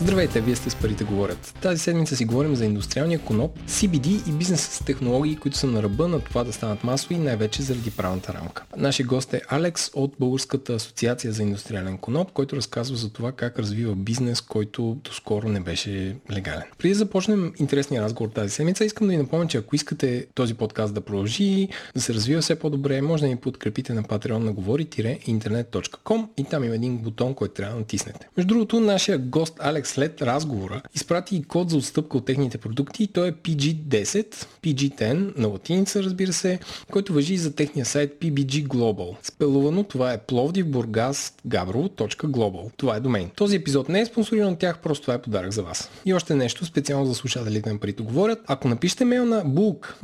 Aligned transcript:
Здравейте, 0.00 0.40
вие 0.40 0.56
сте 0.56 0.70
с 0.70 0.76
Парите 0.76 1.04
говорят. 1.04 1.54
Тази 1.62 1.78
седмица 1.78 2.16
си 2.16 2.24
говорим 2.24 2.56
за 2.56 2.64
индустриалния 2.64 3.18
коноп, 3.18 3.58
CBD 3.68 4.28
и 4.28 4.32
бизнес 4.32 4.60
с 4.60 4.84
технологии, 4.84 5.36
които 5.36 5.56
са 5.56 5.66
на 5.66 5.82
ръба 5.82 6.08
на 6.08 6.20
това 6.20 6.44
да 6.44 6.52
станат 6.52 6.84
масови, 6.84 7.18
най-вече 7.18 7.62
заради 7.62 7.90
правната 7.90 8.34
рамка. 8.34 8.64
Нашия 8.76 9.06
гост 9.06 9.34
е 9.34 9.42
Алекс 9.48 9.90
от 9.94 10.14
Българската 10.20 10.74
асоциация 10.74 11.32
за 11.32 11.42
индустриален 11.42 11.98
коноп, 11.98 12.32
който 12.32 12.56
разказва 12.56 12.96
за 12.96 13.12
това 13.12 13.32
как 13.32 13.58
развива 13.58 13.94
бизнес, 13.94 14.40
който 14.40 14.96
доскоро 15.04 15.48
не 15.48 15.60
беше 15.60 16.16
легален. 16.32 16.64
Преди 16.78 16.92
да 16.92 16.98
започнем 16.98 17.52
интересния 17.58 18.02
разговор 18.02 18.30
тази 18.30 18.50
седмица, 18.50 18.84
искам 18.84 19.06
да 19.06 19.10
ви 19.10 19.16
напомня, 19.16 19.46
че 19.46 19.58
ако 19.58 19.76
искате 19.76 20.26
този 20.34 20.54
подкаст 20.54 20.94
да 20.94 21.00
продължи, 21.00 21.68
да 21.94 22.00
се 22.00 22.14
развива 22.14 22.42
все 22.42 22.58
по-добре, 22.58 23.02
може 23.02 23.22
да 23.22 23.28
ни 23.28 23.36
подкрепите 23.36 23.92
на 23.92 24.02
Patreon 24.02 24.38
на 24.38 24.52
говори-интернет.com 24.52 26.28
и 26.36 26.44
там 26.44 26.64
има 26.64 26.74
един 26.74 26.98
бутон, 26.98 27.34
който 27.34 27.54
трябва 27.54 27.74
да 27.74 27.80
натиснете. 27.80 28.28
Между 28.36 28.48
другото, 28.48 28.80
нашия 28.80 29.18
гост 29.18 29.54
Алекс 29.60 29.87
след 29.88 30.22
разговора 30.22 30.82
изпрати 30.94 31.36
и 31.36 31.42
код 31.42 31.70
за 31.70 31.76
отстъпка 31.76 32.16
от 32.16 32.24
техните 32.24 32.58
продукти 32.58 33.02
и 33.02 33.06
той 33.06 33.28
е 33.28 33.32
PG10, 33.32 34.46
PG10 34.62 35.38
на 35.38 35.48
латиница 35.48 36.02
разбира 36.02 36.32
се, 36.32 36.58
който 36.90 37.12
въжи 37.12 37.36
за 37.36 37.54
техния 37.54 37.86
сайт 37.86 38.16
PBG 38.20 38.66
Global. 38.66 39.16
Спелувано 39.22 39.82
това 39.82 40.12
е 40.12 40.18
Пловдив 40.18 40.66
Бургас 40.66 41.34
Gabro.global. 41.48 42.70
Това 42.76 42.96
е 42.96 43.00
домейн. 43.00 43.30
Този 43.36 43.56
епизод 43.56 43.88
не 43.88 44.00
е 44.00 44.06
спонсориран 44.06 44.52
от 44.52 44.58
тях, 44.58 44.78
просто 44.78 45.02
това 45.02 45.14
е 45.14 45.22
подарък 45.22 45.52
за 45.52 45.62
вас. 45.62 45.90
И 46.04 46.14
още 46.14 46.34
нещо 46.34 46.64
специално 46.64 47.06
за 47.06 47.14
слушателите 47.14 47.72
на 47.72 47.78
парите 47.78 48.02
говорят. 48.02 48.38
Ако 48.46 48.68
напишете 48.68 49.04
мейл 49.04 49.24
на 49.24 49.44
book 49.44 49.94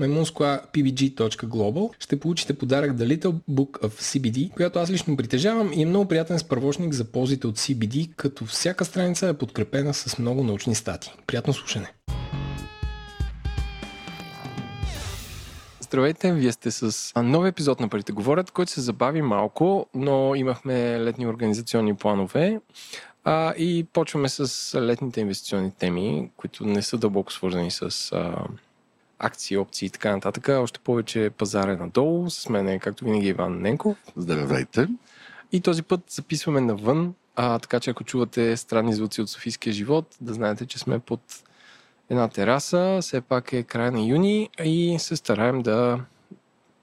pbg.global, 0.73 1.91
ще 1.98 2.20
получите 2.20 2.55
подарък 2.55 2.92
The 2.92 3.19
Little 3.19 3.34
Book 3.51 3.80
of 3.80 4.03
CBD, 4.03 4.51
която 4.51 4.78
аз 4.78 4.91
лично 4.91 5.16
притежавам 5.16 5.73
и 5.73 5.83
е 5.83 5.87
много 5.87 6.09
приятен 6.09 6.39
справочник 6.39 6.92
за 6.92 7.05
ползите 7.05 7.47
от 7.47 7.59
CBD, 7.59 8.14
като 8.16 8.45
всяка 8.45 8.84
страница 8.84 9.28
е 9.28 9.34
подкрепена 9.34 9.73
подкрепена 9.75 9.94
с 9.94 10.19
много 10.19 10.44
научни 10.44 10.75
стати. 10.75 11.12
Приятно 11.27 11.53
слушане! 11.53 11.92
Здравейте, 15.80 16.33
вие 16.33 16.53
сте 16.53 16.70
с 16.70 17.12
нов 17.22 17.47
епизод 17.47 17.80
на 17.80 17.89
Парите 17.89 18.12
говорят, 18.12 18.50
който 18.50 18.72
се 18.72 18.80
забави 18.80 19.22
малко, 19.22 19.86
но 19.95 20.34
имахме 20.34 21.00
летни 21.00 21.27
организационни 21.27 21.95
планове 21.95 22.61
а, 23.25 23.55
и 23.55 23.86
почваме 23.92 24.28
с 24.28 24.80
летните 24.80 25.20
инвестиционни 25.20 25.70
теми, 25.70 26.30
които 26.36 26.67
не 26.67 26.83
са 26.83 26.98
дълбоко 26.98 27.33
свързани 27.33 27.70
с 27.70 28.12
а, 28.12 28.47
акции, 29.19 29.56
опции 29.56 29.86
и 29.86 29.91
така 29.91 30.11
нататък. 30.11 30.48
Още 30.48 30.80
повече 30.80 31.30
пазар 31.30 31.69
е 31.69 31.77
надолу. 31.77 32.30
С 32.30 32.48
мен 32.48 32.69
е, 32.69 32.78
както 32.78 33.05
винаги, 33.05 33.28
Иван 33.28 33.61
Ненков. 33.61 33.97
Здравейте. 34.17 34.89
И 35.52 35.61
този 35.61 35.83
път 35.83 36.00
записваме 36.11 36.61
навън, 36.61 37.14
а, 37.36 37.58
така 37.58 37.80
че 37.80 37.90
ако 37.90 38.04
чувате 38.04 38.56
странни 38.56 38.94
звуци 38.94 39.20
от 39.20 39.30
Софийския 39.30 39.72
живот, 39.72 40.16
да 40.20 40.34
знаете, 40.34 40.66
че 40.66 40.78
сме 40.78 40.98
под 40.98 41.20
една 42.10 42.28
тераса. 42.28 42.98
Все 43.02 43.20
пак 43.20 43.52
е 43.52 43.62
края 43.62 43.92
на 43.92 44.00
юни 44.00 44.50
и 44.64 44.96
се 44.98 45.16
стараем 45.16 45.62
да, 45.62 46.00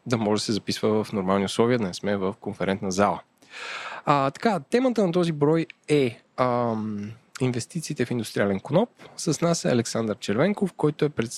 да 0.05 0.17
може 0.17 0.41
да 0.41 0.45
се 0.45 0.51
записва 0.51 1.03
в 1.03 1.13
нормални 1.13 1.45
условия, 1.45 1.79
не 1.79 1.93
сме 1.93 2.17
в 2.17 2.35
конферентна 2.39 2.91
зала. 2.91 3.21
А, 4.05 4.31
така, 4.31 4.59
темата 4.59 5.05
на 5.05 5.11
този 5.11 5.31
брой 5.31 5.65
е 5.87 6.21
ам, 6.37 7.11
инвестициите 7.41 8.05
в 8.05 8.11
индустриален 8.11 8.59
коноп. 8.59 8.89
С 9.17 9.41
нас 9.41 9.65
е 9.65 9.69
Александър 9.69 10.17
Червенков, 10.17 10.73
който 10.73 11.05
е 11.05 11.09
пред, 11.09 11.31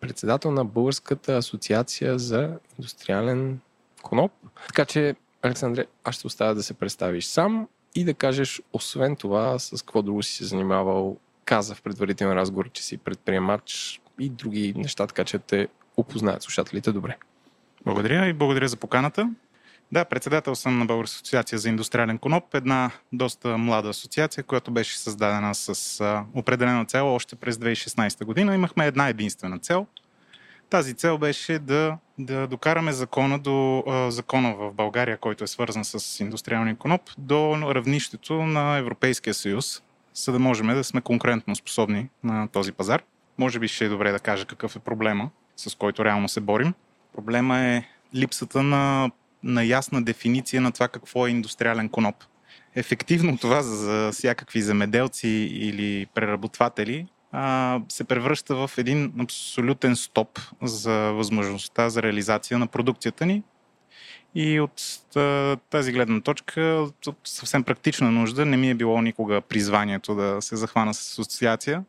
председател 0.00 0.50
на 0.50 0.64
Българската 0.64 1.36
асоциация 1.36 2.18
за 2.18 2.50
индустриален 2.78 3.60
коноп. 4.02 4.32
Така 4.66 4.84
че, 4.84 5.14
Александре, 5.42 5.86
аз 6.04 6.14
ще 6.14 6.26
оставя 6.26 6.54
да 6.54 6.62
се 6.62 6.74
представиш 6.74 7.24
сам 7.24 7.68
и 7.94 8.04
да 8.04 8.14
кажеш, 8.14 8.62
освен 8.72 9.16
това, 9.16 9.58
с 9.58 9.82
какво 9.82 10.02
друго 10.02 10.22
си 10.22 10.34
се 10.34 10.44
занимавал, 10.44 11.16
каза 11.44 11.74
в 11.74 11.82
предварителен 11.82 12.32
разговор, 12.32 12.70
че 12.72 12.82
си 12.82 12.98
предприемач 12.98 14.00
и 14.18 14.28
други 14.28 14.74
неща, 14.76 15.06
така 15.06 15.24
че 15.24 15.38
те 15.38 15.68
опознаят 15.96 16.42
слушателите 16.42 16.92
добре. 16.92 17.16
Благодаря 17.84 18.26
и 18.26 18.32
благодаря 18.32 18.68
за 18.68 18.76
поканата. 18.76 19.30
Да, 19.92 20.04
председател 20.04 20.54
съм 20.54 20.78
на 20.78 20.86
Българска 20.86 21.14
асоциация 21.14 21.58
за 21.58 21.68
индустриален 21.68 22.18
коноп, 22.18 22.54
една 22.54 22.90
доста 23.12 23.58
млада 23.58 23.88
асоциация, 23.88 24.44
която 24.44 24.70
беше 24.70 24.98
създадена 24.98 25.54
с 25.54 26.24
определена 26.34 26.84
цел 26.84 27.14
още 27.14 27.36
през 27.36 27.56
2016 27.56 28.24
година. 28.24 28.54
Имахме 28.54 28.86
една 28.86 29.08
единствена 29.08 29.58
цел– 29.58 29.86
тази 30.70 30.94
цел 30.94 31.18
беше 31.18 31.58
да, 31.58 31.98
да 32.18 32.46
докараме 32.46 32.92
закона 32.92 33.38
до 33.38 33.84
закона 34.08 34.54
в 34.54 34.74
България, 34.74 35.18
който 35.18 35.44
е 35.44 35.46
свързан 35.46 35.84
с 35.84 36.20
индустриалния 36.20 36.76
коноп, 36.76 37.02
до 37.18 37.56
равнището 37.74 38.34
на 38.34 38.76
Европейския 38.76 39.34
съюз, 39.34 39.82
за 40.14 40.32
да 40.32 40.38
можем 40.38 40.66
да 40.66 40.84
сме 40.84 41.00
конкурентно 41.00 41.56
способни 41.56 42.08
на 42.24 42.48
този 42.48 42.72
пазар. 42.72 43.02
Може 43.38 43.58
би 43.58 43.68
ще 43.68 43.84
е 43.84 43.88
добре 43.88 44.12
да 44.12 44.18
кажа 44.18 44.46
какъв 44.46 44.76
е 44.76 44.78
проблема, 44.78 45.30
с 45.56 45.74
който 45.74 46.04
реално 46.04 46.28
се 46.28 46.40
борим. 46.40 46.74
Проблема 47.14 47.58
е 47.58 47.84
липсата 48.14 48.62
на, 48.62 49.10
на 49.42 49.64
ясна 49.64 50.02
дефиниция 50.02 50.62
на 50.62 50.72
това 50.72 50.88
какво 50.88 51.26
е 51.26 51.30
индустриален 51.30 51.88
коноп. 51.88 52.16
Ефективно 52.74 53.38
това 53.38 53.62
за, 53.62 53.76
за 53.76 54.12
всякакви 54.12 54.62
земеделци 54.62 55.28
или 55.52 56.06
преработватели 56.14 57.06
а, 57.32 57.80
се 57.88 58.04
превръща 58.04 58.54
в 58.54 58.70
един 58.78 59.12
абсолютен 59.20 59.96
стоп 59.96 60.40
за 60.62 60.92
възможността 60.92 61.88
за 61.88 62.02
реализация 62.02 62.58
на 62.58 62.66
продукцията 62.66 63.26
ни. 63.26 63.42
И 64.34 64.60
от 64.60 64.82
тази 65.70 65.92
гледна 65.92 66.20
точка, 66.20 66.86
съвсем 67.24 67.64
практична 67.64 68.10
нужда, 68.10 68.46
не 68.46 68.56
ми 68.56 68.70
е 68.70 68.74
било 68.74 69.02
никога 69.02 69.40
призванието 69.40 70.14
да 70.14 70.42
се 70.42 70.56
захвана 70.56 70.94
с 70.94 71.12
асоциация. 71.12 71.84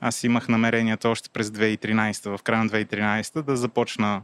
Аз 0.00 0.24
имах 0.24 0.48
намеренията 0.48 1.08
още 1.08 1.28
през 1.28 1.48
2013, 1.48 2.36
в 2.36 2.42
края 2.42 2.64
на 2.64 2.70
2013, 2.70 3.42
да 3.42 3.56
започна 3.56 4.22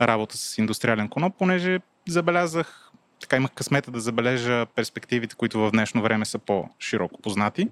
работа 0.00 0.36
с 0.36 0.58
индустриален 0.58 1.08
коноп, 1.08 1.34
понеже 1.38 1.80
забелязах, 2.08 2.90
така 3.20 3.36
имах 3.36 3.50
късмета 3.50 3.90
да 3.90 4.00
забележа 4.00 4.66
перспективите, 4.66 5.34
които 5.34 5.60
в 5.60 5.70
днешно 5.70 6.02
време 6.02 6.24
са 6.24 6.38
по-широко 6.38 7.22
познати 7.22 7.68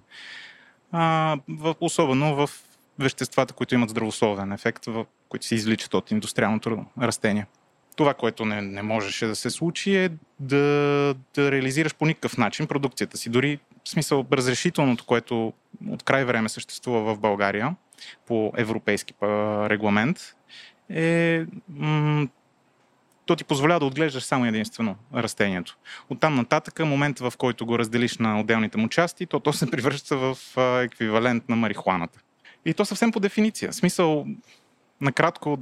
а, 0.93 1.37
в, 1.49 1.75
особено 1.81 2.34
в 2.34 2.51
веществата, 2.99 3.55
които 3.55 3.75
имат 3.75 3.91
здравословен 3.91 4.53
ефект, 4.53 4.87
в, 4.87 5.06
които 5.28 5.47
се 5.47 5.55
извличат 5.55 5.95
от 5.95 6.11
индустриалното 6.11 6.84
растение. 7.03 7.47
Това, 7.97 8.15
което 8.15 8.45
не, 8.45 8.62
не 8.62 8.83
можеше 8.83 9.27
да 9.27 9.37
се 9.37 9.50
случи 9.50 9.97
е 9.97 10.11
да, 10.41 11.15
да 11.34 11.53
реализираш 11.53 11.95
по 11.95 12.06
никакъв 12.06 12.39
начин 12.39 12.67
продукцията 12.67 13.17
си. 13.17 13.31
Дори 13.31 13.59
в 13.84 13.89
смисъл 13.89 14.27
разрешителното, 14.33 15.05
което 15.05 15.53
от 15.89 16.03
край 16.03 16.25
време 16.25 16.49
съществува 16.49 17.15
в 17.15 17.19
България 17.19 17.77
по 18.27 18.53
европейски 18.56 19.15
регламент, 19.71 20.34
е 20.89 21.45
то 23.26 23.36
ти 23.36 23.44
позволява 23.44 23.81
да 23.81 23.86
отглеждаш 23.86 24.22
само 24.22 24.47
единствено 24.47 24.97
растението. 25.14 25.78
Оттам 26.10 26.34
нататък, 26.34 26.78
момента 26.78 27.31
в 27.31 27.36
който 27.36 27.66
го 27.66 27.78
разделиш 27.78 28.19
на 28.19 28.41
отделните 28.41 28.78
му 28.78 28.88
части, 28.88 29.26
то, 29.26 29.41
то 29.41 29.53
се 29.53 29.70
превръща 29.70 30.16
в 30.16 30.36
еквивалент 30.84 31.48
на 31.48 31.56
марихуаната. 31.56 32.20
И 32.64 32.75
то 32.75 32.84
съвсем 32.84 33.12
по 33.12 33.20
дефиниция. 33.20 33.72
Смисъл, 33.72 34.26
накратко, 35.00 35.58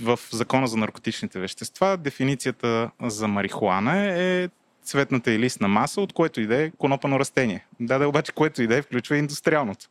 в 0.00 0.18
закона 0.30 0.66
за 0.66 0.76
наркотичните 0.76 1.38
вещества, 1.38 1.96
дефиницията 1.96 2.90
за 3.02 3.28
марихуана 3.28 4.20
е 4.22 4.48
цветната 4.82 5.32
и 5.32 5.38
листна 5.38 5.68
маса, 5.68 6.00
от 6.00 6.12
което 6.12 6.40
иде 6.40 6.72
конопано 6.78 7.20
растение. 7.20 7.66
Да, 7.80 7.98
да, 7.98 8.08
обаче, 8.08 8.32
което 8.32 8.62
иде, 8.62 8.82
включва 8.82 9.16
и 9.16 9.18
индустриалното. 9.18 9.86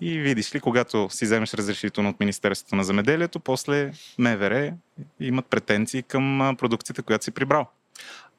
И 0.00 0.18
видиш 0.18 0.54
ли, 0.54 0.60
когато 0.60 1.08
си 1.10 1.24
вземеш 1.24 1.54
разрешително 1.54 2.10
от 2.10 2.20
Министерството 2.20 2.76
на 2.76 2.84
земеделието, 2.84 3.40
после 3.40 3.92
МВР 4.18 4.72
имат 5.20 5.46
претенции 5.46 6.02
към 6.02 6.56
продукцията, 6.58 7.02
която 7.02 7.24
си 7.24 7.30
прибрал. 7.30 7.66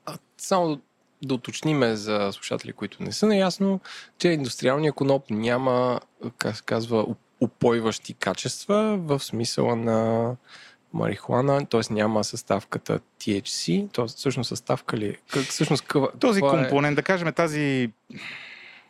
А, 0.05 0.17
само 0.37 0.81
да 1.23 1.33
уточниме 1.33 1.95
за 1.95 2.29
слушатели, 2.31 2.73
които 2.73 3.03
не 3.03 3.11
са 3.11 3.27
наясно, 3.27 3.79
че 4.17 4.27
индустриалният 4.27 4.95
коноп 4.95 5.29
няма, 5.29 5.99
как 6.37 6.55
се 6.55 6.63
казва, 6.63 7.05
упойващи 7.41 8.13
качества 8.13 8.97
в 8.97 9.19
смисъла 9.19 9.75
на 9.75 10.31
марихуана, 10.93 11.65
т.е. 11.65 11.93
няма 11.93 12.23
съставката 12.23 12.99
THC, 13.21 13.93
т.е. 13.93 14.05
всъщност 14.05 14.47
съставка 14.47 14.97
ли? 14.97 15.17
Как, 15.29 15.43
всъщност, 15.43 15.83
къва, 15.83 16.11
Този 16.19 16.39
е? 16.39 16.41
компонент, 16.41 16.93
е... 16.93 16.95
да 16.95 17.03
кажем 17.03 17.33
тази 17.33 17.91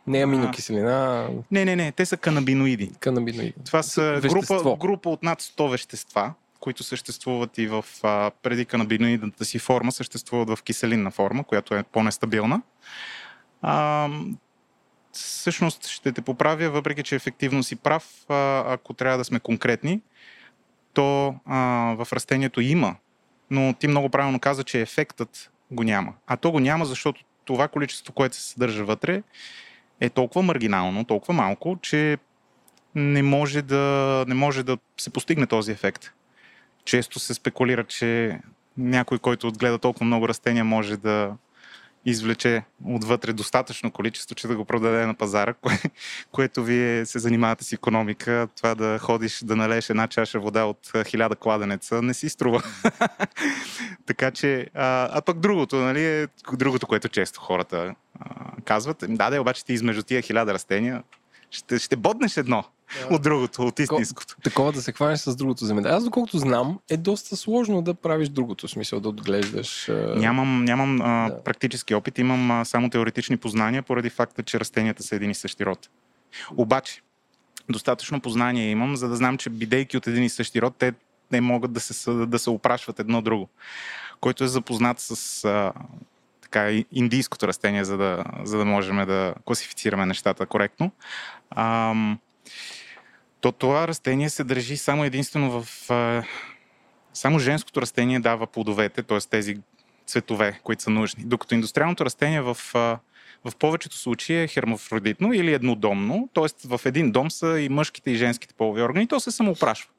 не 0.08 0.20
е 0.20 0.24
аминокиселина. 0.24 1.30
Не, 1.52 1.66
не, 1.66 1.76
не. 1.76 1.92
Те 1.92 2.06
са 2.06 2.18
канабиноиди. 2.18 2.92
Канабиноиди. 3.00 3.54
Това 3.66 3.84
са 3.84 4.22
група, 4.30 4.76
група 4.80 5.10
от 5.10 5.24
над 5.24 5.42
100 5.42 5.72
вещества, 5.72 6.34
които 6.60 6.84
съществуват 6.84 7.58
и 7.58 7.68
в 7.68 7.86
а, 8.04 8.32
преди 8.44 8.66
канабиноидната 8.66 9.46
си 9.46 9.60
форма, 9.60 9.92
съществуват 9.92 10.50
в 10.50 10.64
киселинна 10.64 11.12
форма, 11.12 11.44
която 11.44 11.76
е 11.76 11.84
по-нестабилна. 11.84 12.62
А, 13.62 14.10
всъщност 15.12 15.88
ще 15.88 16.12
те 16.12 16.22
поправя, 16.22 16.70
въпреки 16.70 17.04
че 17.04 17.16
ефективно 17.16 17.64
си 17.64 17.76
прав, 17.76 18.26
а, 18.30 18.64
ако 18.74 18.94
трябва 18.94 19.18
да 19.18 19.24
сме 19.24 19.40
конкретни, 19.40 20.02
то 20.94 21.36
а, 21.46 21.58
в 21.98 22.08
растението 22.14 22.62
има, 22.62 22.96
но 23.50 23.74
ти 23.74 23.88
много 23.88 24.10
правилно 24.10 24.40
каза, 24.40 24.64
че 24.64 24.82
ефектът 24.82 25.52
го 25.72 25.84
няма. 25.84 26.14
А 26.28 26.38
то 26.38 26.52
го 26.52 26.60
няма, 26.60 26.86
защото 26.86 27.24
това 27.46 27.68
количество, 27.68 28.14
което 28.14 28.36
се 28.36 28.42
съдържа 28.42 28.86
вътре, 28.86 29.24
е 30.06 30.10
толкова 30.10 30.44
маргинално, 30.44 31.06
толкова 31.06 31.34
малко, 31.34 31.78
че 31.82 32.18
не 32.96 33.24
може 33.24 33.62
да, 33.62 34.26
не 34.28 34.36
може 34.36 34.64
да 34.64 34.78
се 34.98 35.10
постигне 35.10 35.48
този 35.48 35.72
ефект. 35.72 36.12
Често 36.86 37.20
се 37.20 37.34
спекулира, 37.34 37.84
че 37.84 38.40
някой, 38.78 39.20
който 39.20 39.48
отгледа 39.48 39.78
толкова 39.78 40.06
много 40.06 40.28
растения, 40.28 40.66
може 40.66 40.98
да 40.98 41.34
извлече 42.06 42.64
отвътре 42.86 43.34
достатъчно 43.34 43.92
количество, 43.92 44.36
че 44.36 44.48
да 44.48 44.56
го 44.56 44.66
продаде 44.66 45.06
на 45.06 45.14
пазара, 45.14 45.54
кое, 45.62 45.80
което 46.32 46.64
вие 46.64 47.06
се 47.06 47.20
занимавате 47.20 47.64
с 47.64 47.74
економика, 47.74 48.48
това 48.58 48.76
да 48.76 49.00
ходиш 49.00 49.40
да 49.44 49.56
налееш 49.56 49.90
една 49.90 50.08
чаша 50.08 50.40
вода 50.40 50.66
от 50.66 50.92
хиляда 51.06 51.36
кладенеца, 51.36 52.02
не 52.02 52.14
си 52.14 52.30
струва. 52.30 52.64
така 54.06 54.32
че, 54.32 54.68
а, 54.74 55.10
а 55.18 55.22
пък 55.22 55.40
другото, 55.40 55.76
нали, 55.76 56.06
е 56.06 56.28
другото, 56.54 56.88
което 56.88 57.10
често 57.10 57.40
хората 57.40 57.96
а, 58.20 58.36
казват, 58.66 59.04
да, 59.10 59.30
да, 59.30 59.42
обаче 59.42 59.66
ти 59.66 59.74
измежду 59.74 60.04
тия 60.04 60.22
хиляда 60.22 60.54
растения 60.54 61.04
ще, 61.54 61.80
ще 61.80 61.96
боднеш 61.96 62.38
едно. 62.38 62.64
От 63.12 63.22
другото, 63.22 63.62
от 63.62 63.80
истинското. 63.80 64.36
Такова 64.44 64.72
да 64.72 64.82
се 64.82 64.92
хванеш 64.92 65.20
с 65.20 65.36
другото 65.36 65.66
земеделие. 65.66 65.96
Аз, 65.96 66.04
доколкото 66.04 66.38
знам, 66.38 66.80
е 66.90 66.98
доста 66.98 67.36
сложно 67.36 67.82
да 67.82 67.94
правиш 67.94 68.30
другото, 68.30 68.68
в 68.68 68.72
смисъл 68.72 69.00
да 69.00 69.10
отглеждаш. 69.10 69.90
Нямам, 70.16 70.66
нямам 70.66 71.02
а, 71.02 71.30
да. 71.30 71.44
практически 71.44 71.96
опит, 71.96 72.18
имам 72.18 72.52
а, 72.52 72.66
само 72.66 72.90
теоретични 72.90 73.38
познания, 73.38 73.84
поради 73.84 74.10
факта, 74.10 74.44
че 74.44 74.60
растенията 74.60 75.04
са 75.04 75.16
един 75.16 75.30
и 75.30 75.36
същи 75.36 75.66
род. 75.66 75.90
Обаче, 76.58 77.02
достатъчно 77.70 78.22
познание 78.22 78.70
имам, 78.70 78.96
за 78.96 79.10
да 79.10 79.16
знам, 79.16 79.38
че 79.38 79.50
бидейки 79.50 79.98
от 79.98 80.08
един 80.08 80.24
и 80.24 80.30
същи 80.30 80.62
род, 80.62 80.76
те 80.78 80.94
не 81.32 81.42
могат 81.42 81.74
да 81.74 81.80
се, 81.80 82.12
да 82.12 82.40
се 82.40 82.50
опрашват 82.50 83.00
едно 83.00 83.22
друго. 83.22 83.50
Който 84.20 84.44
е 84.44 84.48
запознат 84.48 85.00
с 85.00 85.44
а, 85.46 85.74
така, 86.42 86.84
индийското 86.92 87.48
растение, 87.48 87.84
за 87.84 87.98
да, 87.98 88.24
за 88.44 88.58
да 88.58 88.66
можем 88.66 89.06
да 89.06 89.34
класифицираме 89.46 90.06
нещата 90.06 90.46
коректно. 90.46 90.92
А, 91.50 91.94
то 93.44 93.52
това 93.52 93.88
растение 93.88 94.30
се 94.30 94.44
държи 94.44 94.78
само 94.78 95.04
единствено 95.04 95.62
в... 95.62 95.90
Само 97.14 97.40
женското 97.40 97.82
растение 97.82 98.20
дава 98.20 98.48
плодовете, 98.48 99.04
т.е. 99.04 99.20
тези 99.20 99.58
цветове, 100.06 100.60
които 100.64 100.84
са 100.84 100.90
нужни. 100.90 101.24
Докато 101.24 101.56
индустриалното 101.56 102.06
растение 102.06 102.42
в, 102.42 102.58
в 103.46 103.56
повечето 103.60 103.98
случаи 103.98 104.36
е 104.36 104.48
хермафродитно 104.48 105.34
или 105.34 105.54
еднодомно, 105.54 106.30
т.е. 106.34 106.68
в 106.68 106.82
един 106.86 107.12
дом 107.12 107.32
са 107.32 107.60
и 107.60 107.70
мъжките 107.70 108.12
и 108.12 108.16
женските 108.16 108.54
полови 108.54 108.82
органи, 108.82 109.08
то 109.08 109.20
се 109.20 109.32
самоопрашва. 109.32 109.90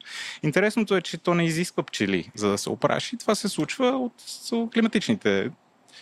Интересното 0.42 0.96
е, 0.96 1.02
че 1.02 1.18
то 1.18 1.34
не 1.34 1.44
изисква 1.44 1.82
пчели, 1.82 2.30
за 2.34 2.50
да 2.50 2.58
се 2.58 2.70
опраши. 2.70 3.16
Това 3.16 3.34
се 3.34 3.48
случва 3.48 3.86
от 3.86 4.14
климатичните 4.72 5.50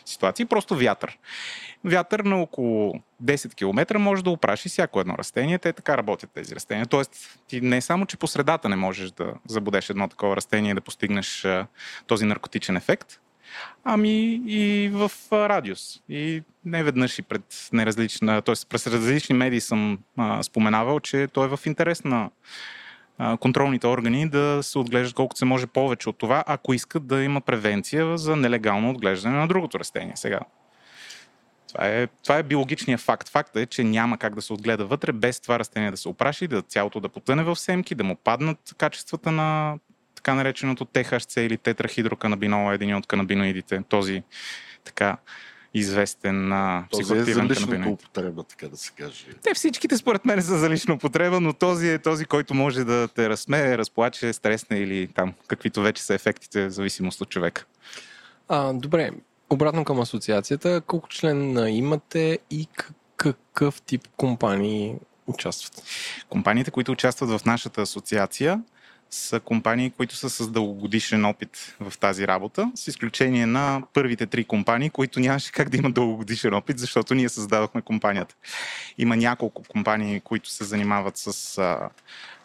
ситуации, 0.05 0.45
просто 0.45 0.77
вятър. 0.77 1.19
Вятър 1.85 2.21
на 2.21 2.43
около 2.43 2.95
10 3.25 3.55
км 3.55 3.99
може 3.99 4.25
да 4.25 4.31
опраши 4.31 4.69
всяко 4.69 5.01
едно 5.01 5.19
растение. 5.19 5.59
Те 5.59 5.73
така 5.73 5.99
работят 5.99 6.31
тези 6.35 6.55
растения. 6.55 6.87
Тоест, 6.87 7.39
ти 7.49 7.61
не 7.61 7.81
само, 7.81 8.07
че 8.07 8.17
по 8.17 8.27
средата 8.27 8.69
не 8.69 8.77
можеш 8.77 9.11
да 9.11 9.35
забудеш 9.49 9.91
едно 9.91 10.09
такова 10.09 10.37
растение 10.37 10.71
и 10.71 10.75
да 10.75 10.81
постигнеш 10.81 11.47
този 12.07 12.25
наркотичен 12.25 12.77
ефект, 12.77 13.21
ами 13.85 14.43
и 14.47 14.91
в 14.93 15.11
радиус. 15.33 16.01
И 16.09 16.43
не 16.65 16.85
веднъж 16.85 17.19
и 17.19 17.23
пред 17.23 17.69
неразлична, 17.73 18.43
т.е. 18.43 18.55
през 18.69 18.87
различни 18.87 19.35
медии 19.35 19.61
съм 19.61 19.99
а, 20.17 20.43
споменавал, 20.43 21.01
че 21.01 21.29
той 21.33 21.47
е 21.47 21.57
в 21.57 21.61
интерес 21.67 22.05
на 22.05 22.31
контролните 23.41 23.87
органи 23.87 24.29
да 24.29 24.59
се 24.63 24.79
отглеждат 24.79 25.15
колкото 25.15 25.39
се 25.39 25.45
може 25.45 25.67
повече 25.67 26.09
от 26.09 26.19
това, 26.19 26.45
ако 26.47 26.75
искат 26.75 27.07
да 27.07 27.23
има 27.23 27.41
превенция 27.41 28.19
за 28.19 28.37
нелегално 28.37 28.91
отглеждане 28.91 29.37
на 29.37 29.49
другото 29.49 29.79
растение. 29.79 30.13
Сега, 30.15 30.41
това 31.69 31.89
е, 31.89 32.07
това 32.07 32.39
е 32.39 32.43
биологичният 32.43 33.01
факт. 33.01 33.29
Факта 33.29 33.61
е, 33.61 33.67
че 33.67 33.85
няма 33.85 34.19
как 34.19 34.35
да 34.35 34.43
се 34.43 34.53
отгледа 34.53 34.85
вътре 34.85 35.13
без 35.13 35.41
това 35.41 35.59
растение 35.59 35.91
да 35.91 35.97
се 35.97 36.09
опраши, 36.09 36.49
да 36.49 36.63
цялото 36.63 37.01
да 37.01 37.09
потъне 37.09 37.43
в 37.43 37.57
семки, 37.57 37.95
да 37.95 38.05
му 38.05 38.17
паднат 38.17 38.59
качествата 38.79 39.33
на 39.33 39.79
така 40.15 40.35
нареченото 40.35 40.85
THC 40.85 41.41
или 41.41 41.59
тетрахидроканабинола, 41.59 42.75
един 42.75 42.97
от 42.97 43.07
канабиноидите, 43.07 43.83
този 43.89 44.23
така 44.85 45.17
известен 45.75 46.53
а, 46.53 46.85
психоактивен 46.93 47.49
този 47.49 47.63
е 47.63 47.67
за 47.67 47.73
лична 47.73 47.91
употреба, 47.91 48.43
така 48.43 48.69
да 48.69 48.77
се 48.77 48.91
каже. 48.99 49.27
Те 49.43 49.55
всичките 49.55 49.97
според 49.97 50.25
мен 50.25 50.43
са 50.43 50.59
за 50.59 50.71
лична 50.71 50.95
употреба, 50.95 51.41
но 51.41 51.53
този 51.53 51.89
е 51.89 51.99
този, 51.99 52.25
който 52.25 52.55
може 52.55 52.85
да 52.85 53.09
те 53.09 53.29
разсмее, 53.29 53.79
разплаче, 53.79 54.33
стресне 54.33 54.79
или 54.79 55.09
там 55.09 55.33
каквито 55.47 55.83
вече 55.83 56.03
са 56.03 56.15
ефектите 56.15 56.67
в 56.67 56.71
зависимост 56.71 57.21
от 57.21 57.29
човека. 57.29 57.65
А, 58.49 58.73
добре, 58.73 59.11
обратно 59.51 59.85
към 59.85 60.01
асоциацията, 60.01 60.81
колко 60.81 61.09
член 61.09 61.69
имате 61.69 62.39
и 62.51 62.69
какъв 63.17 63.83
тип 63.83 64.09
компании 64.17 64.95
участват? 65.27 65.83
Компаниите, 66.29 66.71
които 66.71 66.93
участват 66.93 67.31
в 67.31 67.45
нашата 67.45 67.83
асоциация, 67.83 68.63
са 69.15 69.41
компании, 69.41 69.91
които 69.91 70.17
са 70.17 70.31
с 70.31 70.51
дългогодишен 70.51 71.25
опит 71.25 71.77
в 71.81 71.99
тази 71.99 72.27
работа, 72.27 72.73
с 72.75 72.89
изключение 72.89 73.47
на 73.47 73.83
първите 73.93 74.27
три 74.27 74.45
компании, 74.45 74.91
които 74.91 75.21
нямаше 75.21 75.53
как 75.53 75.69
да 75.69 75.77
имат 75.77 75.95
дългогодишен 75.95 76.55
опит, 76.55 76.79
защото 76.79 77.15
ние 77.15 77.29
създадохме 77.29 77.83
компанията. 77.83 78.35
Има 78.99 79.17
няколко 79.17 79.63
компании, 79.69 80.21
които 80.21 80.51
се 80.51 80.65
занимават 80.65 81.17
с 81.17 81.59
а, 81.59 81.89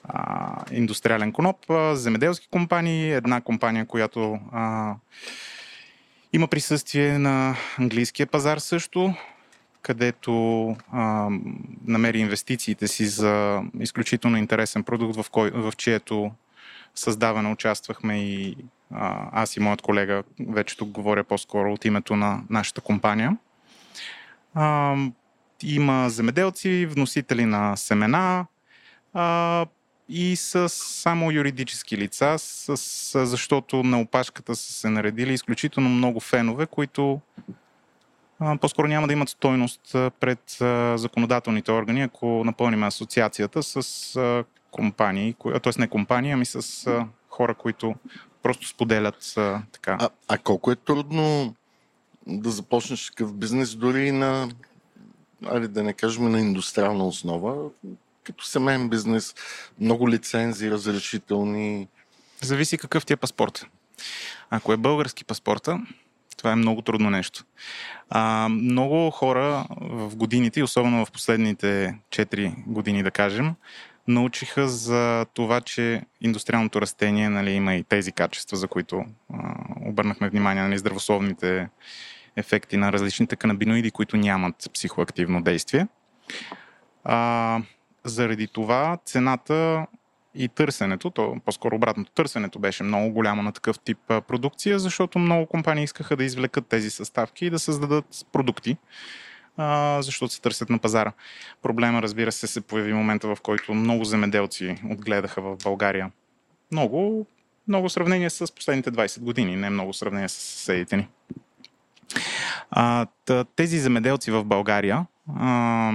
а, 0.03 0.65
индустриален 0.71 1.31
коноп, 1.31 1.69
а, 1.69 1.95
земеделски 1.95 2.47
компании, 2.51 3.13
една 3.13 3.41
компания, 3.41 3.85
която 3.85 4.39
а, 4.51 4.95
има 6.33 6.47
присъствие 6.47 7.17
на 7.17 7.55
английския 7.77 8.27
пазар 8.27 8.57
също, 8.57 9.13
където 9.81 10.65
а, 10.91 11.29
намери 11.85 12.19
инвестициите 12.19 12.87
си 12.87 13.05
за 13.05 13.61
изключително 13.79 14.37
интересен 14.37 14.83
продукт, 14.83 15.15
в, 15.15 15.29
кой, 15.29 15.51
в 15.51 15.73
чието 15.77 16.31
създаване 16.99 17.51
участвахме 17.51 18.23
и 18.23 18.57
аз 19.31 19.57
и 19.57 19.59
моят 19.59 19.81
колега, 19.81 20.23
вече 20.49 20.77
тук 20.77 20.89
говоря 20.89 21.23
по-скоро 21.23 21.73
от 21.73 21.85
името 21.85 22.15
на 22.15 22.41
нашата 22.49 22.81
компания. 22.81 23.37
Има 25.63 26.09
земеделци, 26.09 26.85
вносители 26.85 27.45
на 27.45 27.75
семена 27.75 28.45
и 30.09 30.35
с 30.35 30.69
само 30.69 31.31
юридически 31.31 31.97
лица, 31.97 32.35
с, 32.37 33.25
защото 33.25 33.83
на 33.83 34.01
опашката 34.01 34.55
са 34.55 34.73
се 34.73 34.89
наредили 34.89 35.33
изключително 35.33 35.89
много 35.89 36.19
фенове, 36.19 36.65
които 36.65 37.21
по-скоро 38.61 38.87
няма 38.87 39.07
да 39.07 39.13
имат 39.13 39.29
стойност 39.29 39.81
пред 39.93 40.57
законодателните 40.99 41.71
органи, 41.71 42.01
ако 42.01 42.43
напълним 42.45 42.83
асоциацията 42.83 43.63
с 43.63 44.43
компании, 44.77 45.35
т.е. 45.63 45.71
не 45.79 45.87
компании, 45.87 46.31
ами 46.31 46.45
с 46.45 46.87
а, 46.87 47.07
хора, 47.29 47.55
които 47.55 47.95
просто 48.43 48.67
споделят 48.67 49.33
а, 49.37 49.61
така. 49.71 49.97
А, 49.99 50.09
а 50.27 50.37
колко 50.37 50.71
е 50.71 50.75
трудно 50.75 51.55
да 52.27 52.51
започнеш 52.51 53.07
такъв 53.07 53.33
бизнес 53.33 53.75
дори 53.75 54.11
на, 54.11 54.49
али 55.45 55.67
да 55.67 55.83
не 55.83 55.93
кажем 55.93 56.31
на 56.31 56.39
индустриална 56.39 57.07
основа, 57.07 57.69
като 58.23 58.45
семейен 58.45 58.89
бизнес, 58.89 59.35
много 59.79 60.09
лицензи, 60.09 60.71
разрешителни. 60.71 61.87
Зависи 62.41 62.77
какъв 62.77 63.05
ти 63.05 63.13
е 63.13 63.17
паспорт. 63.17 63.65
Ако 64.49 64.73
е 64.73 64.77
български 64.77 65.25
паспорта, 65.25 65.79
това 66.37 66.51
е 66.51 66.55
много 66.55 66.81
трудно 66.81 67.09
нещо. 67.09 67.45
А, 68.09 68.49
много 68.49 69.11
хора 69.11 69.67
в 69.81 70.15
годините, 70.15 70.63
особено 70.63 71.05
в 71.05 71.11
последните 71.11 71.97
4 72.09 72.53
години, 72.67 73.03
да 73.03 73.11
кажем, 73.11 73.53
научиха 74.07 74.67
за 74.67 75.25
това, 75.33 75.61
че 75.61 76.01
индустриалното 76.21 76.81
растение 76.81 77.29
нали, 77.29 77.51
има 77.51 77.75
и 77.75 77.83
тези 77.83 78.11
качества, 78.11 78.57
за 78.57 78.67
които 78.67 79.05
а, 79.33 79.53
обърнахме 79.85 80.29
внимание, 80.29 80.63
нали, 80.63 80.77
здравословните 80.77 81.69
ефекти 82.35 82.77
на 82.77 82.91
различните 82.91 83.35
канабиноиди, 83.35 83.91
които 83.91 84.17
нямат 84.17 84.69
психоактивно 84.73 85.41
действие. 85.41 85.87
А, 87.03 87.61
заради 88.03 88.47
това 88.47 88.97
цената 89.05 89.85
и 90.35 90.47
търсенето, 90.47 91.09
то 91.09 91.35
по-скоро 91.45 91.75
обратното, 91.75 92.11
търсенето 92.11 92.59
беше 92.59 92.83
много 92.83 93.11
голямо 93.11 93.41
на 93.41 93.51
такъв 93.51 93.79
тип 93.79 93.97
продукция, 94.07 94.79
защото 94.79 95.19
много 95.19 95.45
компании 95.45 95.83
искаха 95.83 96.15
да 96.15 96.23
извлекат 96.23 96.67
тези 96.67 96.89
съставки 96.89 97.45
и 97.45 97.49
да 97.49 97.59
създадат 97.59 98.05
продукти, 98.31 98.77
а, 99.57 100.01
защото 100.01 100.33
се 100.33 100.41
търсят 100.41 100.69
на 100.69 100.79
пазара. 100.79 101.11
Проблема, 101.61 102.01
разбира 102.01 102.31
се, 102.31 102.47
се 102.47 102.61
появи 102.61 102.93
момента, 102.93 103.35
в 103.35 103.41
който 103.41 103.73
много 103.73 104.05
земеделци 104.05 104.75
отгледаха 104.91 105.41
в 105.41 105.57
България. 105.63 106.11
Много, 106.71 107.25
много 107.67 107.89
сравнение 107.89 108.29
с 108.29 108.53
последните 108.55 108.91
20 108.91 109.19
години, 109.19 109.55
не 109.55 109.69
много 109.69 109.93
сравнение 109.93 110.29
с 110.29 110.33
съседите 110.33 110.97
ни. 110.97 111.07
А, 112.71 113.05
тези 113.55 113.79
земеделци 113.79 114.31
в 114.31 114.43
България 114.43 115.05
а, 115.35 115.91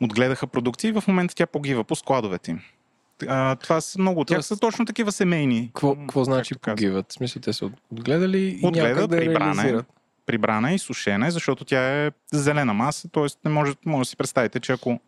отгледаха 0.00 0.46
продукции 0.46 0.88
и 0.88 0.92
в 0.92 1.04
момента 1.08 1.34
тя 1.34 1.46
погива 1.46 1.84
по 1.84 1.96
складовете 1.96 2.50
им. 2.50 2.60
А, 3.28 3.56
това 3.56 3.80
са 3.80 4.00
много 4.00 4.20
от 4.20 4.28
тях 4.28 4.44
са 4.44 4.56
точно 4.56 4.84
такива 4.84 5.12
семейни. 5.12 5.70
Какво 5.74 6.24
значи 6.24 6.54
погиват? 6.54 7.06
В 7.08 7.12
смисъл, 7.12 7.42
те 7.42 7.52
са 7.52 7.70
отгледали 7.92 8.58
и 8.62 8.66
отгледат, 8.66 9.10
да 9.10 9.16
прибране, 9.16 9.82
прибрана 10.26 10.72
и 10.72 10.78
сушена, 10.78 11.30
защото 11.30 11.64
тя 11.64 12.06
е 12.06 12.10
зелена 12.32 12.74
маса, 12.74 13.08
т.е. 13.08 13.26
не 13.44 13.50
може, 13.50 13.72
може 13.86 14.06
да 14.06 14.10
си 14.10 14.16
представите, 14.16 14.60
че 14.60 14.72
ако 14.72 15.00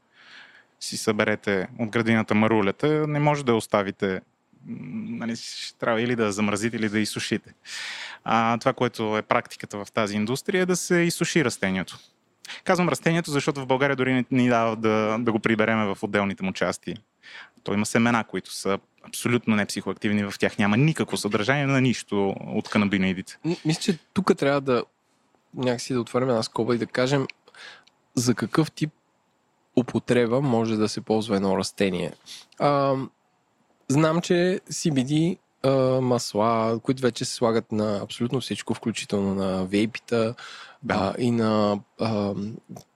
си 0.80 0.96
съберете 0.96 1.68
от 1.78 1.88
градината 1.88 2.34
марулята, 2.34 3.06
не 3.08 3.20
може 3.20 3.44
да 3.44 3.52
я 3.52 3.56
оставите 3.56 4.20
нали, 4.66 5.34
трябва 5.78 6.02
или 6.02 6.16
да 6.16 6.32
замразите, 6.32 6.76
или 6.76 6.88
да 6.88 7.00
изсушите. 7.00 7.54
А, 8.24 8.58
това, 8.58 8.72
което 8.72 9.18
е 9.18 9.22
практиката 9.22 9.84
в 9.84 9.92
тази 9.92 10.16
индустрия 10.16 10.62
е 10.62 10.66
да 10.66 10.76
се 10.76 10.96
изсуши 10.96 11.44
растението. 11.44 11.98
Казвам 12.64 12.88
растението, 12.88 13.30
защото 13.30 13.60
в 13.60 13.66
България 13.66 13.96
дори 13.96 14.12
не 14.14 14.24
ни 14.30 14.48
дава 14.48 14.76
да, 14.76 15.16
да 15.20 15.32
го 15.32 15.38
прибереме 15.38 15.94
в 15.94 15.98
отделните 16.02 16.44
му 16.44 16.52
части. 16.52 16.94
То 17.64 17.74
има 17.74 17.86
семена, 17.86 18.24
които 18.24 18.52
са 18.52 18.78
абсолютно 19.02 19.56
не 19.56 19.66
психоактивни, 19.66 20.24
в 20.24 20.34
тях 20.38 20.58
няма 20.58 20.76
никакво 20.76 21.16
съдържание 21.16 21.66
на 21.66 21.80
нищо 21.80 22.34
от 22.40 22.68
канабиноидите. 22.68 23.38
Мисля, 23.64 23.80
че 23.80 23.98
тук 24.12 24.36
трябва 24.36 24.60
да 24.60 24.82
някакси 25.54 25.92
да 25.92 26.00
отворим 26.00 26.28
една 26.28 26.42
скоба 26.42 26.74
и 26.74 26.78
да 26.78 26.86
кажем 26.86 27.26
за 28.14 28.34
какъв 28.34 28.72
тип 28.72 28.90
употреба 29.76 30.40
може 30.40 30.76
да 30.76 30.88
се 30.88 31.00
ползва 31.00 31.36
едно 31.36 31.58
растение. 31.58 32.12
А, 32.58 32.94
знам, 33.88 34.20
че 34.20 34.60
CBD 34.70 35.38
а, 35.62 36.00
масла, 36.00 36.80
които 36.82 37.02
вече 37.02 37.24
се 37.24 37.34
слагат 37.34 37.72
на 37.72 38.00
абсолютно 38.02 38.40
всичко, 38.40 38.74
включително 38.74 39.34
на 39.34 39.64
вейпита 39.64 40.34
да. 40.82 40.94
а, 40.94 41.22
и 41.22 41.30
на 41.30 41.80
а, 42.00 42.34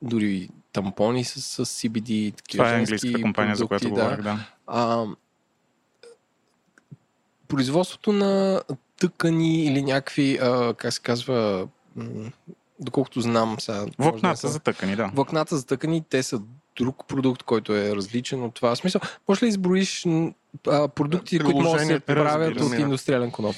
дори 0.03 0.49
тампони 0.73 1.25
с, 1.25 1.65
с 1.65 1.67
CBD. 1.67 2.37
Такива 2.37 2.65
Това 2.65 2.75
е 2.75 2.79
английската 2.79 3.23
компания, 3.23 3.57
продукти, 3.57 3.59
за 3.59 3.67
която 3.67 3.89
да. 3.89 4.03
говорих, 4.03 4.23
да. 4.23 4.39
А, 4.67 5.07
производството 7.49 8.13
на 8.13 8.63
тъкани 9.01 9.65
или 9.65 9.83
някакви, 9.83 10.39
а, 10.43 10.75
как 10.75 10.93
се 10.93 11.01
казва, 11.01 11.69
доколкото 12.81 13.21
знам 13.21 13.57
сега. 13.61 13.87
Влакната 13.99 14.47
да 14.47 14.53
за 14.53 14.61
тъкани, 14.61 14.97
да. 14.97 15.11
Влакната 15.15 15.57
за 15.57 15.67
тъкани, 15.67 16.03
те 16.09 16.23
са 16.23 16.41
друг 16.77 17.05
продукт, 17.09 17.43
който 17.43 17.77
е 17.77 17.97
различен 17.97 18.43
от 18.43 18.55
това. 18.55 18.75
В 18.75 18.79
смисъл, 18.79 19.01
може 19.29 19.45
ли 19.45 19.49
изброиш 19.49 20.07
а, 20.69 20.89
продукти, 20.89 21.39
които 21.39 21.61
могат 21.61 21.81
да 21.81 21.87
се 21.87 22.01
правят 22.01 22.61
от 22.61 22.79
индустриален 22.79 23.31
коноп? 23.31 23.57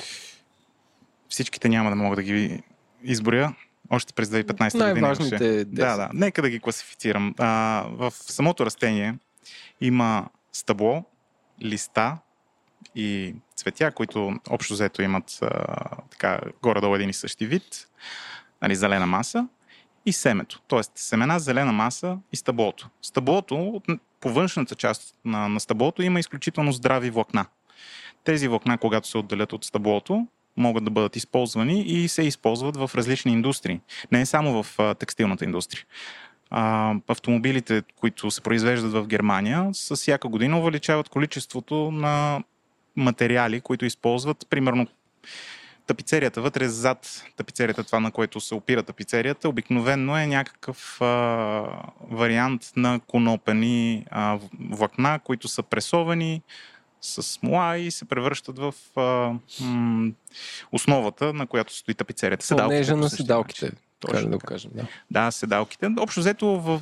Всичките 1.29 1.69
няма 1.69 1.91
да 1.91 1.97
мога 1.97 2.17
да 2.17 2.23
ги 2.23 2.63
изборя. 3.03 3.55
Още 3.91 4.13
през 4.13 4.29
2015 4.29 4.73
година. 4.73 4.85
Най-важните 4.85 5.65
Да, 5.65 5.97
да. 5.97 6.11
Нека 6.15 6.43
да 6.43 6.51
ги 6.51 6.61
класифицирам. 6.61 7.35
А, 7.39 7.85
в 7.91 8.13
самото 8.15 8.67
растение 8.67 9.15
има 9.81 10.29
стъбло, 10.53 11.05
листа 11.63 12.19
и 12.95 13.35
цветя, 13.57 13.91
които 13.91 14.33
общо 14.51 14.75
взето 14.75 15.03
имат 15.03 15.39
а, 15.43 15.77
така, 16.11 16.41
горе-долу 16.63 16.95
един 16.95 17.11
и 17.11 17.15
същи 17.15 17.47
вид, 17.47 17.89
нали, 18.63 18.75
зелена 18.77 19.07
маса 19.07 19.49
и 20.07 20.13
семето. 20.13 20.61
Тоест 20.69 20.93
семена, 20.95 21.39
зелена 21.39 21.73
маса 21.73 22.19
и 22.33 22.37
стъблото. 22.37 22.89
Стъблото, 23.03 23.83
по 24.21 24.31
външната 24.31 24.75
част 24.75 25.15
на, 25.25 25.49
на 25.49 25.61
стъблото 25.61 26.03
има 26.03 26.21
изключително 26.21 26.73
здрави 26.73 27.11
влакна. 27.11 27.47
Тези 28.25 28.49
влакна, 28.49 28.79
когато 28.79 29.09
се 29.09 29.19
отделят 29.19 29.53
от 29.53 29.65
стъблото, 29.65 30.27
могат 30.57 30.85
да 30.85 30.91
бъдат 30.91 31.17
използвани 31.17 31.83
и 31.83 32.09
се 32.09 32.23
използват 32.23 32.77
в 32.77 32.91
различни 32.95 33.33
индустрии. 33.33 33.81
Не 34.13 34.27
само 34.27 34.63
в 34.63 34.79
а, 34.79 34.95
текстилната 34.95 35.45
индустрия. 35.45 35.85
А, 36.51 36.95
автомобилите, 37.09 37.83
които 37.97 38.31
се 38.31 38.41
произвеждат 38.41 38.93
в 38.93 39.07
Германия, 39.07 39.71
с 39.73 39.97
всяка 39.97 40.29
година 40.29 40.59
увеличават 40.59 41.09
количеството 41.09 41.91
на 41.91 42.43
материали, 42.97 43.61
които 43.61 43.85
използват, 43.85 44.47
примерно 44.51 44.87
тапицерията 45.87 46.41
вътре, 46.41 46.69
зад 46.69 47.25
тапицерията, 47.37 47.85
това 47.85 48.01
на 48.01 48.11
което 48.11 48.41
се 48.41 48.55
опира 48.55 48.83
тапицерията, 48.83 49.49
обикновенно 49.49 50.19
е 50.19 50.27
някакъв 50.27 51.03
а, 51.03 51.07
вариант 52.11 52.73
на 52.77 53.01
конопени 53.07 54.07
а, 54.11 54.39
влакна, 54.71 55.21
които 55.25 55.49
са 55.49 55.63
пресовани 55.63 56.43
с 57.01 57.23
смола 57.23 57.77
и 57.77 57.91
се 57.91 58.05
превръщат 58.05 58.59
в 58.59 58.75
а, 58.97 59.33
м- 59.65 60.13
основата, 60.73 61.33
на 61.33 61.47
която 61.47 61.75
стои 61.75 61.95
тапицерията. 61.95 62.47
Седалките. 62.47 62.95
на 62.95 63.11
седалките. 63.11 63.73
Точно 64.11 64.31
да 64.31 64.39
го 64.39 64.47
кажем, 64.47 64.71
да. 64.75 64.87
Да, 65.11 65.31
седалките. 65.31 65.91
Общо 65.99 66.21
взето, 66.21 66.47
в, 66.47 66.81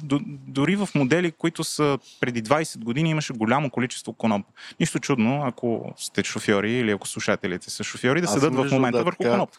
дори 0.48 0.76
в 0.76 0.88
модели, 0.94 1.32
които 1.32 1.64
са 1.64 1.98
преди 2.20 2.42
20 2.42 2.78
години, 2.78 3.10
имаше 3.10 3.32
голямо 3.32 3.70
количество 3.70 4.12
коноп. 4.12 4.46
Нищо 4.80 4.98
чудно, 4.98 5.42
ако 5.44 5.92
сте 5.96 6.24
шофьори 6.24 6.72
или 6.72 6.90
ако 6.90 7.08
слушателите 7.08 7.70
са 7.70 7.84
шофьори, 7.84 8.20
да 8.20 8.28
седат 8.28 8.54
в 8.54 8.68
момента 8.72 8.98
да, 8.98 9.04
върху 9.04 9.22
така, 9.22 9.32
коноп. 9.32 9.50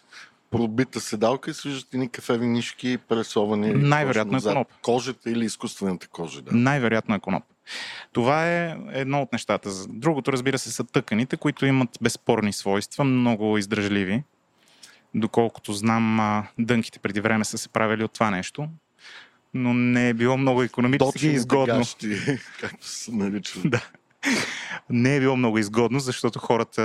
Пробита 0.51 0.99
седалка 0.99 1.51
и 1.51 1.53
служат 1.53 1.93
ни 1.93 2.09
кафеви 2.09 2.47
нишки, 2.47 2.97
пресовани. 2.97 3.73
Най-вероятно 3.73 4.37
е 4.37 4.41
коноп. 4.41 4.67
Кожата 4.81 5.31
или 5.31 5.45
изкуствената 5.45 6.07
кожа. 6.07 6.41
Да. 6.41 6.55
Най-вероятно 6.55 7.15
е 7.15 7.19
коноп. 7.19 7.43
Това 8.11 8.49
е 8.49 8.77
едно 8.91 9.21
от 9.21 9.33
нещата. 9.33 9.69
Другото, 9.89 10.31
разбира 10.31 10.57
се, 10.57 10.71
са 10.71 10.83
тъканите, 10.83 11.37
които 11.37 11.65
имат 11.65 11.89
безспорни 12.01 12.53
свойства, 12.53 13.03
много 13.03 13.57
издръжливи 13.57 14.23
Доколкото 15.15 15.73
знам, 15.73 16.43
дънките 16.59 16.99
преди 16.99 17.21
време 17.21 17.45
са 17.45 17.57
се 17.57 17.69
правили 17.69 18.03
от 18.03 18.13
това 18.13 18.31
нещо, 18.31 18.67
но 19.53 19.73
не 19.73 20.09
е 20.09 20.13
било 20.13 20.37
много 20.37 20.63
економически 20.63 21.27
изгодно. 21.27 21.77
Гащи, 21.77 22.17
както 22.59 22.87
се 22.87 23.11
нарича. 23.11 23.59
да. 23.65 23.81
Не 24.89 25.15
е 25.15 25.19
било 25.19 25.35
много 25.35 25.57
изгодно, 25.57 25.99
защото 25.99 26.39
хората 26.39 26.81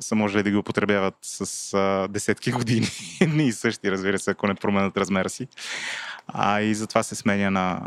са 0.00 0.14
можели 0.14 0.42
да 0.42 0.50
ги 0.50 0.56
употребяват 0.56 1.14
с 1.22 1.74
а, 1.74 2.08
десетки 2.08 2.52
години. 2.52 2.86
Едни 3.20 3.46
и 3.46 3.52
същи, 3.52 3.90
разбира 3.90 4.18
се, 4.18 4.30
ако 4.30 4.46
не 4.46 4.54
променят 4.54 4.96
размера 4.96 5.28
си. 5.28 5.48
А, 6.26 6.60
и 6.60 6.74
затова 6.74 7.02
се 7.02 7.14
сменя 7.14 7.50
на, 7.50 7.80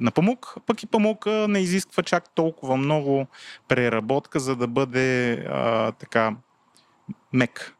на 0.00 0.10
памук. 0.10 0.54
Пък 0.66 0.82
и 0.82 0.86
памук 0.86 1.26
не 1.26 1.58
изисква 1.58 2.02
чак 2.02 2.34
толкова 2.34 2.76
много 2.76 3.26
преработка, 3.68 4.40
за 4.40 4.56
да 4.56 4.66
бъде 4.66 5.32
а, 5.32 5.92
така 5.92 6.36
мек. 7.32 7.74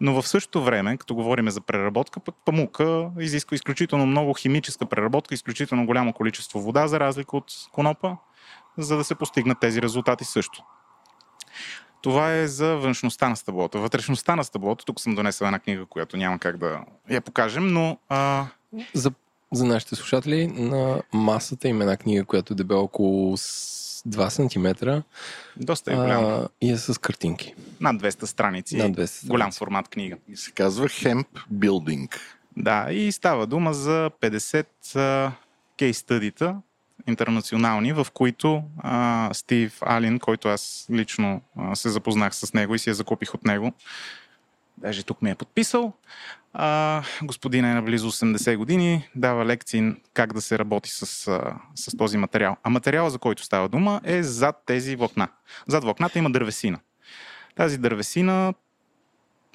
Но 0.00 0.22
в 0.22 0.28
същото 0.28 0.62
време, 0.62 0.96
като 0.96 1.14
говорим 1.14 1.50
за 1.50 1.60
преработка, 1.60 2.20
пък 2.20 2.34
памука 2.44 3.10
изисква 3.20 3.54
изключително 3.54 4.06
много 4.06 4.34
химическа 4.34 4.86
преработка, 4.86 5.34
изключително 5.34 5.86
голямо 5.86 6.12
количество 6.12 6.60
вода, 6.60 6.86
за 6.86 7.00
разлика 7.00 7.36
от 7.36 7.52
конопа, 7.72 8.16
за 8.78 8.96
да 8.96 9.04
се 9.04 9.14
постигнат 9.14 9.60
тези 9.60 9.82
резултати 9.82 10.24
също. 10.24 10.62
Това 12.02 12.34
е 12.34 12.46
за 12.46 12.76
външността 12.76 13.28
на 13.28 13.36
стъблото. 13.36 13.80
Вътрешността 13.80 14.36
на 14.36 14.44
стъблото, 14.44 14.84
тук 14.84 15.00
съм 15.00 15.14
донесъл 15.14 15.46
една 15.46 15.58
книга, 15.58 15.86
която 15.86 16.16
няма 16.16 16.38
как 16.38 16.56
да 16.56 16.80
я 17.10 17.20
покажем, 17.20 17.72
но... 17.72 17.98
А... 18.08 18.46
За, 18.94 19.12
за 19.52 19.64
нашите 19.64 19.94
слушатели, 19.94 20.46
на 20.46 21.02
масата 21.12 21.68
има 21.68 21.84
една 21.84 21.96
книга, 21.96 22.24
която 22.24 22.52
е 22.52 22.56
дебела 22.56 22.80
около 22.80 23.36
2 24.06 24.28
см. 24.28 25.02
Доста 25.56 25.92
е 25.92 25.96
голяма. 25.96 26.48
И 26.60 26.70
е 26.70 26.76
с 26.76 27.00
картинки. 27.00 27.54
Над 27.80 28.02
200 28.02 28.24
страници. 28.24 28.76
Над 28.76 28.92
200 28.92 29.06
страници. 29.06 29.28
Голям 29.28 29.52
формат 29.52 29.88
книга. 29.88 30.16
И 30.28 30.36
се 30.36 30.50
казва 30.50 30.88
Hemp 30.88 31.26
Building. 31.54 32.16
Да, 32.56 32.92
и 32.92 33.12
става 33.12 33.46
дума 33.46 33.74
за 33.74 34.10
50 34.20 35.30
кейс 35.76 35.98
стъдита 35.98 36.56
интернационални, 37.06 37.92
в 37.92 38.06
които 38.14 38.62
а, 38.78 39.30
Стив 39.32 39.78
Алин, 39.80 40.18
който 40.18 40.48
аз 40.48 40.86
лично 40.90 41.40
а, 41.56 41.76
се 41.76 41.88
запознах 41.88 42.34
с 42.34 42.52
него 42.52 42.74
и 42.74 42.78
си 42.78 42.90
я 42.90 42.94
закупих 42.94 43.34
от 43.34 43.44
него, 43.44 43.72
даже 44.78 45.04
тук 45.04 45.22
ми 45.22 45.30
е 45.30 45.34
подписал, 45.34 45.92
а, 46.52 47.02
господин 47.22 47.64
е 47.64 47.74
на 47.74 47.82
близо 47.82 48.12
80 48.12 48.56
години, 48.56 49.08
дава 49.14 49.46
лекции 49.46 49.92
как 50.14 50.32
да 50.32 50.40
се 50.40 50.58
работи 50.58 50.90
с, 50.90 51.06
с 51.74 51.96
този 51.98 52.18
материал. 52.18 52.56
А 52.62 52.70
материала, 52.70 53.10
за 53.10 53.18
който 53.18 53.42
става 53.42 53.68
дума, 53.68 54.00
е 54.04 54.22
зад 54.22 54.62
тези 54.66 54.96
влакна. 54.96 55.28
Зад 55.66 55.84
влакната 55.84 56.18
има 56.18 56.30
дървесина. 56.30 56.78
Тази 57.54 57.78
дървесина 57.78 58.54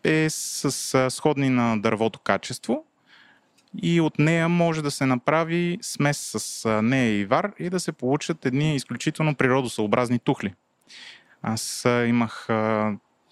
е 0.03 0.27
с 0.29 1.09
сходни 1.11 1.49
на 1.49 1.81
дървото 1.81 2.19
качество 2.19 2.85
и 3.81 4.01
от 4.01 4.19
нея 4.19 4.49
може 4.49 4.81
да 4.81 4.91
се 4.91 5.05
направи 5.05 5.77
смес 5.81 6.17
с 6.17 6.81
нея 6.81 7.19
и 7.19 7.25
вар 7.25 7.51
и 7.59 7.69
да 7.69 7.79
се 7.79 7.91
получат 7.91 8.45
едни 8.45 8.75
изключително 8.75 9.35
природосъобразни 9.35 10.19
тухли. 10.19 10.53
Аз 11.41 11.85
имах 11.85 12.47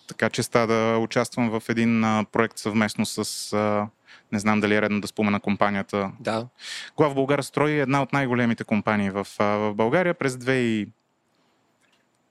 така 0.10 0.30
честа 0.30 0.68
да 0.68 0.98
участвам 0.98 1.50
в 1.50 1.64
един 1.70 2.04
а, 2.04 2.26
проект 2.32 2.58
съвместно 2.58 3.06
с, 3.06 3.54
а, 3.54 3.88
не 4.32 4.40
знам 4.40 4.60
дали 4.60 4.76
е 4.76 4.82
редно 4.82 5.02
да 5.02 5.08
спомена 5.08 5.40
компанията. 5.40 6.12
Да. 6.20 6.48
Глав 6.98 7.16
Българ 7.16 7.42
строи 7.42 7.72
е 7.72 7.82
една 7.82 8.02
от 8.02 8.14
най-големите 8.14 8.64
компании 8.64 9.10
в, 9.10 9.28
а, 9.40 9.44
в 9.44 9.74
България 9.74 10.14
през 10.14 10.34
2 10.34 10.90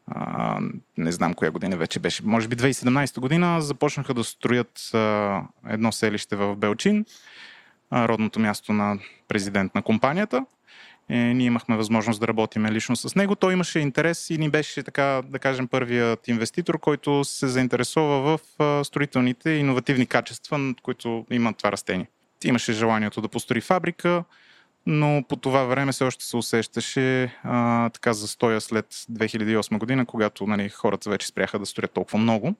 а, 0.06 0.60
не 0.98 1.12
знам 1.12 1.34
коя 1.34 1.50
година 1.50 1.76
вече 1.76 1.98
беше, 1.98 2.22
може 2.24 2.48
би 2.48 2.56
2017 2.56 3.20
година 3.20 3.60
започнаха 3.60 4.14
да 4.14 4.24
строят 4.24 4.94
а, 4.94 5.42
едно 5.68 5.92
селище 5.92 6.36
в 6.36 6.56
Белчин, 6.56 7.04
а, 7.90 8.08
родното 8.08 8.40
място 8.40 8.72
на 8.72 8.98
президент 9.28 9.74
на 9.74 9.82
компанията. 9.82 10.44
Е, 11.08 11.18
ние 11.18 11.46
имахме 11.46 11.76
възможност 11.76 12.20
да 12.20 12.28
работим 12.28 12.66
лично 12.66 12.96
с 12.96 13.14
него. 13.14 13.36
Той 13.36 13.52
имаше 13.52 13.78
интерес 13.78 14.30
и 14.30 14.38
ни 14.38 14.50
беше, 14.50 14.82
така 14.82 15.22
да 15.24 15.38
кажем, 15.38 15.68
първият 15.68 16.28
инвеститор, 16.28 16.78
който 16.78 17.24
се 17.24 17.48
заинтересова 17.48 18.38
в 18.58 18.84
строителните 18.84 19.50
иновативни 19.50 20.06
качества, 20.06 20.74
които 20.82 21.26
има 21.30 21.52
това 21.52 21.72
растение. 21.72 22.06
Имаше 22.44 22.72
желанието 22.72 23.20
да 23.20 23.28
построи 23.28 23.60
фабрика, 23.60 24.24
но 24.86 25.24
по 25.28 25.36
това 25.36 25.64
време 25.64 25.92
все 25.92 26.04
още 26.04 26.24
се 26.24 26.36
усещаше 26.36 27.34
а, 27.42 27.90
така 27.90 28.12
застоя 28.12 28.60
след 28.60 28.86
2008 28.86 29.78
година, 29.78 30.06
когато 30.06 30.46
нали, 30.46 30.68
хората 30.68 31.10
вече 31.10 31.26
спряха 31.26 31.58
да 31.58 31.66
строят 31.66 31.92
толкова 31.92 32.18
много. 32.18 32.54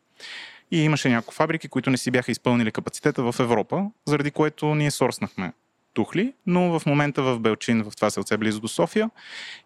И 0.71 0.83
имаше 0.83 1.09
няколко 1.09 1.35
фабрики, 1.35 1.69
които 1.69 1.90
не 1.90 1.97
си 1.97 2.11
бяха 2.11 2.33
изпълнили 2.33 2.73
капацитета 2.73 3.33
в 3.33 3.40
Европа, 3.40 3.85
заради 4.07 4.31
което 4.31 4.75
ние 4.75 4.90
сорснахме 4.90 5.52
тухли, 5.99 6.33
но 6.47 6.78
в 6.78 6.87
момента 6.87 7.23
в 7.23 7.38
Белчин, 7.40 7.83
в 7.83 7.97
това 7.97 8.11
селце 8.11 8.37
близо 8.37 8.61
до 8.61 8.69
София, 8.69 9.11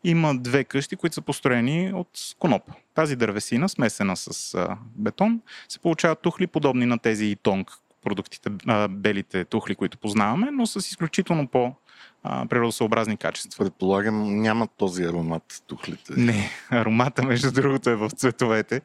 има 0.04 0.34
две 0.34 0.64
къщи, 0.64 0.96
които 0.96 1.14
са 1.14 1.20
построени 1.20 1.92
от 1.94 2.08
коноп. 2.38 2.62
Тази 2.94 3.16
дървесина, 3.16 3.68
смесена 3.68 4.16
с 4.16 4.54
а, 4.54 4.78
бетон, 4.96 5.40
се 5.68 5.78
получават 5.78 6.22
тухли, 6.22 6.46
подобни 6.46 6.86
на 6.86 6.98
тези 6.98 7.26
и 7.26 7.36
тонг 7.36 7.70
продуктите, 8.04 8.50
а, 8.66 8.88
белите 8.88 9.44
тухли, 9.44 9.74
които 9.74 9.98
познаваме, 9.98 10.50
но 10.50 10.66
с 10.66 10.76
изключително 10.76 11.48
по 11.48 11.74
природосъобразни 12.22 13.16
качества. 13.16 13.64
Предполагам, 13.64 14.42
няма 14.42 14.66
този 14.66 15.04
аромат 15.04 15.62
тухлите. 15.66 16.12
Не, 16.16 16.50
аромата, 16.70 17.22
между 17.22 17.52
другото, 17.52 17.90
е 17.90 17.96
в 17.96 18.10
цветовете, 18.10 18.80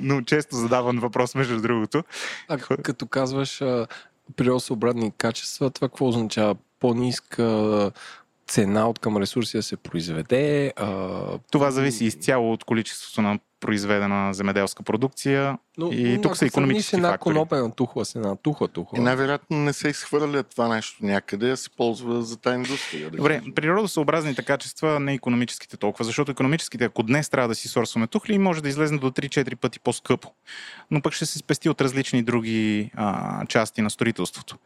но 0.00 0.22
често 0.22 0.56
задаван 0.56 0.98
въпрос, 0.98 1.34
между 1.34 1.60
другото. 1.60 2.02
А 2.48 2.58
като 2.58 3.06
казваш 3.06 3.62
природосъобразни 4.36 5.12
качества, 5.18 5.70
това 5.70 5.88
какво 5.88 6.08
означава? 6.08 6.56
По-ниска 6.80 7.90
цена 8.46 8.88
от 8.88 8.98
към 8.98 9.16
ресурси 9.16 9.56
да 9.56 9.62
се 9.62 9.76
произведе? 9.76 10.72
А... 10.76 11.38
Това 11.50 11.70
зависи 11.70 12.04
изцяло 12.04 12.52
от 12.52 12.64
количеството 12.64 13.22
на 13.22 13.38
произведена 13.66 14.34
земеделска 14.34 14.82
продукция. 14.82 15.58
Но, 15.78 15.92
и 15.92 16.22
тук 16.22 16.36
са 16.36 16.46
економически 16.46 16.96
една 16.96 17.08
фактори. 17.08 17.34
конопена 17.34 17.70
тухла 17.70 18.04
с 18.04 18.14
една 18.14 18.36
тухла 18.36 18.68
тухла. 18.68 18.98
И 18.98 19.02
най-вероятно 19.02 19.56
не 19.56 19.72
се 19.72 19.88
изхвърля 19.88 20.42
това 20.42 20.68
нещо 20.68 20.98
някъде, 21.02 21.50
а 21.50 21.56
се 21.56 21.70
ползва 21.70 22.22
за 22.22 22.36
тази 22.36 22.54
индустрия. 22.54 23.10
Да 23.10 23.16
Добре, 23.16 23.42
природосъобразните 23.54 24.42
качества, 24.42 25.00
не 25.00 25.14
економическите 25.14 25.76
толкова, 25.76 26.04
защото 26.04 26.32
економическите, 26.32 26.84
ако 26.84 27.02
днес 27.02 27.28
трябва 27.28 27.48
да 27.48 27.54
си 27.54 27.68
сорсваме 27.68 28.06
тухли, 28.06 28.38
може 28.38 28.62
да 28.62 28.68
излезе 28.68 28.98
до 28.98 29.10
3-4 29.10 29.56
пъти 29.56 29.80
по-скъпо. 29.80 30.32
Но 30.90 31.02
пък 31.02 31.12
ще 31.12 31.26
се 31.26 31.38
спести 31.38 31.68
от 31.68 31.80
различни 31.80 32.22
други 32.22 32.90
а, 32.94 33.46
части 33.46 33.82
на 33.82 33.90
строителството. 33.90 34.56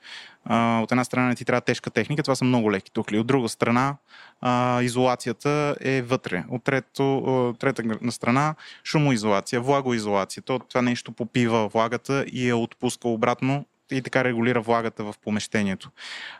А, 0.45 0.81
от 0.83 0.93
една 0.93 1.05
страна 1.05 1.35
ти 1.35 1.45
трябва 1.45 1.61
тежка 1.61 1.91
техника, 1.91 2.23
това 2.23 2.35
са 2.35 2.45
много 2.45 2.73
леки 2.73 2.93
тухли. 2.93 3.19
От 3.19 3.27
друга 3.27 3.49
страна, 3.49 3.97
а, 4.41 4.83
изолацията 4.83 5.77
е 5.81 6.03
вътре. 6.03 6.45
От 6.49 6.65
трето, 6.65 7.55
трета 7.59 7.83
страна, 8.11 8.55
шумоизолация, 8.85 9.61
влагоизолация. 9.61 10.43
То, 10.43 10.59
това 10.59 10.83
нещо 10.83 11.13
попива 11.13 11.69
влагата 11.69 12.25
и 12.33 12.49
я 12.49 12.57
отпуска 12.57 13.09
обратно 13.09 13.67
и 13.91 14.03
така 14.03 14.25
регулира 14.25 14.61
влагата 14.61 15.05
в 15.05 15.15
помещението. 15.23 15.91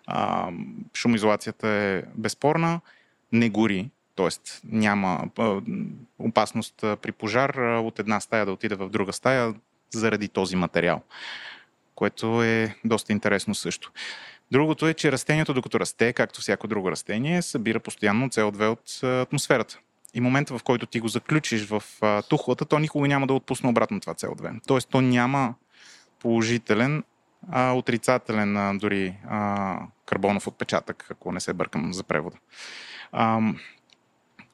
А, 0.07 0.49
шумоизолацията 0.95 1.69
е 1.69 2.03
безспорна, 2.15 2.81
не 3.33 3.51
гори, 3.51 3.91
т.е. 4.17 4.29
няма 4.65 5.29
а, 5.39 5.61
опасност 6.19 6.75
при 6.81 7.13
пожар 7.13 7.55
от 7.59 7.99
една 7.99 8.21
стая 8.21 8.47
да 8.47 8.53
отиде 8.53 8.75
в 8.75 8.89
друга 8.89 9.13
стая 9.13 9.55
заради 9.91 10.29
този 10.29 10.57
материал, 10.57 11.03
което 11.95 12.43
е 12.43 12.75
доста 12.85 13.13
интересно 13.13 13.55
също. 13.55 13.93
Другото 14.53 14.87
е, 14.87 14.95
че 14.95 15.13
растението, 15.13 15.55
докато 15.55 15.81
расте, 15.81 16.13
както 16.13 16.41
всяко 16.41 16.69
друго 16.69 16.91
растение, 16.91 17.43
събира 17.43 17.81
постоянно 17.81 18.29
CO2 18.29 18.69
от 18.69 19.05
атмосферата. 19.05 19.79
И 20.15 20.21
момента, 20.21 20.59
в 20.59 20.63
който 20.63 20.87
ти 20.87 21.01
го 21.01 21.09
заключиш 21.09 21.67
в 21.67 21.83
тухлата, 22.29 22.65
то 22.65 22.79
никога 22.79 23.09
няма 23.09 23.27
да 23.27 23.35
отпусне 23.35 23.71
обратно 23.71 24.01
това 24.01 24.15
CO2. 24.15 24.61
Тоест, 24.67 24.89
то 24.91 25.01
няма 25.01 25.55
положителен, 26.19 27.05
а 27.51 27.73
отрицателен 27.73 28.79
дори 28.79 29.17
а, 29.29 29.79
карбонов 30.07 30.47
отпечатък, 30.47 31.07
ако 31.11 31.33
не 31.33 31.41
се 31.41 31.53
бъркам 31.53 31.93
за 31.93 32.05
превода. 32.05 32.37
А, 33.13 33.41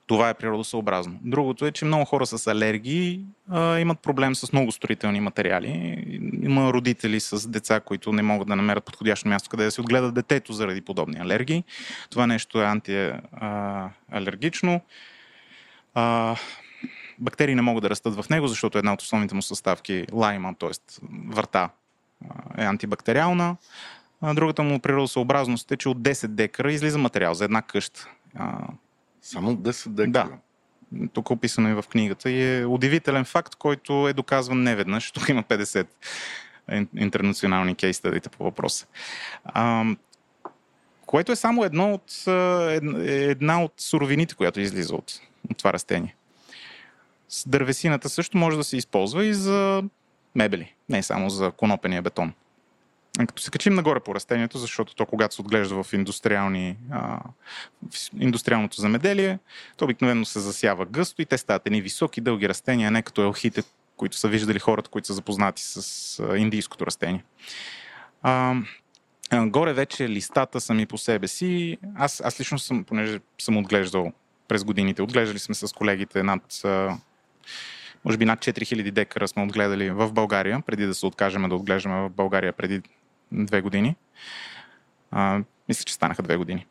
това 0.06 0.28
е 0.28 0.34
природосъобразно. 0.34 1.18
Другото 1.22 1.66
е, 1.66 1.72
че 1.72 1.84
много 1.84 2.04
хора 2.04 2.26
с 2.26 2.46
алергии 2.46 3.24
а, 3.50 3.78
имат 3.78 4.00
проблем 4.00 4.34
с 4.34 4.52
много 4.52 4.72
строителни 4.72 5.20
материали. 5.20 6.04
Има 6.42 6.72
родители 6.72 7.20
с 7.20 7.48
деца, 7.48 7.80
които 7.80 8.12
не 8.12 8.22
могат 8.22 8.48
да 8.48 8.56
намерят 8.56 8.84
подходящо 8.84 9.28
място, 9.28 9.50
къде 9.50 9.64
да 9.64 9.70
се 9.70 9.80
отгледат 9.80 10.14
детето 10.14 10.52
заради 10.52 10.80
подобни 10.80 11.18
алергии. 11.18 11.64
Това 12.10 12.26
нещо 12.26 12.62
е 12.62 12.64
антиалергично. 12.64 14.80
А, 15.94 16.36
бактерии 17.18 17.54
не 17.54 17.62
могат 17.62 17.82
да 17.82 17.90
растат 17.90 18.14
в 18.14 18.30
него, 18.30 18.48
защото 18.48 18.78
една 18.78 18.92
от 18.92 19.02
основните 19.02 19.34
му 19.34 19.42
съставки, 19.42 20.06
лайма, 20.12 20.54
т.е. 20.54 20.70
върта, 21.28 21.70
е 22.58 22.64
антибактериална. 22.64 23.56
А 24.20 24.34
другата 24.34 24.62
му 24.62 24.80
природосъобразност 24.80 25.72
е, 25.72 25.76
че 25.76 25.88
от 25.88 25.98
10 25.98 26.26
декара 26.26 26.72
излиза 26.72 26.98
материал 26.98 27.34
за 27.34 27.44
една 27.44 27.62
къща. 27.62 28.08
Само 29.26 29.56
10 29.56 29.88
декара? 29.88 30.38
Да. 30.92 31.08
Тук 31.12 31.30
е 31.30 31.32
описано 31.32 31.68
и 31.68 31.74
в 31.74 31.84
книгата. 31.90 32.30
И 32.30 32.60
е 32.60 32.66
удивителен 32.66 33.24
факт, 33.24 33.54
който 33.54 34.08
е 34.08 34.12
доказван 34.12 34.62
неведнъж. 34.62 35.10
Тук 35.12 35.28
има 35.28 35.42
50 35.42 35.86
интернационални 36.96 37.74
кейс 37.74 38.02
по 38.38 38.44
въпроса. 38.44 38.86
А, 39.44 39.84
което 41.06 41.32
е 41.32 41.36
само 41.36 41.64
едно 41.64 41.92
от, 41.92 42.24
една 43.06 43.62
от 43.62 43.72
суровините, 43.76 44.34
която 44.34 44.60
излиза 44.60 44.94
от, 44.94 45.20
от 45.50 45.58
това 45.58 45.72
растение. 45.72 46.14
С 47.28 47.48
дървесината 47.48 48.08
също 48.08 48.38
може 48.38 48.56
да 48.56 48.64
се 48.64 48.76
използва 48.76 49.24
и 49.24 49.34
за 49.34 49.82
мебели, 50.34 50.74
не 50.88 51.02
само 51.02 51.30
за 51.30 51.50
конопения 51.50 52.02
бетон. 52.02 52.32
Като 53.18 53.42
се 53.42 53.50
качим 53.50 53.74
нагоре 53.74 54.00
по 54.00 54.14
растението, 54.14 54.58
защото 54.58 54.94
то 54.94 55.06
когато 55.06 55.34
се 55.34 55.40
отглежда 55.40 55.82
в, 55.82 55.92
индустриални, 55.92 56.76
а, 56.90 57.20
в 57.92 58.10
индустриалното 58.20 58.80
замеделие, 58.80 59.38
то 59.76 59.84
обикновено 59.84 60.24
се 60.24 60.40
засява 60.40 60.86
гъсто 60.86 61.22
и 61.22 61.26
те 61.26 61.38
стават 61.38 61.66
едни 61.66 61.82
високи, 61.82 62.20
дълги 62.20 62.48
растения, 62.48 62.90
не 62.90 63.02
като 63.02 63.22
елхите, 63.22 63.62
които 63.96 64.16
са 64.16 64.28
виждали 64.28 64.58
хората, 64.58 64.90
които 64.90 65.06
са 65.06 65.14
запознати 65.14 65.62
с 65.64 66.18
а, 66.18 66.38
индийското 66.38 66.86
растение. 66.86 67.24
А, 68.22 68.54
горе 69.32 69.72
вече 69.72 70.08
листата 70.08 70.60
сами 70.60 70.86
по 70.86 70.98
себе 70.98 71.28
си. 71.28 71.78
Аз, 71.94 72.20
аз 72.24 72.40
лично 72.40 72.58
съм, 72.58 72.84
понеже 72.84 73.20
съм 73.38 73.56
отглеждал 73.56 74.12
през 74.48 74.64
годините, 74.64 75.02
отглеждали 75.02 75.38
сме 75.38 75.54
с 75.54 75.72
колегите 75.72 76.22
над 76.22 76.62
може 78.06 78.18
би 78.18 78.24
над 78.24 78.38
4000 78.38 78.90
декара 78.90 79.28
сме 79.28 79.42
отгледали 79.42 79.90
в 79.90 80.12
България, 80.12 80.62
преди 80.66 80.86
да 80.86 80.94
се 80.94 81.06
откажем 81.06 81.48
да 81.48 81.54
отглеждаме 81.54 82.08
в 82.08 82.10
България 82.10 82.52
преди 82.52 82.82
две 83.32 83.60
години. 83.60 83.96
А, 85.10 85.40
мисля, 85.68 85.84
че 85.84 85.94
станаха 85.94 86.22
две 86.22 86.36
години. 86.36 86.66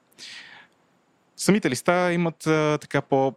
Самите 1.38 1.70
листа 1.70 2.13
имат 2.13 2.48
а, 2.48 2.78
така 2.82 3.02
по 3.02 3.36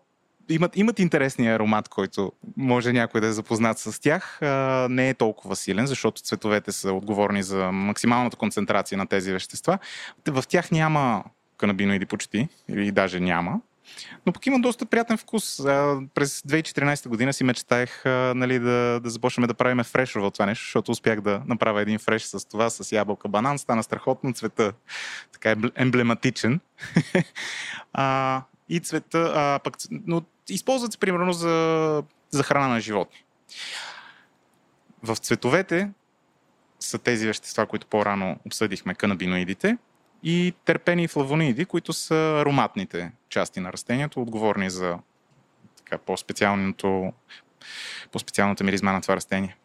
имат, 0.49 0.77
имат 0.77 0.99
интересния 0.99 1.55
аромат, 1.55 1.89
който 1.89 2.33
може 2.57 2.93
някой 2.93 3.21
да 3.21 3.27
е 3.27 3.33
запознат 3.33 3.79
с 3.79 4.01
тях. 4.01 4.43
А, 4.43 4.87
не 4.91 5.09
е 5.09 5.15
толкова 5.15 5.57
силен, 5.57 5.87
защото 5.87 6.23
цветовете 6.23 6.73
са 6.73 6.93
отговорни 6.93 7.43
за 7.43 7.73
максималната 7.73 8.37
концентрация 8.37 8.99
на 8.99 9.07
тези 9.07 9.33
вещества. 9.33 9.79
В 10.27 10.45
тях 10.49 10.71
няма 10.71 11.25
канабиноиди 11.57 12.07
почти, 12.07 12.49
или 12.69 12.93
даже 12.93 13.21
няма. 13.21 13.61
Но 14.27 14.33
пък 14.33 14.47
има 14.47 14.61
доста 14.61 14.87
приятен 14.87 15.17
вкус. 15.19 15.57
През 16.15 16.41
2014 16.41 17.09
година 17.09 17.33
си 17.33 17.45
мечтаех 17.45 18.05
нали, 18.05 18.59
да, 18.59 19.01
да 19.03 19.11
започнем 19.11 19.47
да 19.47 19.55
правим 19.55 19.85
фрешове 19.85 20.27
от 20.27 20.35
това 20.35 20.47
нещо, 20.47 20.65
защото 20.65 20.93
успях 20.93 21.21
да 21.21 21.43
направя 21.47 21.83
един 21.83 21.99
фреш 21.99 22.23
с 22.23 22.49
това, 22.49 22.71
с 22.71 22.93
ябълка 22.93 23.29
банан. 23.29 23.59
Стана 23.59 23.83
страхотно 23.83 24.33
цвета, 24.33 24.73
така 25.33 25.57
емблематичен. 25.75 26.61
а, 27.93 28.43
и 28.69 28.81
цвета, 28.81 29.33
а, 29.35 29.59
пък, 29.65 29.75
но 29.91 30.23
използват 30.49 30.93
се 30.93 30.99
примерно 30.99 31.33
за, 31.33 32.03
за 32.31 32.43
храна 32.43 32.69
на 32.69 32.81
животни. 32.81 33.25
В 35.03 35.17
цветовете 35.17 35.91
са 36.81 36.99
тези 36.99 37.27
вещества, 37.27 37.67
които 37.67 37.87
по-рано 37.87 38.39
обсъдихме, 38.47 38.95
канабиноидите, 38.95 39.79
и 40.23 40.55
терпени 40.65 41.09
флавониди, 41.09 41.65
които 41.65 41.93
са 41.93 42.15
ароматните 42.41 43.13
части 43.29 43.61
на 43.61 43.73
растението, 43.73 44.23
отговорни 44.23 44.71
за 44.71 44.99
така, 45.77 45.99
по-специалното, 45.99 47.13
по-специалната 48.13 48.65
миризма 48.65 48.93
на 48.93 49.01
това 49.01 49.17
растение. 49.17 49.57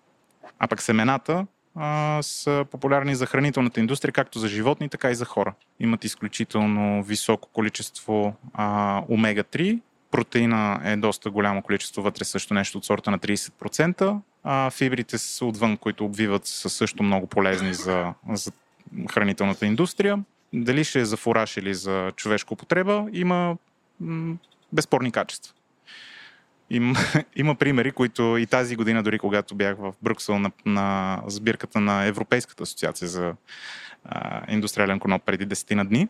А 0.60 0.68
пък 0.68 0.82
семената 0.82 1.46
а, 1.76 2.20
са 2.22 2.66
популярни 2.72 3.16
за 3.16 3.26
хранителната 3.26 3.80
индустрия, 3.80 4.12
както 4.12 4.40
за 4.40 4.48
животни, 4.48 4.90
така 4.90 5.12
и 5.12 5.16
за 5.16 5.26
хора. 5.26 5.54
Имат 5.80 6.04
изключително 6.04 7.04
високо 7.04 7.50
количество 7.54 8.36
а, 8.54 9.02
омега-3. 9.10 9.80
Протеина 10.12 10.82
е 10.84 10.96
доста 10.96 11.30
голямо 11.30 11.62
количество 11.62 12.02
вътре, 12.02 12.26
също 12.26 12.54
нещо 12.54 12.78
от 12.78 12.86
сорта 12.86 13.12
на 13.12 13.20
30%. 13.20 14.20
А 14.44 14.70
фибрите 14.70 15.18
са 15.18 15.46
отвън, 15.46 15.78
които 15.78 16.06
обвиват, 16.06 16.46
са 16.46 16.70
също 16.70 17.04
много 17.04 17.28
полезни 17.28 17.74
за, 17.74 18.14
за 18.30 18.52
хранителната 19.12 19.66
индустрия. 19.66 20.24
Дали 20.54 20.84
ще 20.84 21.00
е 21.00 21.06
за 21.06 21.18
фураж 21.18 21.58
или 21.58 21.74
за 21.74 22.12
човешка 22.16 22.54
употреба, 22.54 23.08
има 23.14 23.58
безспорни 24.74 25.12
качества. 25.12 25.54
Им, 26.70 26.94
има 27.36 27.56
примери, 27.56 27.92
които 27.92 28.38
и 28.38 28.46
тази 28.46 28.76
година, 28.76 29.04
дори 29.04 29.20
когато 29.20 29.56
бях 29.56 29.78
в 29.78 29.94
Брюксел 30.02 30.40
на, 30.40 30.52
на 30.66 31.22
сбирката 31.28 31.80
на 31.80 32.04
Европейската 32.04 32.64
асоциация 32.64 33.08
за 33.08 33.34
а, 34.06 34.42
индустриален 34.54 35.00
коноп 35.00 35.24
преди 35.24 35.48
10 35.48 35.76
на 35.76 35.86
дни, 35.86 36.08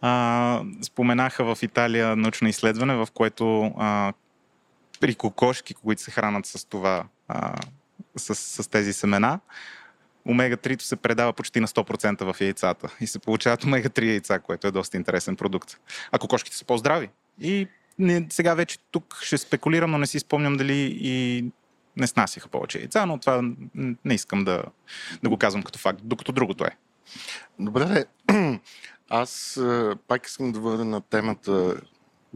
а, 0.00 0.62
споменаха 0.82 1.54
в 1.54 1.62
Италия 1.62 2.16
научно 2.16 2.48
изследване, 2.48 2.94
в 2.94 3.08
което 3.14 3.72
а, 3.78 4.12
при 5.00 5.14
кокошки, 5.14 5.74
които 5.74 6.02
се 6.02 6.10
хранат 6.10 6.46
с 6.46 6.64
това, 6.64 7.04
а, 7.28 7.54
с, 8.16 8.34
с 8.34 8.70
тези 8.70 8.92
семена, 8.92 9.40
омега-3 10.26 10.82
се 10.82 10.96
предава 10.96 11.32
почти 11.32 11.60
на 11.60 11.66
100% 11.66 12.32
в 12.32 12.40
яйцата 12.40 12.96
и 13.00 13.06
се 13.06 13.18
получават 13.18 13.64
омега-3 13.64 14.04
яйца, 14.04 14.38
което 14.38 14.66
е 14.66 14.70
доста 14.70 14.96
интересен 14.96 15.36
продукт. 15.36 15.76
А 16.12 16.18
кокошките 16.18 16.56
са 16.56 16.64
по-здрави. 16.64 17.08
И 17.40 17.68
не, 17.98 18.26
сега 18.30 18.54
вече 18.54 18.78
тук 18.90 19.18
ще 19.22 19.38
спекулирам, 19.38 19.90
но 19.90 19.98
не 19.98 20.06
си 20.06 20.18
спомням 20.18 20.56
дали 20.56 20.98
и 21.00 21.44
не 21.96 22.06
снасяха 22.06 22.48
повече 22.48 22.78
яйца, 22.78 23.06
но 23.06 23.18
това 23.18 23.42
не 24.04 24.14
искам 24.14 24.44
да, 24.44 24.62
да 25.22 25.28
го 25.28 25.38
казвам 25.38 25.62
като 25.62 25.78
факт, 25.78 26.00
докато 26.04 26.32
другото 26.32 26.64
е. 26.64 26.70
Добре, 27.58 28.04
аз 29.08 29.60
пак 30.08 30.26
искам 30.26 30.52
да 30.52 30.60
върна 30.60 30.84
на 30.84 31.00
темата 31.00 31.74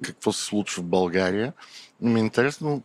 какво 0.02 0.32
се 0.32 0.44
случва 0.44 0.82
в 0.82 0.86
България. 0.86 1.52
Ми 2.00 2.20
е 2.20 2.22
интересно 2.22 2.82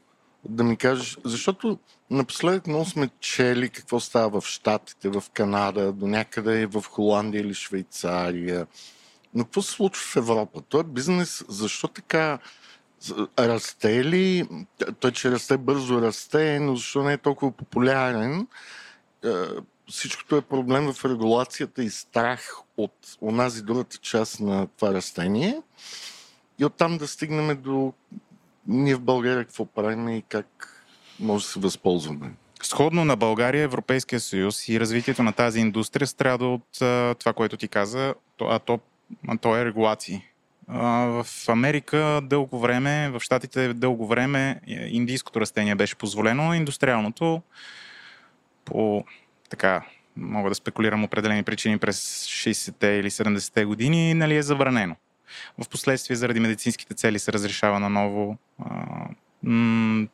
да 0.49 0.63
ми 0.63 0.77
кажеш, 0.77 1.17
защото 1.23 1.79
напоследък 2.09 2.67
много 2.67 2.85
сме 2.85 3.09
чели 3.19 3.69
какво 3.69 3.99
става 3.99 4.41
в 4.41 4.47
Штатите, 4.47 5.09
в 5.09 5.23
Канада, 5.33 5.91
до 5.91 6.07
някъде 6.07 6.65
в 6.65 6.83
Холандия 6.89 7.41
или 7.41 7.53
Швейцария. 7.53 8.67
Но 9.33 9.43
какво 9.43 9.61
се 9.61 9.71
случва 9.71 10.11
в 10.11 10.15
Европа? 10.15 10.61
Той 10.61 10.83
бизнес, 10.83 11.45
защо 11.47 11.87
така 11.87 12.39
расте 13.39 14.05
ли? 14.05 14.47
Той, 14.99 15.11
че 15.11 15.31
расте 15.31 15.57
бързо 15.57 16.01
расте, 16.01 16.59
но 16.59 16.75
защо 16.75 17.03
не 17.03 17.13
е 17.13 17.17
толкова 17.17 17.51
популярен? 17.51 18.47
Е, 19.25 19.29
всичкото 19.89 20.35
е 20.35 20.41
проблем 20.41 20.93
в 20.93 21.05
регулацията 21.05 21.83
и 21.83 21.89
страх 21.89 22.57
от 22.77 23.17
онази 23.21 23.61
другата 23.61 23.97
част 23.97 24.39
на 24.39 24.67
това 24.67 24.93
растение. 24.93 25.61
И 26.59 26.65
оттам 26.65 26.97
да 26.97 27.07
стигнем 27.07 27.61
до 27.61 27.93
ние 28.67 28.95
в 28.95 29.01
България 29.01 29.45
какво 29.45 29.65
правим 29.65 30.09
и 30.09 30.23
как 30.29 30.74
може 31.19 31.45
да 31.45 31.51
се 31.51 31.59
възползваме. 31.59 32.31
Сходно 32.63 33.05
на 33.05 33.15
България, 33.15 33.63
Европейския 33.63 34.19
съюз 34.19 34.69
и 34.69 34.79
развитието 34.79 35.23
на 35.23 35.33
тази 35.33 35.59
индустрия 35.59 36.07
страда 36.07 36.45
от 36.45 36.67
това, 37.19 37.33
което 37.35 37.57
ти 37.57 37.67
каза, 37.67 38.13
а 38.41 38.59
то, 38.59 38.79
а 39.27 39.37
то 39.37 39.57
е 39.57 39.65
регулации. 39.65 40.21
В 40.67 41.27
Америка 41.47 42.21
дълго 42.23 42.59
време, 42.59 43.09
в 43.09 43.19
Штатите 43.19 43.73
дълго 43.73 44.07
време 44.07 44.61
индийското 44.67 45.41
растение 45.41 45.75
беше 45.75 45.95
позволено, 45.95 46.53
индустриалното 46.53 47.41
по 48.65 49.05
така 49.49 49.85
мога 50.17 50.49
да 50.49 50.55
спекулирам 50.55 51.03
определени 51.03 51.43
причини 51.43 51.77
през 51.77 52.27
60-те 52.27 52.87
или 52.87 53.09
70-те 53.09 53.65
години, 53.65 54.13
нали 54.13 54.35
е 54.35 54.41
забранено. 54.41 54.95
В 55.63 55.69
последствие 55.69 56.15
заради 56.15 56.39
медицинските 56.39 56.93
цели 56.93 57.19
се 57.19 57.33
разрешава 57.33 57.79
на 57.79 57.89
ново 57.89 58.37
м- 59.43 60.07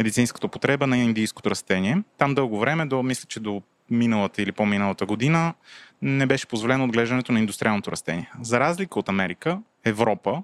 медицинската 0.00 0.46
употреба 0.46 0.86
на 0.86 0.98
индийското 0.98 1.50
растение. 1.50 2.02
Там 2.18 2.34
дълго 2.34 2.58
време, 2.58 2.86
до, 2.86 3.02
мисля, 3.02 3.26
че 3.28 3.40
до 3.40 3.62
миналата 3.90 4.42
или 4.42 4.52
по-миналата 4.52 5.06
година, 5.06 5.54
не 6.02 6.26
беше 6.26 6.46
позволено 6.46 6.84
отглеждането 6.84 7.32
на 7.32 7.38
индустриалното 7.38 7.92
растение. 7.92 8.30
За 8.40 8.60
разлика 8.60 8.98
от 8.98 9.08
Америка, 9.08 9.60
Европа 9.84 10.42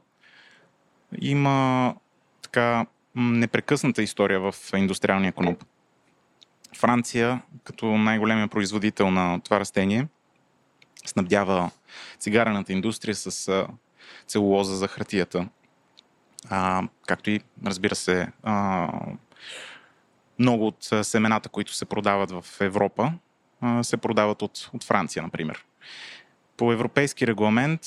има 1.21 1.95
така 2.43 2.87
непрекъсната 3.15 4.03
история 4.03 4.41
в 4.41 4.55
индустриалния 4.77 5.33
коноп. 5.33 5.65
Франция, 6.77 7.43
като 7.65 7.99
най-големия 7.99 8.49
производител 8.49 9.11
на 9.11 9.41
това 9.41 9.61
растение, 9.61 10.07
снабдява 11.07 11.71
цигарената 12.19 12.73
индустрия 12.73 13.15
с 13.15 13.67
целулоза 14.27 14.77
за 14.77 14.89
хартията. 14.89 15.49
А, 16.51 16.83
както 17.07 17.31
и, 17.31 17.41
разбира 17.67 17.95
се, 17.95 18.29
а, 18.43 18.89
много 20.39 20.67
от 20.67 20.89
семената, 21.03 21.49
които 21.49 21.75
се 21.75 21.85
продават 21.85 22.31
в 22.31 22.45
Европа, 22.61 23.13
се 23.83 23.97
продават 23.97 24.43
от, 24.43 24.71
от 24.75 24.85
Франция, 24.85 25.23
например. 25.23 25.65
По 26.57 26.73
европейски 26.73 27.27
регламент 27.27 27.81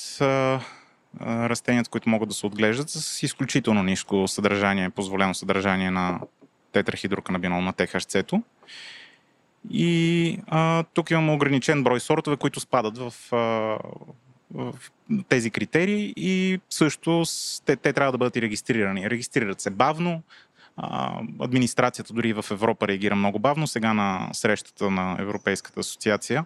растенията, 1.21 1.89
които 1.89 2.09
могат 2.09 2.29
да 2.29 2.35
се 2.35 2.45
отглеждат 2.45 2.89
с 2.89 3.23
изключително 3.23 3.83
ниско 3.83 4.27
съдържание, 4.27 4.89
позволено 4.89 5.33
съдържание 5.33 5.91
на 5.91 6.19
тетрахидроканабинол 6.71 7.61
на 7.61 7.73
ТХЦ-то. 7.73 8.43
И 9.71 10.39
а, 10.47 10.83
тук 10.83 11.11
имаме 11.11 11.31
ограничен 11.31 11.83
брой 11.83 11.99
сортове, 11.99 12.37
които 12.37 12.59
спадат 12.59 12.97
в, 12.97 13.13
а, 13.31 13.37
в 14.53 14.75
тези 15.29 15.51
критерии 15.51 16.13
и 16.17 16.59
също 16.69 17.23
те, 17.65 17.75
те 17.75 17.93
трябва 17.93 18.11
да 18.11 18.17
бъдат 18.17 18.35
и 18.35 18.41
регистрирани. 18.41 19.09
Регистрират 19.09 19.61
се 19.61 19.69
бавно, 19.69 20.21
администрацията 21.39 22.13
дори 22.13 22.33
в 22.33 22.45
Европа 22.51 22.87
реагира 22.87 23.15
много 23.15 23.39
бавно. 23.39 23.67
Сега 23.67 23.93
на 23.93 24.29
срещата 24.33 24.91
на 24.91 25.15
Европейската 25.19 25.79
асоциация 25.79 26.45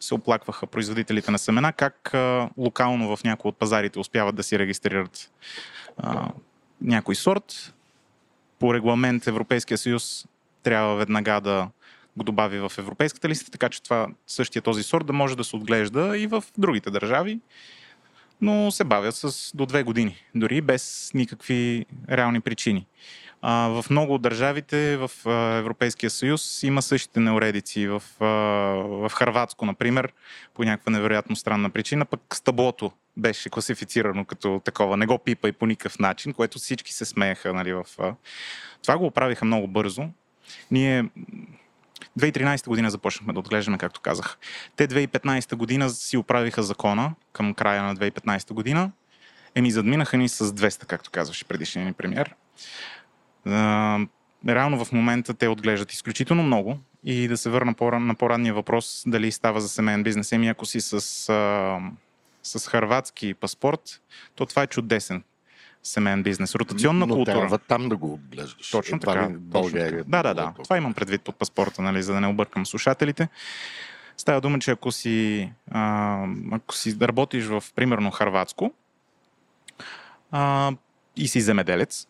се 0.00 0.14
оплакваха 0.14 0.66
производителите 0.66 1.30
на 1.30 1.38
семена, 1.38 1.72
как 1.72 2.14
а, 2.14 2.50
локално 2.56 3.16
в 3.16 3.24
някои 3.24 3.48
от 3.48 3.56
пазарите 3.56 3.98
успяват 3.98 4.34
да 4.34 4.42
си 4.42 4.58
регистрират 4.58 5.30
а, 5.96 6.28
някой 6.80 7.14
сорт. 7.14 7.74
По 8.58 8.74
регламент 8.74 9.26
Европейския 9.26 9.78
съюз 9.78 10.26
трябва 10.62 10.96
веднага 10.96 11.40
да 11.40 11.68
го 12.16 12.24
добави 12.24 12.58
в 12.58 12.72
европейската 12.78 13.28
листа, 13.28 13.50
така 13.50 13.68
че 13.68 13.82
това, 13.82 14.06
същия 14.26 14.62
този 14.62 14.82
сорт 14.82 15.06
да 15.06 15.12
може 15.12 15.36
да 15.36 15.44
се 15.44 15.56
отглежда 15.56 16.18
и 16.18 16.26
в 16.26 16.44
другите 16.58 16.90
държави, 16.90 17.40
но 18.40 18.70
се 18.70 18.84
бавят 18.84 19.14
с 19.14 19.56
до 19.56 19.66
две 19.66 19.82
години, 19.82 20.16
дори 20.34 20.60
без 20.60 21.10
никакви 21.14 21.86
реални 22.10 22.40
причини. 22.40 22.86
В 23.42 23.84
много 23.90 24.14
от 24.14 24.22
държавите 24.22 24.96
в 24.96 25.10
Европейския 25.58 26.10
съюз 26.10 26.62
има 26.62 26.82
същите 26.82 27.20
неуредици. 27.20 27.88
В, 27.88 28.02
а, 28.20 28.26
в 29.08 29.10
Харватско, 29.14 29.66
например, 29.66 30.12
по 30.54 30.64
някаква 30.64 30.92
невероятно 30.92 31.36
странна 31.36 31.70
причина, 31.70 32.04
пък 32.04 32.20
стъблото 32.34 32.92
беше 33.16 33.50
класифицирано 33.50 34.24
като 34.24 34.60
такова. 34.64 34.96
Не 34.96 35.06
го 35.06 35.18
пипа 35.18 35.48
и 35.48 35.52
по 35.52 35.66
никакъв 35.66 35.98
начин, 35.98 36.32
което 36.32 36.58
всички 36.58 36.92
се 36.92 37.04
смееха. 37.04 37.52
Нали, 37.52 37.72
в. 37.72 37.84
Това 38.82 38.98
го 38.98 39.06
оправиха 39.06 39.44
много 39.44 39.68
бързо. 39.68 40.04
Ние 40.70 41.04
2013 42.18 42.66
година 42.66 42.90
започнахме 42.90 43.32
да 43.32 43.38
отглеждаме, 43.38 43.78
както 43.78 44.00
казах. 44.00 44.38
Те 44.76 44.88
2015 44.88 45.54
година 45.54 45.90
си 45.90 46.16
оправиха 46.16 46.62
закона 46.62 47.14
към 47.32 47.54
края 47.54 47.82
на 47.82 47.96
2015 47.96 48.52
година. 48.52 48.90
Еми, 49.54 49.70
задминаха 49.70 50.16
ни 50.16 50.28
с 50.28 50.46
200, 50.46 50.86
както 50.86 51.10
казваше 51.10 51.44
предишния 51.44 51.86
ни 51.86 51.92
премьер. 51.92 52.34
Реално 54.48 54.84
в 54.84 54.92
момента 54.92 55.34
те 55.34 55.48
отглеждат 55.48 55.92
изключително 55.92 56.42
много 56.42 56.78
и 57.04 57.28
да 57.28 57.36
се 57.36 57.50
върна 57.50 57.74
на 57.82 58.14
по-ранния 58.14 58.54
въпрос 58.54 59.02
дали 59.06 59.32
става 59.32 59.60
за 59.60 59.68
семейен 59.68 60.02
бизнес. 60.02 60.32
Еми, 60.32 60.48
ако 60.48 60.66
си 60.66 60.80
с, 60.80 60.92
а, 61.28 61.80
с 62.42 62.68
харватски 62.68 63.34
паспорт, 63.34 64.00
то 64.34 64.46
това 64.46 64.62
е 64.62 64.66
чудесен 64.66 65.22
семейен 65.82 66.22
бизнес. 66.22 66.54
Ротационна 66.54 67.06
Но 67.06 67.14
култура. 67.14 67.34
трябва 67.34 67.58
там 67.58 67.88
да 67.88 67.96
го 67.96 68.14
отглеждаш. 68.14 68.70
Точно 68.70 68.96
Едва 68.96 69.12
така. 69.12 69.28
България. 69.38 69.90
Точно 69.90 70.10
така. 70.10 70.22
Да, 70.22 70.34
да, 70.34 70.34
да. 70.34 70.62
Това 70.62 70.76
имам 70.76 70.94
предвид 70.94 71.22
под 71.22 71.36
паспорта, 71.36 71.82
нали, 71.82 72.02
за 72.02 72.12
да 72.12 72.20
не 72.20 72.26
объркам 72.26 72.66
слушателите. 72.66 73.28
Става 74.16 74.40
дума, 74.40 74.58
че 74.58 74.70
ако 74.70 74.92
си, 74.92 75.52
а, 75.70 76.26
ако 76.50 76.74
си 76.74 76.96
работиш 77.02 77.44
в, 77.44 77.64
примерно, 77.74 78.10
Харватско 78.10 78.72
а, 80.30 80.72
и 81.16 81.28
си 81.28 81.40
земеделец, 81.40 82.08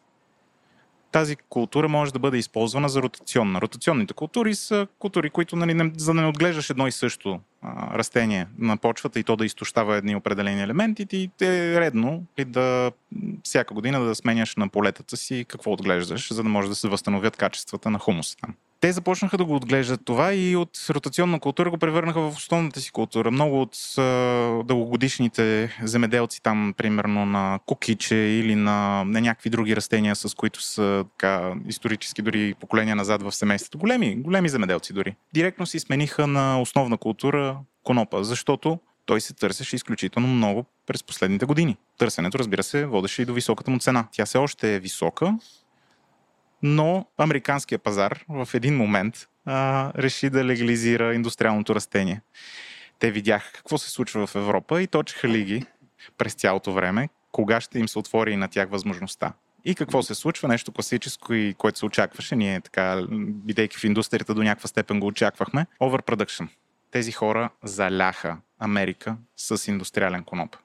тази 1.12 1.36
култура 1.36 1.88
може 1.88 2.12
да 2.12 2.18
бъде 2.18 2.38
използвана 2.38 2.88
за 2.88 3.02
ротационна. 3.02 3.60
Ротационните 3.60 4.14
култури 4.14 4.54
са 4.54 4.86
култури, 4.98 5.30
които, 5.30 5.56
нали, 5.56 5.74
не, 5.74 5.92
за 5.96 6.14
да 6.14 6.20
не 6.20 6.26
отглеждаш 6.26 6.70
едно 6.70 6.86
и 6.86 6.92
също 6.92 7.40
а, 7.62 7.98
растение 7.98 8.46
на 8.58 8.76
почвата 8.76 9.20
и 9.20 9.24
то 9.24 9.36
да 9.36 9.46
изтощава 9.46 9.96
едни 9.96 10.16
определени 10.16 10.62
елементи, 10.62 11.06
ти 11.06 11.30
е 11.40 11.80
редно 11.80 12.24
и 12.38 12.44
да 12.44 12.92
всяка 13.42 13.74
година 13.74 14.00
да 14.00 14.14
сменяш 14.14 14.56
на 14.56 14.68
полетата 14.68 15.16
си 15.16 15.44
какво 15.48 15.72
отглеждаш, 15.72 16.32
за 16.32 16.42
да 16.42 16.48
може 16.48 16.68
да 16.68 16.74
се 16.74 16.88
възстановят 16.88 17.36
качествата 17.36 17.90
на 17.90 17.98
хумуса 17.98 18.36
там. 18.36 18.54
Те 18.82 18.92
започнаха 18.92 19.38
да 19.38 19.44
го 19.44 19.54
отглеждат 19.54 20.00
това 20.04 20.34
и 20.34 20.56
от 20.56 20.70
ротационна 20.90 21.40
култура 21.40 21.70
го 21.70 21.78
превърнаха 21.78 22.20
в 22.20 22.36
основната 22.36 22.80
си 22.80 22.90
култура. 22.90 23.30
Много 23.30 23.60
от 23.62 23.76
а, 23.98 24.02
дългогодишните 24.64 25.76
земеделци 25.82 26.42
там, 26.42 26.74
примерно 26.76 27.26
на 27.26 27.58
кукиче 27.66 28.16
или 28.16 28.54
на, 28.54 29.04
на 29.04 29.20
някакви 29.20 29.50
други 29.50 29.76
растения, 29.76 30.16
с 30.16 30.36
които 30.36 30.62
са 30.62 31.04
така, 31.18 31.54
исторически 31.68 32.22
дори 32.22 32.54
поколения 32.54 32.96
назад 32.96 33.22
в 33.22 33.32
семейството. 33.32 33.78
Големи, 33.78 34.16
големи 34.16 34.48
земеделци 34.48 34.92
дори. 34.92 35.16
Директно 35.34 35.66
си 35.66 35.78
смениха 35.78 36.26
на 36.26 36.60
основна 36.60 36.96
култура 36.96 37.56
конопа, 37.84 38.24
защото 38.24 38.78
той 39.06 39.20
се 39.20 39.34
търсеше 39.34 39.76
изключително 39.76 40.28
много 40.28 40.64
през 40.86 41.02
последните 41.02 41.46
години. 41.46 41.76
Търсенето, 41.98 42.38
разбира 42.38 42.62
се, 42.62 42.86
водеше 42.86 43.22
и 43.22 43.24
до 43.24 43.34
високата 43.34 43.70
му 43.70 43.78
цена. 43.78 44.06
Тя 44.12 44.26
все 44.26 44.38
още 44.38 44.74
е 44.74 44.80
висока, 44.80 45.38
но 46.62 47.06
американския 47.18 47.78
пазар 47.78 48.24
в 48.28 48.48
един 48.54 48.76
момент 48.76 49.28
а, 49.46 49.92
реши 49.96 50.30
да 50.30 50.44
легализира 50.44 51.14
индустриалното 51.14 51.74
растение. 51.74 52.20
Те 52.98 53.10
видяха 53.10 53.52
какво 53.52 53.78
се 53.78 53.90
случва 53.90 54.26
в 54.26 54.34
Европа 54.34 54.82
и 54.82 54.86
точеха 54.86 55.28
лиги 55.28 55.64
през 56.18 56.34
цялото 56.34 56.72
време, 56.72 57.08
кога 57.32 57.60
ще 57.60 57.78
им 57.78 57.88
се 57.88 57.98
отвори 57.98 58.32
и 58.32 58.36
на 58.36 58.48
тях 58.48 58.68
възможността. 58.70 59.32
И 59.64 59.74
какво 59.74 60.02
се 60.02 60.14
случва? 60.14 60.48
Нещо 60.48 60.72
класическо 60.72 61.34
и 61.34 61.54
което 61.58 61.78
се 61.78 61.86
очакваше. 61.86 62.36
Ние 62.36 62.60
така, 62.60 63.02
бидейки 63.20 63.76
в 63.76 63.84
индустрията 63.84 64.34
до 64.34 64.42
някаква 64.42 64.68
степен 64.68 65.00
го 65.00 65.06
очаквахме. 65.06 65.66
Overproduction. 65.80 66.48
Тези 66.90 67.12
хора 67.12 67.50
заляха 67.64 68.36
Америка 68.58 69.16
с 69.36 69.68
индустриален 69.68 70.24
коноп. 70.24 70.56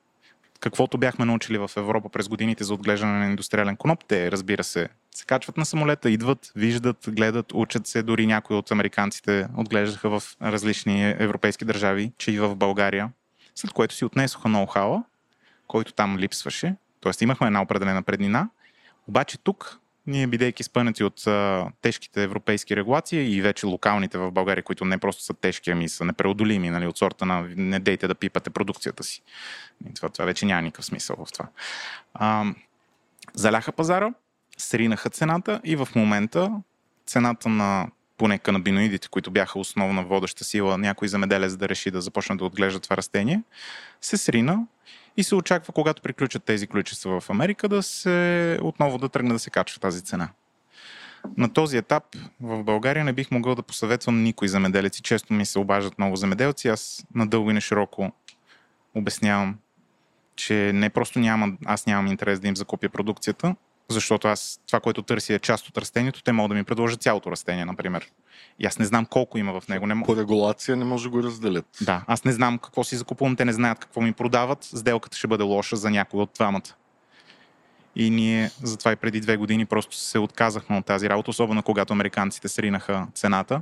Каквото 0.60 0.98
бяхме 0.98 1.26
научили 1.26 1.58
в 1.58 1.72
Европа 1.78 2.10
през 2.10 2.28
годините 2.28 2.64
за 2.64 2.74
отглеждане 2.74 3.20
на 3.20 3.26
индустриален 3.26 3.78
коноп, 3.78 4.06
те, 4.08 4.32
разбира 4.32 4.64
се, 4.64 4.90
се 5.16 5.26
качват 5.26 5.58
на 5.58 5.66
самолета, 5.66 6.10
идват, 6.10 6.52
виждат, 6.56 6.98
гледат, 7.08 7.54
учат 7.54 7.88
се. 7.88 8.04
Дори 8.04 8.28
някои 8.28 8.56
от 8.56 8.72
американците 8.72 9.48
отглеждаха 9.58 10.20
в 10.20 10.24
различни 10.42 11.16
европейски 11.20 11.66
държави, 11.66 12.12
че 12.18 12.32
и 12.32 12.40
в 12.40 12.56
България. 12.56 13.12
След 13.56 13.72
което 13.72 13.96
си 13.96 14.06
отнесоха 14.06 14.48
ноу-хауа, 14.50 15.04
който 15.68 15.94
там 15.94 16.18
липсваше. 16.18 16.76
Тоест 17.00 17.22
имахме 17.22 17.48
една 17.48 17.62
определена 17.62 18.04
преднина. 18.04 18.50
Обаче 19.08 19.38
тук 19.38 19.80
ние, 20.08 20.28
бидейки 20.28 20.64
спънати 20.64 21.04
от 21.04 21.28
а, 21.28 21.68
тежките 21.82 22.24
европейски 22.24 22.76
регулации 22.76 23.36
и 23.36 23.42
вече 23.42 23.66
локалните 23.66 24.18
в 24.18 24.32
България, 24.32 24.64
които 24.64 24.86
не 24.86 24.98
просто 24.98 25.24
са 25.24 25.34
тежки, 25.34 25.72
ами 25.72 25.90
са 25.90 26.06
непреодолими, 26.06 26.70
нали, 26.70 26.88
от 26.88 26.98
сорта 26.98 27.26
на 27.26 27.48
не 27.56 27.80
дейте 27.80 28.08
да 28.08 28.16
пипате 28.16 28.50
продукцията 28.50 29.04
си. 29.04 29.22
И 29.90 29.94
това, 29.94 30.10
това 30.10 30.26
вече 30.26 30.46
няма 30.46 30.62
никакъв 30.62 30.86
смисъл 30.86 31.16
в 31.26 31.32
това. 31.32 31.48
А, 32.14 32.46
заляха 33.34 33.72
пазара, 33.72 34.14
сринаха 34.58 35.10
цената 35.10 35.62
и 35.64 35.76
в 35.76 35.88
момента 35.96 36.52
цената 37.06 37.50
на 37.50 37.88
поне 38.18 38.40
канабиноидите, 38.40 39.08
които 39.08 39.32
бяха 39.32 39.60
основна 39.60 40.04
водеща 40.04 40.44
сила, 40.44 40.78
някой 40.78 41.08
замеделец 41.08 41.56
да 41.56 41.70
реши 41.70 41.92
да 41.92 42.02
започне 42.02 42.36
да 42.36 42.46
отглежда 42.46 42.80
това 42.80 42.98
растение, 42.98 43.42
се 44.02 44.18
срина 44.18 44.60
и 45.18 45.24
се 45.24 45.36
очаква, 45.36 45.74
когато 45.74 46.02
приключат 46.02 46.44
тези 46.44 46.68
количества 46.68 47.20
в 47.20 47.30
Америка, 47.30 47.70
да 47.70 47.84
се 47.84 48.60
отново 48.62 48.98
да 48.98 49.10
тръгне 49.10 49.34
да 49.34 49.40
се 49.40 49.50
качва 49.50 49.80
тази 49.80 50.02
цена. 50.02 50.30
На 51.38 51.54
този 51.54 51.78
етап 51.78 52.04
в 52.42 52.64
България 52.64 53.06
не 53.06 53.14
бих 53.14 53.32
могъл 53.32 53.56
да 53.56 53.64
посъветвам 53.64 54.24
никой 54.24 54.48
замеделец 54.48 55.02
често 55.02 55.34
ми 55.34 55.46
се 55.46 55.60
обаждат 55.60 55.98
много 55.98 56.16
замеделци. 56.16 56.68
Аз 56.68 57.06
надълго 57.16 57.52
и 57.52 57.54
на 57.54 57.62
широко 57.62 58.12
обяснявам, 58.96 59.58
че 60.36 60.72
не 60.74 60.90
просто 60.90 61.20
нямам, 61.20 61.58
аз 61.66 61.86
нямам 61.86 62.08
интерес 62.08 62.40
да 62.40 62.48
им 62.48 62.56
закупя 62.56 62.90
продукцията, 62.90 63.56
защото 63.90 64.28
аз 64.28 64.60
това, 64.68 64.80
което 64.80 65.02
търся 65.02 65.34
е 65.34 65.40
част 65.40 65.70
от 65.70 65.78
растението, 65.78 66.24
те 66.24 66.32
могат 66.32 66.50
да 66.50 66.56
ми 66.56 66.64
предложат 66.64 67.02
цялото 67.02 67.32
растение, 67.32 67.66
например. 67.66 68.12
И 68.60 68.66
аз 68.66 68.80
не 68.80 68.86
знам 68.86 69.06
колко 69.06 69.38
има 69.38 69.62
в 69.62 69.68
него. 69.68 69.88
Не 69.88 70.04
По 70.04 70.16
регулация 70.16 70.76
не 70.76 70.86
може 70.86 71.04
да 71.04 71.10
го 71.10 71.24
разделят. 71.24 71.66
Да, 71.82 72.04
аз 72.08 72.24
не 72.24 72.32
знам 72.32 72.58
какво 72.58 72.84
си 72.84 72.96
закупувам, 72.96 73.36
те 73.36 73.46
не 73.46 73.54
знаят 73.54 73.80
какво 73.80 74.02
ми 74.02 74.14
продават. 74.14 74.64
Сделката 74.64 75.18
ще 75.18 75.28
бъде 75.28 75.44
лоша 75.44 75.76
за 75.76 75.90
някой 75.90 76.22
от 76.22 76.30
двамата. 76.36 76.74
И 77.96 78.10
ние 78.10 78.52
затова 78.64 78.92
и 78.92 78.96
преди 78.96 79.20
две 79.20 79.38
години 79.38 79.66
просто 79.66 79.96
се 79.96 80.20
отказахме 80.20 80.78
от 80.78 80.86
тази 80.86 81.10
работа, 81.10 81.30
особено 81.30 81.64
когато 81.64 81.94
американците 81.94 82.48
сринаха 82.48 83.08
цената. 83.14 83.62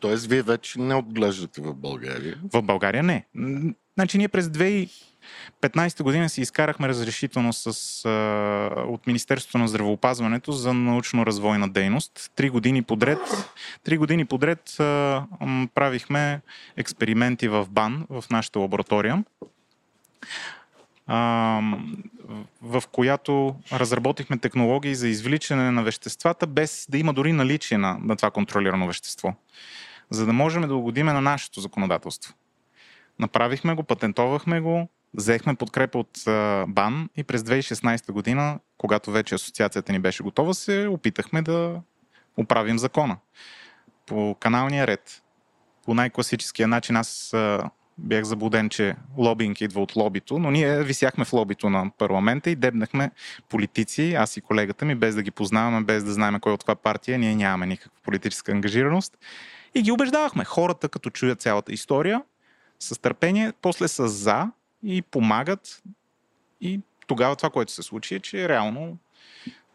Тоест, 0.00 0.26
вие 0.26 0.42
вече 0.42 0.80
не 0.80 0.94
отглеждате 0.94 1.60
в 1.60 1.74
България? 1.74 2.38
В 2.52 2.62
България 2.62 3.02
не. 3.02 3.26
Значи 3.98 4.18
ние 4.18 4.28
през 4.28 4.48
2015 5.62 6.02
година 6.02 6.28
си 6.28 6.40
изкарахме 6.40 6.88
разрешително 6.88 7.52
с, 7.52 7.66
а, 8.04 8.82
от 8.88 9.06
Министерството 9.06 9.58
на 9.58 9.68
здравеопазването 9.68 10.52
за 10.52 10.72
научно-развойна 10.72 11.68
дейност. 11.68 12.32
Три 12.36 12.50
години 12.50 12.82
подред, 12.82 13.18
три 13.84 13.98
години 13.98 14.24
подред 14.24 14.80
а, 14.80 15.24
правихме 15.74 16.40
експерименти 16.76 17.48
в 17.48 17.66
БАН, 17.70 18.06
в 18.10 18.24
нашата 18.30 18.58
лаборатория 18.58 19.24
в 22.62 22.82
която 22.92 23.56
разработихме 23.72 24.38
технологии 24.38 24.94
за 24.94 25.08
извличане 25.08 25.70
на 25.70 25.82
веществата, 25.82 26.46
без 26.46 26.86
да 26.90 26.98
има 26.98 27.12
дори 27.12 27.32
наличие 27.32 27.78
на, 27.78 27.98
на 28.00 28.16
това 28.16 28.30
контролирано 28.30 28.86
вещество, 28.86 29.34
за 30.10 30.26
да 30.26 30.32
можем 30.32 30.62
да 30.62 30.74
угодиме 30.74 31.12
на 31.12 31.20
нашето 31.20 31.60
законодателство. 31.60 32.34
Направихме 33.18 33.74
го, 33.74 33.82
патентовахме 33.82 34.60
го, 34.60 34.88
взехме 35.18 35.54
подкрепа 35.54 35.98
от 35.98 36.10
БАН 36.68 37.08
и 37.16 37.24
през 37.24 37.42
2016 37.42 38.12
година, 38.12 38.58
когато 38.78 39.10
вече 39.10 39.34
асоциацията 39.34 39.92
ни 39.92 39.98
беше 39.98 40.22
готова, 40.22 40.54
се 40.54 40.88
опитахме 40.90 41.42
да 41.42 41.80
оправим 42.36 42.78
закона. 42.78 43.16
По 44.06 44.36
каналния 44.40 44.86
ред, 44.86 45.22
по 45.84 45.94
най-класическия 45.94 46.68
начин 46.68 46.96
аз 46.96 47.34
бях 47.98 48.24
заблуден, 48.24 48.68
че 48.68 48.96
лобинг 49.16 49.60
идва 49.60 49.82
от 49.82 49.96
лобито, 49.96 50.38
но 50.38 50.50
ние 50.50 50.82
висяхме 50.82 51.24
в 51.24 51.32
лобито 51.32 51.70
на 51.70 51.90
парламента 51.98 52.50
и 52.50 52.56
дебнахме 52.56 53.10
политици, 53.48 54.14
аз 54.14 54.36
и 54.36 54.40
колегата 54.40 54.84
ми, 54.84 54.94
без 54.94 55.14
да 55.14 55.22
ги 55.22 55.30
познаваме, 55.30 55.84
без 55.84 56.04
да 56.04 56.12
знаем 56.12 56.40
кой 56.40 56.52
от 56.52 56.60
каква 56.60 56.74
партия, 56.74 57.18
ние 57.18 57.34
нямаме 57.34 57.66
никаква 57.66 58.00
политическа 58.04 58.52
ангажираност. 58.52 59.18
И 59.74 59.82
ги 59.82 59.92
убеждавахме. 59.92 60.44
Хората, 60.44 60.88
като 60.88 61.10
чуят 61.10 61.40
цялата 61.40 61.72
история, 61.72 62.22
с 62.78 63.00
търпение, 63.00 63.52
после 63.62 63.88
са 63.88 64.08
за 64.08 64.50
и 64.82 65.02
помагат. 65.02 65.82
И 66.60 66.80
тогава 67.06 67.36
това, 67.36 67.50
което 67.50 67.72
се 67.72 67.82
случи 67.82 68.14
е, 68.14 68.20
че 68.20 68.48
реално 68.48 68.98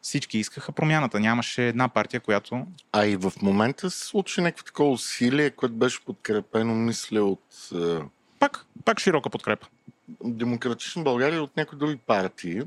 всички 0.02 0.38
искаха 0.38 0.72
промяната. 0.72 1.20
Нямаше 1.20 1.68
една 1.68 1.90
партия, 1.90 2.20
която... 2.20 2.68
А 2.92 3.06
и 3.06 3.16
в 3.16 3.34
момента 3.42 3.92
се 3.92 4.06
случи 4.06 4.42
някакво 4.42 4.66
такова 4.66 4.92
усилие, 4.92 5.50
което 5.50 5.76
беше 5.76 6.06
подкрепено, 6.06 6.76
мисля, 6.76 7.24
от... 7.24 7.70
Е, 7.76 8.00
пак, 8.40 8.66
пак 8.86 9.00
широка 9.00 9.30
подкрепа. 9.30 9.68
Демократична 10.24 11.04
България 11.04 11.44
от 11.44 11.58
някои 11.58 11.78
други 11.78 11.98
партии. 11.98 12.62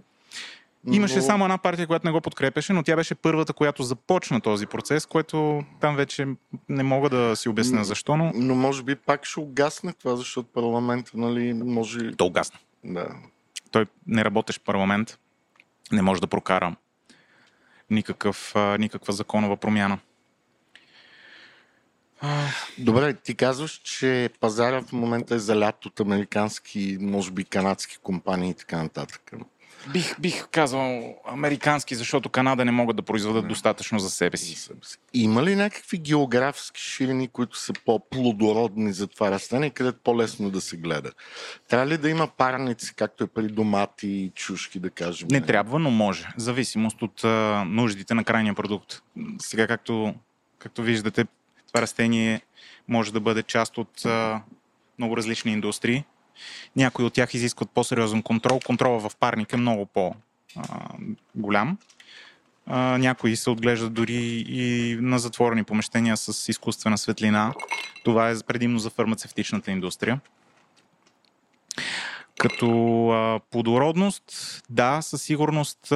Имаше 0.86 1.16
но... 1.16 1.22
само 1.22 1.44
една 1.44 1.58
партия, 1.58 1.86
която 1.86 2.06
не 2.06 2.12
го 2.12 2.20
подкрепеше, 2.20 2.72
но 2.72 2.82
тя 2.82 2.96
беше 2.96 3.14
първата, 3.14 3.52
която 3.52 3.82
започна 3.82 4.40
този 4.40 4.66
процес, 4.66 5.06
което 5.06 5.64
там 5.80 5.96
вече 5.96 6.26
не 6.68 6.82
мога 6.82 7.10
да 7.10 7.36
си 7.36 7.48
обясня 7.48 7.84
защо, 7.84 8.16
но... 8.16 8.32
Но 8.34 8.54
може 8.54 8.82
би 8.82 8.96
пак 8.96 9.24
ще 9.24 9.40
угасне 9.40 9.92
това, 9.92 10.16
защото 10.16 10.48
парламента, 10.48 11.10
нали, 11.14 11.52
може... 11.52 12.12
То 12.12 12.26
угасна. 12.26 12.58
Да. 12.84 13.08
Той 13.70 13.86
не 14.06 14.24
работеш 14.24 14.58
в 14.58 14.60
парламент, 14.60 15.18
не 15.92 16.02
може 16.02 16.20
да 16.20 16.26
прокара 16.26 16.76
никакъв, 17.90 18.54
никаква 18.78 19.12
законова 19.12 19.56
промяна. 19.56 19.98
Добре, 22.78 23.14
ти 23.14 23.34
казваш, 23.34 23.72
че 23.72 24.30
пазара 24.40 24.82
в 24.82 24.92
момента 24.92 25.34
е 25.34 25.38
залят 25.38 25.86
от 25.86 26.00
американски, 26.00 26.98
може 27.00 27.30
би 27.30 27.44
канадски 27.44 27.98
компании 28.02 28.50
и 28.50 28.54
така 28.54 28.82
нататък. 28.82 29.32
Бих, 29.92 30.20
бих 30.20 30.48
казал 30.48 31.14
американски, 31.26 31.94
защото 31.94 32.28
Канада 32.28 32.64
не 32.64 32.70
могат 32.70 32.96
да 32.96 33.02
произведат 33.02 33.42
не. 33.42 33.48
достатъчно 33.48 33.98
за 33.98 34.10
себе 34.10 34.36
си. 34.36 34.70
Има 35.14 35.42
ли 35.42 35.56
някакви 35.56 35.98
географски 35.98 36.80
ширини, 36.80 37.28
които 37.28 37.58
са 37.58 37.72
по-плодородни 37.84 38.92
за 38.92 39.06
това 39.06 39.30
растение, 39.30 39.70
където 39.70 39.98
по-лесно 40.04 40.50
да 40.50 40.60
се 40.60 40.76
гледа? 40.76 41.12
Трябва 41.68 41.86
ли 41.86 41.98
да 41.98 42.10
има 42.10 42.26
парници, 42.26 42.94
както 42.94 43.24
е 43.24 43.26
при 43.26 43.48
домати 43.48 44.08
и 44.08 44.30
чушки, 44.34 44.78
да 44.78 44.90
кажем? 44.90 45.28
Не, 45.30 45.40
трябва, 45.40 45.78
но 45.78 45.90
може. 45.90 46.28
Зависимост 46.36 47.02
от 47.02 47.24
а, 47.24 47.64
нуждите 47.66 48.14
на 48.14 48.24
крайния 48.24 48.54
продукт. 48.54 49.02
Сега, 49.38 49.66
както, 49.66 50.14
както 50.58 50.82
виждате, 50.82 51.24
това 51.68 51.82
растение 51.82 52.40
може 52.88 53.12
да 53.12 53.20
бъде 53.20 53.42
част 53.42 53.78
от 53.78 54.04
а, 54.04 54.42
много 54.98 55.16
различни 55.16 55.52
индустрии 55.52 56.04
някои 56.76 57.04
от 57.04 57.12
тях 57.12 57.34
изискват 57.34 57.70
по-сериозен 57.70 58.22
контрол. 58.22 58.60
Контрола 58.66 59.08
в 59.08 59.16
парник 59.16 59.52
е 59.52 59.56
много 59.56 59.86
по-голям. 59.86 61.78
Някои 62.98 63.36
се 63.36 63.50
отглеждат 63.50 63.92
дори 63.94 64.44
и 64.48 64.96
на 65.00 65.18
затворени 65.18 65.64
помещения 65.64 66.16
с 66.16 66.48
изкуствена 66.48 66.98
светлина. 66.98 67.54
Това 68.04 68.30
е 68.30 68.34
предимно 68.46 68.78
за 68.78 68.90
фармацевтичната 68.90 69.70
индустрия. 69.70 70.20
Като 72.38 73.40
плодородност, 73.50 74.62
да, 74.70 75.02
със 75.02 75.22
сигурност 75.22 75.92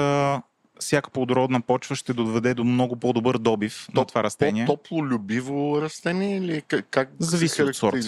всяка 0.80 1.10
плодородна 1.10 1.60
почва 1.60 1.96
ще 1.96 2.12
доведе 2.12 2.54
до 2.54 2.64
много 2.64 2.96
по-добър 2.96 3.38
добив 3.38 3.86
То, 3.94 4.00
на 4.00 4.06
това 4.06 4.22
растение. 4.22 4.66
Топлолюбиво 4.66 5.82
растение 5.82 6.36
или 6.36 6.62
как, 6.90 7.10
Зависи 7.18 7.62
от 7.62 7.76
сорта. 7.76 7.98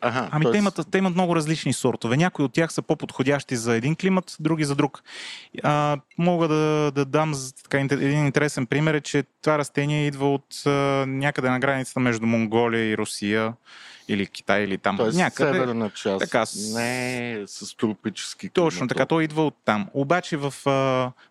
Ага, 0.00 0.28
ами 0.32 0.42
тоест... 0.42 0.52
те, 0.52 0.58
имат, 0.58 0.80
те 0.90 0.98
имат 0.98 1.14
много 1.14 1.36
различни 1.36 1.72
сортове. 1.72 2.16
Някои 2.16 2.44
от 2.44 2.52
тях 2.52 2.72
са 2.72 2.82
по-подходящи 2.82 3.56
за 3.56 3.76
един 3.76 3.96
климат, 3.96 4.36
други 4.40 4.64
за 4.64 4.74
друг. 4.74 5.02
А, 5.62 5.98
мога 6.18 6.48
да, 6.48 6.92
да 6.94 7.04
дам 7.04 7.34
така, 7.62 7.78
един 7.80 8.26
интересен 8.26 8.66
пример, 8.66 8.94
е, 8.94 9.00
че 9.00 9.24
това 9.42 9.58
растение 9.58 10.06
идва 10.06 10.34
от 10.34 10.66
а, 10.66 10.70
някъде 11.06 11.50
на 11.50 11.60
границата 11.60 12.00
между 12.00 12.26
Монголия 12.26 12.90
и 12.90 12.96
Русия 12.96 13.52
или 14.08 14.26
Китай, 14.26 14.62
или 14.62 14.78
там 14.78 14.96
Тоест 14.96 15.18
някъде. 15.18 15.52
северна 15.52 15.90
част, 15.90 16.18
Така, 16.18 16.44
не 16.74 17.32
е 17.32 17.46
с 17.46 17.76
тропически 17.76 18.40
климат. 18.40 18.54
Точно 18.54 18.88
така, 18.88 19.06
той 19.06 19.24
идва 19.24 19.46
от 19.46 19.56
там. 19.64 19.88
Обаче 19.94 20.36
в, 20.36 20.54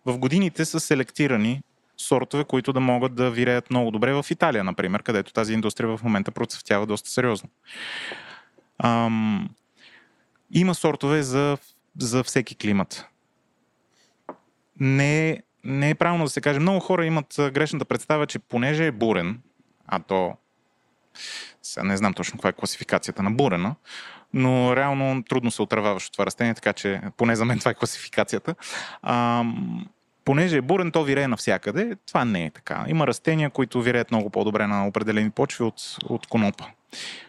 в 0.06 0.18
годините 0.18 0.64
са 0.64 0.80
селектирани 0.80 1.62
сортове, 1.96 2.44
които 2.44 2.72
да 2.72 2.80
могат 2.80 3.14
да 3.14 3.30
виреят 3.30 3.70
много 3.70 3.90
добре 3.90 4.12
в 4.12 4.26
Италия, 4.30 4.64
например, 4.64 5.02
където 5.02 5.32
тази 5.32 5.52
индустрия 5.52 5.96
в 5.96 6.02
момента 6.02 6.30
процъфтява 6.30 6.86
доста 6.86 7.10
сериозно. 7.10 7.48
Ам, 8.78 9.50
има 10.50 10.74
сортове 10.74 11.22
за, 11.22 11.58
за 11.98 12.24
всеки 12.24 12.54
климат. 12.54 13.06
Не, 14.80 15.42
не 15.64 15.90
е 15.90 15.94
правилно 15.94 16.24
да 16.24 16.30
се 16.30 16.40
каже. 16.40 16.60
Много 16.60 16.80
хора 16.80 17.06
имат 17.06 17.34
грешната 17.38 17.84
представа, 17.84 18.26
че 18.26 18.38
понеже 18.38 18.86
е 18.86 18.92
бурен, 18.92 19.40
а 19.86 19.98
то 19.98 20.36
сега 21.62 21.84
не 21.84 21.96
знам 21.96 22.14
точно 22.14 22.38
каква 22.38 22.50
е 22.50 22.52
класификацията 22.52 23.22
на 23.22 23.30
бурена, 23.30 23.74
но 24.34 24.76
реално 24.76 25.22
трудно 25.22 25.50
се 25.50 25.62
отравяваш 25.62 26.06
от 26.06 26.12
това 26.12 26.26
растение, 26.26 26.54
така 26.54 26.72
че 26.72 27.00
поне 27.16 27.36
за 27.36 27.44
мен 27.44 27.58
това 27.58 27.70
е 27.70 27.74
класификацията. 27.74 28.54
А, 29.02 29.44
понеже 30.24 30.56
е 30.56 30.62
бурен, 30.62 30.90
то 30.92 31.04
вирее 31.04 31.28
навсякъде. 31.28 31.96
Това 32.06 32.24
не 32.24 32.44
е 32.44 32.50
така. 32.50 32.84
Има 32.88 33.06
растения, 33.06 33.50
които 33.50 33.82
виреят 33.82 34.10
много 34.10 34.30
по-добре 34.30 34.66
на 34.66 34.86
определени 34.86 35.30
почви 35.30 35.64
от, 35.64 35.82
от 36.04 36.26
конопа. 36.26 36.64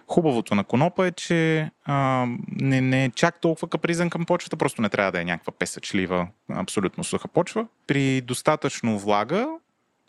Хубавото 0.08 0.56
на 0.56 0.64
конопа 0.64 1.08
е, 1.08 1.12
че 1.12 1.72
а, 1.86 2.26
не, 2.48 2.82
не 2.82 3.06
е 3.06 3.10
чак 3.10 3.42
толкова 3.42 3.68
капризен 3.68 4.10
към 4.10 4.26
почвата, 4.26 4.58
просто 4.58 4.82
не 4.82 4.90
трябва 4.90 5.12
да 5.12 5.22
е 5.22 5.26
някаква 5.26 5.54
песъчлива, 5.54 6.28
абсолютно 6.50 7.04
суха 7.04 7.28
почва. 7.28 7.68
При 7.88 8.22
достатъчно 8.22 9.00
влага, 9.00 9.48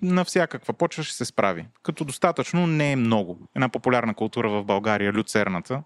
на 0.02 0.24
всякаква 0.24 0.74
почва 0.74 1.02
ще 1.02 1.16
се 1.16 1.24
справи. 1.24 1.66
Като 1.82 2.04
достатъчно 2.04 2.66
не 2.66 2.92
е 2.92 2.96
много. 2.96 3.38
Една 3.54 3.68
популярна 3.68 4.14
култура 4.14 4.50
в 4.50 4.64
България, 4.64 5.12
люцерната, 5.12 5.82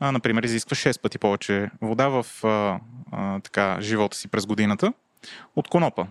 а, 0.00 0.12
например, 0.12 0.42
изисква 0.42 0.74
6 0.74 1.00
пъти 1.00 1.18
повече 1.18 1.70
вода 1.80 2.08
в 2.08 2.44
а, 2.44 2.80
а, 3.12 3.40
така, 3.40 3.80
живота 3.80 4.16
си 4.16 4.28
през 4.28 4.46
годината 4.46 4.92
от 5.56 5.68
конопа. 5.68 6.06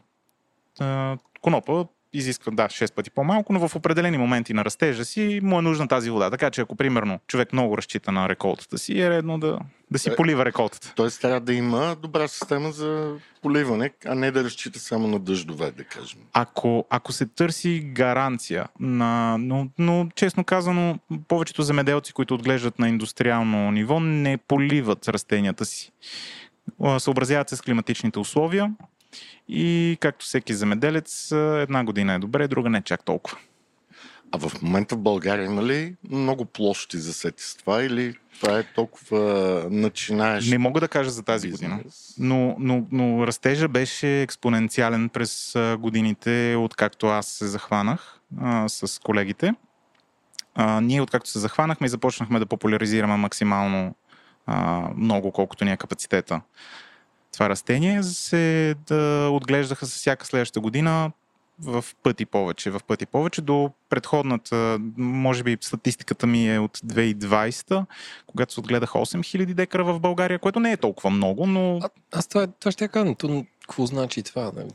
А, 0.79 1.17
конопа 1.41 1.85
изисква, 2.13 2.51
да, 2.51 2.65
6 2.65 2.93
пъти 2.93 3.11
по-малко, 3.11 3.53
но 3.53 3.67
в 3.67 3.75
определени 3.75 4.17
моменти 4.17 4.53
на 4.53 4.65
растежа 4.65 5.05
си 5.05 5.39
му 5.43 5.59
е 5.59 5.61
нужна 5.61 5.87
тази 5.87 6.09
вода. 6.09 6.29
Така 6.29 6.49
че 6.49 6.61
ако, 6.61 6.75
примерно, 6.75 7.19
човек 7.27 7.53
много 7.53 7.77
разчита 7.77 8.11
на 8.11 8.29
реколтата 8.29 8.77
си, 8.77 9.01
е 9.01 9.09
редно 9.09 9.39
да, 9.39 9.59
да 9.91 9.99
си 9.99 10.09
Е, 10.09 10.15
полива 10.15 10.45
реколтата. 10.45 10.93
Тоест 10.95 11.21
трябва 11.21 11.39
да 11.39 11.53
има 11.53 11.95
добра 12.01 12.27
система 12.27 12.71
за 12.71 13.13
поливане, 13.41 13.91
а 14.05 14.15
не 14.15 14.31
да 14.31 14.43
разчита 14.43 14.79
само 14.79 15.07
на 15.07 15.19
дъждове, 15.19 15.71
да 15.71 15.83
кажем. 15.83 16.19
Ако, 16.33 16.85
ако 16.89 17.11
се 17.11 17.25
търси 17.25 17.79
гаранция, 17.79 18.65
на, 18.79 19.37
но, 19.37 19.69
но 19.79 20.07
честно 20.15 20.43
казано, 20.43 20.99
повечето 21.27 21.61
земеделци, 21.61 22.13
които 22.13 22.33
отглеждат 22.33 22.79
на 22.79 22.89
индустриално 22.89 23.71
ниво, 23.71 23.99
не 23.99 24.37
поливат 24.37 25.07
растенията 25.07 25.65
си. 25.65 25.91
Съобразяват 26.97 27.49
се 27.49 27.55
с 27.55 27.61
климатичните 27.61 28.19
условия 28.19 28.73
и 29.47 29.97
както 29.99 30.25
всеки 30.25 30.53
земеделец, 30.53 31.31
една 31.31 31.83
година 31.83 32.13
е 32.13 32.19
добре, 32.19 32.47
друга 32.47 32.69
не 32.69 32.81
чак 32.81 33.03
толкова. 33.05 33.37
А 34.31 34.37
в 34.37 34.61
момента 34.61 34.95
в 34.95 34.99
България 34.99 35.45
има 35.45 35.63
ли 35.63 35.95
много 36.09 36.45
площи 36.45 36.97
за 36.97 37.13
сети 37.13 37.43
с 37.43 37.55
това 37.55 37.83
или 37.83 38.15
това 38.39 38.59
е 38.59 38.63
толкова 38.63 39.65
начинаеш 39.71 40.47
Не 40.47 40.57
мога 40.57 40.79
да 40.79 40.87
кажа 40.87 41.09
за 41.09 41.23
тази 41.23 41.51
година. 41.51 41.79
Но, 42.19 42.55
но, 42.59 42.85
но 42.91 43.27
растежа 43.27 43.67
беше 43.67 44.21
експоненциален 44.21 45.09
през 45.09 45.55
годините, 45.79 46.55
откакто 46.59 47.07
аз 47.07 47.27
се 47.27 47.47
захванах 47.47 48.19
а, 48.41 48.69
с 48.69 49.01
колегите. 49.01 49.53
А, 50.55 50.81
ние, 50.81 51.01
откакто 51.01 51.29
се 51.29 51.39
захванахме 51.39 51.85
и 51.85 51.89
започнахме 51.89 52.39
да 52.39 52.45
популяризираме 52.45 53.17
максимално 53.17 53.95
а, 54.45 54.87
много, 54.97 55.31
колкото 55.31 55.65
ни 55.65 55.71
е 55.71 55.77
капацитета. 55.77 56.41
Това 57.33 57.49
растение 57.49 58.03
се 58.03 58.75
да 58.87 59.29
отглеждаха 59.31 59.85
с 59.85 59.95
всяка 59.95 60.25
следваща 60.25 60.59
година 60.59 61.11
в 61.61 61.85
пъти 62.03 62.25
повече, 62.25 62.71
в 62.71 62.81
пъти 62.87 63.05
повече. 63.05 63.41
До 63.41 63.71
предходната, 63.89 64.77
може 64.97 65.43
би 65.43 65.57
статистиката 65.61 66.27
ми 66.27 66.53
е 66.53 66.59
от 66.59 66.77
2020, 66.77 67.85
когато 68.27 68.53
се 68.53 68.59
отгледаха 68.59 68.99
8000 68.99 69.45
декара 69.53 69.83
в 69.83 69.99
България, 69.99 70.39
което 70.39 70.59
не 70.59 70.71
е 70.71 70.77
толкова 70.77 71.09
много, 71.09 71.47
но 71.47 71.77
А, 71.77 71.89
аз 72.11 72.27
това, 72.27 72.47
това 72.47 72.71
ще 72.71 72.83
я 72.83 72.89
кажа, 72.89 73.15
то 73.15 73.45
какво 73.61 73.85
значи 73.85 74.23
това? 74.23 74.51
Нали? 74.55 74.69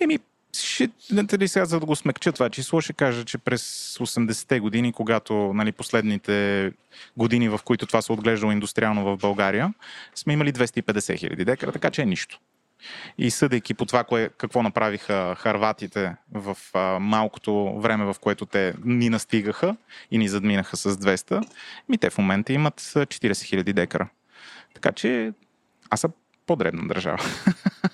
Еми, 0.00 0.18
ще, 0.62 0.88
нали 1.10 1.48
сега, 1.48 1.64
за 1.64 1.80
да 1.80 1.86
го 1.86 1.96
смекча 1.96 2.32
това 2.32 2.50
число, 2.50 2.80
ще 2.80 2.92
кажа, 2.92 3.24
че 3.24 3.38
през 3.38 3.96
80-те 3.98 4.60
години, 4.60 4.92
когато 4.92 5.34
нали, 5.34 5.72
последните 5.72 6.72
години, 7.16 7.48
в 7.48 7.60
които 7.64 7.86
това 7.86 8.02
се 8.02 8.12
отглеждало 8.12 8.52
индустриално 8.52 9.04
в 9.04 9.16
България, 9.16 9.74
сме 10.14 10.32
имали 10.32 10.52
250 10.52 11.18
хиляди 11.18 11.44
декара, 11.44 11.72
така 11.72 11.90
че 11.90 12.02
е 12.02 12.06
нищо. 12.06 12.40
И 13.18 13.30
съдейки 13.30 13.74
по 13.74 13.86
това, 13.86 14.04
кое, 14.04 14.30
какво 14.38 14.62
направиха 14.62 15.36
харватите 15.38 16.16
в 16.32 16.56
а, 16.74 16.98
малкото 16.98 17.80
време, 17.80 18.04
в 18.04 18.16
което 18.20 18.46
те 18.46 18.74
ни 18.84 19.10
настигаха 19.10 19.76
и 20.10 20.18
ни 20.18 20.28
задминаха 20.28 20.76
с 20.76 20.96
200, 20.96 21.48
ми 21.88 21.98
те 21.98 22.10
в 22.10 22.18
момента 22.18 22.52
имат 22.52 22.92
а, 22.96 23.06
40 23.06 23.42
хиляди 23.42 23.72
декара. 23.72 24.08
Така 24.74 24.92
че 24.92 25.32
аз 25.90 26.00
съм 26.00 26.12
по-дребна 26.46 26.88
държава. 26.88 27.18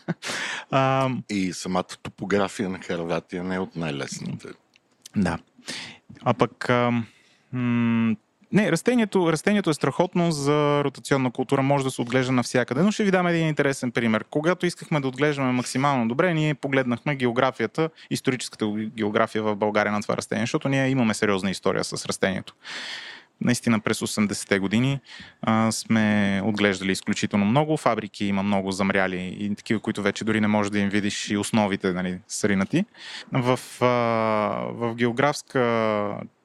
а, 0.73 1.11
И 1.31 1.53
самата 1.53 1.85
топография 2.03 2.69
на 2.69 2.79
Харватия 2.79 3.45
не 3.45 3.55
е 3.55 3.59
от 3.59 3.77
най-лесните. 3.77 4.49
Да. 5.17 5.39
А 6.23 6.35
пък. 6.35 6.71
А, 6.71 7.03
м- 7.53 8.17
не, 8.53 8.73
растението, 8.73 9.33
растението 9.33 9.71
е 9.71 9.75
страхотно 9.75 10.31
за 10.31 10.85
ротационна 10.85 11.31
култура, 11.31 11.63
може 11.63 11.85
да 11.85 11.91
се 11.91 12.03
отглежда 12.03 12.33
навсякъде, 12.33 12.83
но 12.83 12.91
ще 12.91 13.05
ви 13.05 13.11
дам 13.11 13.27
един 13.27 13.49
интересен 13.49 13.91
пример. 13.91 14.25
Когато 14.31 14.67
искахме 14.67 15.01
да 15.01 15.09
отглеждаме 15.09 15.53
максимално 15.53 16.09
добре, 16.09 16.35
ние 16.35 16.55
погледнахме 16.55 17.17
географията, 17.17 17.91
историческата 18.11 18.67
география 18.97 19.43
в 19.43 19.57
България 19.57 19.93
на 19.93 20.03
това 20.03 20.17
растение, 20.17 20.43
защото 20.43 20.69
ние 20.69 20.89
имаме 20.89 21.15
сериозна 21.15 21.51
история 21.51 21.85
с 21.85 22.07
растението. 22.07 22.55
Наистина 23.45 23.81
през 23.81 24.01
80-те 24.01 24.59
години 24.59 25.01
а, 25.43 25.73
сме 25.73 26.41
отглеждали 26.45 26.93
изключително 26.93 27.45
много. 27.45 27.77
Фабрики 27.77 28.25
има 28.25 28.43
много 28.43 28.73
замряли 28.73 29.37
и 29.41 29.55
такива, 29.55 29.81
които 29.81 30.03
вече 30.03 30.25
дори 30.25 30.41
не 30.41 30.49
можеш 30.49 30.71
да 30.71 30.79
им 30.79 30.89
видиш 30.89 31.31
и 31.31 31.37
основите 31.37 31.93
нали, 31.93 32.19
сринати. 32.29 32.85
В, 33.33 33.61
а, 33.81 33.87
в 34.73 34.95
географска 34.95 35.61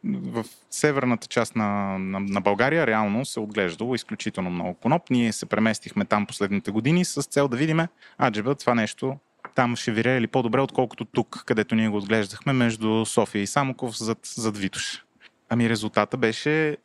в 0.04 0.46
северната 0.70 1.28
част 1.28 1.56
на, 1.56 1.98
на, 2.00 2.20
на 2.20 2.42
България 2.42 2.88
реално 2.88 3.26
се 3.26 3.40
отглеждало 3.40 3.96
изключително 3.96 4.50
много 4.50 4.74
коноп. 4.74 5.10
Ние 5.10 5.34
се 5.34 5.46
преместихме 5.46 6.06
там 6.06 6.26
последните 6.26 6.72
години 6.72 7.06
с 7.06 7.22
цел 7.22 7.48
да 7.48 7.58
видиме, 7.58 7.88
аджеба, 8.20 8.56
това 8.56 8.76
нещо 8.76 9.18
там 9.56 9.76
ще 9.76 9.92
вирее 9.92 10.22
ли 10.22 10.28
по-добре, 10.28 10.62
отколкото 10.62 11.06
тук, 11.06 11.44
където 11.46 11.76
ние 11.76 11.90
го 11.90 11.98
отглеждахме 11.98 12.54
между 12.54 13.06
София 13.06 13.42
и 13.42 13.48
Самоков 13.48 13.98
зад, 13.98 14.20
зад 14.24 14.58
Витуш. 14.58 15.04
Ами 15.50 15.70
резултата 15.70 16.18
беше 16.18 16.78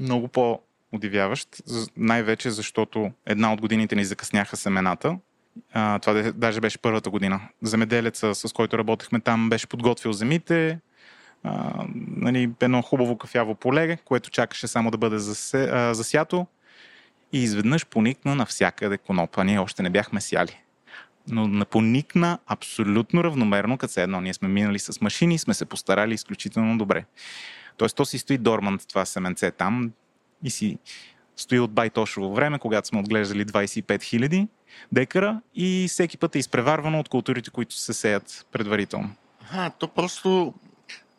много 0.00 0.28
по-удивяващ, 0.28 1.48
най-вече 1.96 2.50
защото 2.50 3.12
една 3.26 3.52
от 3.52 3.60
годините 3.60 3.96
ни 3.96 4.04
закъсняха 4.04 4.56
семената. 4.56 5.18
А, 5.72 5.98
това 5.98 6.32
даже 6.34 6.60
беше 6.60 6.78
първата 6.78 7.10
година. 7.10 7.40
Земеделеца, 7.62 8.34
с 8.34 8.52
който 8.52 8.78
работехме 8.78 9.20
там, 9.20 9.50
беше 9.50 9.66
подготвил 9.66 10.12
земите, 10.12 10.78
а, 11.44 11.84
нали, 12.16 12.50
едно 12.60 12.82
хубаво 12.82 13.18
кафяво 13.18 13.54
поле, 13.54 13.96
което 13.96 14.30
чакаше 14.30 14.66
само 14.66 14.90
да 14.90 14.98
бъде 14.98 15.18
засе, 15.18 15.64
а, 15.72 15.94
засято 15.94 16.46
и 17.32 17.42
изведнъж 17.42 17.86
поникна 17.86 18.34
навсякъде 18.34 18.98
конопа. 18.98 19.44
Ние 19.44 19.58
още 19.58 19.82
не 19.82 19.90
бяхме 19.90 20.20
сяли. 20.20 20.60
Но 21.28 21.48
на- 21.48 21.64
поникна 21.64 22.38
абсолютно 22.46 23.24
равномерно, 23.24 23.78
като 23.78 24.00
едно. 24.00 24.20
Ние 24.20 24.34
сме 24.34 24.48
минали 24.48 24.78
с 24.78 25.00
машини 25.00 25.38
сме 25.38 25.54
се 25.54 25.64
постарали 25.64 26.14
изключително 26.14 26.78
добре. 26.78 27.04
Тоест, 27.76 27.96
то 27.96 28.04
си 28.04 28.18
стои 28.18 28.38
дормант 28.38 28.88
това 28.88 29.04
семенце 29.04 29.50
там 29.50 29.92
и 30.44 30.50
си 30.50 30.78
стои 31.36 31.60
от 31.60 31.70
байтошово 31.70 32.34
време, 32.34 32.58
когато 32.58 32.88
сме 32.88 33.00
отглеждали 33.00 33.46
25 33.46 33.82
000 33.82 34.48
декара 34.92 35.40
и 35.54 35.86
всеки 35.88 36.18
път 36.18 36.36
е 36.36 36.38
изпреварвано 36.38 37.00
от 37.00 37.08
културите, 37.08 37.50
които 37.50 37.74
се 37.74 37.92
сеят 37.92 38.46
предварително. 38.52 39.10
А, 39.52 39.70
то 39.70 39.88
просто 39.88 40.54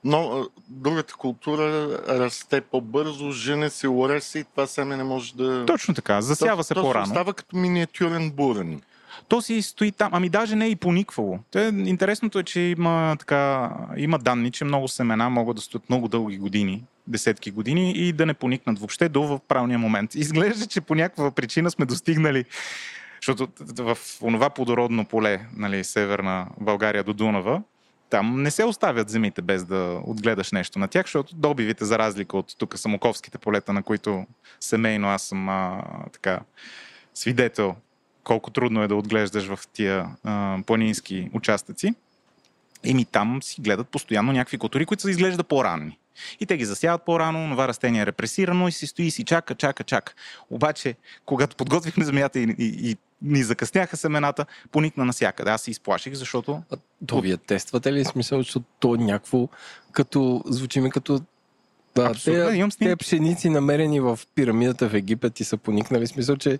но, 0.04 0.46
другата 0.70 1.14
култура 1.14 1.98
расте 2.08 2.62
по-бързо, 2.62 3.32
жене 3.32 3.70
се, 3.70 3.88
оре 3.88 4.22
се 4.22 4.40
и 4.40 4.44
това 4.44 4.68
семе 4.68 4.98
не 4.98 5.04
може 5.04 5.36
да... 5.36 5.66
Точно 5.66 5.94
така, 5.94 6.22
засява 6.22 6.64
се 6.64 6.74
то, 6.74 6.82
по-рано. 6.82 7.06
То 7.06 7.10
става 7.10 7.34
като 7.34 7.58
миниатюрен 7.58 8.32
бурен. 8.32 8.82
То 9.28 9.42
си 9.42 9.62
стои 9.62 9.92
там, 9.92 10.10
ами 10.14 10.30
даже 10.30 10.56
не 10.56 10.66
е 10.66 10.70
и 10.70 10.76
пониквало. 10.76 11.40
Те, 11.52 11.72
интересното 11.86 12.40
е, 12.40 12.44
че 12.44 12.60
има, 12.60 13.16
така, 13.20 13.72
има 13.98 14.20
данни, 14.20 14.52
че 14.52 14.66
много 14.66 14.88
семена 14.88 15.30
могат 15.30 15.56
да 15.56 15.62
стоят 15.62 15.90
много 15.90 16.08
дълги 16.08 16.38
години, 16.38 16.84
десетки 17.08 17.52
години 17.52 17.92
и 17.92 18.14
да 18.14 18.26
не 18.26 18.34
поникнат 18.34 18.80
въобще 18.80 19.10
до 19.10 19.24
в 19.24 19.40
правилния 19.48 19.80
момент. 19.80 20.16
Изглежда, 20.16 20.66
че 20.66 20.82
по 20.82 20.96
някаква 20.96 21.32
причина 21.32 21.72
сме 21.72 21.86
достигнали 21.86 22.46
защото 23.22 23.48
в 23.78 23.98
онова 24.22 24.50
плодородно 24.50 25.06
поле, 25.06 25.46
нали, 25.56 25.84
северна 25.84 26.48
България 26.60 27.04
до 27.04 27.14
Дунава, 27.14 27.62
там 28.10 28.42
не 28.42 28.52
се 28.52 28.64
оставят 28.64 29.10
земите 29.10 29.42
без 29.42 29.66
да 29.66 30.02
отгледаш 30.04 30.52
нещо 30.52 30.80
на 30.80 30.88
тях, 30.88 31.06
защото 31.06 31.36
добивите, 31.36 31.86
за 31.86 32.00
разлика 32.00 32.38
от 32.38 32.56
тук 32.58 32.78
самоковските 32.78 33.38
полета, 33.38 33.74
на 33.74 33.84
които 33.84 34.26
семейно 34.60 35.08
аз 35.08 35.24
съм 35.24 35.50
а, 35.50 35.84
така 36.14 36.40
свидетел 37.14 37.76
колко 38.24 38.52
трудно 38.52 38.84
е 38.84 38.88
да 38.88 38.96
отглеждаш 38.96 39.46
в 39.46 39.60
тия 39.74 40.08
а, 40.24 40.58
планински 40.66 41.30
участъци. 41.34 41.96
Еми 42.84 43.06
там 43.06 43.44
си 43.44 43.62
гледат 43.62 43.90
постоянно 43.90 44.32
някакви 44.32 44.58
култури, 44.58 44.86
които 44.86 45.04
се 45.04 45.10
изглежда 45.10 45.44
по-ранни. 45.44 45.98
И 46.40 46.46
те 46.46 46.58
ги 46.58 46.66
засяват 46.66 47.06
по-рано, 47.06 47.52
това 47.52 47.68
растение 47.68 48.02
е 48.02 48.06
репресирано 48.06 48.68
и 48.68 48.72
си 48.72 48.88
стои 48.88 49.06
и 49.06 49.12
си 49.12 49.24
чака, 49.24 49.56
чака, 49.56 49.84
чака. 49.84 50.14
Обаче, 50.50 50.96
когато 51.26 51.56
подготвихме 51.56 52.06
земята 52.06 52.40
и, 52.40 52.56
и, 52.58 52.92
и 52.92 52.98
ни 53.22 53.44
закъсняха 53.44 53.98
семената, 53.98 54.46
поникна 54.72 55.06
насякъде. 55.06 55.52
Аз 55.52 55.62
се 55.62 55.72
изплаших, 55.72 56.14
защото... 56.14 56.64
А, 56.72 56.78
то 57.08 57.22
вие 57.22 57.38
тествате 57.38 57.94
ли 57.94 58.06
смисъл, 58.06 58.40
защото 58.40 58.66
то 58.80 58.96
е 58.96 58.98
някакво, 58.98 59.48
като 59.92 60.44
звучиме 60.46 60.90
като 60.90 61.22
да, 61.96 62.14
те, 62.26 62.70
те 62.80 62.96
пшеници 62.96 63.50
намерени 63.50 64.00
в 64.00 64.20
пирамидата 64.36 64.90
в 64.90 64.94
Египет 64.94 65.40
и 65.40 65.44
са 65.44 65.58
поникнали. 65.58 66.08
Смисъл, 66.08 66.38
че 66.38 66.60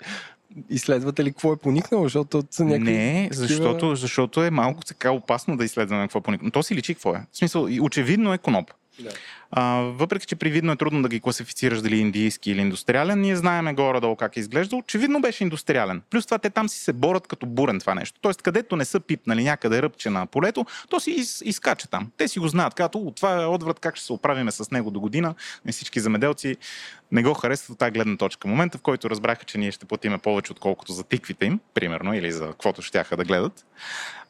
изследвате 0.70 1.24
ли 1.24 1.32
какво 1.32 1.54
е 1.54 1.58
поникнало, 1.58 2.04
защото 2.04 2.44
са 2.52 2.66
някакви... 2.66 2.92
Не, 2.92 3.30
защото, 3.32 3.96
защото 3.96 4.44
е 4.44 4.50
малко 4.50 4.84
така 4.84 5.12
опасно 5.12 5.58
да 5.58 5.66
изследваме 5.66 6.04
какво 6.04 6.20
е 6.20 6.22
поникнало. 6.22 6.52
То 6.52 6.64
си 6.64 6.76
личи 6.76 6.94
какво 6.94 7.16
е. 7.16 7.26
В 7.32 7.38
смисъл, 7.38 7.68
очевидно 7.82 8.34
е 8.34 8.38
коноп. 8.38 8.72
Да. 9.00 9.10
А, 9.52 9.64
въпреки, 9.76 10.26
че 10.26 10.36
привидно 10.36 10.72
е 10.72 10.76
трудно 10.76 11.02
да 11.02 11.10
ги 11.10 11.20
класифицираш 11.20 11.82
дали 11.82 11.98
индийски 11.98 12.52
или 12.52 12.62
индустриален, 12.62 13.22
ние 13.22 13.36
знаеме 13.36 13.74
горе-долу 13.74 14.16
как 14.16 14.38
изглежда. 14.38 14.76
Очевидно 14.76 15.22
беше 15.22 15.44
индустриален. 15.44 16.02
Плюс 16.10 16.26
това 16.26 16.38
те 16.38 16.50
там 16.50 16.70
си 16.70 16.80
се 16.80 16.94
борят 16.94 17.28
като 17.28 17.46
бурен 17.46 17.80
това 17.80 17.96
нещо. 17.96 18.20
Тоест, 18.22 18.42
където 18.42 18.76
не 18.76 18.86
са 18.86 19.00
пипнали 19.00 19.44
някъде 19.44 19.82
ръбче 19.82 20.10
на 20.10 20.26
полето, 20.26 20.66
то 20.90 21.00
си 21.00 21.12
из, 21.12 21.42
изкача 21.46 21.88
там. 21.88 22.12
Те 22.18 22.28
си 22.28 22.40
го 22.40 22.48
знаят. 22.48 22.74
Като 22.74 23.14
това 23.16 23.44
е 23.44 23.46
отврат, 23.46 23.80
как 23.80 23.96
ще 23.96 24.06
се 24.06 24.14
оправиме 24.14 24.52
с 24.52 24.72
него 24.72 24.92
до 24.92 25.00
година. 25.00 25.36
И 25.68 25.72
всички 25.72 26.00
замеделци 26.00 26.58
не 27.12 27.24
го 27.24 27.34
харесват 27.34 27.70
от 27.70 27.80
тази 27.80 27.92
гледна 27.92 28.18
точка. 28.18 28.48
Момента, 28.48 28.78
в 28.78 28.82
който 28.82 29.10
разбраха, 29.10 29.46
че 29.46 29.58
ние 29.58 29.72
ще 29.72 29.86
платиме 29.86 30.18
повече, 30.18 30.52
отколкото 30.52 30.94
за 30.94 31.04
тиквите 31.04 31.46
им, 31.46 31.60
примерно, 31.74 32.14
или 32.14 32.32
за 32.32 32.48
каквото 32.48 32.82
ще 32.82 33.04
да 33.18 33.24
гледат. 33.24 33.66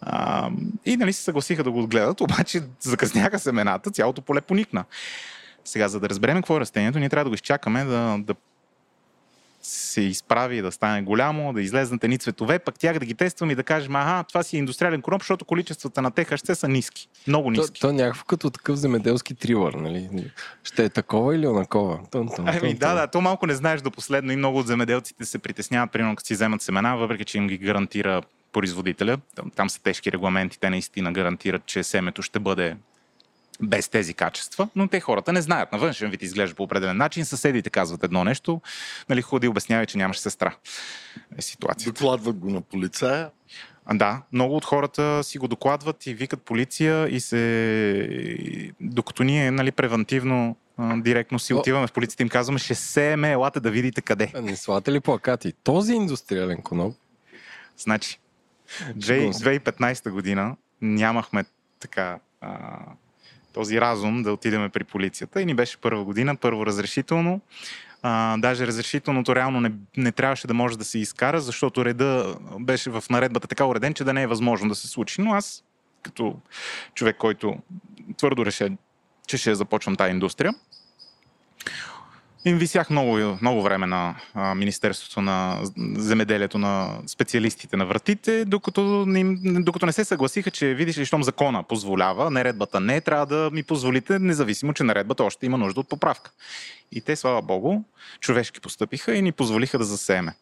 А, 0.01 0.49
и 0.85 0.97
нали 0.97 1.13
се 1.13 1.23
съгласиха 1.23 1.63
да 1.63 1.71
го 1.71 1.79
отгледат, 1.79 2.21
обаче 2.21 2.61
закъсняха 2.79 3.39
семената, 3.39 3.91
цялото 3.91 4.21
поле 4.21 4.41
поникна. 4.41 4.83
Сега, 5.65 5.87
за 5.87 5.99
да 5.99 6.09
разберем 6.09 6.35
какво 6.35 6.57
е 6.57 6.59
растението, 6.59 6.99
ние 6.99 7.09
трябва 7.09 7.23
да 7.23 7.29
го 7.29 7.35
изчакаме 7.35 7.83
да, 7.83 8.17
да 8.19 8.35
се 9.61 10.01
изправи, 10.01 10.61
да 10.61 10.71
стане 10.71 11.01
голямо, 11.01 11.53
да 11.53 11.61
излезнат 11.61 12.03
едни 12.03 12.17
цветове, 12.17 12.59
пък 12.59 12.79
тях 12.79 12.99
да 12.99 13.05
ги 13.05 13.13
тестваме 13.13 13.53
и 13.53 13.55
да 13.55 13.63
кажем, 13.63 13.95
ага, 13.95 14.23
това 14.23 14.43
си 14.43 14.55
е 14.55 14.59
индустриален 14.59 15.01
кроп, 15.01 15.21
защото 15.21 15.45
количествата 15.45 16.01
на 16.01 16.11
ТХC 16.11 16.53
са 16.53 16.67
ниски. 16.67 17.09
Много 17.27 17.51
ниски. 17.51 17.81
То, 17.81 17.87
то 17.87 17.93
някакво 17.93 18.25
като 18.25 18.49
такъв 18.49 18.75
земеделски 18.75 19.35
трилър, 19.35 19.73
нали? 19.73 20.31
Ще 20.63 20.85
е 20.85 20.89
такова 20.89 21.35
или 21.35 21.47
онакова? 21.47 21.99
Тън, 22.11 22.29
тън, 22.35 22.47
ами, 22.47 22.59
тън, 22.59 22.73
да, 22.73 22.93
да, 22.93 23.07
то 23.07 23.21
малко 23.21 23.47
не 23.47 23.55
знаеш 23.55 23.81
до 23.81 23.91
последно 23.91 24.31
и 24.31 24.35
много 24.35 24.59
от 24.59 24.67
земеделците 24.67 25.25
се 25.25 25.39
притесняват, 25.39 25.91
примерно 25.91 26.15
като 26.15 26.27
си 26.27 26.33
вземат 26.33 26.61
семена, 26.61 26.97
въпреки 26.97 27.25
че 27.25 27.37
им 27.37 27.47
ги 27.47 27.57
гарантира 27.57 28.21
производителя. 28.51 29.17
Там, 29.35 29.51
там 29.55 29.69
са 29.69 29.81
тежки 29.81 30.11
регламенти, 30.11 30.59
те 30.59 30.69
наистина 30.69 31.11
гарантират, 31.11 31.65
че 31.65 31.83
семето 31.83 32.21
ще 32.21 32.39
бъде 32.39 32.75
без 33.61 33.89
тези 33.89 34.13
качества, 34.13 34.69
но 34.75 34.87
те 34.87 34.99
хората 34.99 35.33
не 35.33 35.41
знаят. 35.41 35.71
На 35.71 35.77
външен 35.77 36.11
вид 36.11 36.21
изглежда 36.21 36.55
по 36.55 36.63
определен 36.63 36.97
начин, 36.97 37.25
съседите 37.25 37.69
казват 37.69 38.03
едно 38.03 38.23
нещо, 38.23 38.61
нали, 39.09 39.21
ходи 39.21 39.47
обяснява, 39.47 39.85
че 39.85 39.97
нямаше 39.97 40.21
сестра. 40.21 40.55
Е 41.37 41.41
ситуация. 41.41 41.91
Докладват 41.91 42.37
го 42.37 42.49
на 42.49 42.61
полицая. 42.61 43.29
Да, 43.93 44.21
много 44.31 44.55
от 44.55 44.65
хората 44.65 45.23
си 45.23 45.37
го 45.37 45.47
докладват 45.47 46.07
и 46.07 46.13
викат 46.13 46.41
полиция 46.41 47.07
и 47.07 47.19
се... 47.19 48.71
Докато 48.81 49.23
ние, 49.23 49.51
нали, 49.51 49.71
превентивно 49.71 50.55
директно 50.79 51.39
си 51.39 51.53
отиваме 51.53 51.87
в 51.87 51.91
полицията 51.91 52.23
и 52.23 52.25
им 52.25 52.29
казваме, 52.29 52.59
ще 52.59 52.75
сееме, 52.75 53.31
елате 53.31 53.59
да 53.59 53.71
видите 53.71 54.01
къде. 54.01 54.31
А 54.35 54.41
не 54.41 54.55
слате 54.55 54.91
ли 54.91 54.99
плакати? 54.99 55.53
Този 55.63 55.93
индустриален 55.93 56.61
коноп? 56.61 56.95
Значи, 57.77 58.19
2015 58.97 60.09
година 60.09 60.55
нямахме 60.81 61.45
така 61.79 62.19
а, 62.41 62.77
този 63.53 63.81
разум 63.81 64.23
да 64.23 64.33
отидеме 64.33 64.69
при 64.69 64.83
полицията 64.83 65.41
и 65.41 65.45
ни 65.45 65.53
беше 65.53 65.77
първа 65.77 66.03
година, 66.03 66.35
първо 66.35 66.65
разрешително. 66.65 67.41
А, 68.03 68.37
даже 68.37 68.67
разрешителното 68.67 69.35
реално 69.35 69.61
не, 69.61 69.71
не 69.97 70.11
трябваше 70.11 70.47
да 70.47 70.53
може 70.53 70.77
да 70.77 70.85
се 70.85 70.99
изкара, 70.99 71.41
защото 71.41 71.85
реда 71.85 72.35
беше 72.59 72.89
в 72.89 73.03
наредбата 73.09 73.47
така 73.47 73.65
уреден, 73.65 73.93
че 73.93 74.03
да 74.03 74.13
не 74.13 74.21
е 74.23 74.27
възможно 74.27 74.69
да 74.69 74.75
се 74.75 74.87
случи. 74.87 75.21
Но 75.21 75.33
аз, 75.33 75.63
като 76.01 76.35
човек, 76.95 77.17
който 77.17 77.55
твърдо 78.17 78.45
реше, 78.45 78.77
че 79.27 79.37
ще 79.37 79.55
започвам 79.55 79.95
тази 79.95 80.11
индустрия, 80.11 80.53
им 82.45 82.57
висях 82.57 82.89
много, 82.89 83.37
много 83.41 83.61
време 83.61 83.87
на 83.87 84.15
а, 84.33 84.55
Министерството 84.55 85.21
на 85.21 85.59
земеделието 85.95 86.57
на 86.57 86.99
специалистите 87.07 87.77
на 87.77 87.85
вратите, 87.85 88.45
докато 88.45 89.05
не, 89.07 89.23
докато 89.61 89.85
не 89.85 89.91
се 89.91 90.05
съгласиха, 90.05 90.51
че 90.51 90.73
видиш 90.73 90.97
ли, 90.97 91.05
щом 91.05 91.23
закона 91.23 91.63
позволява, 91.63 92.31
наредбата 92.31 92.79
не, 92.79 93.01
трябва 93.01 93.25
да 93.25 93.49
ми 93.53 93.63
позволите, 93.63 94.19
независимо, 94.19 94.73
че 94.73 94.83
наредбата 94.83 95.23
още 95.23 95.45
има 95.45 95.57
нужда 95.57 95.79
от 95.79 95.89
поправка. 95.89 96.31
И 96.91 97.01
те, 97.01 97.15
слава 97.15 97.41
богу, 97.41 97.83
човешки 98.19 98.61
постъпиха 98.61 99.15
и 99.15 99.21
ни 99.21 99.31
позволиха 99.31 99.77
да 99.77 99.83
засееме. 99.83 100.35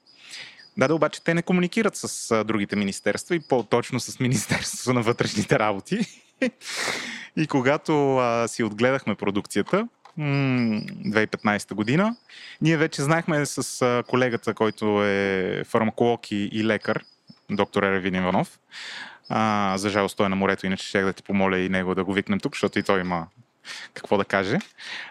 Да, 0.78 0.88
да, 0.88 0.96
обаче 0.96 1.24
те 1.24 1.34
не 1.34 1.42
комуникират 1.42 1.96
с 1.96 2.32
а, 2.32 2.44
другите 2.44 2.76
министерства 2.76 3.36
и 3.36 3.40
по-точно 3.40 4.00
с 4.00 4.20
Министерството 4.20 4.94
на 4.94 5.02
вътрешните 5.02 5.60
работи. 5.60 6.00
и 7.38 7.48
когато 7.48 8.18
а, 8.18 8.48
си 8.48 8.64
отгледахме 8.64 9.16
продукцията, 9.16 9.88
2015 10.18 11.74
година. 11.74 12.16
Ние 12.62 12.78
вече 12.78 13.02
знаехме 13.02 13.46
с 13.46 14.04
колегата, 14.08 14.54
който 14.54 15.04
е 15.04 15.64
фармаколог 15.68 16.32
и, 16.32 16.50
и 16.52 16.66
лекар, 16.66 17.04
доктор 17.52 17.84
Еревин 17.84 18.16
Иванов. 18.16 18.60
А, 19.30 19.74
за 19.78 19.90
жалост 19.90 20.18
той 20.18 20.26
е 20.26 20.30
на 20.30 20.36
морето, 20.36 20.66
иначе 20.66 20.88
ще 20.88 21.02
да 21.02 21.14
ти 21.14 21.24
помоля 21.24 21.60
и 21.60 21.70
него 21.70 21.96
да 21.96 22.04
го 22.04 22.14
викнем 22.14 22.40
тук, 22.40 22.56
защото 22.56 22.80
и 22.80 22.84
той 22.84 23.00
има 23.00 23.28
какво 23.94 24.18
да 24.18 24.26
каже. 24.26 24.58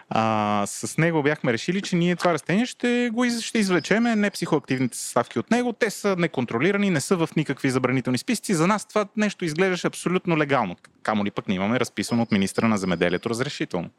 А, 0.09 0.63
с 0.67 0.97
него 0.97 1.23
бяхме 1.23 1.53
решили, 1.53 1.81
че 1.81 1.95
ние 1.95 2.15
това 2.15 2.33
растение 2.33 2.65
ще 2.65 3.09
го 3.13 3.25
из, 3.25 3.41
ще 3.41 3.59
извлечеме, 3.59 4.15
не 4.15 4.29
психоактивните 4.29 4.97
съставки 4.97 5.39
от 5.39 5.51
него. 5.51 5.73
Те 5.73 5.89
са 5.89 6.15
неконтролирани, 6.15 6.89
не 6.89 7.01
са 7.01 7.15
в 7.15 7.29
никакви 7.35 7.69
забранителни 7.69 8.17
списъци. 8.17 8.53
За 8.53 8.67
нас 8.67 8.85
това 8.85 9.05
нещо 9.17 9.45
изглеждаше 9.45 9.87
абсолютно 9.87 10.37
легално. 10.37 10.75
Камо 11.03 11.25
ли 11.25 11.31
пък 11.31 11.47
не 11.47 11.55
имаме 11.55 11.79
разписано 11.79 12.21
от 12.21 12.31
министра 12.31 12.67
на 12.67 12.77
земеделието 12.77 13.29
разрешително. 13.29 13.89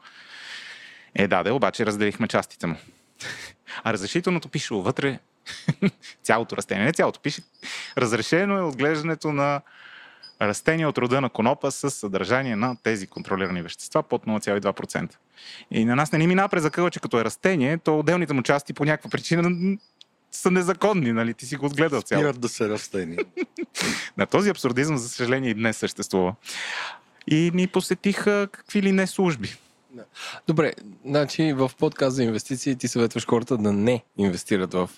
Е, 1.14 1.28
да, 1.28 1.42
да, 1.42 1.54
обаче 1.54 1.86
разделихме 1.86 2.28
частите 2.28 2.66
му. 2.66 2.76
А 3.84 3.92
разрешителното 3.92 4.48
пише 4.48 4.74
вътре 4.74 5.18
цялото 6.22 6.56
растение, 6.56 6.84
не 6.84 6.92
цялото, 6.92 7.20
пише 7.20 7.42
разрешено 7.98 8.58
е 8.58 8.62
отглеждането 8.62 9.32
на 9.32 9.60
растения 10.42 10.88
от 10.88 10.98
рода 10.98 11.20
на 11.20 11.28
конопа 11.28 11.70
с 11.70 11.90
съдържание 11.90 12.56
на 12.56 12.76
тези 12.82 13.06
контролирани 13.06 13.62
вещества 13.62 14.02
под 14.02 14.26
0,2%. 14.26 15.14
И 15.70 15.84
на 15.84 15.96
нас 15.96 16.12
не 16.12 16.18
ни 16.18 16.26
минава 16.26 16.48
през 16.48 16.62
закъла, 16.62 16.90
че 16.90 17.00
като 17.00 17.20
е 17.20 17.24
растение, 17.24 17.78
то 17.78 17.98
отделните 17.98 18.32
му 18.32 18.42
части 18.42 18.72
по 18.72 18.84
някаква 18.84 19.10
причина 19.10 19.76
са 20.32 20.50
незаконни, 20.50 21.12
нали? 21.12 21.34
Ти 21.34 21.46
си 21.46 21.56
го 21.56 21.66
отгледал 21.66 22.02
цяло. 22.02 22.22
Спират 22.22 22.40
да 22.40 22.48
се 22.48 22.68
растения. 22.68 23.18
на 24.16 24.26
този 24.26 24.50
абсурдизъм, 24.50 24.96
за 24.96 25.08
съжаление, 25.08 25.50
и 25.50 25.54
днес 25.54 25.76
съществува. 25.76 26.34
И 27.26 27.50
ни 27.54 27.66
посетиха 27.66 28.48
какви 28.52 28.82
ли 28.82 28.92
не 28.92 29.06
служби. 29.06 29.56
Добре, 30.46 30.72
значи 31.06 31.52
в 31.52 31.70
подкаст 31.78 32.16
за 32.16 32.24
инвестиции 32.24 32.76
ти 32.76 32.88
съветваш 32.88 33.26
хората 33.26 33.56
да 33.56 33.72
не 33.72 34.04
инвестират 34.18 34.74
в 34.74 34.90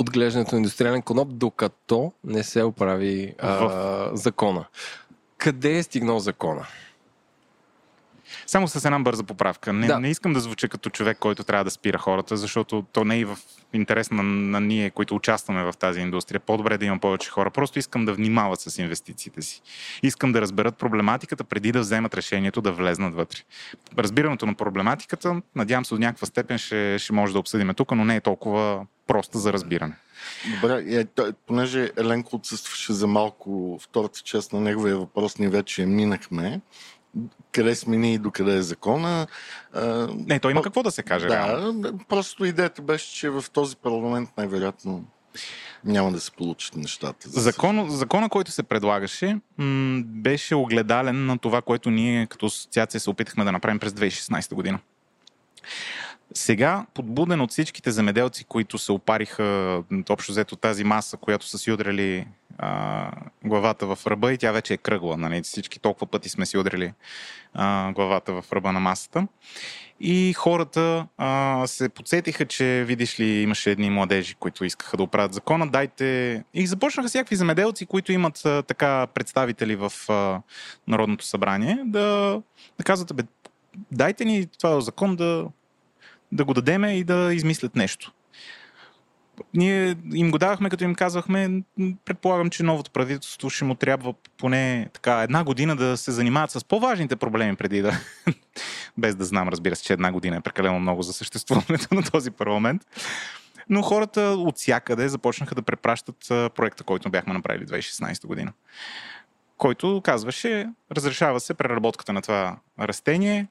отглеждането 0.00 0.54
на 0.54 0.58
индустриален 0.58 1.02
коноп, 1.02 1.28
докато 1.32 2.12
не 2.24 2.42
се 2.42 2.62
оправи 2.62 3.34
а, 3.38 3.52
в... 3.52 4.10
закона. 4.16 4.64
Къде 5.38 5.78
е 5.78 5.82
стигнал 5.82 6.18
закона? 6.18 6.66
Само 8.46 8.68
с 8.68 8.84
една 8.84 8.98
бърза 8.98 9.24
поправка. 9.24 9.72
Не, 9.72 9.86
да. 9.86 10.00
не 10.00 10.10
искам 10.10 10.32
да 10.32 10.40
звуча 10.40 10.68
като 10.68 10.90
човек, 10.90 11.18
който 11.18 11.44
трябва 11.44 11.64
да 11.64 11.70
спира 11.70 11.98
хората, 11.98 12.36
защото 12.36 12.84
то 12.92 13.04
не 13.04 13.20
е 13.20 13.24
в 13.24 13.38
интерес 13.72 14.10
на, 14.10 14.22
на 14.22 14.60
ние, 14.60 14.90
които 14.90 15.14
участваме 15.14 15.64
в 15.64 15.74
тази 15.78 16.00
индустрия. 16.00 16.40
По-добре 16.40 16.78
да 16.78 16.84
има 16.84 16.98
повече 16.98 17.30
хора. 17.30 17.50
Просто 17.50 17.78
искам 17.78 18.04
да 18.04 18.14
внимават 18.14 18.60
с 18.60 18.78
инвестициите 18.78 19.42
си. 19.42 19.62
Искам 20.02 20.32
да 20.32 20.40
разберат 20.40 20.76
проблематиката 20.76 21.44
преди 21.44 21.72
да 21.72 21.80
вземат 21.80 22.14
решението 22.14 22.60
да 22.60 22.72
влезнат 22.72 23.14
вътре. 23.14 23.38
Разбирането 23.98 24.46
на 24.46 24.54
проблематиката, 24.54 25.42
надявам 25.54 25.84
се 25.84 25.94
до 25.94 26.00
някаква 26.00 26.26
степен 26.26 26.58
ще, 26.58 26.98
ще 26.98 27.12
може 27.12 27.32
да 27.32 27.38
обсъдим 27.38 27.74
тук, 27.74 27.92
но 27.92 28.04
не 28.04 28.16
е 28.16 28.20
толкова 28.20 28.86
проста 29.06 29.38
за 29.38 29.52
разбиране. 29.52 29.94
Добре, 30.54 30.84
е, 30.88 31.06
понеже 31.46 31.90
Еленко 31.96 32.36
отсъстваше 32.36 32.92
за 32.92 33.06
малко 33.06 33.78
втората 33.82 34.20
част 34.24 34.52
на 34.52 34.60
неговия 34.60 34.96
въпрос, 34.96 35.38
ние 35.38 35.48
вече 35.48 35.86
минахме 35.86 36.60
къде 37.52 37.74
сме 37.74 37.96
ние 37.96 38.14
и 38.14 38.18
докъде 38.18 38.56
е 38.56 38.62
закона. 38.62 39.26
Не, 40.14 40.40
той 40.40 40.50
има 40.50 40.62
какво 40.62 40.82
да 40.82 40.90
се 40.90 41.02
каже. 41.02 41.26
Да, 41.26 41.48
реално. 41.48 41.98
просто 42.08 42.44
идеята 42.44 42.82
беше, 42.82 43.14
че 43.14 43.30
в 43.30 43.44
този 43.52 43.76
парламент 43.76 44.28
най-вероятно 44.36 45.04
няма 45.84 46.12
да 46.12 46.20
се 46.20 46.30
получат 46.30 46.76
нещата. 46.76 47.28
За 47.28 47.40
Закон, 47.40 47.90
закона, 47.90 48.28
който 48.28 48.50
се 48.50 48.62
предлагаше, 48.62 49.38
м- 49.58 50.02
беше 50.04 50.54
огледален 50.54 51.26
на 51.26 51.38
това, 51.38 51.62
което 51.62 51.90
ние 51.90 52.26
като 52.26 52.46
асоциация 52.46 53.00
се 53.00 53.10
опитахме 53.10 53.44
да 53.44 53.52
направим 53.52 53.78
през 53.78 53.92
2016 53.92 54.54
година. 54.54 54.78
Сега, 56.34 56.86
подбуден 56.94 57.40
от 57.40 57.50
всичките 57.50 57.90
земеделци, 57.90 58.44
които 58.44 58.78
се 58.78 58.92
опариха 58.92 59.82
общо 60.08 60.32
взето 60.32 60.56
тази 60.56 60.84
маса, 60.84 61.16
която 61.16 61.46
са 61.46 61.58
си 61.58 61.72
удрали 61.72 62.26
а, 62.58 63.10
главата 63.44 63.86
в 63.86 64.06
ръба 64.06 64.32
и 64.32 64.38
тя 64.38 64.52
вече 64.52 64.74
е 64.74 64.76
кръгла. 64.76 65.16
Нали? 65.16 65.42
Всички 65.42 65.80
толкова 65.80 66.06
пъти 66.06 66.28
сме 66.28 66.46
си 66.46 66.58
удрали 66.58 66.92
а, 67.54 67.92
главата 67.92 68.32
в 68.32 68.52
ръба 68.52 68.72
на 68.72 68.80
масата. 68.80 69.26
И 70.00 70.32
хората 70.32 71.06
а, 71.18 71.62
се 71.66 71.88
подсетиха, 71.88 72.46
че 72.46 72.84
видиш 72.86 73.20
ли 73.20 73.42
имаше 73.42 73.70
едни 73.70 73.90
младежи, 73.90 74.34
които 74.34 74.64
искаха 74.64 74.96
да 74.96 75.02
оправят 75.02 75.34
закона, 75.34 75.66
дайте... 75.66 76.44
И 76.54 76.66
започнаха 76.66 77.08
всякакви 77.08 77.36
земеделци, 77.36 77.86
които 77.86 78.12
имат 78.12 78.46
а, 78.46 78.62
така 78.62 79.06
представители 79.06 79.76
в 79.76 79.92
а, 80.08 80.40
Народното 80.88 81.26
събрание, 81.26 81.78
да, 81.84 82.40
да 82.78 82.84
казват, 82.84 83.16
бе, 83.16 83.22
дайте 83.90 84.24
ни 84.24 84.46
това 84.46 84.80
закон 84.80 85.16
да, 85.16 85.46
да 86.32 86.44
го 86.44 86.54
дадеме 86.54 86.98
и 86.98 87.04
да 87.04 87.34
измислят 87.34 87.76
нещо. 87.76 88.12
Ние 89.54 89.96
им 90.14 90.30
го 90.30 90.38
давахме, 90.38 90.70
като 90.70 90.84
им 90.84 90.94
казвахме, 90.94 91.62
предполагам, 92.04 92.50
че 92.50 92.62
новото 92.62 92.90
правителство 92.90 93.50
ще 93.50 93.64
му 93.64 93.74
трябва 93.74 94.14
поне 94.38 94.88
така 94.92 95.22
една 95.22 95.44
година 95.44 95.76
да 95.76 95.96
се 95.96 96.12
занимават 96.12 96.50
с 96.50 96.64
по-важните 96.64 97.16
проблеми 97.16 97.56
преди 97.56 97.82
да... 97.82 98.00
Без 98.98 99.16
да 99.16 99.24
знам, 99.24 99.48
разбира 99.48 99.76
се, 99.76 99.84
че 99.84 99.92
една 99.92 100.12
година 100.12 100.36
е 100.36 100.40
прекалено 100.40 100.80
много 100.80 101.02
за 101.02 101.12
съществуването 101.12 101.94
на 101.94 102.02
този 102.02 102.30
парламент. 102.30 102.82
Но 103.68 103.82
хората 103.82 104.20
от 104.20 104.56
всякъде 104.56 105.08
започнаха 105.08 105.54
да 105.54 105.62
препращат 105.62 106.16
проекта, 106.28 106.84
който 106.84 107.10
бяхме 107.10 107.34
направили 107.34 107.66
2016 107.66 108.26
година. 108.26 108.52
Който 109.56 110.00
казваше, 110.04 110.66
разрешава 110.92 111.40
се 111.40 111.54
преработката 111.54 112.12
на 112.12 112.22
това 112.22 112.58
растение 112.80 113.46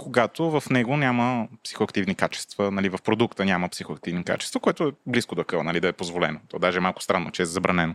когато 0.00 0.50
в 0.50 0.70
него 0.70 0.96
няма 0.96 1.48
психоактивни 1.64 2.14
качества, 2.14 2.70
нали, 2.70 2.88
в 2.88 2.98
продукта 3.04 3.44
няма 3.44 3.68
психоактивни 3.68 4.24
качества, 4.24 4.60
което 4.60 4.84
е 4.84 4.92
близко 5.06 5.34
до 5.34 5.44
къл, 5.44 5.62
нали, 5.62 5.80
да 5.80 5.88
е 5.88 5.92
позволено. 5.92 6.40
То 6.48 6.58
даже 6.58 6.78
е 6.78 6.80
малко 6.80 7.02
странно, 7.02 7.30
че 7.30 7.42
е 7.42 7.46
забранено. 7.46 7.94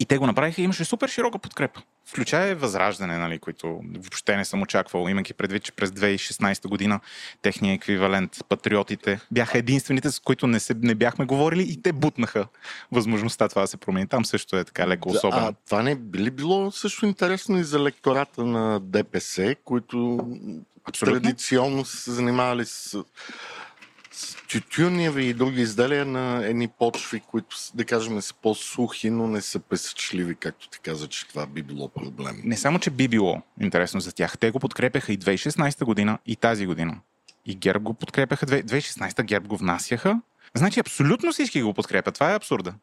И 0.00 0.06
те 0.06 0.18
го 0.18 0.26
направиха 0.26 0.60
и 0.60 0.64
имаше 0.64 0.84
супер 0.84 1.08
широка 1.08 1.38
подкрепа. 1.38 1.82
Включая 2.06 2.56
възраждане, 2.56 3.18
нали, 3.18 3.38
които 3.38 3.80
въобще 3.98 4.36
не 4.36 4.44
съм 4.44 4.62
очаквал, 4.62 5.08
имайки 5.08 5.34
предвид, 5.34 5.62
че 5.62 5.72
през 5.72 5.90
2016 5.90 6.68
година 6.68 7.00
техния 7.42 7.74
еквивалент, 7.74 8.36
патриотите, 8.48 9.20
бяха 9.30 9.58
единствените, 9.58 10.10
с 10.10 10.20
които 10.20 10.46
не, 10.46 10.60
се, 10.60 10.74
не 10.74 10.94
бяхме 10.94 11.24
говорили 11.24 11.62
и 11.62 11.82
те 11.82 11.92
бутнаха 11.92 12.46
възможността 12.92 13.48
това 13.48 13.62
да 13.62 13.68
се 13.68 13.76
промени. 13.76 14.06
Там 14.06 14.24
също 14.24 14.56
е 14.56 14.64
така 14.64 14.88
леко 14.88 15.08
особено. 15.08 15.46
А 15.46 15.52
това 15.66 15.82
не 15.82 15.94
би 15.94 16.18
ли 16.18 16.30
било 16.30 16.70
също 16.70 17.06
интересно 17.06 17.58
и 17.58 17.64
за 17.64 17.78
лектората 17.80 18.44
на 18.44 18.80
ДПС, 18.80 19.54
които 19.64 20.28
Абсолютно. 20.84 21.20
традиционно 21.20 21.84
са 21.84 21.96
се 21.96 22.10
занимавали 22.12 22.64
с 22.64 23.04
тютюневи 24.48 25.24
и 25.24 25.34
други 25.34 25.60
изделия 25.60 26.04
на 26.04 26.46
едни 26.46 26.68
почви, 26.68 27.20
които, 27.20 27.56
да 27.74 27.84
кажем, 27.84 28.20
са 28.20 28.34
по-сухи, 28.34 29.10
но 29.10 29.26
не 29.26 29.40
са 29.40 29.60
песъчливи, 29.60 30.34
както 30.34 30.68
ти 30.68 30.80
каза, 30.80 31.08
че 31.08 31.28
това 31.28 31.46
би 31.46 31.62
било 31.62 31.88
проблем. 31.88 32.40
Не 32.44 32.56
само, 32.56 32.78
че 32.78 32.90
би 32.90 33.08
било 33.08 33.42
интересно 33.60 34.00
за 34.00 34.12
тях. 34.12 34.38
Те 34.38 34.50
го 34.50 34.58
подкрепяха 34.58 35.12
и 35.12 35.18
2016 35.18 35.84
година, 35.84 36.18
и 36.26 36.36
тази 36.36 36.66
година. 36.66 37.00
И 37.46 37.54
ГЕРБ 37.54 37.84
го 37.84 37.94
подкрепяха. 37.94 38.46
2016 38.46 39.22
ГЕРБ 39.22 39.48
го 39.48 39.56
внасяха. 39.56 40.20
Значи 40.54 40.80
абсолютно 40.80 41.32
всички 41.32 41.62
го 41.62 41.74
подкрепят. 41.74 42.14
Това 42.14 42.32
е 42.32 42.36
абсурда. 42.36 42.74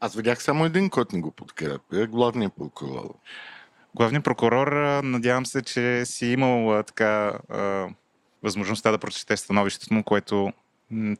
Аз 0.00 0.14
видях 0.14 0.42
само 0.42 0.64
един, 0.64 0.90
който 0.90 1.16
не 1.16 1.22
го 1.22 1.30
подкрепя. 1.30 2.06
Главният 2.06 2.52
прокурор. 2.58 3.14
Главният 3.94 4.24
прокурор, 4.24 4.72
надявам 5.02 5.46
се, 5.46 5.62
че 5.62 6.06
си 6.06 6.26
имал 6.26 6.82
така 6.82 7.38
възможността 8.42 8.90
да 8.90 8.98
прочете 8.98 9.36
становището 9.36 9.94
му, 9.94 10.04
което 10.04 10.52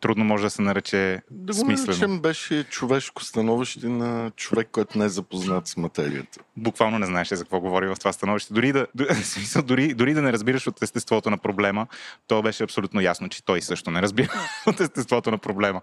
трудно 0.00 0.24
може 0.24 0.44
да 0.44 0.50
се 0.50 0.62
нарече 0.62 1.22
да 1.30 1.54
смислено. 1.54 2.14
Да 2.14 2.20
беше 2.20 2.64
човешко 2.64 3.24
становище 3.24 3.88
на 3.88 4.30
човек, 4.36 4.68
който 4.72 4.98
не 4.98 5.04
е 5.04 5.08
запознат 5.08 5.66
с 5.66 5.76
материята. 5.76 6.40
Буквално 6.56 6.98
не 6.98 7.06
знаеше 7.06 7.36
за 7.36 7.44
какво 7.44 7.60
говори 7.60 7.86
в 7.86 7.96
това 7.98 8.12
становище. 8.12 8.54
Дори 8.54 8.72
да, 8.72 8.86
дори, 9.64 9.94
дори 9.94 10.14
да 10.14 10.22
не 10.22 10.32
разбираш 10.32 10.66
от 10.66 10.82
естеството 10.82 11.30
на 11.30 11.38
проблема, 11.38 11.86
то 12.26 12.42
беше 12.42 12.62
абсолютно 12.62 13.00
ясно, 13.00 13.28
че 13.28 13.44
той 13.44 13.62
също 13.62 13.90
не 13.90 14.02
разбира 14.02 14.32
от 14.66 14.80
естеството 14.80 15.30
на 15.30 15.38
проблема. 15.38 15.80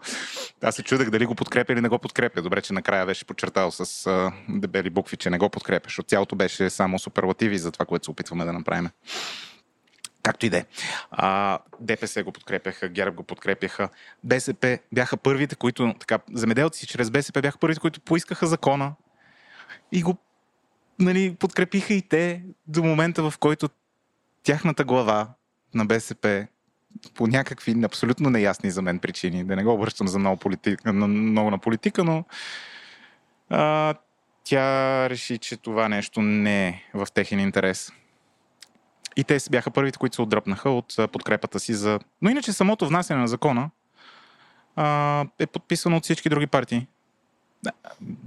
Аз 0.61 0.75
се 0.75 0.83
чудех 0.83 1.09
дали 1.09 1.25
го 1.25 1.35
подкрепя 1.35 1.73
или 1.73 1.81
не 1.81 1.89
го 1.89 1.99
подкрепя. 1.99 2.41
Добре, 2.41 2.61
че 2.61 2.73
накрая 2.73 3.05
беше 3.05 3.25
подчертал 3.25 3.71
с 3.71 4.07
а, 4.07 4.31
дебели 4.49 4.89
букви, 4.89 5.17
че 5.17 5.29
не 5.29 5.37
го 5.37 5.49
подкрепяш. 5.49 5.99
От 5.99 6.09
цялото 6.09 6.35
беше 6.35 6.69
само 6.69 6.99
суперлативи 6.99 7.57
за 7.57 7.71
това, 7.71 7.85
което 7.85 8.05
се 8.05 8.11
опитваме 8.11 8.45
да 8.45 8.53
направим. 8.53 8.89
Както 10.27 10.45
и 10.45 10.49
да 10.49 10.57
е. 10.57 10.65
ДПС 11.79 12.23
го 12.23 12.31
подкрепяха, 12.31 12.89
ГЕРБ 12.89 13.15
го 13.15 13.23
подкрепяха. 13.23 13.89
БСП 14.23 14.79
бяха 14.93 15.17
първите, 15.17 15.55
които, 15.55 15.93
така, 15.99 16.19
земеделци 16.33 16.87
чрез 16.87 17.11
БСП 17.11 17.41
бяха 17.41 17.57
първите, 17.57 17.79
които 17.79 18.01
поискаха 18.01 18.47
закона 18.47 18.93
и 19.91 20.01
го 20.01 20.17
нали, 20.99 21.35
подкрепиха 21.35 21.93
и 21.93 22.01
те 22.01 22.43
до 22.67 22.83
момента, 22.83 23.29
в 23.29 23.37
който 23.39 23.69
тяхната 24.43 24.83
глава 24.83 25.27
на 25.73 25.85
БСП 25.85 26.47
по 27.15 27.27
някакви 27.27 27.83
абсолютно 27.83 28.29
неясни 28.29 28.71
за 28.71 28.81
мен 28.81 28.99
причини, 28.99 29.43
да 29.43 29.55
не 29.55 29.63
го 29.63 29.73
обръщам 29.73 30.07
за 30.07 30.19
много, 30.19 30.37
политика, 30.37 30.93
много 30.93 31.51
на 31.51 31.57
политика, 31.57 32.03
но 32.03 32.25
а, 33.49 33.93
тя 34.43 35.09
реши, 35.09 35.37
че 35.37 35.57
това 35.57 35.89
нещо 35.89 36.21
не 36.21 36.67
е 36.67 36.83
в 36.93 37.07
техен 37.13 37.39
интерес. 37.39 37.91
И 39.17 39.23
те 39.23 39.37
бяха 39.51 39.71
първите, 39.71 39.97
които 39.97 40.15
се 40.15 40.21
отдръпнаха 40.21 40.69
от 40.69 40.95
подкрепата 41.11 41.59
си 41.59 41.73
за... 41.73 41.99
Но 42.21 42.29
иначе 42.29 42.53
самото 42.53 42.87
внасяне 42.87 43.21
на 43.21 43.27
закона 43.27 43.69
а, 44.75 45.25
е 45.39 45.47
подписано 45.47 45.97
от 45.97 46.03
всички 46.03 46.29
други 46.29 46.47
партии. 46.47 46.87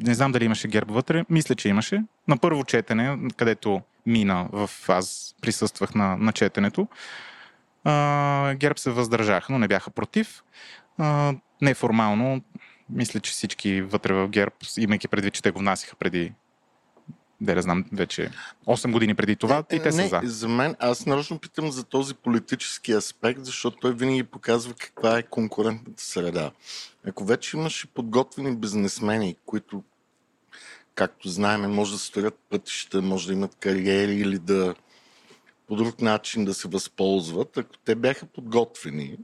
Не 0.00 0.14
знам 0.14 0.32
дали 0.32 0.44
имаше 0.44 0.68
герб 0.68 0.90
вътре. 0.90 1.24
Мисля, 1.30 1.54
че 1.54 1.68
имаше. 1.68 2.02
На 2.28 2.36
първо 2.36 2.64
четене, 2.64 3.18
където 3.36 3.82
мина, 4.06 4.48
в 4.52 4.70
аз 4.88 5.34
присъствах 5.42 5.94
на, 5.94 6.16
на 6.16 6.32
четенето, 6.32 6.88
а, 7.84 8.54
герб 8.54 8.78
се 8.78 8.90
въздържаха, 8.90 9.52
но 9.52 9.58
не 9.58 9.68
бяха 9.68 9.90
против. 9.90 10.42
А, 10.98 11.34
неформално, 11.62 12.42
мисля, 12.90 13.20
че 13.20 13.32
всички 13.32 13.82
вътре 13.82 14.14
в 14.14 14.28
герб, 14.28 14.54
имайки 14.78 15.08
предвид, 15.08 15.34
че 15.34 15.42
те 15.42 15.50
го 15.50 15.58
внасяха 15.58 15.96
преди 15.96 16.32
да 17.40 17.54
не 17.54 17.62
знам, 17.62 17.84
вече 17.92 18.30
8 18.66 18.92
години 18.92 19.14
преди 19.14 19.36
това 19.36 19.64
и 19.72 19.78
те 19.78 19.84
не, 19.84 19.92
са 19.92 20.08
за. 20.08 20.20
За 20.24 20.48
мен, 20.48 20.76
аз 20.78 21.06
нарочно 21.06 21.38
питам 21.38 21.70
за 21.70 21.84
този 21.84 22.14
политически 22.14 22.92
аспект, 22.92 23.44
защото 23.44 23.76
той 23.80 23.94
винаги 23.94 24.22
показва 24.22 24.74
каква 24.74 25.18
е 25.18 25.22
конкурентната 25.22 26.02
среда. 26.02 26.50
Ако 27.06 27.24
вече 27.24 27.56
имаш 27.56 27.86
подготвени 27.94 28.56
бизнесмени, 28.56 29.36
които, 29.46 29.82
както 30.94 31.28
знаем, 31.28 31.60
може 31.60 31.92
да 31.92 31.98
строят 31.98 32.38
пътища, 32.50 33.02
може 33.02 33.26
да 33.26 33.32
имат 33.32 33.54
кариери 33.54 34.14
или 34.14 34.38
да 34.38 34.74
по 35.68 35.76
друг 35.76 36.00
начин 36.00 36.44
да 36.44 36.54
се 36.54 36.68
възползват, 36.68 37.56
ако 37.56 37.78
те 37.84 37.94
бяха 37.94 38.26
подготвени 38.26 39.16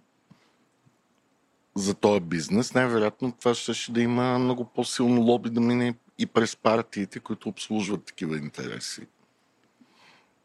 за 1.74 1.94
този 1.94 2.20
бизнес, 2.20 2.74
най-вероятно 2.74 3.32
това 3.32 3.54
ще 3.54 3.92
да 3.92 4.00
има 4.00 4.38
много 4.38 4.64
по-силно 4.64 5.22
лоби 5.22 5.50
да 5.50 5.60
мине 5.60 5.94
и 6.18 6.26
през 6.26 6.56
партиите, 6.56 7.20
които 7.20 7.48
обслужват 7.48 8.04
такива 8.04 8.36
интереси. 8.36 9.06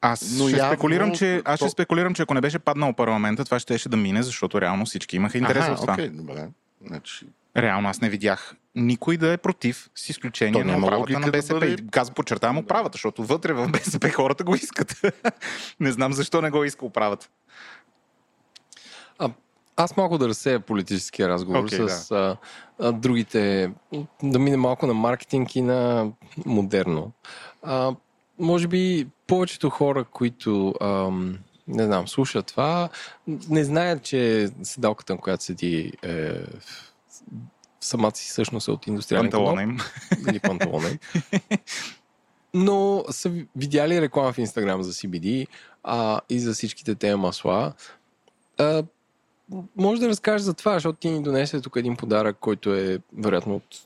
Аз, 0.01 0.35
Но 0.37 0.47
ще 0.47 0.57
явно, 0.57 0.73
спекулирам, 0.73 1.15
че, 1.15 1.41
аз 1.45 1.59
то... 1.59 1.65
ще 1.65 1.71
спекулирам, 1.71 2.13
че 2.13 2.21
ако 2.21 2.33
не 2.33 2.41
беше 2.41 2.59
паднал 2.59 2.93
парламента, 2.93 3.45
това 3.45 3.59
ще, 3.59 3.77
ще 3.77 3.89
да 3.89 3.97
мине, 3.97 4.23
защото 4.23 4.61
реално 4.61 4.85
всички 4.85 5.15
имаха 5.15 5.37
интерес 5.37 5.63
Аха, 5.63 5.71
от 5.71 5.81
това. 5.81 5.93
Окей, 5.93 6.09
добре. 6.09 6.47
Значи... 6.87 7.25
Реално 7.57 7.89
аз 7.89 8.01
не 8.01 8.09
видях 8.09 8.55
никой 8.75 9.17
да 9.17 9.33
е 9.33 9.37
против, 9.37 9.89
с 9.95 10.09
изключение 10.09 10.63
на 10.63 10.87
правата 10.87 11.19
на 11.19 11.31
БСП. 11.31 11.59
Да 11.59 11.59
бъде... 11.59 11.89
Казвам, 11.91 12.15
подчертавам 12.15 12.57
управата, 12.57 12.95
защото 12.95 13.23
вътре 13.23 13.53
в 13.53 13.67
БСП 13.67 14.09
хората 14.09 14.43
го 14.43 14.55
искат. 14.55 15.01
не 15.79 15.91
знам 15.91 16.13
защо 16.13 16.41
не 16.41 16.49
го 16.49 16.63
иска 16.63 16.85
управата. 16.85 17.29
А, 19.19 19.29
аз 19.75 19.97
малко 19.97 20.17
да 20.17 20.29
разсея 20.29 20.59
политическия 20.59 21.29
разговор 21.29 21.63
okay, 21.63 21.87
с 21.87 22.07
да. 22.07 22.37
а, 22.79 22.87
а, 22.87 22.91
другите, 22.91 23.71
да 24.23 24.39
мине 24.39 24.57
малко 24.57 24.87
на 24.87 24.93
маркетинг 24.93 25.55
и 25.55 25.61
на 25.61 26.11
модерно. 26.45 27.11
А, 27.63 27.95
може 28.39 28.67
би 28.67 29.07
повечето 29.27 29.69
хора, 29.69 30.03
които 30.03 30.73
ам, 30.81 31.37
не 31.67 31.85
знам, 31.85 32.07
слушат 32.07 32.45
това, 32.45 32.89
не 33.27 33.63
знаят, 33.63 34.03
че 34.03 34.49
седалката, 34.63 35.13
на 35.13 35.19
която 35.19 35.43
седи 35.43 35.93
е, 36.03 36.31
в 37.79 37.85
самата 37.85 38.15
си 38.15 38.29
всъщност 38.29 38.67
е 38.67 38.71
от 38.71 38.87
индустриален 38.87 39.31
панталона 39.31 39.63
им. 39.63 39.77
Или 40.29 40.39
панталона 40.39 40.89
им. 40.89 40.99
Но 42.53 43.05
са 43.09 43.31
видяли 43.55 44.01
реклама 44.01 44.33
в 44.33 44.37
Инстаграм 44.37 44.83
за 44.83 44.93
CBD 44.93 45.47
а, 45.83 46.21
и 46.29 46.39
за 46.39 46.53
всичките 46.53 46.95
тези 46.95 47.15
масла. 47.15 47.73
А, 48.57 48.83
може 49.75 50.01
да 50.01 50.07
разкажеш 50.07 50.41
за 50.41 50.53
това, 50.53 50.73
защото 50.73 50.99
ти 50.99 51.09
ни 51.09 51.23
донесе 51.23 51.61
тук 51.61 51.75
един 51.75 51.95
подарък, 51.95 52.37
който 52.39 52.75
е 52.75 52.99
вероятно 53.17 53.55
от 53.55 53.79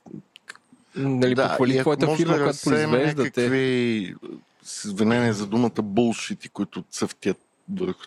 нали, 0.96 1.36
да, 1.36 1.50
похвали 1.50 1.80
твоята 1.80 2.06
може 2.06 2.18
фирма, 2.18 2.34
да 2.34 2.38
която 2.38 2.50
разсеем 2.50 2.90
произвеждате. 2.90 3.42
някакви 3.42 4.16
с 4.64 4.86
извинение 4.86 5.34
за 5.34 5.48
думата 5.48 5.82
булшити, 5.82 6.50
които 6.50 6.84
цъфтят 6.92 7.38
върху 7.74 8.02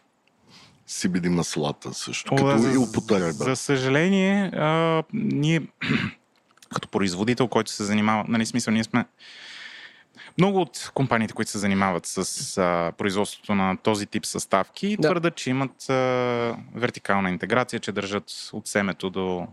CBD 0.88 1.28
маслата 1.28 1.94
също, 1.94 2.34
О, 2.34 2.36
като 2.36 2.62
да, 2.62 2.72
и 2.72 2.76
употреба. 2.76 3.32
За 3.32 3.56
съжаление, 3.56 4.50
а, 4.54 5.02
ние 5.12 5.62
като 6.74 6.88
производител, 6.88 7.48
който 7.48 7.70
се 7.70 7.84
занимава, 7.84 8.24
нали 8.28 8.46
смисъл, 8.46 8.74
ние 8.74 8.84
сме 8.84 9.04
много 10.38 10.60
от 10.60 10.90
компаниите, 10.94 11.34
които 11.34 11.50
се 11.50 11.58
занимават 11.58 12.06
с 12.06 12.18
а, 12.58 12.92
производството 12.98 13.54
на 13.54 13.76
този 13.76 14.06
тип 14.06 14.26
съставки, 14.26 14.88
Да. 14.88 14.96
да. 14.96 15.08
твърдат, 15.08 15.34
че 15.36 15.50
имат 15.50 15.90
а, 15.90 15.94
вертикална 16.74 17.30
интеграция, 17.30 17.80
че 17.80 17.92
държат 17.92 18.50
от 18.52 18.66
семето 18.66 19.10
до 19.10 19.46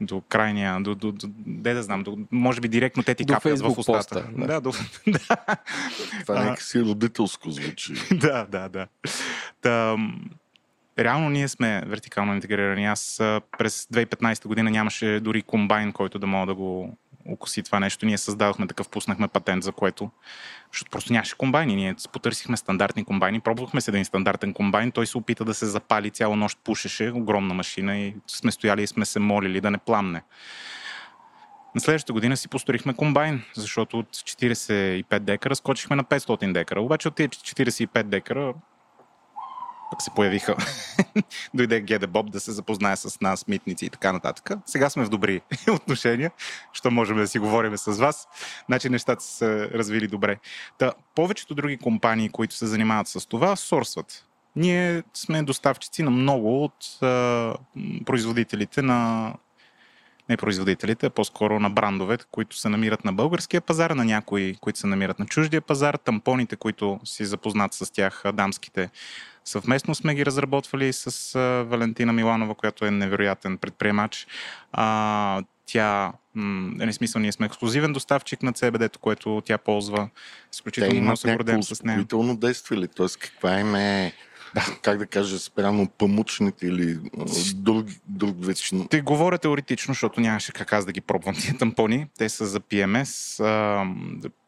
до 0.00 0.20
крайния, 0.20 0.80
до, 0.80 0.94
до, 0.94 1.12
до, 1.12 1.26
де 1.46 1.74
да 1.74 1.82
знам, 1.82 2.02
до, 2.02 2.18
може 2.30 2.60
би 2.60 2.68
директно 2.68 3.02
те 3.02 3.14
ти 3.14 3.24
До 3.24 3.34
капят 3.34 3.60
в 3.60 3.68
устата. 3.78 3.98
поста, 3.98 4.24
да. 4.36 4.46
да, 4.46 4.60
до, 4.60 4.72
да. 5.06 5.18
Това 6.20 6.34
А. 6.34 6.44
някакси 6.44 6.80
родителско 6.82 7.50
звучи. 7.50 7.94
да, 8.14 8.46
да, 8.46 8.68
да. 8.68 8.86
Та, 9.60 9.96
реално 10.98 11.30
ние 11.30 11.48
сме 11.48 11.82
вертикално 11.86 12.34
интегрирани. 12.34 12.86
Аз 12.86 13.20
а, 13.20 13.40
през 13.58 13.84
2015 13.84 14.46
година 14.46 14.70
нямаше 14.70 15.20
дори 15.20 15.42
комбайн, 15.42 15.92
който 15.92 16.18
да 16.18 16.26
мога 16.26 16.46
да 16.46 16.54
го 16.54 16.96
окоси 17.28 17.62
това 17.62 17.80
нещо. 17.80 18.06
Ние 18.06 18.18
създадохме 18.18 18.66
такъв, 18.66 18.88
пуснахме 18.88 19.28
патент, 19.28 19.64
за 19.64 19.72
което 19.72 20.10
защото 20.72 20.90
просто 20.90 21.12
нямаше 21.12 21.36
комбайни. 21.36 21.76
Ние 21.76 21.94
потърсихме 22.12 22.56
стандартни 22.56 23.04
комбайни, 23.04 23.40
пробвахме 23.40 23.80
се 23.80 23.90
един 23.90 24.04
стандартен 24.04 24.54
комбайн, 24.54 24.90
той 24.90 25.06
се 25.06 25.18
опита 25.18 25.44
да 25.44 25.54
се 25.54 25.66
запали, 25.66 26.10
цяла 26.10 26.36
нощ 26.36 26.58
пушеше, 26.64 27.12
огромна 27.14 27.54
машина 27.54 27.98
и 27.98 28.14
сме 28.26 28.52
стояли 28.52 28.82
и 28.82 28.86
сме 28.86 29.04
се 29.04 29.18
молили 29.18 29.60
да 29.60 29.70
не 29.70 29.78
пламне. 29.78 30.22
На 31.74 31.80
следващата 31.80 32.12
година 32.12 32.36
си 32.36 32.48
построихме 32.48 32.94
комбайн, 32.94 33.42
защото 33.54 33.98
от 33.98 34.08
45 34.08 35.18
декара 35.18 35.56
скочихме 35.56 35.96
на 35.96 36.04
500 36.04 36.52
декара. 36.52 36.80
Обаче 36.80 37.08
от 37.08 37.14
тези 37.14 37.28
45 37.28 38.02
декара 38.02 38.54
пък 39.92 40.02
се 40.02 40.10
появиха. 40.10 40.56
Дойде 41.54 41.80
Геде 41.80 42.06
Боб 42.06 42.30
да 42.30 42.40
се 42.40 42.52
запознае 42.52 42.96
с 42.96 43.20
нас, 43.20 43.48
митници 43.48 43.86
и 43.86 43.90
така 43.90 44.12
нататък. 44.12 44.50
Сега 44.66 44.90
сме 44.90 45.04
в 45.04 45.08
добри 45.08 45.40
отношения, 45.70 46.30
що 46.72 46.90
можем 46.90 47.16
да 47.16 47.28
си 47.28 47.38
говорим 47.38 47.76
с 47.76 47.92
вас. 47.92 48.28
Значи 48.66 48.88
нещата 48.88 49.24
са 49.24 49.68
развили 49.74 50.08
добре. 50.08 50.38
Та, 50.78 50.92
повечето 51.14 51.54
други 51.54 51.76
компании, 51.76 52.28
които 52.28 52.54
се 52.54 52.66
занимават 52.66 53.08
с 53.08 53.28
това, 53.28 53.56
сорсват. 53.56 54.24
Ние 54.56 55.02
сме 55.14 55.42
доставчици 55.42 56.02
на 56.02 56.10
много 56.10 56.64
от 56.64 57.02
а, 57.02 57.54
производителите 58.04 58.82
на 58.82 59.32
не 60.28 60.36
производителите, 60.36 61.06
а 61.06 61.10
по-скоро 61.10 61.60
на 61.60 61.70
брандовете, 61.70 62.24
които 62.30 62.56
се 62.56 62.68
намират 62.68 63.04
на 63.04 63.12
българския 63.12 63.60
пазар, 63.60 63.90
на 63.90 64.04
някои, 64.04 64.56
които 64.60 64.78
се 64.78 64.86
намират 64.86 65.18
на 65.18 65.26
чуждия 65.26 65.60
пазар, 65.60 65.94
тампоните, 65.94 66.56
които 66.56 67.00
си 67.04 67.24
запознат 67.24 67.74
с 67.74 67.92
тях, 67.92 68.22
дамските. 68.34 68.90
Съвместно 69.44 69.94
сме 69.94 70.14
ги 70.14 70.26
разработвали 70.26 70.92
с 70.92 71.38
Валентина 71.68 72.12
Миланова, 72.12 72.54
която 72.54 72.84
е 72.84 72.90
невероятен 72.90 73.58
предприемач. 73.58 74.26
А, 74.72 75.42
тя, 75.66 76.12
м, 76.34 76.84
е 76.84 76.92
смисъл, 76.92 77.22
ние 77.22 77.32
сме 77.32 77.46
ексклюзивен 77.46 77.92
доставчик 77.92 78.42
на 78.42 78.52
CBD, 78.52 78.96
което 78.98 79.42
тя 79.44 79.58
ползва. 79.58 80.08
Те 80.14 80.56
Изключително 80.56 81.00
много 81.00 81.16
се 81.16 81.36
гордеем 81.36 81.62
с 81.62 81.82
нея. 81.82 81.98
успокоително 81.98 82.36
действие 82.36 82.78
ли? 82.78 82.88
Тоест 82.88 83.18
каква 83.18 83.60
им 83.60 83.74
е, 83.74 84.12
как 84.82 84.98
да 84.98 85.06
кажа, 85.06 85.38
спрямо 85.38 85.88
памучните 85.88 86.66
или 86.66 86.98
друг, 87.54 87.86
друг 88.08 88.36
вечно. 88.44 88.88
Те 88.88 89.00
говоря 89.00 89.38
теоретично, 89.38 89.94
защото 89.94 90.20
нямаше 90.20 90.52
как 90.52 90.72
аз 90.72 90.86
да 90.86 90.92
ги 90.92 91.00
пробвам 91.00 91.34
тия 91.34 91.58
тампони. 91.58 92.06
Те 92.18 92.28
са 92.28 92.46
за 92.46 92.60
PMS. 92.60 93.42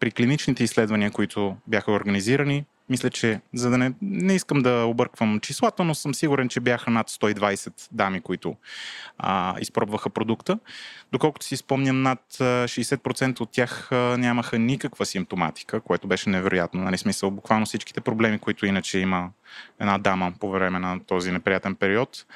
При 0.01 0.11
клиничните 0.11 0.65
изследвания, 0.65 1.11
които 1.11 1.57
бяха 1.67 1.93
организирани, 1.93 2.65
мисля, 2.91 3.11
че 3.11 3.41
за 3.55 3.70
да 3.70 3.78
не, 3.78 3.93
не 4.03 4.35
искам 4.35 4.62
да 4.62 4.85
обърквам 4.85 5.41
числата, 5.41 5.85
но 5.85 5.95
съм 5.95 6.14
сигурен, 6.14 6.49
че 6.49 6.61
бяха 6.61 6.91
над 6.91 7.11
120 7.11 7.89
дами, 7.93 8.20
които 8.20 8.57
а, 9.18 9.61
изпробваха 9.61 10.11
продукта. 10.11 10.59
Доколкото 11.12 11.47
си 11.47 11.57
спомням, 11.57 12.03
над 12.03 12.20
а, 12.41 12.45
60% 12.45 13.41
от 13.41 13.51
тях 13.53 13.89
нямаха 14.18 14.59
никаква 14.59 15.07
симптоматика, 15.07 15.80
което 15.80 16.09
беше 16.09 16.30
невероятно. 16.30 16.82
Нали, 16.82 16.99
смисъл, 16.99 17.30
буквално 17.30 17.66
всичките 17.66 18.01
проблеми, 18.01 18.39
които 18.39 18.66
иначе 18.66 18.99
има 18.99 19.30
една 19.80 19.99
дама 19.99 20.32
по 20.41 20.51
време 20.51 20.78
на 20.78 21.01
този 21.07 21.32
неприятен 21.32 21.74
период, 21.74 22.26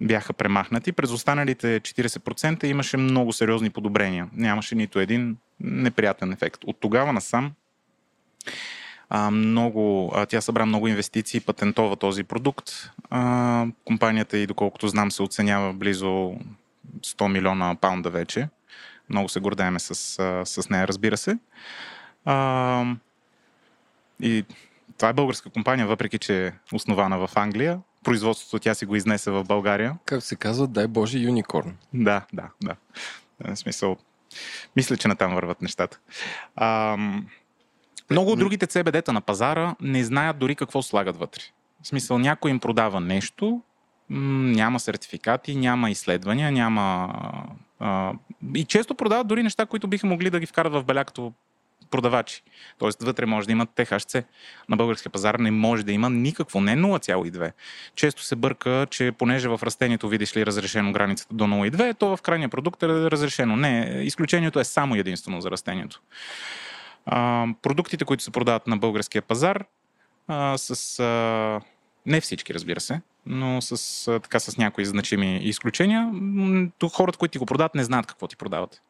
бяха 0.00 0.32
премахнати. 0.32 0.92
През 0.92 1.10
останалите 1.10 1.80
40% 1.80 2.64
имаше 2.64 2.96
много 2.96 3.32
сериозни 3.32 3.70
подобрения. 3.70 4.28
Нямаше 4.32 4.74
нито 4.74 5.00
един 5.00 5.36
неприятен 5.60 6.32
ефект. 6.32 6.64
От 6.64 6.80
тогава 6.80 7.12
насам 7.12 7.52
а, 9.10 9.30
много, 9.30 10.12
а, 10.14 10.26
тя 10.26 10.40
събра 10.40 10.66
много 10.66 10.88
инвестиции, 10.88 11.40
патентова 11.40 11.96
този 11.96 12.24
продукт. 12.24 12.70
А, 13.10 13.66
компанията 13.84 14.38
и 14.38 14.46
доколкото 14.46 14.88
знам 14.88 15.10
се 15.10 15.22
оценява 15.22 15.72
близо 15.72 16.34
100 17.00 17.28
милиона 17.28 17.76
паунда 17.80 18.10
вече. 18.10 18.48
Много 19.08 19.28
се 19.28 19.40
гордееме 19.40 19.78
с, 19.78 19.94
с 20.44 20.70
нея, 20.70 20.88
разбира 20.88 21.16
се. 21.16 21.38
А, 22.24 22.84
и 24.20 24.44
това 24.96 25.08
е 25.08 25.12
българска 25.12 25.50
компания, 25.50 25.86
въпреки 25.86 26.18
че 26.18 26.46
е 26.46 26.52
основана 26.72 27.26
в 27.26 27.36
Англия. 27.36 27.80
Производството 28.04 28.62
тя 28.62 28.74
си 28.74 28.86
го 28.86 28.96
изнесе 28.96 29.30
в 29.30 29.44
България. 29.44 29.96
Както 30.04 30.26
се 30.26 30.36
казва, 30.36 30.66
дай 30.66 30.86
Боже, 30.86 31.18
юникорн. 31.18 31.76
Да, 31.94 32.22
да, 32.32 32.48
да. 32.62 32.76
В 33.40 33.56
смисъл, 33.56 33.96
мисля, 34.76 34.96
че 34.96 35.08
натам 35.08 35.34
върват 35.34 35.62
нещата. 35.62 35.98
Ам, 36.56 37.26
много 38.10 38.32
от 38.32 38.38
другите 38.38 38.66
CBD-та 38.66 39.12
на 39.12 39.20
пазара 39.20 39.74
не 39.80 40.04
знаят 40.04 40.38
дори 40.38 40.54
какво 40.54 40.82
слагат 40.82 41.16
вътре. 41.16 41.42
В 41.82 41.86
смисъл, 41.86 42.18
някой 42.18 42.50
им 42.50 42.60
продава 42.60 43.00
нещо, 43.00 43.62
няма 44.10 44.80
сертификати, 44.80 45.56
няма 45.56 45.90
изследвания, 45.90 46.52
няма... 46.52 47.14
А, 47.80 48.12
и 48.54 48.64
често 48.64 48.94
продават 48.94 49.26
дори 49.26 49.42
неща, 49.42 49.66
които 49.66 49.88
биха 49.88 50.06
могли 50.06 50.30
да 50.30 50.40
ги 50.40 50.46
вкарат 50.46 50.72
в 50.72 50.84
беля 50.84 51.04
като 51.04 51.32
продавачи. 51.90 52.42
Тоест, 52.78 53.02
вътре 53.02 53.26
може 53.26 53.46
да 53.46 53.52
имат 53.52 53.68
THC. 53.76 54.24
На 54.68 54.76
българския 54.76 55.12
пазар 55.12 55.34
не 55.34 55.50
може 55.50 55.84
да 55.84 55.92
има 55.92 56.10
никакво, 56.10 56.60
не 56.60 56.76
0,2. 56.76 57.52
Често 57.94 58.22
се 58.22 58.36
бърка, 58.36 58.86
че 58.90 59.12
понеже 59.12 59.48
в 59.48 59.60
растението 59.62 60.08
видиш 60.08 60.36
ли 60.36 60.40
е 60.40 60.46
разрешено 60.46 60.92
границата 60.92 61.34
до 61.34 61.44
0,2, 61.44 61.98
то 61.98 62.16
в 62.16 62.22
крайния 62.22 62.48
продукт 62.48 62.82
е 62.82 62.88
разрешено. 62.88 63.56
Не, 63.56 64.00
изключението 64.02 64.60
е 64.60 64.64
само 64.64 64.94
единствено 64.94 65.40
за 65.40 65.50
растението. 65.50 66.00
Продуктите, 67.62 68.04
които 68.04 68.22
се 68.22 68.30
продават 68.30 68.66
на 68.66 68.76
българския 68.76 69.22
пазар, 69.22 69.64
с. 70.56 71.00
А, 71.00 71.60
не 72.06 72.20
всички, 72.20 72.54
разбира 72.54 72.80
се, 72.80 73.00
но 73.26 73.62
с, 73.62 74.08
а, 74.08 74.20
така, 74.20 74.40
с 74.40 74.56
някои 74.56 74.84
значими 74.84 75.38
изключения, 75.42 76.12
хората, 76.92 77.18
които 77.18 77.32
ти 77.32 77.38
го 77.38 77.46
продават, 77.46 77.74
не 77.74 77.84
знаят 77.84 78.06
какво 78.06 78.26
ти 78.26 78.36
продават. 78.36 78.82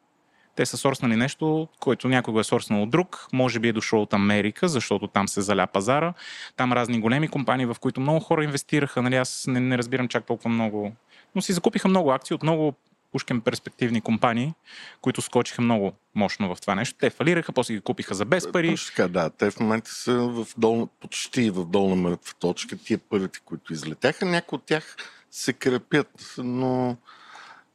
Те 0.55 0.65
са 0.65 0.77
сорснали 0.77 1.15
нещо, 1.15 1.67
което 1.79 2.07
някой 2.07 2.31
го 2.31 2.39
е 2.39 2.43
сорснал 2.43 2.83
от 2.83 2.89
друг, 2.89 3.27
може 3.33 3.59
би 3.59 3.67
е 3.67 3.73
дошло 3.73 4.01
от 4.01 4.13
Америка, 4.13 4.67
защото 4.67 5.07
там 5.07 5.27
се 5.27 5.41
заля 5.41 5.67
пазара. 5.67 6.13
Там 6.55 6.73
разни 6.73 6.99
големи 6.99 7.27
компании, 7.27 7.65
в 7.65 7.75
които 7.79 8.01
много 8.01 8.19
хора 8.19 8.43
инвестираха. 8.43 9.01
Нали, 9.01 9.15
аз 9.15 9.45
не, 9.47 9.59
не 9.59 9.77
разбирам 9.77 10.07
чак 10.07 10.25
толкова 10.25 10.49
много. 10.49 10.91
Но 11.35 11.41
си 11.41 11.53
закупиха 11.53 11.87
много 11.87 12.11
акции 12.11 12.33
от 12.33 12.43
много 12.43 12.73
пушкем 13.11 13.41
перспективни 13.41 14.01
компании, 14.01 14.53
които 15.01 15.21
скочиха 15.21 15.61
много 15.61 15.93
мощно 16.15 16.55
в 16.55 16.61
това 16.61 16.75
нещо. 16.75 16.95
Те 16.99 17.09
фалираха, 17.09 17.51
после 17.53 17.73
ги 17.73 17.81
купиха 17.81 18.15
за 18.15 18.25
без 18.25 18.51
пари. 18.51 18.69
Точно 18.69 18.95
така, 18.95 19.07
да. 19.07 19.29
Те 19.29 19.51
в 19.51 19.59
момента 19.59 19.91
са 19.91 20.13
в 20.13 20.47
долна, 20.57 20.87
почти 20.99 21.49
в 21.49 21.65
долна 21.65 21.95
мъртва 21.95 22.33
точка. 22.39 22.77
Тия 22.77 22.97
първите, 22.97 23.39
които 23.45 23.73
излетяха, 23.73 24.25
някои 24.25 24.55
от 24.55 24.63
тях 24.63 24.95
се 25.31 25.53
крепят, 25.53 26.33
но 26.37 26.97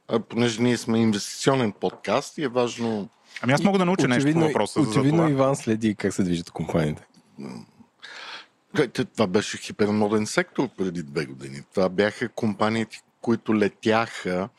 а, 0.07 0.19
понеже 0.19 0.61
ние 0.61 0.77
сме 0.77 0.99
инвестиционен 0.99 1.71
подкаст 1.71 2.37
и 2.37 2.43
е 2.43 2.47
важно 2.47 3.09
Ами 3.41 3.53
аз 3.53 3.63
мога 3.63 3.79
да 3.79 3.85
науча 3.85 4.07
нещо 4.07 4.33
по 4.33 4.39
въпроса 4.39 4.83
за 4.83 4.89
очевидно 4.89 5.17
това. 5.17 5.29
Иван 5.29 5.55
следи 5.55 5.95
как 5.95 6.13
се 6.13 6.23
движат 6.23 6.51
компаниите. 6.51 7.07
Те- 8.93 9.05
Това 9.05 9.27
беше 9.27 9.57
хипермоден 9.57 10.25
сектор 10.25 10.69
преди 10.77 11.03
две 11.03 11.25
години. 11.25 11.61
Това 11.73 11.89
бяха 11.89 12.29
компаниите, 12.29 13.01
които 13.21 13.55
летяха 13.55 14.49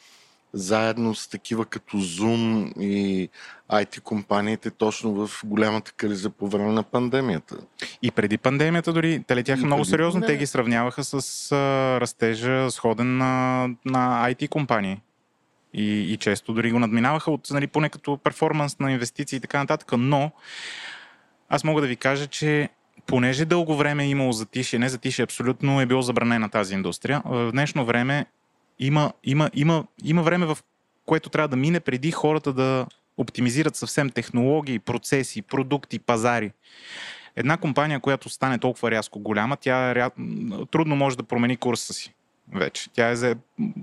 заедно 0.59 1.15
с 1.15 1.29
такива 1.29 1.65
като 1.65 1.97
Zoom 1.97 2.73
и 2.81 3.29
IT 3.73 4.01
компаниите 4.01 4.71
точно 4.71 5.27
в 5.27 5.41
голямата 5.45 5.93
криза 5.93 6.31
по 6.31 6.49
време 6.49 6.73
на 6.73 6.83
пандемията. 6.83 7.57
И 8.03 8.11
преди 8.11 8.39
пандемията 8.39 8.93
дори 8.93 9.25
те 9.27 9.37
летяха 9.37 9.63
И 9.63 9.65
много 9.65 9.85
сериозно. 9.85 10.21
Те 10.21 10.25
пандемията. 10.25 10.41
ги 10.41 10.47
сравняваха 10.47 11.05
с 11.05 11.53
а, 11.53 11.57
растежа 12.01 12.71
сходен 12.71 13.17
на, 13.17 13.67
на 13.85 14.31
IT 14.31 14.49
компании. 14.49 15.01
И, 15.75 16.13
и 16.13 16.17
често 16.17 16.53
дори 16.53 16.73
го 16.73 16.79
надминаваха 16.79 17.31
от, 17.31 17.51
нали, 17.51 17.67
поне 17.67 17.89
като 17.89 18.17
перформанс 18.17 18.79
на 18.79 18.93
инвестиции 18.93 19.37
и 19.37 19.41
така 19.41 19.59
нататък. 19.59 19.93
Но 19.99 20.31
аз 21.49 21.65
мога 21.65 21.81
да 21.81 21.87
ви 21.87 21.97
кажа, 21.97 22.27
че 22.27 22.69
понеже 23.07 23.45
дълго 23.45 23.77
време 23.77 24.05
е 24.05 24.09
имало 24.09 24.33
затишие, 24.33 24.79
не 24.79 24.89
затишие, 24.89 25.23
абсолютно 25.23 25.81
е 25.81 25.87
било 25.87 26.03
забранена 26.03 26.49
тази 26.49 26.75
индустрия. 26.75 27.23
В 27.25 27.51
днешно 27.53 27.85
време 27.85 28.27
има, 28.79 29.13
има, 29.25 29.51
има, 29.55 29.85
има 30.05 30.23
време, 30.23 30.47
в 30.47 30.59
което 31.07 31.31
трябва 31.31 31.49
да 31.49 31.57
мине 31.57 31.81
преди 31.81 32.11
хората 32.11 32.53
да 32.53 32.87
оптимизират 33.17 33.77
съвсем 33.77 34.11
технологии, 34.11 34.79
процеси, 34.79 35.43
продукти, 35.43 35.99
пазари. 35.99 36.53
Една 37.37 37.57
компания, 37.57 38.01
която 38.01 38.29
стане 38.29 38.59
толкова 38.59 38.91
рязко 38.91 39.21
голяма, 39.21 39.57
тя 39.57 39.95
ря... 39.95 40.11
трудно 40.71 40.97
може 40.97 41.17
да 41.17 41.23
промени 41.23 41.57
курса 41.57 41.93
си 41.93 42.15
вече. 42.55 42.91
Тя 42.93 43.09
е 43.09 43.17
за 43.17 43.37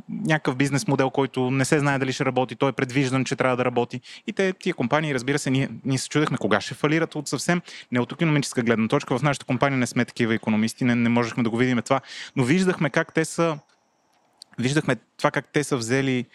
някакъв 0.09 0.55
бизнес 0.55 0.87
модел, 0.87 1.09
който 1.09 1.51
не 1.51 1.65
се 1.65 1.79
знае 1.79 1.99
дали 1.99 2.13
ще 2.13 2.25
работи, 2.25 2.55
той 2.55 2.69
е 2.69 2.73
предвиждан, 2.73 3.25
че 3.25 3.35
трябва 3.35 3.57
да 3.57 3.65
работи. 3.65 4.01
И 4.27 4.33
те, 4.33 4.53
тия 4.53 4.73
компании, 4.73 5.13
разбира 5.13 5.39
се, 5.39 5.49
ние, 5.49 5.69
ние 5.85 5.97
се 5.97 6.09
чудехме 6.09 6.37
кога 6.37 6.61
ще 6.61 6.73
фалират 6.73 7.15
от 7.15 7.27
съвсем 7.27 7.61
не 7.91 7.99
от 7.99 8.11
економическа 8.11 8.61
гледна 8.61 8.87
точка. 8.87 9.17
В 9.17 9.23
нашата 9.23 9.45
компания 9.45 9.77
не 9.77 9.87
сме 9.87 10.05
такива 10.05 10.33
економисти, 10.33 10.83
не, 10.83 10.95
не 10.95 11.09
можехме 11.09 11.43
да 11.43 11.49
го 11.49 11.57
видим 11.57 11.81
това, 11.81 12.01
но 12.35 12.43
виждахме 12.43 12.89
как 12.89 13.13
те 13.13 13.25
са 13.25 13.57
виждахме 14.59 14.95
това 15.17 15.31
как 15.31 15.45
те 15.53 15.63
са 15.63 15.77
взели 15.77 16.25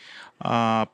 а, 0.40 0.86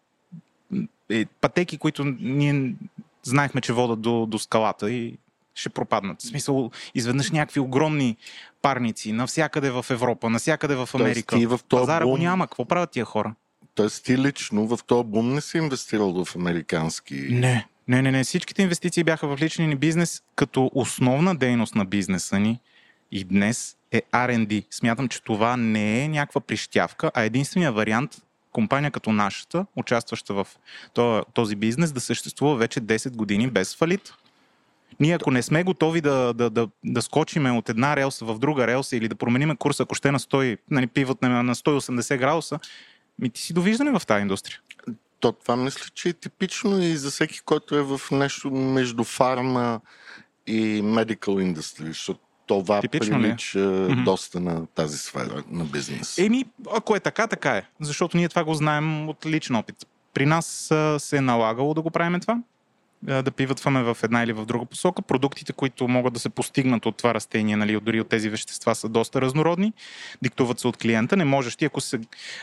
е, 1.11 1.27
пътеки, 1.41 1.79
които 1.79 2.05
ние 2.20 2.74
знаехме, 3.22 3.61
че 3.61 3.72
водат 3.72 4.01
до, 4.01 4.27
до 4.27 4.39
скалата 4.39 4.91
и 4.91 5.18
ще 5.55 5.68
пропаднат. 5.68 6.22
В 6.22 6.27
смисъл, 6.27 6.70
изведнъж 6.95 7.31
някакви 7.31 7.61
огромни 7.61 8.16
парници 8.62 9.12
навсякъде 9.12 9.70
в 9.70 9.87
Европа, 9.91 10.31
навсякъде 10.31 10.74
в 10.74 10.89
Америка. 10.95 11.37
Тоест, 11.37 11.49
в 11.49 11.61
Пазара 11.68 12.05
бум... 12.05 12.11
го 12.11 12.18
няма. 12.18 12.47
Какво 12.47 12.64
правят 12.64 12.91
тия 12.91 13.05
хора? 13.05 13.35
Тоест 13.74 14.05
ти 14.05 14.18
лично 14.18 14.66
в 14.66 14.79
този 14.87 15.05
бум 15.05 15.35
не 15.35 15.41
си 15.41 15.59
инвестирал 15.59 16.24
в 16.24 16.37
американски... 16.37 17.14
Не, 17.14 17.66
не, 17.89 18.03
не, 18.03 18.11
не. 18.11 18.24
Всичките 18.24 18.62
инвестиции 18.62 19.05
бяха 19.05 19.37
в 19.37 19.43
личния 19.43 19.68
ни 19.68 19.77
бизнес, 19.77 20.22
като 20.35 20.70
основна 20.74 21.37
дейност 21.37 21.74
на 21.74 21.85
бизнеса 21.85 22.39
ни 22.41 22.61
и 23.13 23.25
днес 23.25 23.77
е 23.93 24.03
R&D. 24.13 24.65
Смятам, 24.71 25.09
че 25.09 25.23
това 25.23 25.57
не 25.57 26.05
е 26.05 26.09
някаква 26.09 26.41
прищявка, 26.41 27.11
а 27.15 27.23
единствения 27.23 27.73
вариант 27.73 28.17
компания 28.53 28.91
като 28.91 29.13
нашата, 29.13 29.67
участваща 29.77 30.35
в 30.35 30.47
този 31.35 31.57
бизнес, 31.57 31.93
да 31.93 32.01
съществува 32.01 32.57
вече 32.57 32.81
10 32.81 33.17
години 33.17 33.51
без 33.51 33.77
фалит. 33.77 34.13
Ние 35.01 35.15
ако 35.15 35.31
не 35.31 35.43
сме 35.43 35.65
готови 35.65 36.01
да, 36.01 36.35
да, 36.35 36.51
да, 36.51 36.69
да 36.85 37.03
скочиме 37.03 37.51
от 37.51 37.69
една 37.69 37.97
релса 37.97 38.25
в 38.25 38.39
друга 38.39 38.67
релса 38.67 38.97
или 38.97 39.09
да 39.09 39.15
промениме 39.15 39.57
курса, 39.57 39.83
ако 39.83 39.95
ще 39.95 40.13
на 40.13 40.19
100, 40.19 40.59
нали, 40.71 40.87
пиват 40.87 41.23
на, 41.23 41.43
на 41.43 41.55
180 41.55 42.19
градуса, 42.19 42.59
ми 43.19 43.31
ти 43.31 43.41
си 43.41 43.53
довиждане 43.53 43.99
в 43.99 44.07
тази 44.07 44.23
индустрия. 44.23 44.61
То 45.21 45.33
това 45.33 45.57
мисля, 45.57 45.87
че 45.95 46.09
е 46.09 46.13
типично 46.13 46.83
и 46.83 46.97
за 46.97 47.11
всеки, 47.11 47.41
който 47.41 47.77
е 47.77 47.83
в 47.83 48.01
нещо 48.13 48.51
между 48.51 49.05
фарма 49.05 49.81
и 50.47 50.83
medical 50.83 51.55
industry, 51.55 51.87
защото 51.87 52.21
това 52.47 52.80
Типично 52.80 53.20
ли 53.20 53.24
е? 53.24 53.28
прилича 53.28 53.59
mm-hmm. 53.59 54.05
доста 54.05 54.40
на 54.40 54.66
тази 54.66 54.99
сфера 54.99 55.42
на 55.51 55.64
бизнес. 55.64 56.18
Еми, 56.18 56.44
ако 56.72 56.97
е 56.97 57.01
така, 57.01 57.26
така 57.26 57.57
е. 57.57 57.62
Защото 57.80 58.16
ние 58.16 58.28
това 58.28 58.44
го 58.44 58.55
знаем 58.55 59.09
от 59.09 59.26
личен 59.26 59.57
опит. 59.57 59.76
При 60.14 60.26
нас 60.26 60.72
се 60.99 61.16
е 61.16 61.20
налагало 61.20 61.74
да 61.74 61.82
го 61.82 61.90
правим 61.90 62.20
това, 62.20 62.38
да 63.03 63.30
пиватваме 63.30 63.82
в 63.82 63.99
една 64.03 64.22
или 64.22 64.32
в 64.32 64.47
друга 64.47 64.64
посока. 64.66 65.03
Продуктите, 65.03 65.53
които 65.53 65.88
могат 65.88 66.14
да 66.14 66.20
се 66.20 66.28
постигнат 66.28 66.86
от 66.86 66.97
това 66.97 67.14
растение, 67.14 67.57
нали, 67.57 67.80
дори 67.80 68.01
от 68.01 68.09
тези 68.09 68.28
вещества, 68.28 68.74
са 68.74 68.88
доста 68.88 69.20
разнородни. 69.20 69.72
Диктуват 70.22 70.61
се 70.61 70.68
от 70.68 70.76
клиента. 70.76 71.16
Не 71.16 71.24
можеш 71.24 71.57
ти, 71.57 71.64
ако 71.64 71.80
се 71.80 72.01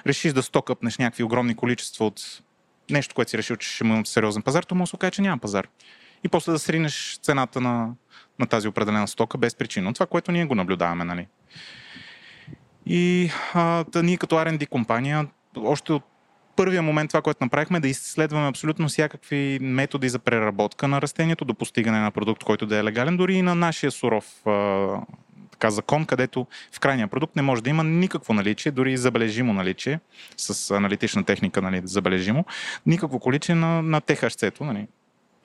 решиш 0.07 0.33
да 0.33 0.43
стокъпнеш 0.43 0.97
някакви 0.97 1.23
огромни 1.23 1.55
количества 1.55 2.05
от 2.05 2.41
нещо, 2.89 3.15
което 3.15 3.31
си 3.31 3.37
решил, 3.37 3.55
че 3.55 3.69
ще 3.69 3.83
има 3.83 4.05
сериозен 4.05 4.41
пазар, 4.41 4.63
то 4.63 4.75
може 4.75 4.87
да 4.87 4.89
се 4.89 4.95
окаже, 4.95 5.11
че 5.11 5.21
няма 5.21 5.37
пазар. 5.37 5.67
И 6.23 6.29
после 6.29 6.51
да 6.51 6.59
сринеш 6.59 7.19
цената 7.21 7.61
на, 7.61 7.89
на 8.39 8.47
тази 8.47 8.67
определена 8.67 9.07
стока 9.07 9.38
без 9.38 9.55
причина. 9.55 9.93
Това, 9.93 10.05
което 10.05 10.31
ние 10.31 10.45
го 10.45 10.55
наблюдаваме, 10.55 11.03
нали? 11.03 11.27
И 12.86 13.31
а, 13.53 13.84
да, 13.84 14.03
ние 14.03 14.17
като 14.17 14.36
R&D 14.36 14.67
компания, 14.67 15.27
още 15.57 15.93
от 15.93 16.03
първия 16.55 16.81
момент 16.81 17.09
това, 17.09 17.21
което 17.21 17.43
направихме, 17.43 17.77
е 17.77 17.81
да 17.81 17.88
изследваме 17.88 18.47
абсолютно 18.47 18.88
всякакви 18.88 19.59
методи 19.61 20.09
за 20.09 20.19
преработка 20.19 20.88
на 20.88 21.01
растението 21.01 21.45
до 21.45 21.53
постигане 21.53 21.99
на 21.99 22.11
продукт, 22.11 22.43
който 22.43 22.65
да 22.65 22.77
е 22.77 22.84
легален, 22.84 23.17
дори 23.17 23.34
и 23.34 23.41
на 23.41 23.55
нашия 23.55 23.91
суров 23.91 24.47
а, 24.47 25.01
така, 25.51 25.71
закон, 25.71 26.05
където 26.05 26.47
в 26.71 26.79
крайния 26.79 27.07
продукт 27.07 27.36
не 27.36 27.41
може 27.41 27.63
да 27.63 27.69
има 27.69 27.84
никакво 27.84 28.34
наличие, 28.34 28.71
дори 28.71 28.97
забележимо 28.97 29.53
наличие, 29.53 29.99
с 30.38 30.71
аналитична 30.71 31.23
техника 31.23 31.61
нали, 31.61 31.81
забележимо, 31.84 32.45
никакво 32.86 33.19
количие 33.19 33.55
на, 33.55 33.81
на 33.81 34.01
THC-то, 34.01 34.63
нали, 34.63 34.88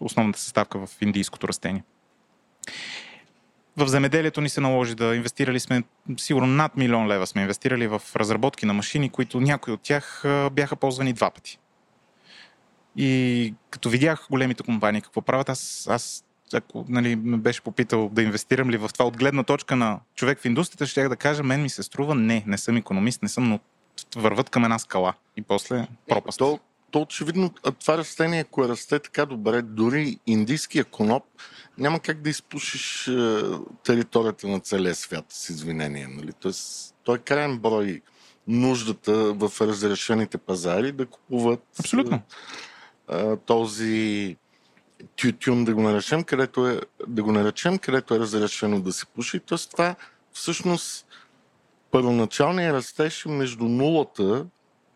основната 0.01 0.39
съставка 0.39 0.87
в 0.87 1.03
индийското 1.03 1.49
растение. 1.49 1.83
В 3.77 3.89
земеделието 3.89 4.41
ни 4.41 4.49
се 4.49 4.61
наложи 4.61 4.95
да 4.95 5.17
инвестирали 5.17 5.61
сме, 5.61 5.83
сигурно 6.17 6.47
над 6.47 6.77
милион 6.77 7.09
лева 7.09 7.27
сме 7.27 7.43
инвестирали 7.43 7.87
в 7.87 8.03
разработки 8.17 8.67
на 8.67 8.73
машини, 8.73 9.11
които 9.11 9.41
някои 9.41 9.73
от 9.73 9.81
тях 9.81 10.25
бяха 10.53 10.77
ползвани 10.77 11.13
два 11.13 11.31
пъти. 11.31 11.59
И 12.97 13.55
като 13.71 13.91
видях 13.91 14.27
големите 14.31 14.63
компании 14.63 15.01
какво 15.01 15.23
правят, 15.23 15.49
аз, 15.49 15.89
аз 15.91 16.25
ако 16.55 16.85
нали, 16.89 17.17
ме 17.17 17.37
беше 17.37 17.63
попитал 17.63 18.09
да 18.13 18.23
инвестирам 18.23 18.71
ли 18.71 18.77
в 18.77 18.91
това 18.93 19.05
от 19.05 19.17
гледна 19.17 19.43
точка 19.43 19.77
на 19.77 20.01
човек 20.15 20.39
в 20.39 20.45
индустрията, 20.45 20.87
ще 20.87 21.09
да 21.09 21.17
кажа, 21.17 21.43
мен 21.43 21.63
ми 21.63 21.69
се 21.69 21.83
струва 21.83 22.15
не, 22.15 22.45
не 22.47 22.59
съм 22.59 22.77
економист, 22.77 23.23
не 23.23 23.29
съм, 23.29 23.49
но 23.49 23.61
върват 24.17 24.51
към 24.51 24.65
една 24.65 24.79
скала 24.79 25.15
и 25.37 25.43
после 25.43 25.89
пропаст. 26.09 26.39
То, 26.39 26.59
то 26.91 27.01
очевидно 27.01 27.51
това 27.81 27.99
растение, 27.99 28.41
ако 28.41 28.69
расте 28.69 28.99
така 28.99 29.27
добре, 29.27 29.63
дори 29.63 30.19
индийския 30.27 30.85
коноп, 30.85 31.25
няма 31.79 32.01
как 32.01 32.21
да 32.23 32.31
изпушиш 32.31 33.09
е, 33.09 33.43
територията 33.85 34.49
на 34.49 34.61
целия 34.61 34.95
свят 34.95 35.25
с 35.29 35.49
извинение. 35.49 36.07
Нали? 36.07 36.33
Тоест, 36.41 36.95
той 37.05 37.17
е 37.17 37.19
крайен 37.19 37.59
брой 37.59 38.03
нуждата 38.49 39.13
в 39.13 39.53
разрешените 39.61 40.39
пазари 40.39 40.93
да 40.93 41.07
купуват 41.07 41.61
Абсолютно. 41.81 42.23
Е, 43.13 43.37
този 43.37 44.37
тютюн, 45.17 45.65
да 45.65 45.75
го 45.75 45.83
наречем, 45.83 46.25
където 46.25 46.69
е, 46.69 46.81
да 47.09 47.23
го 47.23 47.33
наречем, 47.33 47.79
където 47.79 48.15
е 48.15 48.19
разрешено 48.19 48.81
да 48.81 48.93
се 48.93 49.07
пуши. 49.07 49.41
Тоест 49.41 49.71
това 49.71 49.95
всъщност 50.33 51.07
първоначалният 51.91 52.75
растеж 52.75 53.27
е 53.27 53.29
между 53.29 53.65
нулата 53.65 54.47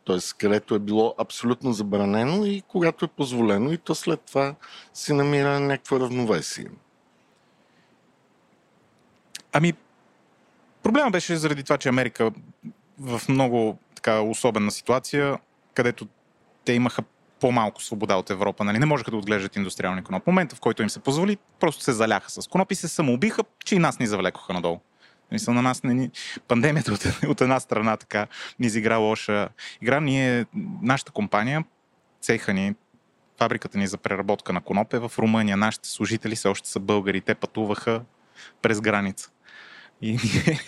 т.е. 0.07 0.19
където 0.39 0.75
е 0.75 0.79
било 0.79 1.15
абсолютно 1.19 1.73
забранено 1.73 2.45
и 2.45 2.63
когато 2.69 3.05
е 3.05 3.09
позволено 3.09 3.73
и 3.73 3.79
то 3.79 3.95
след 3.95 4.21
това 4.21 4.55
си 4.95 5.13
намира 5.13 5.61
някакво 5.61 6.01
равновесие. 6.01 6.71
Ами, 9.53 9.73
проблема 10.83 11.11
беше 11.11 11.37
заради 11.37 11.63
това, 11.63 11.79
че 11.79 11.89
Америка 11.89 12.33
в 12.99 13.21
много 13.29 13.79
така 13.95 14.21
особена 14.21 14.71
ситуация, 14.71 15.39
където 15.75 16.07
те 16.65 16.73
имаха 16.73 17.03
по-малко 17.41 17.83
свобода 17.83 18.17
от 18.17 18.31
Европа. 18.31 18.65
Нали? 18.65 18.79
Не 18.79 18.87
можеха 18.87 19.11
да 19.11 19.17
отглеждат 19.17 19.57
индустриални 19.57 20.05
коноп. 20.05 20.23
В 20.23 20.27
момента, 20.27 20.57
в 20.57 20.61
който 20.61 20.83
им 20.83 20.91
се 20.91 21.01
позволи, 21.01 21.39
просто 21.61 21.83
се 21.85 21.93
заляха 21.93 22.31
с 22.31 22.49
коноп 22.49 22.73
и 22.73 22.75
се 22.75 22.89
самоубиха, 22.89 23.43
че 23.65 23.75
и 23.75 23.79
нас 23.79 23.99
ни 23.99 24.07
завлекоха 24.07 24.53
надолу. 24.53 24.81
Мисля, 25.33 25.53
на 25.53 25.63
нас 25.63 25.83
не 25.83 25.95
ни... 25.95 26.11
пандемията 26.49 26.93
от, 26.93 27.05
от 27.29 27.41
една 27.41 27.61
страна 27.61 27.97
така 27.97 28.27
ни 28.59 28.67
изигра 28.67 28.97
лоша 28.97 29.49
игра. 29.83 30.01
Ние, 30.01 30.47
нашата 30.83 31.13
компания, 31.13 31.65
цеха 32.21 32.53
ни, 32.53 32.75
фабриката 33.39 33.79
ни 33.79 33.87
за 33.87 33.99
преработка 33.99 34.53
на 34.53 34.61
конопе 34.61 34.99
в 34.99 35.13
Румъния. 35.19 35.57
Нашите 35.57 35.89
служители 35.89 36.37
все 36.37 36.49
още 36.49 36.69
са 36.69 36.81
българи. 36.81 37.21
Те 37.21 37.35
пътуваха 37.35 38.03
през 38.63 38.81
граница. 38.81 39.31
И 40.03 40.19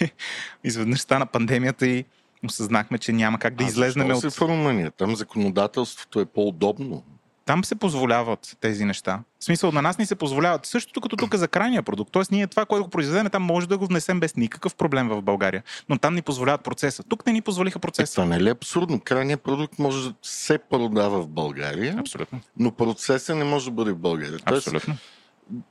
изведнъж 0.64 1.00
стана 1.00 1.26
пандемията 1.26 1.86
и 1.86 2.04
осъзнахме, 2.44 2.98
че 2.98 3.12
няма 3.12 3.38
как 3.38 3.54
да 3.54 3.64
излезнем 3.64 4.10
от... 4.10 4.32
в 4.32 4.40
Румъния? 4.40 4.90
Там 4.90 5.16
законодателството 5.16 6.20
е 6.20 6.24
по-удобно 6.24 7.04
там 7.44 7.64
се 7.64 7.74
позволяват 7.74 8.56
тези 8.60 8.84
неща. 8.84 9.20
В 9.38 9.44
смисъл, 9.44 9.72
на 9.72 9.82
нас 9.82 9.98
ни 9.98 10.06
се 10.06 10.14
позволяват. 10.14 10.66
Същото 10.66 11.00
като 11.00 11.16
тук 11.16 11.34
за 11.34 11.48
крайния 11.48 11.82
продукт. 11.82 12.12
Тоест, 12.12 12.30
ние 12.30 12.46
това, 12.46 12.66
което 12.66 12.84
го 12.84 12.90
произведем, 12.90 13.30
там 13.30 13.42
може 13.42 13.68
да 13.68 13.78
го 13.78 13.86
внесем 13.86 14.20
без 14.20 14.36
никакъв 14.36 14.74
проблем 14.74 15.08
в 15.08 15.22
България. 15.22 15.62
Но 15.88 15.98
там 15.98 16.14
ни 16.14 16.22
позволяват 16.22 16.64
процеса. 16.64 17.02
Тук 17.02 17.26
не 17.26 17.32
ни 17.32 17.42
позволиха 17.42 17.78
процеса. 17.78 18.12
Е, 18.12 18.24
това 18.24 18.36
не 18.36 18.48
е 18.48 18.52
абсурдно? 18.52 19.00
Крайният 19.00 19.42
продукт 19.42 19.78
може 19.78 20.08
да 20.08 20.14
се 20.22 20.58
продава 20.58 21.22
в 21.22 21.28
България. 21.28 21.96
Абсолютно. 21.98 22.40
Но 22.58 22.72
процесът 22.72 23.36
не 23.36 23.44
може 23.44 23.64
да 23.64 23.70
бъде 23.70 23.92
в 23.92 23.98
България. 23.98 24.38
Абсолютно. 24.44 24.80
Тоест, 24.80 25.00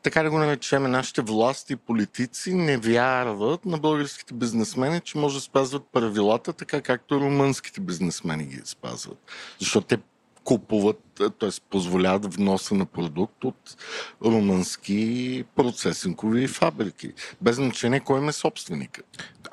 така 0.04 0.24
да 0.24 0.30
го 0.30 0.38
наречем, 0.38 0.92
нашите 0.92 1.22
власти 1.22 1.74
и 1.74 1.76
политици 1.76 2.54
не 2.54 2.78
вярват 2.78 3.66
на 3.66 3.78
българските 3.78 4.34
бизнесмени, 4.34 5.02
че 5.02 5.18
може 5.18 5.36
да 5.36 5.42
спазват 5.42 5.84
правилата, 5.94 6.54
така 6.54 6.82
както 6.82 7.20
румънските 7.20 7.82
бизнесмени 7.82 8.46
ги 8.46 8.62
спазват. 8.66 9.32
Защото 9.60 9.88
те 9.88 9.98
купуват, 10.44 11.00
т.е. 11.40 11.50
позволяват 11.70 12.36
вноса 12.36 12.76
на 12.76 12.86
продукт 12.86 13.44
от 13.44 13.78
румънски 14.26 15.44
процесингови 15.56 16.48
фабрики. 16.48 17.14
Без 17.42 17.56
значение 17.56 18.00
кой 18.00 18.20
им 18.20 18.30
е 18.30 18.34
собственика. 18.34 19.02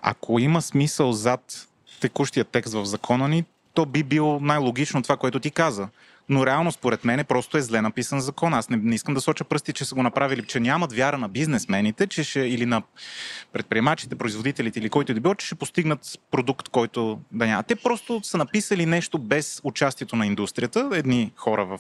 Ако 0.02 0.38
има 0.38 0.62
смисъл 0.62 1.12
зад 1.12 1.68
текущия 2.00 2.44
текст 2.44 2.74
в 2.74 2.84
закона 2.84 3.28
ни, 3.28 3.44
то 3.74 3.86
би 3.86 4.02
било 4.02 4.40
най-логично 4.40 5.02
това, 5.02 5.16
което 5.16 5.40
ти 5.40 5.50
каза. 5.50 5.88
Но 6.32 6.46
реално, 6.46 6.72
според 6.72 7.04
мен, 7.04 7.24
просто 7.28 7.58
е 7.58 7.62
зле 7.62 7.80
написан 7.80 8.20
закон. 8.20 8.54
Аз 8.54 8.68
не, 8.68 8.76
не 8.76 8.94
искам 8.94 9.14
да 9.14 9.20
соча 9.20 9.44
пръсти, 9.44 9.72
че 9.72 9.84
са 9.84 9.94
го 9.94 10.02
направили, 10.02 10.46
че 10.46 10.60
нямат 10.60 10.92
вяра 10.92 11.18
на 11.18 11.28
бизнесмените, 11.28 12.06
че 12.06 12.24
ще, 12.24 12.40
или 12.40 12.66
на 12.66 12.82
предприемачите, 13.52 14.16
производителите 14.16 14.78
или 14.78 14.90
който 14.90 15.12
и 15.12 15.14
да 15.14 15.20
било, 15.20 15.34
че 15.34 15.46
ще 15.46 15.54
постигнат 15.54 16.20
продукт, 16.30 16.68
който 16.68 17.20
да 17.32 17.46
няма. 17.46 17.62
Те 17.62 17.76
просто 17.76 18.20
са 18.22 18.38
написали 18.38 18.86
нещо 18.86 19.18
без 19.18 19.60
участието 19.64 20.16
на 20.16 20.26
индустрията. 20.26 20.90
Едни 20.92 21.32
хора 21.36 21.64
в 21.64 21.78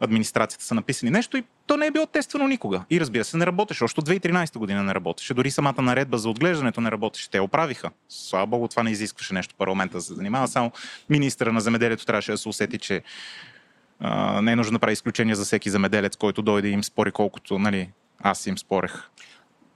администрацията 0.00 0.64
са 0.64 0.74
написали 0.74 1.10
нещо 1.10 1.36
и 1.36 1.44
то 1.70 1.76
не 1.76 1.86
е 1.86 1.90
било 1.90 2.06
тествано 2.06 2.48
никога. 2.48 2.84
И 2.90 3.00
разбира 3.00 3.24
се, 3.24 3.36
не 3.36 3.46
работеше. 3.46 3.84
Още 3.84 4.00
от 4.00 4.08
2013 4.08 4.58
година 4.58 4.82
не 4.82 4.94
работеше. 4.94 5.34
Дори 5.34 5.50
самата 5.50 5.82
наредба 5.82 6.18
за 6.18 6.30
отглеждането 6.30 6.80
не 6.80 6.90
работеше. 6.90 7.30
Те 7.30 7.40
оправиха. 7.40 7.90
Слава 8.08 8.46
Богу, 8.46 8.68
това 8.68 8.82
не 8.82 8.90
изискваше 8.90 9.34
нещо 9.34 9.54
парламента 9.58 9.96
да 9.96 10.02
се 10.02 10.14
занимава. 10.14 10.48
Само 10.48 10.72
министра 11.10 11.52
на 11.52 11.60
земеделието 11.60 12.06
трябваше 12.06 12.32
да 12.32 12.38
се 12.38 12.48
усети, 12.48 12.78
че 12.78 13.02
а, 14.00 14.42
не 14.42 14.52
е 14.52 14.56
нужно 14.56 14.72
да 14.72 14.78
прави 14.78 14.92
изключение 14.92 15.34
за 15.34 15.44
всеки 15.44 15.70
земеделец, 15.70 16.16
който 16.16 16.42
дойде 16.42 16.68
и 16.68 16.72
им 16.72 16.84
спори 16.84 17.12
колкото 17.12 17.58
нали, 17.58 17.90
аз 18.20 18.46
им 18.46 18.58
спорех. 18.58 19.02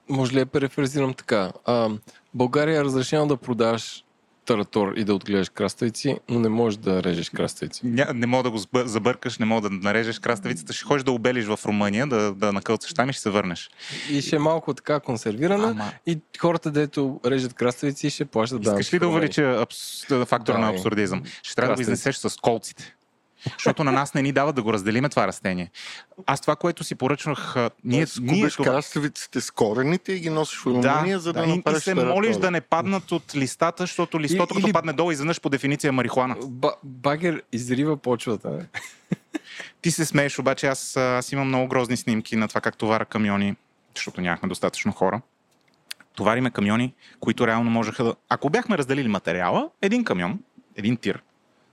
Може 0.09 0.33
ли 0.33 0.39
да 0.39 0.47
перефразирам 0.47 1.15
така? 1.15 1.53
А, 1.65 1.91
България 2.35 2.81
е 2.81 2.85
разрешено 2.85 3.27
да 3.27 3.37
продаваш 3.37 4.04
таратор 4.45 4.93
и 4.97 5.05
да 5.05 5.15
отгледаш 5.15 5.49
краставици, 5.49 6.17
но 6.29 6.41
не 6.41 6.49
можеш 6.49 6.77
да 6.77 7.03
режеш 7.03 7.31
краставици. 7.31 7.81
Ня, 7.85 8.07
не 8.15 8.27
мога 8.27 8.43
да 8.43 8.51
го 8.51 8.59
забъркаш, 8.75 9.39
не 9.39 9.47
мога 9.47 9.69
да 9.69 9.77
нарежеш 9.77 10.19
краставицата, 10.19 10.73
ще 10.73 10.85
ходиш 10.85 11.05
да 11.05 11.13
обелиш 11.13 11.45
в 11.45 11.59
Румъния, 11.67 12.07
да, 12.07 12.35
да 12.35 12.53
накълцаш 12.53 12.95
там 12.95 13.11
и 13.11 13.13
ще 13.13 13.23
се 13.23 13.31
върнеш. 13.31 13.71
И 14.11 14.21
ще 14.21 14.37
е 14.37 14.39
малко 14.39 14.75
така 14.75 15.01
консервирана 15.01 15.69
Ама- 15.69 15.93
и 16.07 16.19
хората, 16.41 16.71
дето 16.71 17.21
режат 17.27 17.55
краставици, 17.55 18.11
ще 18.11 18.25
плащат 18.25 18.63
данъци. 18.63 18.81
Искаш 18.81 18.95
ли 18.95 18.99
да 18.99 19.09
увелича 19.09 19.43
абс... 19.61 20.07
фактора 20.27 20.57
Да, 20.57 20.59
на 20.59 20.71
абсурдизъм? 20.71 21.23
Ще 21.43 21.55
трябва 21.55 21.73
да 21.73 21.77
го 21.77 21.83
изнесеш 21.83 22.17
с 22.17 22.37
колците. 22.37 22.95
Защото 23.53 23.85
на 23.85 23.93
нас 23.93 24.15
не 24.15 24.23
ни 24.23 24.33
дават 24.33 24.55
да 24.57 24.63
го 24.63 24.73
разделиме 24.73 25.09
това 25.09 25.27
растение. 25.27 25.71
Аз 26.27 26.41
това, 26.41 26.57
което 26.57 26.85
си 26.85 26.95
поръчвах, 26.95 27.55
ние, 27.85 28.07
ние 28.21 28.49
това... 28.51 28.65
краставиците 28.65 29.41
с 29.41 29.51
корените 29.51 30.13
и 30.13 30.21
ги 30.21 30.31
носиш 30.31 30.59
в 30.59 30.67
Румъния, 30.67 31.19
за 31.19 31.33
да, 31.33 31.41
и- 31.41 31.51
и, 31.51 31.57
направиш 31.57 31.83
се 31.83 31.91
таратора. 31.91 32.15
молиш 32.15 32.37
да 32.37 32.51
не 32.51 32.61
паднат 32.61 33.13
от 33.13 33.35
листата, 33.35 33.83
защото 33.83 34.21
листото, 34.21 34.55
Или- 34.55 34.61
като 34.61 34.73
падне 34.73 34.93
долу, 34.93 35.11
изведнъж 35.11 35.41
по 35.41 35.49
дефиниция 35.49 35.89
е 35.89 35.93
марихуана. 35.93 36.37
Ба- 36.43 36.75
багер 36.85 37.43
изрива 37.53 37.97
почвата. 37.97 38.51
бе. 38.51 38.65
Ти 39.83 39.91
се 39.91 40.05
смееш, 40.05 40.39
обаче 40.39 40.67
аз, 40.67 40.97
аз 40.97 41.33
имам 41.33 41.49
много 41.49 41.69
грозни 41.69 41.97
снимки 41.97 42.37
на 42.37 42.49
това 42.49 42.61
как 42.61 42.77
товара 42.77 43.05
камиони, 43.05 43.57
защото 43.95 44.21
нямахме 44.21 44.49
достатъчно 44.49 44.93
хора. 44.93 45.21
Товариме 46.15 46.51
камиони, 46.51 46.95
които 47.21 47.47
реално 47.47 47.71
можеха 47.71 48.05
да... 48.05 48.15
Ако 48.29 48.51
бяхме 48.51 48.79
разделили 48.79 49.09
материала, 49.09 49.69
един 49.83 50.05
камион, 50.05 50.39
един 50.77 50.97
тир, 50.97 51.23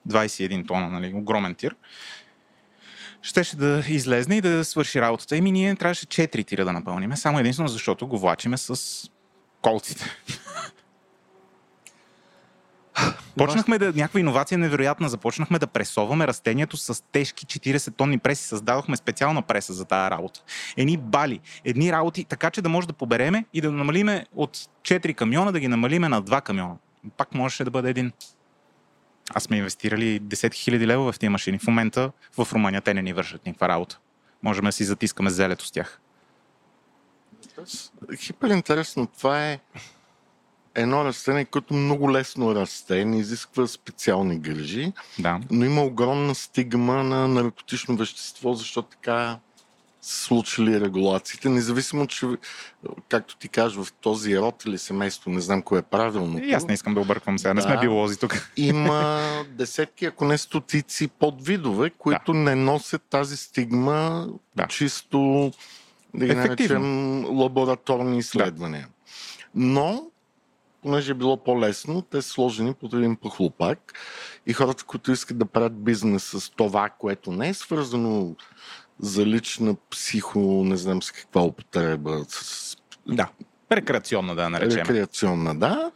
21 0.10 0.68
тона, 0.68 0.89
нали, 0.89 1.14
огромен 1.16 1.56
тир, 1.56 1.76
щеше 3.22 3.56
да 3.56 3.84
излезне 3.88 4.36
и 4.38 4.41
да 4.41 4.66
свърши 4.66 5.02
работата. 5.02 5.38
Еми 5.38 5.52
ние 5.52 5.76
трябваше 5.76 6.06
4 6.06 6.47
тира 6.47 6.66
да 6.66 6.74
напълниме, 6.74 7.18
само 7.18 7.39
единствено 7.39 7.70
защото 7.70 8.08
го 8.08 8.18
влачиме 8.18 8.58
с 8.58 8.80
колците. 9.62 10.06
Почнахме 13.38 13.78
да, 13.78 13.86
някаква 13.86 14.20
иновация 14.20 14.58
невероятна, 14.58 15.10
започнахме 15.10 15.60
да 15.60 15.68
пресоваме 15.68 16.28
растението 16.28 16.78
с 16.78 17.04
тежки 17.12 17.45
40 17.45 17.95
тонни 17.95 18.20
преси, 18.20 18.43
създадохме 18.43 18.97
специална 18.97 19.41
преса 19.41 19.74
за 19.74 19.86
тази 19.86 20.12
работа. 20.12 20.43
Едни 20.78 20.97
бали, 20.97 21.39
едни 21.66 21.91
работи, 21.91 22.24
така 22.24 22.49
че 22.49 22.62
да 22.62 22.70
може 22.70 22.88
да 22.88 22.93
побереме 22.93 23.45
и 23.54 23.62
да 23.62 23.72
намалиме 23.72 24.26
от 24.36 24.58
4 24.58 25.16
камиона, 25.16 25.52
да 25.52 25.60
ги 25.60 25.68
намалиме 25.68 26.10
на 26.10 26.24
2 26.24 26.41
камиона. 26.41 26.76
Пак 27.18 27.34
можеше 27.34 27.64
да 27.64 27.72
бъде 27.72 27.89
един. 27.89 28.12
Аз 29.34 29.44
сме 29.44 29.58
инвестирали 29.58 30.22
10 30.22 30.48
000 30.50 30.86
лева 30.86 31.12
в 31.12 31.20
тези 31.20 31.30
машини. 31.30 31.60
В 31.60 31.68
момента 31.68 32.12
в 32.38 32.48
Румъния 32.54 32.82
те 32.82 32.94
не 32.94 33.02
ни 33.02 33.14
вършат 33.14 33.46
никаква 33.46 33.68
работа. 33.70 34.00
Можем 34.44 34.66
да 34.66 34.72
си 34.72 34.84
затискаме 34.84 35.30
зелето 35.30 35.66
с 35.66 35.72
тях. 35.72 36.00
Хипер 38.18 38.50
интересно. 38.50 39.08
Това 39.08 39.48
е 39.50 39.60
едно 40.76 41.06
растение, 41.06 41.46
което 41.46 41.74
много 41.74 42.12
лесно 42.12 42.56
расте, 42.56 43.06
не 43.06 43.20
изисква 43.20 43.68
специални 43.68 44.40
грижи, 44.40 44.94
Да. 45.20 45.40
но 45.52 45.66
има 45.66 45.84
огромна 45.84 46.36
стигма 46.36 47.04
на 47.04 47.28
наркотично 47.28 47.96
вещество, 47.98 48.54
защото 48.54 48.88
така 48.88 49.40
случили 50.02 50.82
регулациите, 50.82 51.49
независимо, 51.49 52.08
че, 52.08 52.28
както 53.10 53.38
ти 53.38 53.49
кажеш, 53.49 53.78
в 53.78 53.93
този 53.93 54.38
род 54.39 54.66
или 54.66 54.78
семейство, 54.78 55.32
не 55.32 55.41
знам 55.41 55.62
кое 55.62 55.80
е 55.80 55.82
правилно. 55.82 56.39
И 56.43 56.54
аз 56.54 56.66
не 56.66 56.74
искам 56.74 56.93
да 56.93 56.99
обърквам 56.99 57.39
сега. 57.39 57.54
Не 57.54 57.62
сме 57.62 57.76
Да. 57.76 57.82
биолози 57.82 58.20
тук. 58.20 58.52
Има 58.58 59.22
десетки, 59.49 60.06
ако 60.06 60.26
не 60.26 60.38
стотици 60.38 61.08
подвидове, 61.08 61.89
които 61.89 62.34
не 62.34 62.56
носят 62.56 63.02
тази 63.10 63.38
стигма 63.38 64.28
Да. 64.56 64.68
чисто, 64.68 65.52
да 66.14 66.26
ги 66.26 66.36
наречем, 66.36 67.26
лабораторни 67.39 68.18
изследвания. 68.18 68.88
Но, 69.56 70.04
понеже 70.82 71.12
е 71.12 71.16
било 71.16 71.38
по-лесно, 71.38 72.02
те 72.02 72.22
са 72.22 72.30
сложени 72.30 72.74
под 72.74 72.93
един 72.93 73.16
пахлопак 73.16 73.93
и 74.47 74.54
хората, 74.54 74.84
които 74.84 75.12
искат 75.12 75.38
да 75.38 75.45
правят 75.45 75.84
бизнес 75.84 76.24
с 76.24 76.49
това, 76.49 76.89
което 76.89 77.32
не 77.32 77.49
е 77.49 77.54
свързано 77.54 78.36
за 79.02 79.26
лична 79.26 79.76
психо, 79.89 80.39
не 80.66 80.78
знам 80.78 81.04
с 81.04 81.12
каква 81.12 81.41
употреба, 81.41 82.26
с 82.30 82.78
Да. 83.08 83.28
Рекреационна, 83.72 84.36
да 84.36 84.49
наречем. 84.49 84.80
рекреационна, 84.80 85.60
да, 85.60 85.91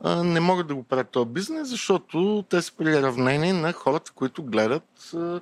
а, 0.00 0.24
не 0.24 0.40
могат 0.40 0.66
да 0.66 0.74
го 0.74 0.82
правят 0.82 1.08
този 1.10 1.30
бизнес, 1.30 1.68
защото 1.68 2.44
те 2.48 2.62
са 2.62 2.72
приравнени 2.72 3.52
на 3.52 3.72
хората, 3.72 4.12
които 4.14 4.42
гледат 4.42 5.10
а, 5.14 5.40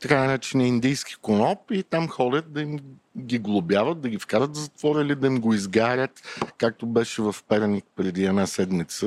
така 0.00 0.24
наречения 0.24 0.66
индийски 0.68 1.16
коноп 1.22 1.58
и 1.70 1.82
там 1.82 2.08
ходят 2.08 2.52
да 2.52 2.60
им 2.60 2.78
ги 3.18 3.38
глобяват, 3.38 4.00
да 4.00 4.08
ги 4.08 4.18
вкарат 4.18 4.56
в 4.56 4.60
затвора 4.60 5.02
или 5.02 5.14
да 5.14 5.26
им 5.26 5.40
го 5.40 5.54
изгарят, 5.54 6.22
както 6.58 6.86
беше 6.86 7.22
в 7.22 7.36
Перник 7.48 7.84
преди 7.96 8.24
една 8.24 8.46
седмица. 8.46 9.06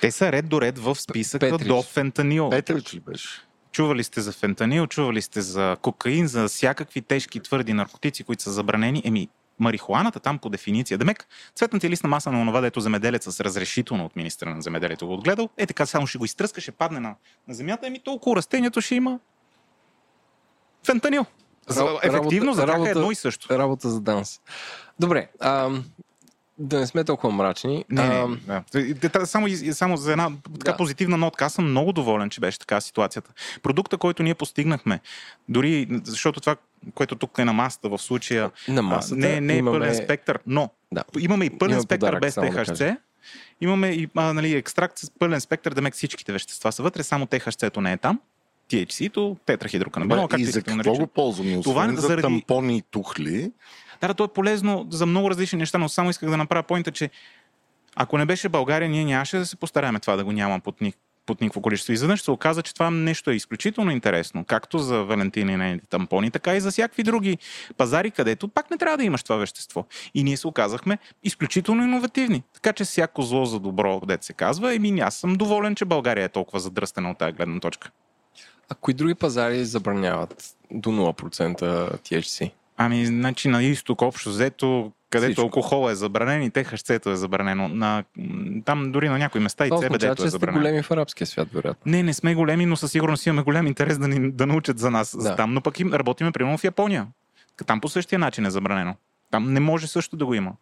Те 0.00 0.10
са 0.10 0.32
ред 0.32 0.48
до 0.48 0.60
ред 0.60 0.78
в 0.78 0.94
списъка 0.94 1.50
Петрич. 1.50 1.68
до 1.68 1.82
фентанил. 1.82 2.50
Петрич 2.50 2.94
ли 2.94 3.00
беше? 3.00 3.28
Чували 3.72 4.04
сте 4.04 4.20
за 4.20 4.32
фентанил, 4.32 4.86
чували 4.86 5.22
сте 5.22 5.40
за 5.40 5.76
кокаин, 5.82 6.26
за 6.26 6.48
всякакви 6.48 7.02
тежки 7.02 7.40
твърди 7.40 7.72
наркотици, 7.72 8.24
които 8.24 8.42
са 8.42 8.52
забранени. 8.52 9.02
Еми, 9.04 9.28
марихуаната 9.58 10.20
там 10.20 10.38
по 10.38 10.48
дефиниция. 10.48 10.98
Демек, 10.98 11.26
цветната 11.54 11.90
лист 11.90 12.02
на 12.02 12.08
маса 12.08 12.32
на 12.32 12.40
онова, 12.40 12.60
дето 12.60 12.80
земеделеца 12.80 13.32
с 13.32 13.40
разрешително 13.40 14.04
от 14.04 14.16
министра 14.16 14.54
на 14.54 14.62
земеделието 14.62 15.06
го 15.06 15.14
отгледал, 15.14 15.48
е 15.56 15.66
така 15.66 15.86
само 15.86 16.06
ще 16.06 16.18
го 16.18 16.24
изтръска, 16.24 16.60
ще 16.60 16.72
падне 16.72 17.00
на, 17.00 17.14
на 17.48 17.54
земята, 17.54 17.86
еми 17.86 18.00
толкова 18.04 18.36
растението 18.36 18.80
ще 18.80 18.94
има 18.94 19.18
фентанил. 20.86 21.26
За, 21.68 21.98
ефективно 22.02 22.52
за 22.52 22.60
тях 22.60 22.70
е 22.70 22.72
работа- 22.78 22.90
едно 22.90 23.10
и 23.10 23.14
също. 23.14 23.58
Работа 23.58 23.90
за 23.90 24.00
данс. 24.00 24.40
Добре, 25.00 25.28
а, 25.40 25.70
да 26.62 26.80
не 26.80 26.86
сме 26.86 27.04
толкова 27.04 27.32
мрачни. 27.32 27.84
Не, 27.90 28.02
а, 28.02 28.28
не, 28.28 28.36
да. 28.36 28.62
Те- 29.02 29.26
Само, 29.26 29.46
само 29.72 29.96
за 29.96 30.12
една 30.12 30.30
така 30.54 30.70
Да. 30.70 30.76
позитивна 30.76 31.16
нотка, 31.16 31.44
аз 31.44 31.52
съм 31.52 31.70
много 31.70 31.92
доволен, 31.92 32.30
че 32.30 32.40
беше 32.40 32.58
така 32.58 32.80
ситуацията. 32.80 33.30
Продукта, 33.62 33.98
който 33.98 34.22
ние 34.22 34.34
постигнахме, 34.34 35.00
дори 35.48 35.86
защото 36.04 36.40
това, 36.40 36.56
което 36.94 37.16
тук 37.16 37.38
е 37.38 37.44
на 37.44 37.52
масата 37.52 37.88
в 37.88 37.98
случая, 37.98 38.50
На 38.68 38.82
масата 38.82 39.14
а, 39.14 39.18
не, 39.18 39.40
не 39.40 39.54
е 39.54 39.56
имаме- 39.56 39.78
пълен 39.78 39.94
спектър, 39.94 40.38
но 40.46 40.70
Да. 40.92 41.04
имаме 41.18 41.44
и 41.44 41.50
пълен 41.50 41.70
Имаме 41.70 41.82
спектър 41.82 42.00
подарък, 42.00 42.20
без 42.20 42.34
само 42.34 42.50
да. 42.68 42.96
Имаме 43.60 43.88
и 43.88 44.08
а, 44.14 44.32
нали, 44.32 44.52
екстракт 44.52 44.98
с 44.98 45.10
пълен 45.10 45.40
спектър, 45.40 45.74
да 45.74 45.82
мек 45.82 45.94
всичките 45.94 46.32
вещества 46.32 46.72
са 46.72 46.82
вътре, 46.82 47.02
само 47.02 47.26
ТХЦ-то 47.26 47.80
не 47.80 47.92
е 47.92 47.96
там. 47.96 48.20
THC-то, 48.70 49.36
тетрахидроканабинол, 49.46 50.28
както 50.28 50.40
и 50.40 50.44
за 50.44 50.62
какво 50.62 50.94
го 50.94 51.06
ползваме? 51.06 51.60
Това 51.62 51.88
за 51.90 52.00
заради- 52.00 52.22
тампони 52.22 52.76
и 52.76 52.82
тухли. 52.82 53.52
Да, 54.06 54.14
то 54.14 54.24
е 54.24 54.28
полезно 54.28 54.86
за 54.90 55.06
много 55.06 55.30
различни 55.30 55.58
неща, 55.58 55.78
но 55.78 55.88
само 55.88 56.10
исках 56.10 56.30
да 56.30 56.36
направя 56.36 56.62
поинта, 56.62 56.90
че 56.90 57.10
ако 57.96 58.18
не 58.18 58.26
беше 58.26 58.48
България, 58.48 58.88
ние 58.88 59.04
нямаше 59.04 59.38
да 59.38 59.46
се 59.46 59.56
постараем 59.56 60.00
това 60.00 60.16
да 60.16 60.24
го 60.24 60.32
няма 60.32 60.60
под, 60.60 60.80
ни, 60.80 60.94
под 61.26 61.40
никакво 61.40 61.62
количество. 61.62 61.92
Изведнъж 61.92 62.22
се 62.22 62.30
оказа, 62.30 62.62
че 62.62 62.74
това 62.74 62.90
нещо 62.90 63.30
е 63.30 63.34
изключително 63.34 63.90
интересно, 63.90 64.44
както 64.44 64.78
за 64.78 65.04
Валентина 65.04 65.52
и 65.52 65.56
нейните 65.56 65.86
тампони, 65.86 66.30
така 66.30 66.54
и 66.56 66.60
за 66.60 66.70
всякакви 66.70 67.02
други 67.02 67.38
пазари, 67.76 68.10
където 68.10 68.48
пак 68.48 68.70
не 68.70 68.78
трябва 68.78 68.96
да 68.96 69.04
имаш 69.04 69.22
това 69.22 69.36
вещество. 69.36 69.86
И 70.14 70.24
ние 70.24 70.36
се 70.36 70.48
оказахме 70.48 70.98
изключително 71.24 71.84
иновативни. 71.84 72.42
Така 72.54 72.72
че 72.72 72.84
всяко 72.84 73.22
зло 73.22 73.44
за 73.44 73.60
добро, 73.60 74.00
дете 74.00 74.26
се 74.26 74.32
казва, 74.32 74.74
еми 74.74 75.00
аз 75.00 75.14
съм 75.14 75.34
доволен, 75.34 75.74
че 75.74 75.84
България 75.84 76.24
е 76.24 76.28
толкова 76.28 76.60
задръстена 76.60 77.10
от 77.10 77.18
тази 77.18 77.32
гледна 77.32 77.60
точка. 77.60 77.90
а 78.68 78.74
кои 78.74 78.94
други 78.94 79.14
пазари 79.14 79.64
забраняват 79.64 80.54
до 80.70 80.90
0% 80.90 81.60
THC? 81.98 82.52
Ами, 82.76 83.06
значи 83.06 83.48
на 83.48 83.62
изток 83.62 84.02
общо 84.02 84.28
взето, 84.28 84.92
където 85.10 85.32
Всичко. 85.32 85.42
алкохол 85.42 85.90
е 85.90 85.94
забранен 85.94 86.42
и 86.42 86.50
ТХЦ-то 86.50 87.10
е 87.10 87.16
забранено. 87.16 87.68
На, 87.68 88.04
там 88.64 88.92
дори 88.92 89.08
на 89.08 89.18
някои 89.18 89.40
места 89.40 89.66
и 89.66 89.68
Това 89.68 89.82
CBD-то 89.82 90.06
е 90.06 90.16
че 90.16 90.22
сте 90.22 90.28
забранено. 90.28 90.58
големи 90.58 90.82
в 90.82 90.90
арабския 90.90 91.26
свят, 91.26 91.48
вероятно. 91.52 91.92
Не, 91.92 92.02
не 92.02 92.14
сме 92.14 92.34
големи, 92.34 92.66
но 92.66 92.76
със 92.76 92.92
сигурност 92.92 93.26
имаме 93.26 93.42
голям 93.42 93.66
интерес 93.66 93.98
да, 93.98 94.08
ни, 94.08 94.32
да 94.32 94.46
научат 94.46 94.78
за 94.78 94.90
нас 94.90 95.16
Да. 95.16 95.22
да. 95.22 95.36
там. 95.36 95.54
Но 95.54 95.60
пък 95.60 95.80
им, 95.80 95.92
работиме 95.92 96.32
примерно 96.32 96.58
в 96.58 96.64
Япония. 96.64 97.06
Там 97.66 97.80
по 97.80 97.88
същия 97.88 98.18
начин 98.18 98.46
е 98.46 98.50
забранено. 98.50 98.94
Там 99.30 99.52
не 99.52 99.60
може 99.60 99.86
също 99.86 100.16
да 100.16 100.26
го 100.26 100.34
има. 100.34 100.52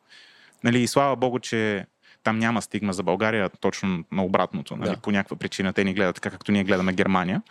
Нали, 0.65 0.81
и 0.81 0.87
слава 0.87 1.17
богу, 1.17 1.39
че 1.39 1.87
Там 2.23 2.39
няма 2.39 2.63
стигма 2.63 2.93
за 2.93 3.03
България, 3.03 3.49
точно 3.49 4.05
на 4.13 4.25
обратното. 4.25 4.77
Нали? 4.77 4.91
Да. 4.91 4.97
По 4.97 5.11
някаква 5.11 5.37
причина 5.37 5.73
те 5.73 5.85
ни 5.85 5.95
гледат 5.95 6.15
така, 6.15 6.31
както 6.31 6.53
ние 6.53 6.65
гледаме 6.65 6.93
Германия. 6.93 7.43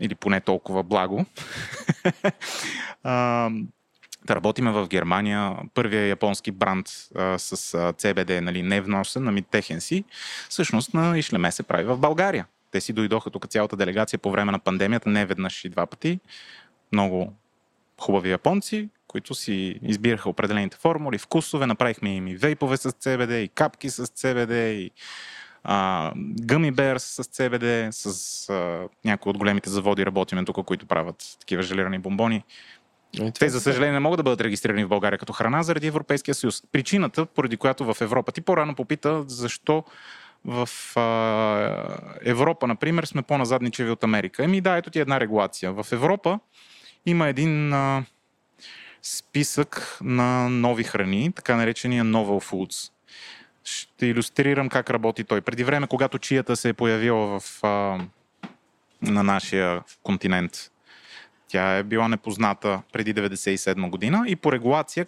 Или 0.00 0.14
поне 0.14 0.40
толкова 0.40 0.82
благо. 0.82 1.24
А, 3.04 3.50
работиме 4.34 4.70
в 4.70 4.88
Германия. 4.88 5.56
Първия 5.74 6.06
японски 6.06 6.50
бранд 6.50 6.88
а, 7.14 7.38
с 7.38 7.74
а, 7.74 7.92
CBD, 7.92 8.40
нали, 8.40 8.62
не 8.62 8.80
вносен, 8.80 9.24
на 9.24 9.42
техен 9.42 9.80
си, 9.80 10.04
всъщност 10.48 10.94
на 10.94 11.18
Ишлеме 11.18 11.52
се 11.52 11.62
прави 11.62 11.84
в 11.84 11.98
България. 11.98 12.46
Те 12.70 12.80
си 12.80 12.92
дойдоха 12.92 13.30
тук 13.30 13.48
цялата 13.48 13.76
делегация 13.76 14.18
по 14.18 14.30
време 14.30 14.52
на 14.52 14.58
пандемията, 14.58 15.08
не 15.08 15.26
веднъж 15.26 15.64
и 15.64 15.68
два 15.68 15.86
пъти. 15.86 16.20
Много 16.92 17.32
хубави 18.00 18.30
японци, 18.30 18.88
които 19.08 19.34
си 19.34 19.78
избираха 19.82 20.28
определените 20.28 20.76
формули, 20.76 21.18
вкусове, 21.18 21.66
направихме 21.66 22.16
им 22.16 22.28
и 22.28 22.36
вейпове 22.36 22.76
с 22.76 22.90
CBD, 22.90 23.32
и 23.32 23.48
капки 23.48 23.90
с 23.90 24.06
CBD, 24.06 24.52
и 24.52 24.90
а, 25.64 26.12
гъми 26.16 26.72
с 26.98 27.24
CBD, 27.24 27.90
с 27.90 28.48
а, 28.48 28.88
някои 29.04 29.30
от 29.30 29.38
големите 29.38 29.70
заводи 29.70 30.06
работиме 30.06 30.44
тук, 30.44 30.66
които 30.66 30.86
правят 30.86 31.36
такива 31.40 31.62
желирани 31.62 31.98
бомбони. 31.98 32.44
И 33.12 33.32
Те, 33.38 33.48
за 33.48 33.60
съжаление, 33.60 33.92
не 33.92 34.00
могат 34.00 34.16
да 34.16 34.22
бъдат 34.22 34.40
регистрирани 34.40 34.84
в 34.84 34.88
България 34.88 35.18
като 35.18 35.32
храна 35.32 35.62
заради 35.62 35.86
Европейския 35.86 36.34
съюз. 36.34 36.62
Причината, 36.72 37.26
поради 37.26 37.56
която 37.56 37.94
в 37.94 38.00
Европа, 38.00 38.32
ти 38.32 38.40
по-рано 38.40 38.74
попита 38.74 39.24
защо 39.26 39.84
в 40.44 40.68
а, 40.96 41.98
Европа, 42.22 42.66
например, 42.66 43.04
сме 43.04 43.22
по-назадничеви 43.22 43.90
от 43.90 44.04
Америка. 44.04 44.44
Еми 44.44 44.60
да, 44.60 44.76
ето 44.76 44.90
ти 44.90 45.00
една 45.00 45.20
регулация. 45.20 45.72
В 45.72 45.86
Европа 45.92 46.38
има 47.06 47.28
един 47.28 47.72
а, 47.72 48.04
списък 49.02 49.98
на 50.02 50.48
нови 50.48 50.84
храни, 50.84 51.32
така 51.32 51.56
наречения 51.56 52.04
Novel 52.04 52.50
Foods. 52.50 52.92
Ще 53.64 54.06
иллюстрирам 54.06 54.68
как 54.68 54.90
работи 54.90 55.24
той. 55.24 55.40
Преди 55.40 55.64
време, 55.64 55.86
когато 55.86 56.18
чията 56.18 56.56
се 56.56 56.68
е 56.68 56.72
появила 56.72 57.40
в, 57.40 57.64
а, 57.64 57.98
на 59.02 59.22
нашия 59.22 59.82
континент, 60.02 60.52
тя 61.48 61.76
е 61.76 61.82
била 61.82 62.08
непозната 62.08 62.82
преди 62.92 63.14
1997 63.14 63.90
година 63.90 64.24
и 64.28 64.36
по 64.36 64.52
регулация, 64.52 65.06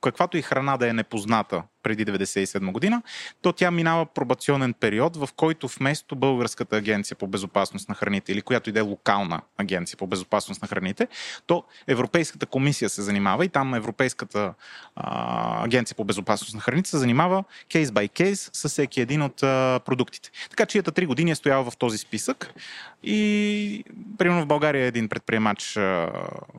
каквато 0.00 0.36
и 0.36 0.42
храна 0.42 0.76
да 0.76 0.88
е 0.88 0.92
непозната 0.92 1.62
преди 1.84 2.04
1997 2.04 2.72
година, 2.72 3.02
то 3.42 3.52
тя 3.52 3.70
минава 3.70 4.06
пробационен 4.06 4.72
период, 4.72 5.16
в 5.16 5.28
който 5.36 5.68
вместо 5.68 6.16
Българската 6.16 6.76
агенция 6.76 7.16
по 7.16 7.26
безопасност 7.26 7.88
на 7.88 7.94
храните 7.94 8.32
или 8.32 8.42
която 8.42 8.70
и 8.70 8.72
да 8.72 8.78
е 8.78 8.82
локална 8.82 9.40
агенция 9.58 9.96
по 9.96 10.06
безопасност 10.06 10.62
на 10.62 10.68
храните, 10.68 11.08
то 11.46 11.64
Европейската 11.86 12.46
комисия 12.46 12.88
се 12.88 13.02
занимава 13.02 13.44
и 13.44 13.48
там 13.48 13.74
Европейската 13.74 14.54
а, 14.96 15.64
агенция 15.64 15.96
по 15.96 16.04
безопасност 16.04 16.54
на 16.54 16.60
храните 16.60 16.90
се 16.90 16.98
занимава 16.98 17.44
кейс 17.72 17.90
бай 17.90 18.08
кейс 18.08 18.50
с 18.52 18.68
всеки 18.68 19.00
един 19.00 19.22
от 19.22 19.42
а, 19.42 19.80
продуктите. 19.84 20.30
Така 20.50 20.66
че 20.66 20.82
три 20.82 21.06
години 21.06 21.30
е 21.30 21.34
стоял 21.34 21.70
в 21.70 21.76
този 21.76 21.98
списък 21.98 22.54
и 23.02 23.84
примерно 24.18 24.42
в 24.42 24.46
България 24.46 24.86
един 24.86 25.08
предприемач, 25.08 25.76
а, 25.76 26.10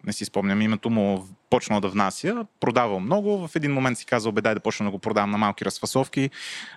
не 0.04 0.14
си 0.14 0.26
спомням 0.26 0.62
името 0.62 0.90
му, 0.90 1.28
почнал 1.50 1.82
да 1.82 1.90
внася, 1.90 2.46
продавал 2.60 3.00
много, 3.00 3.48
в 3.48 3.56
един 3.56 3.74
момент 3.74 3.98
си 3.98 4.06
казал, 4.06 4.32
бе 4.32 4.42
дай 4.42 4.54
да 4.54 4.60
почна 4.60 4.86
да 4.86 4.92
го 4.92 5.00
продавам 5.00 5.14
на 5.16 5.38
малки 5.38 5.66
разфасовки 5.66 6.30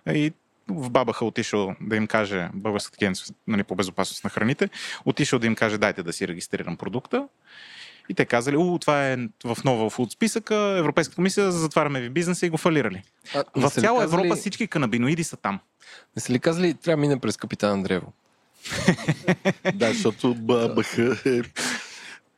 и 0.07 0.32
в 0.68 0.91
бабаха 0.91 1.24
отишъл 1.24 1.74
да 1.80 1.97
им 1.97 2.07
каже, 2.07 2.49
Българската 2.55 2.97
агенция 2.97 3.34
нали, 3.47 3.64
по 3.64 3.74
безопасност 3.74 4.24
на 4.24 4.30
храните, 4.30 4.68
отишъл 5.05 5.39
да 5.39 5.47
им 5.47 5.55
каже, 5.55 5.78
дайте 5.78 6.03
да 6.03 6.12
си 6.12 6.28
регистрирам 6.28 6.76
продукта. 6.76 7.28
И 8.09 8.14
те 8.14 8.24
казали, 8.24 8.57
о, 8.57 8.78
това 8.80 9.07
е 9.07 9.16
в 9.45 9.57
нова 9.64 9.91
фуд 9.91 10.12
списъка, 10.12 10.55
Европейската 10.78 11.16
комисия, 11.16 11.53
затваряме 11.53 12.01
ви 12.01 12.09
бизнеса 12.09 12.47
и 12.47 12.51
го 12.51 12.57
фалирали. 12.57 13.03
А, 13.34 13.45
В 13.57 13.70
цяла 13.70 14.01
казали- 14.01 14.20
Европа 14.20 14.36
всички 14.36 14.66
канабиноиди 14.66 15.24
са 15.24 15.36
там. 15.36 15.61
Не 16.16 16.22
са 16.22 16.32
ли 16.32 16.39
казали, 16.39 16.74
трябва 16.74 16.97
да 16.97 17.01
мине 17.01 17.20
през 17.20 17.36
капитан 17.36 17.72
Андреево? 17.72 18.12
Да, 19.74 19.89
защото 19.89 20.34
БАБХ 20.34 20.99
е 21.26 21.43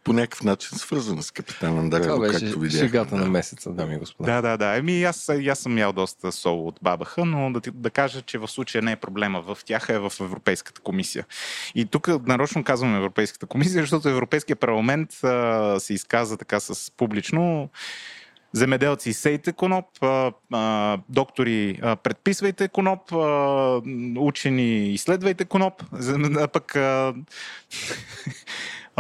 по 0.04 0.12
някакъв 0.12 0.42
начин 0.42 0.78
свързана 0.78 1.22
с 1.22 1.30
капитан 1.30 1.70
Това 1.70 1.80
Андреево, 1.80 2.20
беше 2.20 2.40
както 2.40 2.60
видяхме. 2.60 2.88
шегата 2.88 3.16
да. 3.16 3.20
на 3.20 3.30
месеца, 3.30 3.70
дами 3.70 3.94
и 3.94 3.98
господа. 3.98 4.32
Да, 4.32 4.42
да, 4.42 4.56
да. 4.56 4.76
Еми, 4.76 5.04
аз, 5.04 5.28
аз 5.28 5.58
съм 5.58 5.78
ял 5.78 5.92
доста 5.92 6.32
сол 6.32 6.66
от 6.66 6.78
бабаха, 6.82 7.24
но 7.24 7.52
да, 7.52 7.60
да 7.74 7.90
кажа, 7.90 8.22
че 8.22 8.38
в 8.38 8.48
случая 8.48 8.82
не 8.82 8.92
е 8.92 8.96
проблема 8.96 9.40
в 9.40 9.58
тях, 9.64 9.90
а 9.90 9.92
е 9.92 9.98
в 9.98 10.12
Европейската 10.20 10.80
комисия. 10.80 11.26
И 11.74 11.86
тук 11.86 12.26
нарочно 12.26 12.64
казвам 12.64 12.96
Европейската 12.96 13.46
комисия, 13.46 13.82
защото 13.82 14.08
Европейския 14.08 14.56
парламент 14.56 15.24
а, 15.24 15.80
се 15.80 15.94
изказа 15.94 16.36
така 16.36 16.60
с 16.60 16.92
публично. 16.96 17.68
Земеделци, 18.52 19.12
сейте 19.12 19.52
коноп, 19.52 19.86
а, 20.00 20.32
а, 20.52 20.98
доктори, 21.08 21.78
а, 21.82 21.96
предписвайте 21.96 22.68
коноп, 22.68 23.12
а, 23.12 23.80
учени, 24.18 24.88
изследвайте 24.88 25.44
коноп, 25.44 25.82
а 26.36 26.48
пък, 26.48 26.74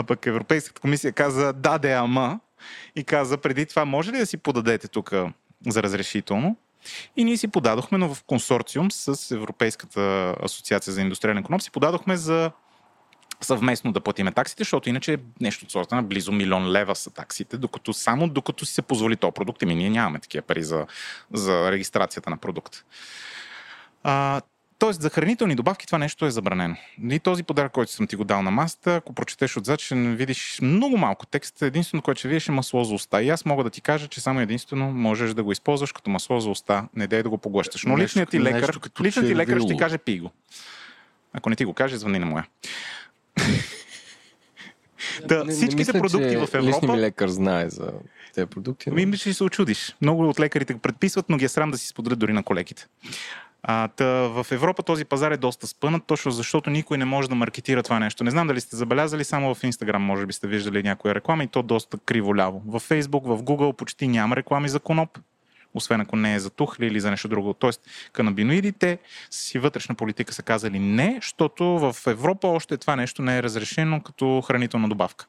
а, 0.00 0.04
пък 0.04 0.26
Европейската 0.26 0.80
комисия 0.80 1.12
каза 1.12 1.52
да, 1.52 1.78
де, 1.78 1.92
ама, 1.92 2.40
и 2.96 3.04
каза 3.04 3.38
преди 3.38 3.66
това 3.66 3.84
може 3.84 4.12
ли 4.12 4.18
да 4.18 4.26
си 4.26 4.36
подадете 4.36 4.88
тук 4.88 5.12
за 5.66 5.82
разрешително? 5.82 6.56
И 7.16 7.24
ние 7.24 7.36
си 7.36 7.48
подадохме, 7.48 7.98
но 7.98 8.14
в 8.14 8.22
консорциум 8.24 8.90
с 8.90 9.30
Европейската 9.34 10.36
асоциация 10.42 10.92
за 10.92 11.00
индустриален 11.00 11.42
коноп 11.42 11.62
си 11.62 11.70
подадохме 11.70 12.16
за 12.16 12.50
съвместно 13.40 13.92
да 13.92 14.00
платиме 14.00 14.32
таксите, 14.32 14.60
защото 14.60 14.88
иначе 14.88 15.18
нещо 15.40 15.64
от 15.64 15.70
сорта 15.70 15.94
на 15.94 16.02
близо 16.02 16.32
милион 16.32 16.70
лева 16.70 16.96
са 16.96 17.10
таксите, 17.10 17.56
докато 17.58 17.92
само 17.92 18.28
докато 18.28 18.66
си 18.66 18.74
се 18.74 18.82
позволи 18.82 19.16
то 19.16 19.32
продукт, 19.32 19.62
ами 19.62 19.74
ние 19.74 19.90
нямаме 19.90 20.18
такива 20.18 20.42
пари 20.42 20.62
за, 20.62 20.86
за 21.32 21.72
регистрацията 21.72 22.30
на 22.30 22.36
продукт. 22.36 22.84
А, 24.02 24.40
Тоест, 24.80 25.02
за 25.02 25.10
хранителни 25.10 25.54
добавки 25.54 25.86
това 25.86 25.98
нещо 25.98 26.26
е 26.26 26.30
забранено. 26.30 26.76
И 27.10 27.18
този 27.18 27.42
подарък, 27.42 27.72
който 27.72 27.92
съм 27.92 28.06
ти 28.06 28.16
го 28.16 28.24
дал 28.24 28.42
на 28.42 28.50
масата, 28.50 28.94
ако 28.96 29.12
прочетеш 29.12 29.56
отзад, 29.56 29.80
ще 29.80 29.94
видиш 29.94 30.58
много 30.62 30.96
малко 30.96 31.26
текст. 31.26 31.62
Единствено, 31.62 32.02
което 32.02 32.18
ще 32.18 32.28
видиш 32.28 32.48
е 32.48 32.52
масло 32.52 32.84
за 32.84 32.94
уста. 32.94 33.22
И 33.22 33.28
аз 33.28 33.44
мога 33.44 33.64
да 33.64 33.70
ти 33.70 33.80
кажа, 33.80 34.08
че 34.08 34.20
само 34.20 34.40
единствено 34.40 34.92
можеш 34.92 35.34
да 35.34 35.42
го 35.42 35.52
използваш 35.52 35.92
като 35.92 36.10
масло 36.10 36.40
за 36.40 36.50
уста. 36.50 36.88
Не 36.94 37.06
дай 37.06 37.22
да 37.22 37.28
го 37.30 37.38
поглъщаш. 37.38 37.84
Но 37.84 37.98
личният 37.98 38.30
ти 38.30 38.40
лекар, 38.40 38.60
нещо 38.60 38.80
като 38.80 39.04
личният 39.04 39.28
ти 39.28 39.36
лекар 39.36 39.58
ще 39.58 39.68
ти 39.68 39.76
каже 39.76 39.98
пий 39.98 40.18
го. 40.18 40.30
Ако 41.32 41.50
не 41.50 41.56
ти 41.56 41.64
го 41.64 41.74
каже, 41.74 41.96
звъни 41.96 42.18
на 42.18 42.26
моя. 42.26 42.46
Да, 45.28 45.46
всичките 45.46 45.92
продукти 45.92 46.30
че 46.30 46.38
в 46.38 46.42
Личният 46.42 46.54
Европа- 46.54 46.92
ми 46.92 47.00
лекар 47.00 47.28
знае 47.28 47.70
за 47.70 47.92
тези 48.34 48.46
продукти. 48.46 48.90
но- 48.90 49.06
Ми 49.06 49.16
ще 49.16 49.34
се 49.34 49.44
очудиш. 49.44 49.96
Много 50.02 50.28
от 50.28 50.40
лекарите 50.40 50.74
го 50.74 50.80
предписват, 50.80 51.28
но 51.28 51.36
ги 51.36 51.44
е 51.44 51.48
срам 51.48 51.70
да 51.70 51.78
си 51.78 51.86
споделят 51.86 52.18
дори 52.18 52.32
на 52.32 52.42
колегите. 52.42 52.86
А, 53.62 53.88
та, 53.88 54.04
в 54.04 54.46
Европа 54.50 54.82
този 54.82 55.04
пазар 55.04 55.30
е 55.30 55.36
доста 55.36 55.66
спънат, 55.66 56.02
точно 56.06 56.30
защото 56.30 56.70
никой 56.70 56.98
не 56.98 57.04
може 57.04 57.28
да 57.28 57.34
маркетира 57.34 57.82
това 57.82 57.98
нещо. 57.98 58.24
Не 58.24 58.30
знам 58.30 58.46
дали 58.46 58.60
сте 58.60 58.76
забелязали, 58.76 59.24
само 59.24 59.54
в 59.54 59.62
Instagram 59.62 59.96
може 59.96 60.26
би 60.26 60.32
сте 60.32 60.48
виждали 60.48 60.82
някоя 60.82 61.14
реклама 61.14 61.44
и 61.44 61.48
то 61.48 61.62
доста 61.62 61.98
криво-ляво. 61.98 62.62
В 62.66 62.80
Facebook, 62.80 63.36
в 63.36 63.42
Google 63.42 63.72
почти 63.72 64.08
няма 64.08 64.36
реклами 64.36 64.68
за 64.68 64.80
коноп, 64.80 65.18
освен 65.74 66.00
ако 66.00 66.16
не 66.16 66.34
е 66.34 66.40
за 66.40 66.50
тухли 66.50 66.86
или 66.86 67.00
за 67.00 67.10
нещо 67.10 67.28
друго. 67.28 67.54
Тоест, 67.54 67.80
канабиноидите 68.12 68.98
си 69.30 69.58
вътрешна 69.58 69.94
политика 69.94 70.34
са 70.34 70.42
казали 70.42 70.78
не, 70.78 71.18
защото 71.22 71.64
в 71.64 71.96
Европа 72.06 72.48
още 72.48 72.76
това 72.76 72.96
нещо 72.96 73.22
не 73.22 73.38
е 73.38 73.42
разрешено 73.42 74.02
като 74.02 74.40
хранителна 74.46 74.88
добавка. 74.88 75.26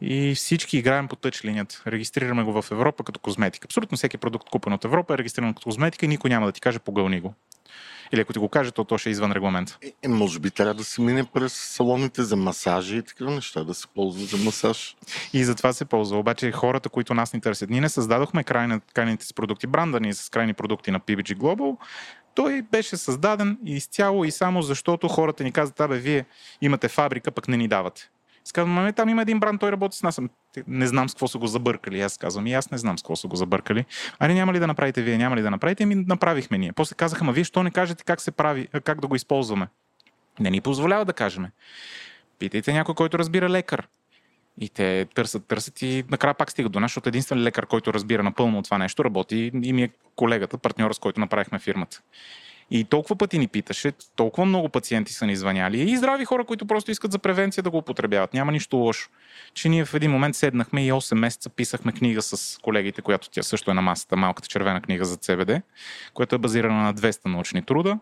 И 0.00 0.34
всички 0.34 0.78
играем 0.78 1.08
по 1.08 1.16
тъч 1.16 1.44
линията. 1.44 1.82
Регистрираме 1.86 2.42
го 2.42 2.62
в 2.62 2.70
Европа 2.70 3.04
като 3.04 3.20
козметика. 3.20 3.64
Абсолютно 3.64 3.96
всеки 3.96 4.18
продукт, 4.18 4.50
купен 4.50 4.72
от 4.72 4.84
Европа, 4.84 5.14
е 5.14 5.18
регистриран 5.18 5.54
като 5.54 5.64
козметика 5.64 6.06
и 6.06 6.08
никой 6.08 6.30
няма 6.30 6.46
да 6.46 6.52
ти 6.52 6.60
каже 6.60 6.78
погълни 6.78 7.20
го. 7.20 7.34
Или 8.12 8.20
ако 8.20 8.32
ти 8.32 8.38
го 8.38 8.48
каже, 8.48 8.70
то, 8.70 8.84
то 8.84 8.98
ще 8.98 9.08
е 9.08 9.12
извън 9.12 9.32
регламент. 9.32 9.78
Е, 9.82 9.92
е, 10.02 10.08
може 10.08 10.38
би 10.38 10.50
трябва 10.50 10.74
да 10.74 10.84
се 10.84 11.00
мине 11.00 11.24
през 11.24 11.52
салоните 11.52 12.22
за 12.22 12.36
масажи 12.36 12.96
и 12.96 13.02
такива 13.02 13.30
неща, 13.30 13.64
да 13.64 13.74
се 13.74 13.86
ползва 13.86 14.26
за 14.26 14.44
масаж. 14.44 14.96
И 15.32 15.44
затова 15.44 15.72
се 15.72 15.84
ползва. 15.84 16.18
Обаче 16.18 16.52
хората, 16.52 16.88
които 16.88 17.14
нас 17.14 17.32
ни 17.32 17.40
търсят, 17.40 17.70
ние 17.70 17.80
не 17.80 17.88
създадохме 17.88 18.44
крайна, 18.44 18.80
крайните 18.94 19.26
си 19.26 19.34
продукти, 19.34 19.66
бранда 19.66 20.00
ни 20.00 20.14
с 20.14 20.30
крайни 20.30 20.54
продукти 20.54 20.90
на 20.90 21.00
PBG 21.00 21.36
Global. 21.36 21.76
Той 22.34 22.62
беше 22.62 22.96
създаден 22.96 23.58
изцяло 23.66 24.24
и 24.24 24.30
само 24.30 24.62
защото 24.62 25.08
хората 25.08 25.44
ни 25.44 25.52
казват, 25.52 25.80
абе, 25.80 25.98
вие 25.98 26.24
имате 26.60 26.88
фабрика, 26.88 27.30
пък 27.30 27.48
не 27.48 27.56
ни 27.56 27.68
давате. 27.68 28.10
Аз 28.48 28.52
казвам, 28.52 28.78
ами 28.78 28.92
там 28.92 29.08
има 29.08 29.22
един 29.22 29.40
бранд, 29.40 29.60
той 29.60 29.72
работи 29.72 29.96
с 29.96 30.02
нас. 30.02 30.18
Ами, 30.18 30.28
Не 30.66 30.86
знам 30.86 31.08
с 31.08 31.14
какво 31.14 31.28
са 31.28 31.38
го 31.38 31.46
забъркали. 31.46 32.00
Аз 32.00 32.18
казвам, 32.18 32.46
и 32.46 32.54
аз 32.54 32.70
не 32.70 32.78
знам 32.78 32.98
с 32.98 33.02
какво 33.02 33.16
са 33.16 33.28
го 33.28 33.36
забъркали. 33.36 33.84
Ами 34.18 34.34
няма 34.34 34.52
ли 34.52 34.58
да 34.58 34.66
направите 34.66 35.02
вие, 35.02 35.18
няма 35.18 35.36
ли 35.36 35.42
да 35.42 35.50
направите? 35.50 35.82
Ами 35.82 35.94
направихме 35.94 36.58
ние. 36.58 36.72
После 36.72 36.96
казаха, 36.96 37.24
ма 37.24 37.32
вие 37.32 37.44
що 37.44 37.62
не 37.62 37.70
кажете 37.70 38.04
как 38.04 38.20
се 38.20 38.30
прави, 38.30 38.68
как 38.84 39.00
да 39.00 39.06
го 39.06 39.14
използваме? 39.16 39.68
Не 40.40 40.50
ни 40.50 40.60
позволява 40.60 41.04
да 41.04 41.12
кажем. 41.12 41.46
Питайте 42.38 42.72
някой, 42.72 42.94
който 42.94 43.18
разбира 43.18 43.48
лекар. 43.48 43.88
И 44.60 44.68
те 44.68 45.06
търсят, 45.14 45.46
търсят 45.46 45.82
и 45.82 46.04
накрая 46.10 46.34
пак 46.34 46.50
стигат 46.50 46.72
до 46.72 46.80
нас, 46.80 46.90
защото 46.90 47.08
единствен 47.08 47.42
лекар, 47.42 47.66
който 47.66 47.94
разбира 47.94 48.22
напълно 48.22 48.62
това 48.62 48.78
нещо, 48.78 49.04
работи 49.04 49.50
и 49.62 49.72
ми 49.72 49.82
е 49.82 49.90
колегата, 50.16 50.58
партньора, 50.58 50.94
с 50.94 50.98
който 50.98 51.20
направихме 51.20 51.58
фирмата. 51.58 52.02
И 52.70 52.84
толкова 52.84 53.16
пъти 53.16 53.38
ни 53.38 53.48
питаше, 53.48 53.92
толкова 54.16 54.46
много 54.46 54.68
пациенти 54.68 55.12
са 55.12 55.26
ни 55.26 55.36
звъняли 55.36 55.90
и 55.90 55.96
здрави 55.96 56.24
хора, 56.24 56.44
които 56.44 56.66
просто 56.66 56.90
искат 56.90 57.12
за 57.12 57.18
превенция 57.18 57.62
да 57.62 57.70
го 57.70 57.78
употребяват. 57.78 58.34
Няма 58.34 58.52
нищо 58.52 58.76
лошо. 58.76 59.10
Че 59.54 59.68
ние 59.68 59.84
в 59.84 59.94
един 59.94 60.10
момент 60.10 60.36
седнахме 60.36 60.86
и 60.86 60.92
8 60.92 61.14
месеца 61.14 61.50
писахме 61.50 61.92
книга 61.92 62.22
с 62.22 62.58
колегите, 62.62 63.02
която 63.02 63.30
тя 63.30 63.42
също 63.42 63.70
е 63.70 63.74
на 63.74 63.82
масата, 63.82 64.16
малката 64.16 64.48
червена 64.48 64.80
книга 64.80 65.04
за 65.04 65.16
CBD, 65.16 65.62
която 66.14 66.34
е 66.34 66.38
базирана 66.38 66.82
на 66.82 66.94
200 66.94 67.28
научни 67.28 67.62
труда 67.62 67.98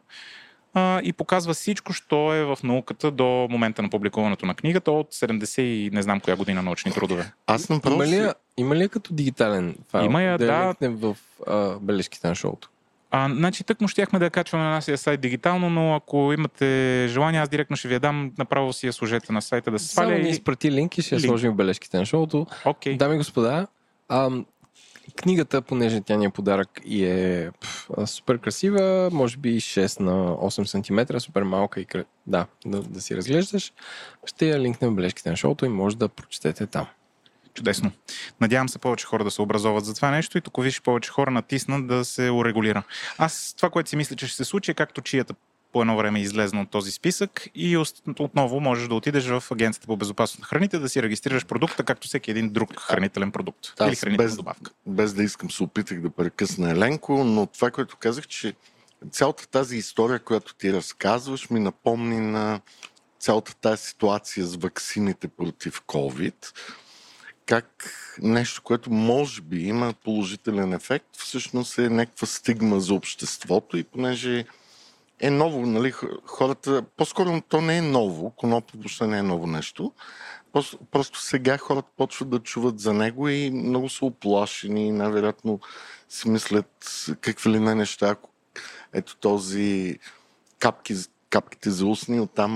а, 0.76 1.00
и 1.02 1.12
показва 1.12 1.54
всичко, 1.54 1.92
що 1.92 2.34
е 2.34 2.44
в 2.44 2.58
науката 2.62 3.10
до 3.10 3.46
момента 3.50 3.82
на 3.82 3.90
публикуването 3.90 4.46
на 4.46 4.54
книгата 4.54 4.90
от 4.92 5.14
70 5.14 5.60
и 5.60 5.90
не 5.90 6.02
знам 6.02 6.20
коя 6.20 6.36
година 6.36 6.62
научни 6.62 6.92
трудове. 6.92 7.32
Аз 7.46 7.68
направо 7.68 8.02
Има 8.02 8.06
ли, 8.06 8.32
има 8.56 8.76
ли 8.76 8.88
като 8.88 9.14
дигитален 9.14 9.76
файл? 9.88 10.04
Има 10.04 10.22
я, 10.22 10.38
да. 10.38 10.74
да. 10.80 10.90
в 10.90 11.16
а, 11.46 11.78
бележките 11.80 12.28
на 12.28 12.34
шоуто. 12.34 12.70
А, 13.10 13.28
значи, 13.34 13.64
тък 13.64 13.80
му 13.80 13.88
щяхме 13.88 14.18
да 14.18 14.24
я 14.24 14.30
качваме 14.30 14.64
на 14.64 14.70
нашия 14.70 14.98
сайт 14.98 15.20
дигитално, 15.20 15.70
но 15.70 15.94
ако 15.94 16.32
имате 16.32 17.06
желание, 17.08 17.40
аз 17.40 17.48
директно 17.48 17.76
ще 17.76 17.88
ви 17.88 17.94
я 17.94 18.00
дам, 18.00 18.32
направо 18.38 18.72
си 18.72 18.86
я 18.86 18.92
служете 18.92 19.32
на 19.32 19.42
сайта 19.42 19.70
да 19.70 19.78
се 19.78 19.88
Само 19.88 20.08
сваля 20.08 20.18
ни 20.22 20.28
и... 20.28 20.30
изпрати 20.30 20.72
линк 20.72 20.98
и 20.98 21.02
ще 21.02 21.14
я 21.14 21.18
Линк. 21.20 21.28
сложим 21.28 21.52
в 21.52 21.56
бележките 21.56 21.98
на 21.98 22.06
шоуто. 22.06 22.46
Окей. 22.64 22.96
Дами 22.96 23.14
и 23.14 23.18
господа, 23.18 23.66
ам, 24.08 24.46
книгата, 25.16 25.62
понеже 25.62 26.00
тя 26.00 26.16
ни 26.16 26.24
е 26.24 26.30
подарък 26.30 26.80
и 26.84 27.04
е 27.04 27.50
пф, 27.60 27.88
супер 28.06 28.38
красива, 28.38 29.10
може 29.12 29.36
би 29.36 29.60
6 29.60 30.00
на 30.00 30.12
8 30.36 31.08
см, 31.10 31.18
супер 31.18 31.42
малка 31.42 31.80
и 31.80 31.86
да, 32.26 32.46
да, 32.66 32.82
да 32.82 33.00
си 33.00 33.16
разглеждаш, 33.16 33.72
ще 34.26 34.48
я 34.48 34.60
линкнем 34.60 34.90
в 34.92 34.96
бележките 34.96 35.30
на 35.30 35.36
шоуто 35.36 35.66
и 35.66 35.68
може 35.68 35.96
да 35.96 36.08
прочетете 36.08 36.66
там. 36.66 36.86
Чудесно. 37.56 37.92
Надявам 38.40 38.68
се 38.68 38.78
повече 38.78 39.06
хора 39.06 39.24
да 39.24 39.30
се 39.30 39.42
образоват 39.42 39.84
за 39.84 39.94
това 39.94 40.10
нещо 40.10 40.38
и 40.38 40.40
тук 40.40 40.62
виж 40.62 40.82
повече 40.82 41.10
хора 41.10 41.30
натиснат 41.30 41.86
да 41.86 42.04
се 42.04 42.30
урегулира. 42.30 42.82
Аз 43.18 43.54
това, 43.56 43.70
което 43.70 43.90
си 43.90 43.96
мисля, 43.96 44.16
че 44.16 44.26
ще 44.26 44.36
се 44.36 44.44
случи, 44.44 44.70
е 44.70 44.74
както 44.74 45.00
чията 45.00 45.34
по 45.72 45.80
едно 45.80 45.96
време 45.96 46.18
е 46.18 46.22
излезна 46.22 46.60
от 46.60 46.70
този 46.70 46.90
списък 46.92 47.48
и 47.54 47.76
отново 48.18 48.60
можеш 48.60 48.88
да 48.88 48.94
отидеш 48.94 49.26
в 49.26 49.44
Агенцията 49.52 49.86
по 49.86 49.96
безопасност 49.96 50.40
на 50.40 50.46
храните 50.46 50.78
да 50.78 50.88
си 50.88 51.02
регистрираш 51.02 51.46
продукта, 51.46 51.84
както 51.84 52.08
всеки 52.08 52.30
един 52.30 52.48
друг 52.50 52.80
хранителен 52.80 53.32
продукт 53.32 53.72
Аз 53.78 53.88
или 53.88 53.96
хранителна 53.96 54.28
без- 54.28 54.36
добавка. 54.36 54.70
без 54.86 55.14
да 55.14 55.22
искам 55.22 55.50
се 55.50 55.62
опитах 55.62 56.00
да 56.00 56.10
прекъсна 56.10 56.70
Еленко, 56.70 57.24
но 57.24 57.46
това, 57.46 57.70
което 57.70 57.96
казах, 57.96 58.26
че 58.26 58.54
цялата 59.10 59.48
тази 59.48 59.76
история, 59.76 60.18
която 60.18 60.54
ти 60.54 60.72
разказваш, 60.72 61.50
ми 61.50 61.60
напомни 61.60 62.20
на 62.20 62.60
цялата 63.20 63.56
тази 63.56 63.82
ситуация 63.82 64.46
с 64.46 64.56
ваксините 64.56 65.28
против 65.28 65.82
COVID, 65.82 66.34
как 67.46 67.90
нещо, 68.22 68.62
което 68.62 68.92
може 68.92 69.42
би 69.42 69.66
има 69.66 69.94
положителен 70.04 70.72
ефект, 70.72 71.16
всъщност 71.16 71.78
е 71.78 71.88
някаква 71.88 72.26
стигма 72.26 72.80
за 72.80 72.94
обществото 72.94 73.76
и 73.76 73.84
понеже 73.84 74.44
е 75.20 75.30
ново, 75.30 75.66
нали, 75.66 75.92
хората, 76.24 76.82
по-скоро 76.96 77.40
то 77.48 77.60
не 77.60 77.78
е 77.78 77.82
ново, 77.82 78.30
коноп 78.30 78.70
въобще 78.74 79.06
не 79.06 79.18
е 79.18 79.22
ново 79.22 79.46
нещо, 79.46 79.92
просто, 80.52 80.78
просто 80.90 81.20
сега 81.20 81.58
хората 81.58 81.88
почват 81.96 82.30
да 82.30 82.38
чуват 82.38 82.80
за 82.80 82.92
него 82.92 83.28
и 83.28 83.50
много 83.50 83.88
са 83.88 84.04
оплашени 84.04 84.92
най-вероятно 84.92 85.60
си 86.08 86.28
мислят 86.28 87.06
какви 87.20 87.50
ли 87.50 87.60
не 87.60 87.74
неща, 87.74 88.08
ако 88.08 88.30
ето 88.92 89.16
този 89.16 89.98
капки, 90.58 90.94
капките 91.36 91.70
за 91.70 91.86
устни, 91.86 92.20
оттам 92.20 92.52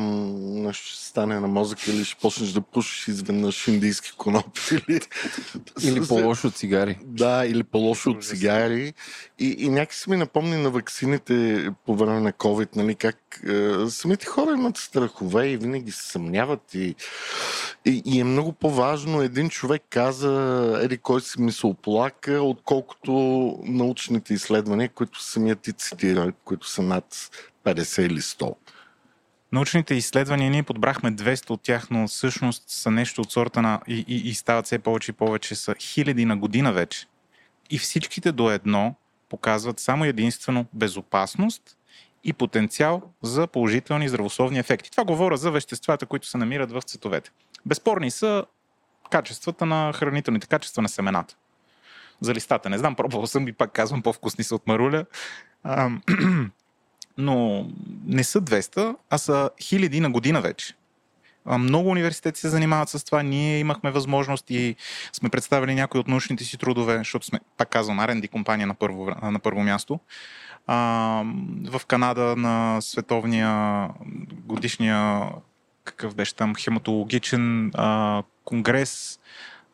нещо 0.63 0.87
ще 0.87 1.05
стане 1.05 1.41
на 1.41 1.49
мозъка 1.49 1.83
или 1.89 2.05
ще 2.05 2.21
почнеш 2.21 2.51
да 2.51 2.61
пушиш 2.61 3.09
изведнъж 3.09 3.69
индийски 3.69 4.13
коноп 4.17 4.59
или... 4.89 5.01
Или 5.83 6.07
по-лошо 6.09 6.47
от 6.47 6.55
цигари. 6.55 6.99
Да, 7.05 7.47
или 7.47 7.63
по-лошо 7.63 8.11
от 8.11 8.25
цигари. 8.25 8.95
И, 9.39 9.57
и 9.59 9.69
някакси 9.69 10.11
ми 10.11 10.17
напомни 10.17 10.57
на 10.57 10.71
ваксините 10.71 11.69
по 11.87 11.97
време 11.97 12.21
на 12.21 12.33
COVID, 12.33 12.77
нали, 12.77 12.95
как 12.95 13.41
е, 13.49 13.91
самите 13.91 14.27
хора 14.27 14.51
имат 14.53 14.77
страхове 14.77 15.47
и 15.47 15.57
винаги 15.57 15.93
се 15.93 16.11
съмняват. 16.11 16.75
И, 16.75 16.95
и, 17.85 18.03
и 18.05 18.21
е 18.21 18.25
много 18.25 18.53
по-важно 18.53 19.23
един 19.23 19.51
човек 19.51 19.83
каза, 19.91 20.79
еди 20.83 20.99
кой 20.99 21.21
си 21.21 21.41
мисълполака, 21.41 22.43
отколкото 22.43 23.13
научните 23.65 24.35
изследвания, 24.35 24.89
които 24.89 25.23
самият 25.23 25.61
ти 25.61 25.73
цитира, 25.73 26.33
които 26.45 26.69
са 26.69 26.83
над 26.83 27.31
50 27.75 28.03
или 28.03 28.21
100. 28.21 28.55
Научните 29.53 29.95
изследвания, 29.95 30.51
ние 30.51 30.63
подбрахме 30.63 31.13
200 31.13 31.51
от 31.51 31.63
тях, 31.63 31.91
но 31.91 32.09
всъщност 32.09 32.65
са 32.71 32.91
нещо 32.91 33.21
от 33.21 33.33
сорта 33.33 33.63
на... 33.63 33.81
И, 33.89 34.05
и, 34.09 34.29
и 34.29 34.35
стават 34.35 34.67
все 34.67 34.79
повече 34.79 35.11
и 35.11 35.15
повече, 35.15 35.55
са 35.55 35.75
хиляди 35.81 36.25
на 36.25 36.37
година 36.37 36.73
вече. 36.73 37.07
И 37.71 37.79
всичките 37.79 38.33
до 38.33 38.51
едно 38.51 38.95
показват 39.29 39.81
само 39.81 40.05
единствено 40.05 40.67
безопасност 40.73 41.63
и 42.25 42.33
потенциал 42.33 43.03
за 43.23 43.47
положителни 43.47 44.09
здравословни 44.09 44.59
ефекти. 44.59 44.91
Това 44.91 45.05
говоря 45.05 45.37
за 45.37 45.51
веществата, 45.51 46.07
които 46.07 46.27
се 46.29 46.39
намират 46.39 46.73
в 46.73 46.83
цветовете. 46.83 47.31
Безспорни 47.67 48.11
са 48.11 48.45
качествата 49.11 49.67
на 49.67 49.93
хранителните 49.93 50.47
качества 50.47 50.83
на 50.83 50.89
семената. 50.89 51.37
За 52.21 52.35
листата 52.35 52.71
не 52.71 52.79
знам, 52.79 52.95
пробвал 52.95 53.27
съм 53.27 53.49
и 53.49 53.53
пак 53.53 53.73
казвам, 53.73 54.03
по-вкусни 54.03 54.45
са 54.45 54.55
от 54.55 54.67
маруля. 54.67 55.05
Но 57.21 57.67
не 58.07 58.25
са 58.25 58.41
200, 58.41 58.97
а 59.11 59.19
са 59.19 59.51
хиляди 59.63 60.01
на 60.01 60.11
година 60.11 60.41
вече. 60.41 60.75
Много 61.47 61.89
университети 61.89 62.41
се 62.41 62.49
занимават 62.49 62.89
с 62.89 63.05
това. 63.05 63.23
Ние 63.23 63.59
имахме 63.59 63.91
възможност 63.91 64.51
и 64.51 64.77
сме 65.13 65.29
представили 65.29 65.75
някои 65.75 66.01
от 66.01 66.09
научните 66.09 66.45
си 66.45 66.59
трудове, 66.59 66.99
защото 66.99 67.27
сме, 67.27 67.41
пак 67.57 67.69
казвам, 67.69 67.99
R&D 67.99 68.29
компания 68.29 68.67
на 68.67 68.75
първо, 68.75 69.07
на 69.23 69.39
първо 69.39 69.63
място. 69.63 70.01
А, 70.67 70.77
в 71.71 71.87
Канада 71.87 72.37
на 72.37 72.81
световния 72.81 73.89
годишния 74.31 75.29
какъв 75.85 76.15
беше 76.15 76.35
там 76.35 76.55
хематологичен 76.55 77.71
а, 77.75 78.23
конгрес 78.45 79.21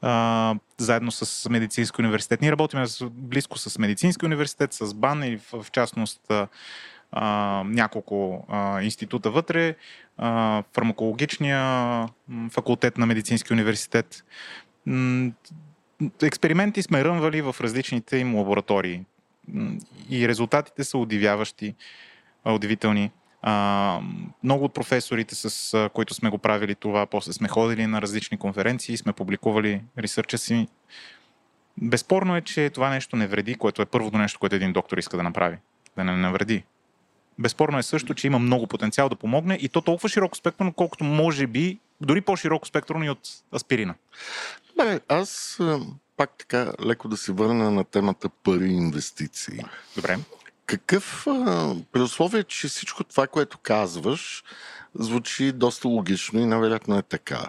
а, 0.02 0.54
заедно 0.78 1.10
с 1.10 1.48
Медицински 1.48 2.00
университет. 2.00 2.40
Ние 2.40 2.52
работим 2.52 2.84
близко 3.10 3.58
с 3.58 3.78
Медицински 3.78 4.26
университет, 4.26 4.72
с 4.72 4.94
БАН 4.94 5.22
и 5.24 5.36
в, 5.36 5.62
в 5.62 5.70
частност 5.70 6.20
няколко 7.64 8.46
а, 8.48 8.82
института 8.82 9.30
вътре, 9.30 9.74
а, 10.18 10.62
фармакологичния 10.72 12.08
факултет 12.50 12.98
на 12.98 13.06
Медицински 13.06 13.52
университет. 13.52 14.24
Експерименти 16.22 16.82
сме 16.82 17.04
рънвали 17.04 17.42
в 17.42 17.56
различните 17.60 18.16
им 18.16 18.34
лаборатории 18.34 19.04
и 20.10 20.28
резултатите 20.28 20.84
са 20.84 20.98
удивяващи, 20.98 21.74
удивителни. 22.44 23.10
А, 23.42 24.00
много 24.42 24.64
от 24.64 24.74
професорите, 24.74 25.34
с 25.34 25.90
които 25.94 26.14
сме 26.14 26.30
го 26.30 26.38
правили 26.38 26.74
това, 26.74 27.06
после 27.06 27.32
сме 27.32 27.48
ходили 27.48 27.86
на 27.86 28.02
различни 28.02 28.38
конференции, 28.38 28.96
сме 28.96 29.12
публикували 29.12 29.82
ресърча 29.98 30.38
си. 30.38 30.68
Безспорно 31.82 32.36
е, 32.36 32.40
че 32.40 32.70
това 32.70 32.90
нещо 32.90 33.16
не 33.16 33.26
вреди, 33.26 33.54
което 33.54 33.82
е 33.82 33.86
първото 33.86 34.18
нещо, 34.18 34.38
което 34.38 34.56
един 34.56 34.72
доктор 34.72 34.98
иска 34.98 35.16
да 35.16 35.22
направи. 35.22 35.58
Да 35.96 36.04
не 36.04 36.16
навреди. 36.16 36.64
Безспорно 37.38 37.78
е 37.78 37.82
също, 37.82 38.14
че 38.14 38.26
има 38.26 38.38
много 38.38 38.66
потенциал 38.66 39.08
да 39.08 39.16
помогне 39.16 39.58
и 39.60 39.68
то 39.68 39.80
толкова 39.80 40.08
широко 40.08 40.36
спектърно, 40.36 40.72
колкото 40.72 41.04
може 41.04 41.46
би, 41.46 41.78
дори 42.00 42.20
по-широко 42.20 42.66
спектърно 42.66 43.04
и 43.04 43.10
от 43.10 43.28
аспирина. 43.54 43.94
Бе, 44.76 45.00
аз 45.08 45.60
а, 45.60 45.80
пак 46.16 46.30
така 46.38 46.72
леко 46.84 47.08
да 47.08 47.16
се 47.16 47.32
върна 47.32 47.70
на 47.70 47.84
темата 47.84 48.28
пари 48.28 48.64
и 48.64 48.76
инвестиции. 48.76 49.60
Добре. 49.96 50.18
Какъв, 50.66 51.26
а, 51.26 51.74
при 51.92 52.00
условие, 52.00 52.42
че 52.42 52.68
всичко 52.68 53.04
това, 53.04 53.26
което 53.26 53.58
казваш, 53.58 54.44
звучи 54.94 55.52
доста 55.52 55.88
логично 55.88 56.40
и 56.40 56.46
най-вероятно 56.46 56.98
е 56.98 57.02
така. 57.02 57.46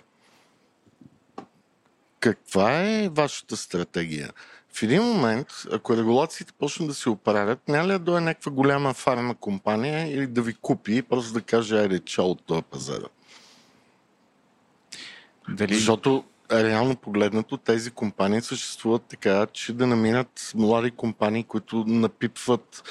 Каква 2.19 2.83
е 2.83 3.09
вашата 3.09 3.57
стратегия? 3.57 4.31
В 4.77 4.83
един 4.83 5.03
момент, 5.03 5.47
ако 5.71 5.97
регулациите 5.97 6.53
почнат 6.53 6.87
да 6.87 6.93
се 6.93 7.09
оправят, 7.09 7.67
няма 7.67 7.87
ли 7.87 7.91
да 7.91 7.99
дойде 7.99 8.21
някаква 8.21 8.51
голяма 8.51 8.93
фарма 8.93 9.35
компания 9.35 10.13
или 10.13 10.27
да 10.27 10.41
ви 10.41 10.53
купи 10.53 10.95
и 10.95 11.01
просто 11.01 11.33
да 11.33 11.41
каже, 11.41 11.79
айде, 11.79 11.99
чао 11.99 12.25
от 12.25 12.45
този 12.45 12.61
пазара? 12.61 13.05
Дали... 15.49 15.75
Защото 15.75 16.23
реално 16.51 16.95
погледнато 16.95 17.57
тези 17.57 17.91
компании 17.91 18.41
съществуват 18.41 19.01
така, 19.09 19.47
че 19.53 19.73
да 19.73 19.87
намират 19.87 20.51
млади 20.55 20.91
компании, 20.91 21.43
които 21.43 21.83
напипват 21.87 22.83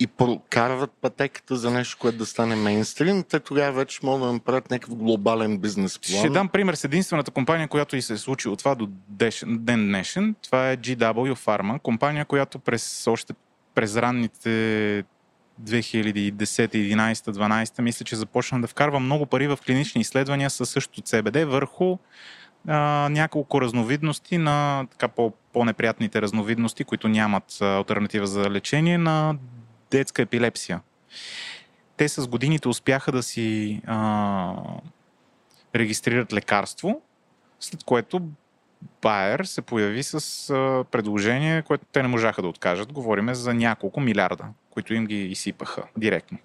и 0.00 0.06
прокарват 0.06 0.90
пътеката 1.00 1.56
за 1.56 1.70
нещо, 1.70 1.98
което 2.00 2.18
да 2.18 2.26
стане 2.26 2.56
мейнстрим, 2.56 3.22
те 3.22 3.40
тогава 3.40 3.72
вече 3.72 4.00
могат 4.02 4.28
да 4.28 4.32
направят 4.32 4.70
някакъв 4.70 4.94
глобален 4.94 5.58
бизнес 5.58 5.98
план. 5.98 6.18
Ще 6.18 6.30
дам 6.30 6.48
пример 6.48 6.74
с 6.74 6.84
единствената 6.84 7.30
компания, 7.30 7.68
която 7.68 7.96
и 7.96 8.02
се 8.02 8.12
е 8.12 8.16
случило 8.16 8.56
това 8.56 8.74
до 8.74 8.88
ден 9.46 9.86
днешен. 9.86 10.34
Това 10.42 10.70
е 10.70 10.76
GW 10.76 11.34
Pharma, 11.34 11.80
компания, 11.80 12.24
която 12.24 12.58
през 12.58 13.06
още 13.06 13.34
през 13.74 13.96
ранните 13.96 14.48
2010, 15.62 16.34
11, 16.42 17.14
12, 17.14 17.82
мисля, 17.82 18.04
че 18.04 18.16
започна 18.16 18.60
да 18.60 18.66
вкарва 18.66 19.00
много 19.00 19.26
пари 19.26 19.46
в 19.48 19.58
клинични 19.66 20.00
изследвания 20.00 20.50
със 20.50 20.70
същото 20.70 21.00
CBD 21.00 21.44
върху 21.44 21.98
а, 22.68 23.08
няколко 23.10 23.60
разновидности 23.60 24.38
на 24.38 24.86
така 24.90 25.08
по, 25.08 25.32
по-неприятните 25.52 26.22
разновидности, 26.22 26.84
които 26.84 27.08
нямат 27.08 27.58
альтернатива 27.60 28.26
за 28.26 28.50
лечение 28.50 28.98
на 28.98 29.34
детска 29.90 30.22
епилепсия. 30.22 30.80
Те 31.96 32.08
с 32.08 32.28
годините 32.28 32.68
успяха 32.68 33.12
да 33.12 33.22
си 33.22 33.80
а, 33.86 34.54
регистрират 35.74 36.32
лекарство, 36.32 37.02
след 37.60 37.84
което 37.84 38.28
Байер 39.02 39.44
се 39.44 39.62
появи 39.62 40.02
с 40.02 40.50
а, 40.50 40.84
предложение, 40.90 41.62
което 41.62 41.84
те 41.92 42.02
не 42.02 42.08
можаха 42.08 42.42
да 42.42 42.48
откажат. 42.48 42.92
Говориме 42.92 43.34
за 43.34 43.54
няколко 43.54 44.00
милиарда, 44.00 44.44
които 44.70 44.94
им 44.94 45.06
ги 45.06 45.24
изсипаха 45.24 45.82
директно. 45.96 46.38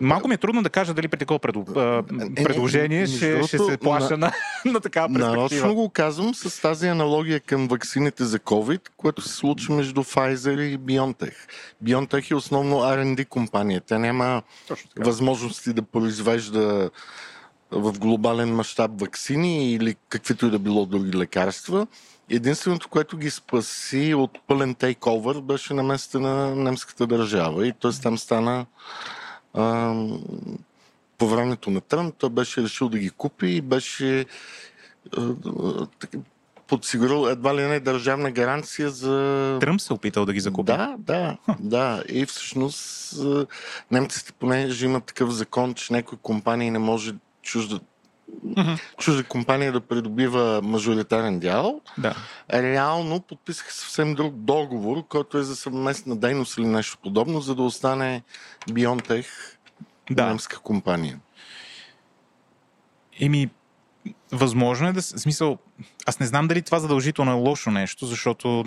Малко 0.00 0.28
ми 0.28 0.34
е 0.34 0.38
трудно 0.38 0.62
да 0.62 0.70
кажа 0.70 0.94
дали 0.94 1.08
при 1.08 1.18
такова 1.18 1.38
предло... 1.38 1.62
Е, 1.62 2.02
предложение 2.44 3.00
между 3.00 3.16
ще, 3.16 3.42
ще 3.42 3.58
се 3.58 3.76
плаша 3.76 4.16
на, 4.16 4.32
на 4.64 4.80
такава 4.80 5.08
перспектива. 5.08 5.36
Нарочно 5.36 5.74
го 5.74 5.90
казвам 5.90 6.34
с 6.34 6.62
тази 6.62 6.88
аналогия 6.88 7.40
към 7.40 7.68
ваксините 7.68 8.24
за 8.24 8.38
COVID, 8.38 8.88
което 8.96 9.22
се 9.22 9.34
случи 9.34 9.72
между 9.72 10.02
Pfizer 10.02 10.60
и 10.60 10.78
BioNTech. 10.78 11.34
BioNTech 11.84 12.30
е 12.30 12.34
основно 12.34 12.76
R&D 12.76 13.26
компания. 13.28 13.82
Тя 13.86 13.98
няма 13.98 14.42
възможности 14.98 15.72
да 15.72 15.82
произвежда 15.82 16.90
в 17.70 17.98
глобален 17.98 18.54
мащаб 18.54 18.90
вакцини 19.00 19.72
или 19.72 19.96
каквито 20.08 20.46
и 20.46 20.50
да 20.50 20.58
било 20.58 20.86
други 20.86 21.18
лекарства. 21.18 21.86
Единственото, 22.30 22.88
което 22.88 23.16
ги 23.16 23.30
спаси 23.30 24.14
от 24.14 24.38
пълен 24.46 24.74
тейковър, 24.74 25.40
беше 25.40 25.74
на 25.74 25.82
места 25.82 26.18
на 26.18 26.54
немската 26.54 27.06
държава. 27.06 27.66
И 27.66 27.72
т.е. 27.72 27.90
там 28.02 28.18
стана 28.18 28.66
а, 29.56 29.94
по 31.18 31.28
времето 31.28 31.70
на 31.70 31.80
Тръмп, 31.80 32.14
той 32.18 32.30
беше 32.30 32.62
решил 32.62 32.88
да 32.88 32.98
ги 32.98 33.10
купи 33.10 33.46
и 33.46 33.60
беше 33.60 34.26
а, 35.16 35.34
подсигурил 36.66 37.28
едва 37.28 37.54
ли 37.54 37.62
не 37.62 37.80
държавна 37.80 38.30
гаранция 38.30 38.90
за 38.90 39.58
Тръмп 39.60 39.80
се 39.80 39.92
опитал 39.92 40.24
да 40.24 40.32
ги 40.32 40.40
закупи. 40.40 40.66
да, 40.66 40.94
да, 40.98 41.36
да. 41.60 42.04
И 42.08 42.26
всъщност 42.26 43.14
немците 43.90 44.32
понеже 44.32 44.86
имат 44.86 45.04
такъв 45.04 45.30
закон, 45.30 45.74
че 45.74 45.92
някои 45.92 46.18
компании 46.22 46.70
не 46.70 46.78
може 46.78 47.14
чужда, 47.42 47.80
чужда 48.98 49.24
компания 49.24 49.72
да 49.72 49.80
придобива 49.80 50.60
мажоритарен 50.62 51.38
дял, 51.38 51.80
да. 51.98 52.14
реално 52.52 53.20
подписаха 53.20 53.72
съвсем 53.72 54.14
друг 54.14 54.34
договор, 54.34 55.06
който 55.08 55.38
е 55.38 55.42
за 55.42 55.56
съвместна 55.56 56.16
дейност 56.16 56.58
или 56.58 56.66
нещо 56.66 56.98
подобно, 57.02 57.40
за 57.40 57.54
да 57.54 57.62
остане 57.62 58.22
BioNTech 58.70 59.26
Да. 60.10 60.26
немска 60.26 60.58
компания. 60.58 61.20
Еми, 63.20 63.50
възможно 64.32 64.88
е 64.88 64.92
да... 64.92 65.02
В 65.02 65.04
смисъл, 65.04 65.58
аз 66.06 66.20
не 66.20 66.26
знам 66.26 66.48
дали 66.48 66.62
това 66.62 66.78
задължително 66.78 67.30
е 67.30 67.34
лошо 67.34 67.70
нещо, 67.70 68.06
защото 68.06 68.64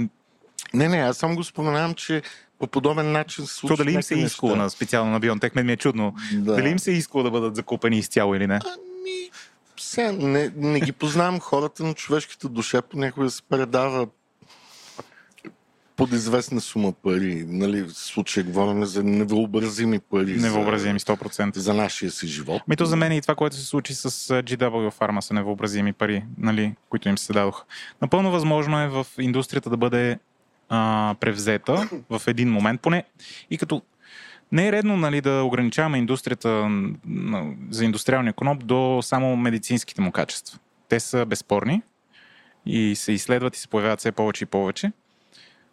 Не, 0.74 0.88
не, 0.88 0.98
аз 0.98 1.18
само 1.18 1.36
го 1.36 1.44
споменавам, 1.44 1.94
че 1.94 2.22
по 2.60 2.68
подобен 2.68 3.12
начин 3.12 3.46
се 3.46 3.54
то 3.54 3.60
случва 3.60 3.78
дали 3.78 3.94
им 3.94 4.04
се 4.04 4.16
е 4.16 4.18
искало 4.18 4.56
на, 4.56 4.70
специално 4.70 5.12
на 5.12 5.20
Бионтек, 5.20 5.56
мен 5.56 5.66
ми 5.66 5.72
е 5.72 5.78
чудно. 5.78 6.16
Да. 6.34 6.56
Дали 6.56 6.70
им 6.70 6.80
се 6.80 6.92
е 6.92 6.94
искало 6.94 7.24
да 7.24 7.32
бъдат 7.32 7.56
закупени 7.56 7.98
изцяло 7.98 8.36
или 8.36 8.48
не? 8.48 8.60
Ами, 8.66 9.30
сега, 9.90 10.12
не, 10.12 10.52
не 10.56 10.80
ги 10.80 10.92
познавам 10.92 11.40
хората, 11.40 11.84
но 11.84 11.94
човешката 11.94 12.50
душа 12.50 12.82
понякога 12.82 13.30
се 13.30 13.42
предава 13.42 14.08
под 15.96 16.12
известна 16.12 16.62
сума 16.62 16.94
пари. 16.94 17.46
Нали, 17.48 17.82
в 17.82 17.94
случая 17.94 18.44
говорим 18.44 18.86
за 18.86 19.04
невъобразими 19.04 20.00
пари 20.00 20.38
Невъобразими 20.38 21.00
100%. 21.00 21.56
за, 21.56 21.62
за 21.62 21.74
нашия 21.74 22.12
си 22.12 22.28
живот. 22.28 22.62
Мито 22.68 22.86
за 22.86 22.96
мен 22.96 23.12
и 23.12 23.22
това, 23.22 23.36
което 23.36 23.56
се 23.56 23.66
случи 23.66 23.94
с 23.94 24.10
GW 24.44 24.94
Pharma 24.94 25.20
са 25.20 25.34
невъобразими 25.34 25.94
пари, 25.94 26.24
нали, 26.38 26.76
които 26.90 27.10
им 27.10 27.18
се 27.18 27.34
дадоха. 27.34 27.64
Напълно 28.02 28.32
възможно 28.32 28.80
е 28.80 28.88
в 28.88 29.08
индустрията 29.20 29.70
да 29.70 29.78
бъде 29.78 30.20
а, 30.70 31.16
превзета 31.20 31.90
в 32.10 32.22
един 32.28 32.52
момент, 32.52 32.82
поне 32.82 33.04
и 33.50 33.58
като 33.58 33.82
не 34.52 34.68
е 34.68 34.72
редно 34.72 34.98
нали, 34.98 35.22
да 35.22 35.44
ограничаваме 35.44 35.98
индустрията 35.98 36.70
за 37.70 37.86
индустриалния 37.86 38.34
коноп 38.34 38.66
до 38.66 39.00
само 39.02 39.36
медицинските 39.36 40.02
му 40.02 40.12
качества. 40.12 40.60
Те 40.90 41.00
са 41.00 41.26
безспорни 41.26 41.82
и 42.66 42.96
се 42.96 43.12
изследват 43.12 43.56
и 43.56 43.60
се 43.60 43.68
появяват 43.68 44.00
все 44.00 44.12
повече 44.12 44.44
и 44.44 44.48
повече. 44.48 44.92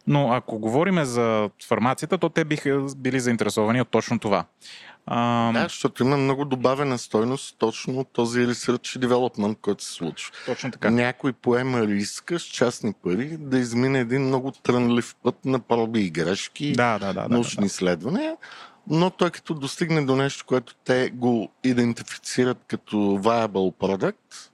Но 0.07 0.31
ако 0.33 0.59
говориме 0.59 1.05
за 1.05 1.49
фармацията, 1.67 2.17
то 2.17 2.29
те 2.29 2.45
биха 2.45 2.85
били 2.97 3.19
заинтересовани 3.19 3.81
от 3.81 3.89
точно 3.89 4.19
това. 4.19 4.45
А, 5.05 5.51
Да, 5.51 5.63
защото 5.63 6.03
има 6.03 6.17
много 6.17 6.45
добавена 6.45 6.97
стойност 6.97 7.55
точно 7.59 8.03
този 8.03 8.39
research 8.39 8.97
и 8.97 8.99
development, 8.99 9.57
който 9.61 9.83
се 9.83 9.91
случва. 9.93 10.31
точно 10.45 10.71
така. 10.71 10.89
Някой 10.89 11.33
поема 11.33 11.87
риска 11.87 12.39
с 12.39 12.43
частни 12.43 12.93
пари 13.03 13.37
да 13.39 13.57
измине 13.57 13.99
един 13.99 14.21
много 14.21 14.51
трънлив 14.51 15.15
път 15.23 15.45
на 15.45 15.59
проби 15.59 16.01
и 16.01 16.09
грешки, 16.09 16.71
Да, 16.71 16.99
да, 16.99 17.13
да. 17.13 17.13
да, 17.13 17.29
научни 17.29 17.61
да. 17.61 17.65
изследвания, 17.65 18.35
но 18.89 19.09
той 19.09 19.31
като 19.31 19.53
достигне 19.53 20.05
до 20.05 20.15
нещо, 20.15 20.45
което 20.45 20.75
те 20.75 21.09
го 21.09 21.51
идентифицират 21.63 22.57
като 22.67 22.97
viable 22.97 23.75
product, 23.75 24.49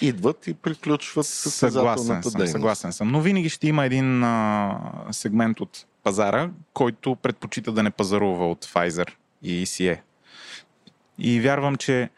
идват 0.00 0.46
и 0.46 0.54
приключват 0.54 1.26
Съгласен 1.26 1.50
състезателната 1.50 2.30
съм, 2.30 2.38
дейност. 2.38 2.52
съгласен 2.52 2.92
съм. 2.92 3.10
Но 3.10 3.20
винаги 3.20 3.48
ще 3.48 3.68
има 3.68 3.84
един 3.84 4.24
а, 4.24 4.78
сегмент 5.10 5.60
от 5.60 5.86
пазара, 6.02 6.50
който 6.72 7.16
предпочита 7.16 7.72
да 7.72 7.82
не 7.82 7.90
пазарува 7.90 8.50
от 8.50 8.64
Pfizer 8.64 9.08
и 9.42 9.66
ECE. 9.66 10.00
И 11.18 11.40
вярвам, 11.40 11.76
че 11.76 12.10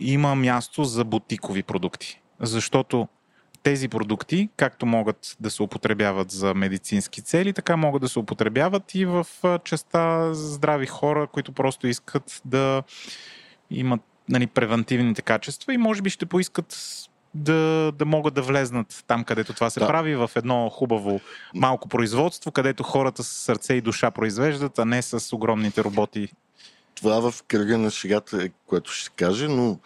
има 0.00 0.34
място 0.34 0.84
за 0.84 1.04
бутикови 1.04 1.62
продукти. 1.62 2.20
Защото 2.40 3.08
тези 3.62 3.88
продукти, 3.88 4.48
както 4.56 4.86
могат 4.86 5.36
да 5.40 5.50
се 5.50 5.62
употребяват 5.62 6.30
за 6.30 6.54
медицински 6.54 7.22
цели, 7.22 7.52
така 7.52 7.76
могат 7.76 8.02
да 8.02 8.08
се 8.08 8.18
употребяват 8.18 8.94
и 8.94 9.04
в 9.04 9.26
частта 9.64 10.34
здрави 10.34 10.86
хора, 10.86 11.26
които 11.26 11.52
просто 11.52 11.86
искат 11.86 12.42
да 12.44 12.82
имат 13.70 14.00
нали, 14.28 14.46
превентивните 14.46 15.22
качества 15.22 15.74
и 15.74 15.78
може 15.78 16.02
би 16.02 16.10
ще 16.10 16.26
поискат 16.26 16.76
да, 17.34 17.92
да 17.92 18.04
могат 18.04 18.34
да 18.34 18.42
влезнат 18.42 19.04
там, 19.06 19.24
където 19.24 19.52
това 19.52 19.70
се 19.70 19.80
Да. 19.80 19.86
прави, 19.86 20.14
в 20.14 20.30
едно 20.36 20.68
хубаво 20.68 21.20
малко 21.54 21.88
производство, 21.88 22.52
където 22.52 22.82
хората 22.82 23.22
с 23.22 23.28
сърце 23.28 23.74
и 23.74 23.80
душа 23.80 24.10
произвеждат, 24.10 24.78
а 24.78 24.84
не 24.84 25.02
с 25.02 25.32
огромните 25.36 25.84
роботи. 25.84 26.28
Това 27.02 27.30
в 27.30 27.42
кръга 27.42 27.78
на 27.78 27.90
шегата 27.90 28.48
което 28.66 28.92
ще 28.92 29.10
кажа, 29.10 29.48
но 29.48 29.78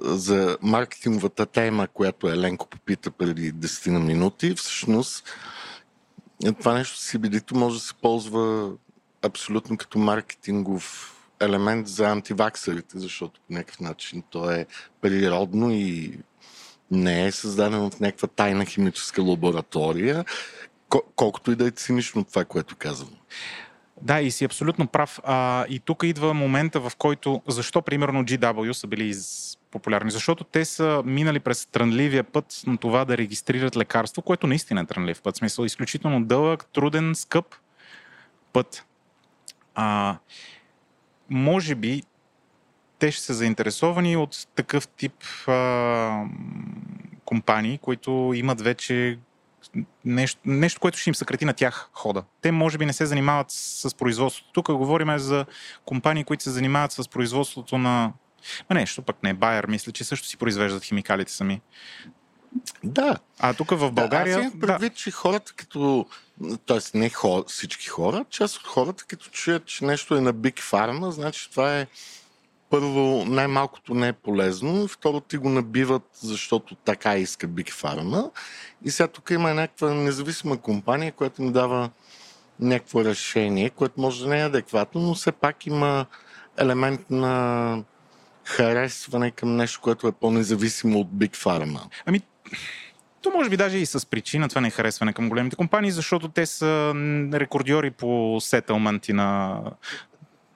за 0.00 0.58
маркетинговата 0.62 1.46
тема, 1.46 1.88
която 1.88 2.28
Еленко 2.28 2.68
попита 2.68 3.10
преди 3.10 3.54
10 3.54 3.90
на 3.90 4.00
минути, 4.00 4.54
всъщност 4.54 5.24
е, 6.44 6.52
това 6.52 6.74
нещо 6.74 6.98
с 6.98 7.12
CBD-то 7.12 7.54
може 7.54 7.76
да 7.76 7.80
се 7.80 7.94
ползва 7.94 8.72
абсолютно 9.22 9.76
като 9.76 9.98
маркетингов 9.98 11.16
елемент 11.40 11.88
за 11.88 12.10
антиваксерите, 12.10 12.98
защото 12.98 13.40
по 13.40 13.52
някакъв 13.52 13.80
начин 13.80 14.22
то 14.30 14.50
е 14.50 14.66
природно 15.00 15.70
и 15.70 16.18
не 16.90 17.26
е 17.26 17.32
създадено 17.32 17.90
в 17.90 18.00
някаква 18.00 18.28
тайна 18.28 18.64
химическа 18.64 19.22
лаборатория, 19.22 20.24
кол- 20.88 21.04
колкото 21.16 21.52
и 21.52 21.56
да 21.56 21.66
е 21.66 21.70
цинично 21.70 22.24
това, 22.24 22.44
което 22.44 22.76
казвам. 22.76 23.10
Да, 24.02 24.20
и 24.20 24.30
си 24.30 24.44
абсолютно 24.44 24.86
прав. 24.86 25.20
А, 25.24 25.66
и 25.68 25.78
тук 25.78 26.02
идва 26.02 26.34
момента, 26.34 26.80
в 26.80 26.92
който 26.98 27.42
защо 27.48 27.82
примерно 27.82 28.24
GW 28.24 28.72
са 28.72 28.86
били 28.86 29.04
из... 29.08 29.58
популярни? 29.70 30.10
Защото 30.10 30.44
те 30.44 30.64
са 30.64 31.02
минали 31.04 31.40
през 31.40 31.66
трънливия 31.66 32.24
път 32.24 32.62
на 32.66 32.76
това 32.76 33.04
да 33.04 33.18
регистрират 33.18 33.76
лекарство, 33.76 34.22
което 34.22 34.46
наистина 34.46 34.80
е 34.80 34.86
трънлив 34.86 35.22
път. 35.22 35.36
Смисъл, 35.36 35.64
изключително 35.64 36.24
дълъг, 36.24 36.66
труден, 36.72 37.14
скъп 37.14 37.54
път. 38.52 38.86
А, 39.74 40.16
може 41.30 41.74
би 41.74 42.02
те 42.98 43.10
ще 43.10 43.22
са 43.22 43.34
заинтересовани 43.34 44.16
от 44.16 44.46
такъв 44.54 44.88
тип 44.88 45.24
а, 45.46 46.24
компании, 47.24 47.78
които 47.78 48.32
имат 48.34 48.60
вече 48.60 49.18
нещо, 50.04 50.40
нещо, 50.44 50.80
което 50.80 50.98
ще 50.98 51.10
им 51.10 51.14
съкрати 51.14 51.44
на 51.44 51.52
тях 51.52 51.90
хода. 51.92 52.24
Те 52.40 52.52
може 52.52 52.78
би 52.78 52.86
не 52.86 52.92
се 52.92 53.06
занимават 53.06 53.46
с 53.50 53.96
производството. 53.96 54.52
Тук 54.52 54.72
говорим 54.72 55.18
за 55.18 55.46
компании, 55.84 56.24
които 56.24 56.42
се 56.42 56.50
занимават 56.50 56.92
с 56.92 57.08
производството 57.08 57.78
на... 57.78 58.12
Ма 58.70 58.74
нещо 58.74 59.02
пък 59.02 59.22
не, 59.22 59.34
Байер, 59.34 59.66
мисля, 59.66 59.92
че 59.92 60.04
също 60.04 60.28
си 60.28 60.36
произвеждат 60.36 60.84
химикалите 60.84 61.32
сами. 61.32 61.60
Да, 62.84 63.18
А 63.38 63.54
тук 63.54 63.70
в 63.70 63.92
България... 63.92 64.36
Да, 64.36 64.40
аз 64.40 64.46
имам 64.46 64.60
предвид, 64.60 64.94
че 64.94 65.10
хората 65.10 65.52
като... 65.56 66.06
Тоест 66.66 66.94
не 66.94 67.10
хора, 67.10 67.44
всички 67.46 67.86
хора, 67.86 68.24
част 68.30 68.56
от 68.56 68.66
хората 68.66 69.04
като 69.08 69.30
чуят, 69.30 69.66
че 69.66 69.84
нещо 69.84 70.16
е 70.16 70.20
на 70.20 70.34
Big 70.34 70.60
Pharma, 70.60 71.10
значи 71.10 71.50
това 71.50 71.78
е 71.78 71.86
първо 72.70 73.24
най-малкото 73.26 73.94
не 73.94 74.08
е 74.08 74.12
полезно, 74.12 74.88
второ 74.88 75.20
ти 75.20 75.36
го 75.36 75.48
набиват, 75.48 76.08
защото 76.12 76.74
така 76.74 77.16
иска 77.16 77.48
Big 77.48 77.70
Pharma. 77.70 78.30
И 78.84 78.90
сега 78.90 79.08
тук 79.08 79.30
има 79.30 79.54
някаква 79.54 79.94
независима 79.94 80.56
компания, 80.56 81.12
която 81.12 81.42
ни 81.42 81.52
дава 81.52 81.90
някакво 82.60 83.04
решение, 83.04 83.70
което 83.70 84.00
може 84.00 84.22
да 84.22 84.30
не 84.30 84.40
е 84.40 84.44
адекватно, 84.44 85.00
но 85.00 85.14
все 85.14 85.32
пак 85.32 85.66
има 85.66 86.06
елемент 86.58 87.10
на 87.10 87.84
харесване 88.44 89.30
към 89.30 89.56
нещо, 89.56 89.80
което 89.80 90.08
е 90.08 90.12
по-независимо 90.12 91.00
от 91.00 91.08
Big 91.08 91.36
Pharma. 91.36 91.80
Ами, 92.06 92.20
то 93.22 93.30
може 93.30 93.50
би 93.50 93.56
даже 93.56 93.78
и 93.78 93.86
с 93.86 94.06
причина 94.06 94.48
това 94.48 94.60
не 94.60 94.70
харесване 94.70 95.12
към 95.12 95.28
големите 95.28 95.56
компании, 95.56 95.90
защото 95.90 96.28
те 96.28 96.46
са 96.46 96.92
рекордьори 97.34 97.90
по 97.90 98.38
сетълменти 98.40 99.12
на 99.12 99.60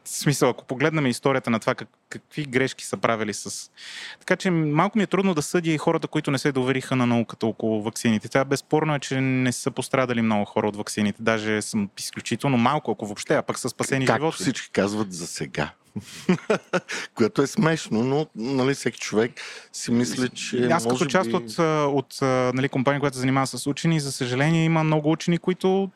В 0.04 0.08
смисъл, 0.08 0.50
ако 0.50 0.64
погледнем 0.64 1.06
историята 1.06 1.50
на 1.50 1.60
това 1.60 1.74
как, 1.74 1.88
какви 2.08 2.44
грешки 2.44 2.84
са 2.84 2.96
правили 2.96 3.34
с... 3.34 3.70
Така 4.18 4.36
че 4.36 4.50
малко 4.50 4.98
ми 4.98 5.04
е 5.04 5.06
трудно 5.06 5.34
да 5.34 5.42
съдя 5.42 5.70
и 5.70 5.78
хората, 5.78 6.08
които 6.08 6.30
не 6.30 6.38
се 6.38 6.52
довериха 6.52 6.96
на 6.96 7.06
науката 7.06 7.46
около 7.46 7.82
ваксините. 7.82 8.28
Това 8.28 8.44
безспорно 8.44 8.94
е, 8.94 8.98
че 8.98 9.20
не 9.20 9.52
са 9.52 9.70
пострадали 9.70 10.22
много 10.22 10.44
хора 10.44 10.68
от 10.68 10.76
ваксините. 10.76 11.22
Даже 11.22 11.62
съм 11.62 11.90
изключително 11.98 12.56
малко, 12.56 12.90
ако 12.90 13.06
въобще, 13.06 13.34
а 13.34 13.42
пък 13.42 13.58
са 13.58 13.68
спасени 13.68 14.06
Както 14.06 14.20
животи. 14.20 14.42
всички 14.42 14.70
казват 14.70 15.12
за 15.12 15.26
сега. 15.26 15.70
Което 17.14 17.42
е 17.42 17.46
смешно, 17.46 18.04
но 18.04 18.26
нали, 18.36 18.74
всеки 18.74 18.98
човек 18.98 19.32
си 19.72 19.92
мисли, 19.92 20.28
че 20.28 20.68
Аз 20.72 20.86
като 20.88 21.06
част 21.06 21.30
би... 21.30 21.36
от, 21.36 21.58
от 21.94 22.18
нали, 22.54 22.68
компания, 22.68 23.00
която 23.00 23.16
се 23.16 23.20
занимава 23.20 23.46
с 23.46 23.66
учени, 23.66 24.00
за 24.00 24.12
съжаление 24.12 24.64
има 24.64 24.84
много 24.84 25.10
учени, 25.10 25.38
които 25.38 25.90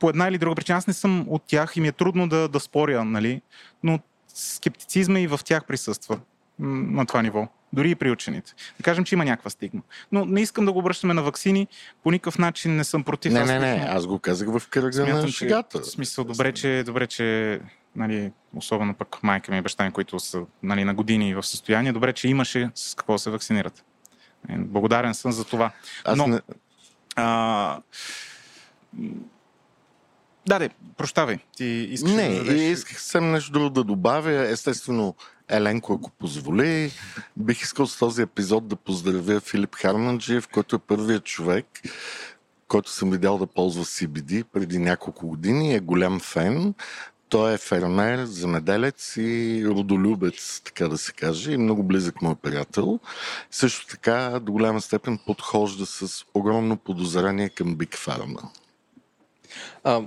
по 0.00 0.08
една 0.08 0.28
или 0.28 0.38
друга 0.38 0.54
причина, 0.54 0.78
аз 0.78 0.86
не 0.86 0.92
съм 0.92 1.24
от 1.28 1.42
тях 1.46 1.76
и 1.76 1.80
ми 1.80 1.88
е 1.88 1.92
трудно 1.92 2.28
да, 2.28 2.48
да 2.48 2.60
споря, 2.60 3.04
нали? 3.04 3.42
но 3.82 3.98
скептицизма 4.28 5.20
и 5.20 5.26
в 5.26 5.40
тях 5.44 5.64
присъства 5.64 6.20
на 6.58 7.06
това 7.06 7.22
ниво. 7.22 7.48
Дори 7.72 7.90
и 7.90 7.94
при 7.94 8.10
учените. 8.10 8.54
Да 8.76 8.82
кажем, 8.82 9.04
че 9.04 9.14
има 9.14 9.24
някаква 9.24 9.50
стигма. 9.50 9.80
Но 10.12 10.24
не 10.24 10.40
искам 10.40 10.64
да 10.64 10.72
го 10.72 10.78
обръщаме 10.78 11.14
на 11.14 11.22
вакцини. 11.22 11.66
По 12.02 12.10
никакъв 12.10 12.38
начин 12.38 12.76
не 12.76 12.84
съм 12.84 13.04
против. 13.04 13.32
Не, 13.32 13.40
Аз 13.40 13.48
не, 13.48 13.58
не, 13.58 13.84
аз 13.88 14.06
го 14.06 14.18
казах 14.18 14.48
в 14.58 14.68
кръга 14.68 15.06
на 15.06 15.28
шегата. 15.28 15.80
в 15.80 15.86
смисъл, 15.86 16.24
добре, 16.24 16.52
че, 16.52 16.82
добре, 16.86 17.06
че 17.06 17.60
нали, 17.96 18.32
особено 18.56 18.94
пък 18.94 19.22
майка 19.22 19.52
ми 19.52 19.58
и 19.58 19.60
баща 19.60 19.84
ми, 19.84 19.90
които 19.90 20.20
са 20.20 20.42
нали, 20.62 20.84
на 20.84 20.94
години 20.94 21.34
в 21.34 21.42
състояние, 21.42 21.92
добре, 21.92 22.12
че 22.12 22.28
имаше 22.28 22.70
с 22.74 22.94
какво 22.94 23.18
се 23.18 23.30
вакцинират. 23.30 23.84
Е, 24.48 24.58
Благодарен 24.58 25.14
съм 25.14 25.32
за 25.32 25.44
това. 25.44 25.70
Аз 26.04 26.18
Но- 26.18 26.26
не... 26.26 26.40
А... 27.16 27.80
Да, 30.46 30.58
де, 30.58 30.70
прощавай. 30.96 31.38
Ти 31.56 31.64
искаш 31.64 32.12
Не, 32.12 32.28
да 32.28 32.44
дадеш... 32.44 32.60
и 32.60 32.64
исках 32.64 33.02
съм 33.02 33.30
нещо 33.30 33.52
друго 33.52 33.70
да 33.70 33.84
добавя. 33.84 34.48
Естествено, 34.48 35.14
Еленко, 35.48 35.92
ако 35.94 36.10
позволи, 36.10 36.92
бих 37.36 37.62
искал 37.62 37.86
с 37.86 37.98
този 37.98 38.22
епизод 38.22 38.68
да 38.68 38.76
поздравя 38.76 39.40
Филип 39.40 39.74
Харманджиев, 39.74 40.48
който 40.48 40.76
е 40.76 40.78
първият 40.78 41.24
човек, 41.24 41.66
който 42.68 42.90
съм 42.90 43.10
видял 43.10 43.38
да 43.38 43.46
ползва 43.46 43.84
CBD 43.84 44.44
преди 44.44 44.78
няколко 44.78 45.26
години. 45.26 45.74
Е 45.74 45.80
голям 45.80 46.20
фен. 46.20 46.74
Той 47.28 47.54
е 47.54 47.58
фермер, 47.58 48.24
земеделец 48.24 49.16
и 49.16 49.64
родолюбец, 49.66 50.60
така 50.64 50.88
да 50.88 50.98
се 50.98 51.12
каже, 51.12 51.52
и 51.52 51.56
много 51.56 51.82
близък 51.82 52.22
мой 52.22 52.34
приятел. 52.34 53.00
Също 53.50 53.86
така, 53.86 54.40
до 54.42 54.52
голяма 54.52 54.80
степен 54.80 55.18
подхожда 55.26 55.86
с 55.86 56.24
огромно 56.34 56.76
подозрение 56.76 57.48
към 57.48 57.76
Big 57.76 57.96
Pharma. 57.96 58.42
А, 59.84 60.02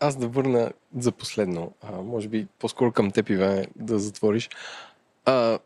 аз 0.00 0.16
да 0.16 0.28
върна 0.28 0.72
за 0.98 1.12
последно, 1.12 1.72
а, 1.82 2.02
може 2.02 2.28
би 2.28 2.46
по-скоро 2.58 2.92
към 2.92 3.10
теб, 3.10 3.30
Иване, 3.30 3.66
да 3.76 3.98
затвориш. 3.98 4.50
А, 5.24 5.58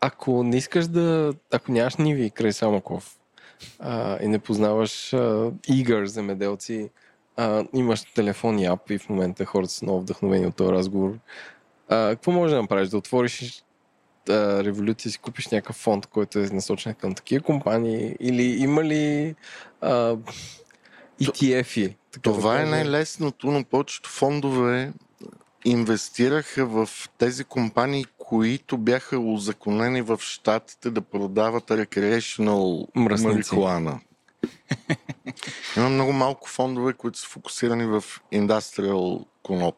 ако 0.00 0.42
не 0.42 0.56
искаш 0.56 0.86
да, 0.86 1.34
ако 1.52 1.72
нямаш 1.72 1.96
ниви 1.96 2.30
край 2.30 2.52
Самоков 2.52 3.16
а, 3.78 4.22
и 4.22 4.28
не 4.28 4.38
познаваш 4.38 5.12
а, 5.12 5.52
игър 5.68 6.06
земеделци, 6.06 6.90
а, 7.36 7.64
имаш 7.74 8.02
телефон 8.02 8.58
и 8.58 8.66
ап 8.66 8.90
и 8.90 8.98
в 8.98 9.08
момента 9.08 9.44
хората 9.44 9.72
са 9.72 9.84
много 9.84 10.00
вдъхновени 10.00 10.46
от 10.46 10.56
този 10.56 10.72
разговор. 10.72 11.18
А, 11.88 12.08
какво 12.08 12.30
можеш 12.30 12.54
да 12.54 12.62
направиш? 12.62 12.88
Да 12.88 12.96
отвориш 12.96 13.64
а, 14.28 14.64
революция 14.64 15.10
и 15.10 15.12
си 15.12 15.18
купиш 15.18 15.48
някакъв 15.48 15.76
фонд, 15.76 16.06
който 16.06 16.38
е 16.38 16.42
насочен 16.42 16.94
към 16.94 17.14
такива 17.14 17.44
компании? 17.44 18.16
Или 18.20 18.42
има 18.42 18.84
ли 18.84 19.34
а, 19.80 20.16
ETF-и? 21.20 21.96
Това 22.22 22.60
е 22.60 22.66
най-лесното, 22.66 23.50
но 23.50 23.64
повечето 23.64 24.10
фондове 24.10 24.92
инвестираха 25.64 26.66
в 26.66 26.88
тези 27.18 27.44
компании, 27.44 28.04
които 28.18 28.78
бяха 28.78 29.18
узаконени 29.18 30.02
в 30.02 30.18
щатите 30.20 30.90
да 30.90 31.00
продават 31.00 31.64
recreational 31.64 32.86
Мръсници. 32.94 33.34
марихуана. 33.34 34.00
Има 35.76 35.88
много 35.88 36.12
малко 36.12 36.48
фондове, 36.48 36.92
които 36.92 37.18
са 37.18 37.28
фокусирани 37.28 37.86
в 37.86 38.04
индустриал 38.32 39.26
коноп. 39.42 39.74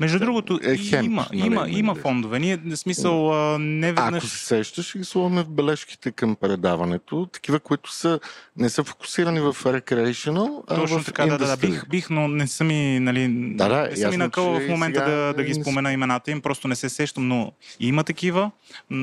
Между 0.00 0.18
другото, 0.18 0.60
Е, 0.62 0.76
хемп, 0.76 1.04
има, 1.04 1.26
нали, 1.32 1.46
има, 1.46 1.60
нали. 1.60 1.78
има 1.78 1.94
фондове. 1.94 2.38
Ние, 2.38 2.56
в 2.56 2.76
смисъл, 2.76 3.32
а, 3.32 3.58
не 3.58 3.88
Ако 3.88 4.02
веднъж... 4.02 4.24
се 4.24 4.38
сещаш, 4.46 4.88
ще 4.88 4.98
ги 4.98 5.04
слагаме 5.04 5.42
в 5.42 5.48
бележките 5.48 6.10
към 6.12 6.36
предаването. 6.36 7.28
Такива, 7.32 7.60
които 7.60 7.92
са, 7.92 8.20
не 8.56 8.70
са 8.70 8.84
фокусирани 8.84 9.40
в 9.40 9.54
recreational, 9.64 10.62
а 10.68 10.74
Точно 10.74 10.98
в 10.98 11.04
така, 11.04 11.26
да, 11.26 11.38
да, 11.38 11.46
да. 11.46 11.56
industry. 11.56 11.60
Бих, 11.70 11.88
бих, 11.88 12.10
но 12.10 12.28
не 12.28 12.46
съм 12.46 12.70
и, 12.70 13.00
нали, 13.00 13.28
Да, 13.54 13.68
да, 13.68 13.82
не 13.82 13.96
съм 13.96 13.98
и 13.98 14.00
ясно, 14.00 14.18
накъл 14.18 14.60
в 14.60 14.68
момента 14.68 15.00
сега 15.00 15.10
да, 15.10 15.34
да 15.34 15.44
ги 15.44 15.54
спомена 15.54 15.92
имената 15.92 16.30
им, 16.30 16.40
просто 16.40 16.68
не 16.68 16.76
се 16.76 16.88
сещам, 16.88 17.28
но 17.28 17.52
има 17.80 18.04
такива. 18.04 18.50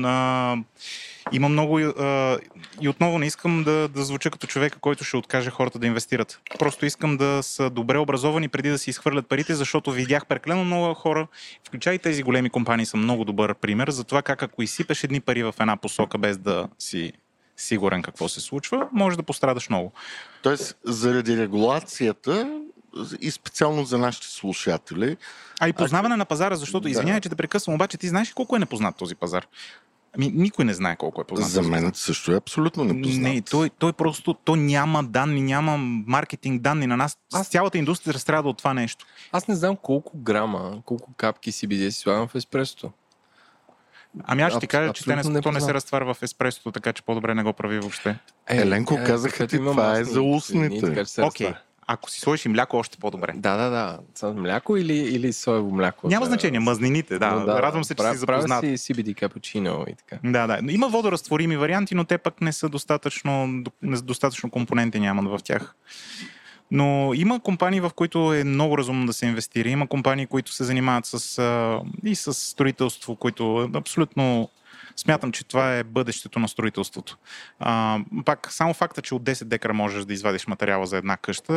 А, 0.04 0.56
има 1.32 1.48
много 1.48 1.78
а, 1.78 2.38
и 2.80 2.88
отново 2.88 3.18
не 3.18 3.26
искам 3.26 3.64
да, 3.64 3.88
да 3.88 4.04
звуча 4.04 4.30
като 4.30 4.46
човека, 4.46 4.78
който 4.78 5.04
ще 5.04 5.16
откаже 5.16 5.50
хората 5.50 5.78
да 5.78 5.86
инвестират. 5.86 6.40
Просто 6.58 6.86
искам 6.86 7.16
да 7.16 7.42
са 7.42 7.70
добре 7.70 7.98
образовани 7.98 8.48
преди 8.48 8.70
да 8.70 8.78
си 8.78 8.90
изхвърлят 8.90 9.28
парите, 9.28 9.54
защото 9.54 9.92
видях 9.92 10.26
прекалено 10.26 10.64
много 10.64 10.94
хора, 10.94 11.26
включая 11.68 11.94
и 11.94 11.98
тези 11.98 12.22
големи 12.22 12.50
компании 12.50 12.86
са 12.86 12.96
много 12.96 13.24
добър 13.24 13.54
пример 13.54 13.90
за 13.90 14.04
това 14.04 14.22
как 14.22 14.42
ако 14.42 14.62
изсипеш 14.62 15.04
едни 15.04 15.20
пари 15.20 15.42
в 15.42 15.54
една 15.60 15.76
посока 15.76 16.18
без 16.18 16.38
да 16.38 16.68
си 16.78 17.12
сигурен 17.56 18.02
какво 18.02 18.28
се 18.28 18.40
случва, 18.40 18.88
може 18.92 19.16
да 19.16 19.22
пострадаш 19.22 19.68
много. 19.68 19.92
Тоест, 20.42 20.76
заради 20.84 21.36
регулацията 21.36 22.60
и 23.20 23.30
специално 23.30 23.84
за 23.84 23.98
нашите 23.98 24.26
слушатели, 24.26 25.16
А 25.60 25.68
и 25.68 25.72
познаване 25.72 26.16
на 26.16 26.24
пазара, 26.24 26.56
защото, 26.56 26.82
Да. 26.82 26.90
извинявай, 26.90 27.20
че 27.20 27.28
те 27.28 27.36
прекъсвам, 27.36 27.74
обаче 27.74 27.98
ти 27.98 28.08
знаеш 28.08 28.32
колко 28.32 28.56
е 28.56 28.58
непознат 28.58 28.96
този 28.96 29.14
пазар? 29.14 29.46
Ами, 30.16 30.28
никой 30.28 30.64
не 30.64 30.74
знае 30.74 30.96
колко 30.96 31.20
е 31.20 31.24
познат. 31.24 31.50
за 31.50 31.62
мен 31.62 31.90
също 31.94 32.32
е 32.32 32.36
абсолютно 32.36 32.84
непознат. 32.84 33.22
Не, 33.24 33.40
той, 33.40 33.70
той 33.70 33.92
просто, 33.92 34.34
то 34.34 34.56
няма 34.56 35.04
данни, 35.04 35.42
няма 35.42 35.76
маркетинг 36.06 36.62
данни 36.62 36.86
на 36.86 36.96
нас. 36.96 37.18
Аз- 37.32 37.48
Цялата 37.48 37.78
индустрия 37.78 38.18
страда 38.18 38.48
от 38.48 38.58
това 38.58 38.74
нещо. 38.74 39.06
Аз 39.32 39.48
не 39.48 39.54
знам 39.54 39.76
колко 39.76 40.18
грама, 40.18 40.82
колко 40.84 41.12
капки 41.14 41.52
CBD 41.52 41.90
си 41.90 42.00
слагам 42.00 42.28
в 42.28 42.34
еспресото. 42.34 42.90
Ами 44.24 44.42
аз 44.42 44.52
ще 44.52 44.60
ти 44.60 44.66
кажа, 44.66 44.92
че 44.92 45.04
те 45.04 45.10
не, 45.10 45.40
то 45.42 45.52
не 45.52 45.60
се 45.60 45.74
разтваря 45.74 46.14
в 46.14 46.22
еспресото, 46.22 46.72
така 46.72 46.92
че 46.92 47.02
по-добре 47.02 47.34
не 47.34 47.42
го 47.42 47.52
прави 47.52 47.78
въобще. 47.78 48.18
Еленко, 48.48 48.96
казаха 48.96 49.32
кафето 49.32 49.50
ти, 49.50 49.56
това 49.56 49.92
е 49.92 49.96
за 49.96 50.10
киселини, 50.10 50.36
устните. 50.36 50.86
Окей. 51.22 51.54
Ако 51.86 52.10
си 52.10 52.20
сложиш 52.20 52.44
и 52.44 52.48
мляко, 52.48 52.76
още 52.76 52.98
по-добре. 52.98 53.32
Да, 53.36 53.56
да, 53.56 53.70
да. 53.70 53.98
С 54.14 54.34
мляко 54.34 54.76
или, 54.76 54.94
или 54.94 55.32
соево 55.32 55.70
мляко? 55.70 56.08
Няма 56.08 56.26
да. 56.26 56.30
значение, 56.30 56.60
мазнините, 56.60 57.18
да. 57.18 57.30
Но 57.30 57.46
Радвам 57.46 57.84
се, 57.84 57.94
че 57.94 58.02
Прав- 58.02 58.12
си 58.12 58.18
запознат. 58.18 58.60
Правя 58.60 58.78
си 58.78 58.94
CBD 58.94 59.14
капучино 59.14 59.84
и 59.88 59.94
така. 59.94 60.18
Да, 60.24 60.46
да. 60.46 60.72
Има 60.72 60.88
водоразтворими 60.88 61.56
варианти, 61.56 61.94
но 61.94 62.04
те 62.04 62.18
пък 62.18 62.40
не 62.40 62.52
са 62.52 62.68
достатъчно, 62.68 63.46
не- 63.82 63.96
достатъчно 63.96 64.50
компоненти 64.50 65.00
нямат 65.00 65.26
в 65.26 65.44
тях. 65.44 65.74
Но 66.70 67.12
има 67.14 67.40
компании, 67.40 67.80
в 67.80 67.90
които 67.94 68.34
е 68.34 68.44
много 68.44 68.78
разумно 68.78 69.06
да 69.06 69.12
се 69.12 69.26
инвестира. 69.26 69.68
Има 69.68 69.86
компании, 69.86 70.26
които 70.26 70.52
се 70.52 70.64
занимават 70.64 71.06
с, 71.06 71.40
и 72.04 72.14
с 72.14 72.34
строителство, 72.34 73.16
които 73.16 73.70
абсолютно 73.74 74.48
смятам, 74.96 75.32
че 75.32 75.44
това 75.44 75.76
е 75.76 75.84
бъдещето 75.84 76.38
на 76.38 76.48
строителството. 76.48 77.18
А, 77.58 77.98
пак, 78.24 78.52
само 78.52 78.74
факта, 78.74 79.02
че 79.02 79.14
от 79.14 79.22
10 79.22 79.44
декара 79.44 79.74
можеш 79.74 80.04
да 80.04 80.12
извадиш 80.12 80.46
материала 80.46 80.86
за 80.86 80.96
една 80.96 81.16
къща 81.16 81.54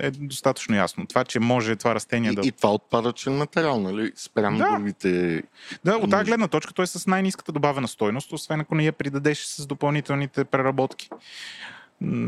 е 0.00 0.10
достатъчно 0.10 0.76
ясно. 0.76 1.06
Това, 1.06 1.24
че 1.24 1.40
може 1.40 1.76
това 1.76 1.94
растение 1.94 2.32
да... 2.32 2.40
И, 2.44 2.48
и 2.48 2.52
това 2.52 2.72
отпадъчен 2.72 3.36
материал, 3.36 3.80
нали? 3.80 4.12
Спрямо 4.16 4.58
Да. 4.58 4.70
другите. 4.70 5.42
Да, 5.84 5.96
от 5.96 6.10
тази 6.10 6.24
гледна 6.24 6.48
точка 6.48 6.74
той 6.74 6.82
е 6.82 6.86
с 6.86 7.06
най-низката 7.06 7.52
добавена 7.52 7.88
стойност, 7.88 8.32
освен 8.32 8.60
ако 8.60 8.74
не 8.74 8.84
я 8.84 8.92
придадеш 8.92 9.44
с 9.44 9.66
допълнителните 9.66 10.44
преработки. 10.44 11.08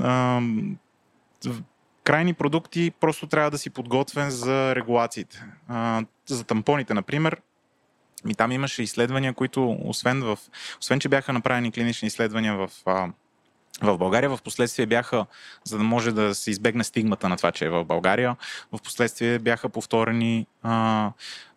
А, 0.03 0.41
крайни 2.05 2.35
продукти 2.35 2.93
просто 3.01 3.27
трябва 3.27 3.51
да 3.51 3.59
си 3.59 3.71
подготвен 3.71 4.31
за 4.31 4.75
регулациите. 4.75 5.45
А, 5.69 6.05
за 6.27 6.45
тампоните, 6.45 6.95
например, 6.95 7.37
ми 8.25 8.35
там 8.35 8.53
имаше 8.53 8.83
изследвания, 8.83 9.33
които, 9.33 9.77
освен, 9.85 10.23
в, 10.23 10.39
освен 10.81 11.01
че 11.01 11.09
бяха 11.09 11.33
направени 11.33 11.73
клинични 11.73 12.07
изследвания 12.07 12.57
в, 12.57 12.71
в 13.83 13.99
България, 13.99 14.31
в 14.31 14.43
последствие 14.45 14.87
бяха, 14.87 15.27
за 15.65 15.79
да 15.79 15.85
може 15.85 16.13
да 16.13 16.35
се 16.35 16.51
избегне 16.51 16.85
стигмата 16.85 17.29
на 17.29 17.37
това, 17.37 17.53
че 17.53 17.65
е 17.65 17.71
в 17.71 17.85
България, 17.85 18.37
в 18.73 18.79
последствие 18.83 19.39
бяха 19.39 19.69
повторени 19.69 20.47
а, 20.63 21.11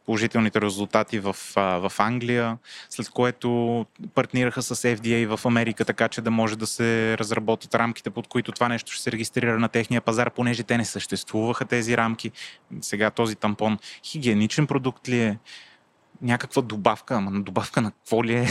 положителните 0.06 0.62
резултати 0.62 1.20
в, 1.20 1.36
а, 1.56 1.90
в 1.90 2.00
Англия, 2.00 2.58
след 2.90 3.10
което 3.10 3.86
партнираха 4.14 4.62
с 4.62 4.76
FDA 4.76 5.36
в 5.36 5.46
Америка, 5.46 5.86
така 5.86 6.08
че 6.08 6.22
да 6.22 6.32
може 6.32 6.58
да 6.58 6.68
се 6.68 7.18
разработят 7.18 7.76
рамките, 7.76 8.10
под 8.10 8.28
които 8.28 8.52
това 8.52 8.68
нещо 8.68 8.92
ще 8.92 9.04
се 9.04 9.12
регистрира 9.12 9.60
на 9.60 9.70
техния 9.70 10.02
пазар, 10.02 10.32
понеже 10.32 10.64
те 10.64 10.78
не 10.78 10.86
съществуваха 10.86 11.66
тези 11.66 11.98
рамки. 11.98 12.32
Сега 12.82 13.12
този 13.12 13.36
тампон 13.36 13.78
хигиеничен 14.04 14.68
продукт 14.68 15.10
ли 15.10 15.20
е? 15.20 15.38
Някаква 16.22 16.62
добавка, 16.62 17.16
ама 17.16 17.42
добавка 17.42 17.82
на 17.82 17.92
какво 17.92 18.24
ли 18.24 18.34
е? 18.34 18.48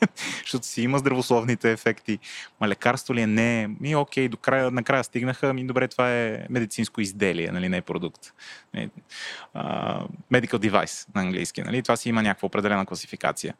защото 0.42 0.66
си 0.66 0.82
има 0.82 0.98
здравословните 0.98 1.72
ефекти. 1.72 2.18
Ма 2.60 2.68
лекарство 2.68 3.14
ли 3.14 3.20
е? 3.20 3.26
Не. 3.26 3.68
Ми 3.80 3.96
окей, 3.96 4.28
до 4.28 4.36
края, 4.36 4.70
накрая 4.70 5.04
стигнаха. 5.04 5.54
Ми 5.54 5.66
добре, 5.66 5.88
това 5.88 6.14
е 6.14 6.46
медицинско 6.50 7.00
изделие, 7.00 7.52
нали, 7.52 7.68
не 7.68 7.76
е 7.76 7.82
продукт. 7.82 8.32
Uh, 8.76 10.06
medical 10.32 10.70
device 10.70 11.14
на 11.14 11.20
английски. 11.20 11.62
Нали? 11.62 11.82
Това 11.82 11.96
си 11.96 12.08
има 12.08 12.22
някаква 12.22 12.46
определена 12.46 12.86
класификация. 12.86 13.54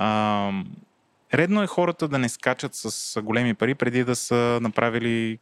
Uh, 0.00 0.64
редно 1.34 1.62
е 1.62 1.66
хората 1.66 2.08
да 2.08 2.18
не 2.18 2.28
скачат 2.28 2.74
с 2.74 3.22
големи 3.22 3.54
пари 3.54 3.74
преди 3.74 4.04
да 4.04 4.16
са 4.16 4.58
направили 4.62 5.38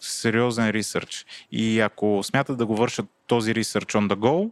сериозен 0.00 0.70
ресърч. 0.70 1.26
И 1.52 1.80
ако 1.80 2.20
смятат 2.22 2.58
да 2.58 2.66
го 2.66 2.76
вършат 2.76 3.06
този 3.26 3.54
ресърч 3.54 3.92
on 3.92 4.08
the 4.08 4.14
go, 4.14 4.50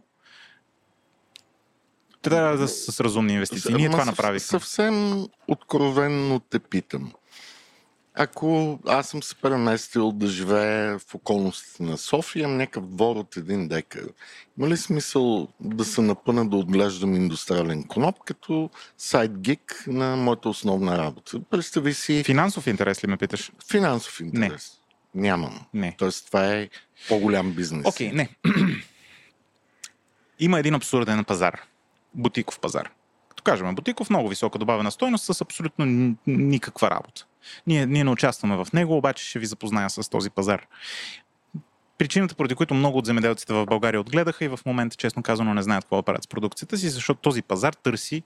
трябва 2.21 2.57
да 2.57 2.67
с 2.67 2.99
разумни 2.99 3.33
инвестиции. 3.33 3.75
Ние 3.75 3.89
това 3.89 4.05
направихме. 4.05 4.39
Съвсем 4.39 5.25
откровенно 5.47 6.39
те 6.39 6.59
питам. 6.59 7.11
Ако 8.21 8.79
аз 8.87 9.07
съм 9.09 9.23
се 9.23 9.35
преместил 9.35 10.11
да 10.11 10.27
живея 10.27 10.99
в 10.99 11.15
околностите 11.15 11.83
на 11.83 11.97
София, 11.97 12.47
някакъв 12.47 12.87
двор 12.87 13.15
от 13.15 13.37
един 13.37 13.67
декар. 13.67 14.03
Има 14.57 14.67
ли 14.67 14.77
смисъл 14.77 15.47
да 15.59 15.85
се 15.85 16.01
напъна 16.01 16.49
да 16.49 16.57
отглеждам 16.57 17.15
индустриален 17.15 17.83
коноп 17.83 18.15
като 18.25 18.69
сайт 18.97 19.39
гик 19.39 19.83
на 19.87 20.15
моята 20.15 20.49
основна 20.49 20.97
работа? 20.97 21.39
Представи 21.49 21.93
си... 21.93 22.23
Финансов 22.23 22.67
интерес 22.67 23.03
ли 23.03 23.07
ме 23.07 23.17
питаш? 23.17 23.51
Финансов 23.71 24.19
интерес. 24.19 24.79
Не. 25.15 25.21
Нямам. 25.21 25.65
Не. 25.73 25.95
Тоест 25.97 26.25
това 26.27 26.53
е 26.53 26.69
по-голям 27.07 27.53
бизнес. 27.53 27.85
Окей, 27.85 28.11
okay, 28.11 28.13
не. 28.13 28.29
Има 30.39 30.59
един 30.59 30.75
абсурден 30.75 31.23
пазар. 31.23 31.61
Бутиков 32.13 32.59
пазар. 32.59 32.89
Като 33.29 33.43
кажем, 33.43 33.75
бутиков 33.75 34.09
много 34.09 34.29
висока 34.29 34.59
добавена 34.59 34.91
стойност 34.91 35.25
с 35.25 35.41
абсолютно 35.41 36.15
никаква 36.27 36.89
работа. 36.89 37.25
Ние, 37.67 37.85
ние 37.85 38.03
не 38.03 38.09
участваме 38.09 38.55
в 38.55 38.67
него, 38.73 38.97
обаче 38.97 39.25
ще 39.25 39.39
ви 39.39 39.45
запозная 39.45 39.89
с 39.89 40.09
този 40.09 40.29
пазар. 40.29 40.67
Причината, 41.97 42.35
поради 42.35 42.55
които 42.55 42.73
много 42.73 42.97
от 42.97 43.05
земеделците 43.05 43.53
в 43.53 43.65
България 43.65 44.01
отгледаха 44.01 44.45
и 44.45 44.47
в 44.47 44.59
момента, 44.65 44.95
честно 44.95 45.23
казано, 45.23 45.53
не 45.53 45.61
знаят 45.61 45.83
какво 45.83 45.95
да 45.95 46.03
правят 46.03 46.23
с 46.23 46.27
продукцията 46.27 46.77
си, 46.77 46.89
защото 46.89 47.21
този 47.21 47.41
пазар 47.41 47.73
търси 47.73 48.23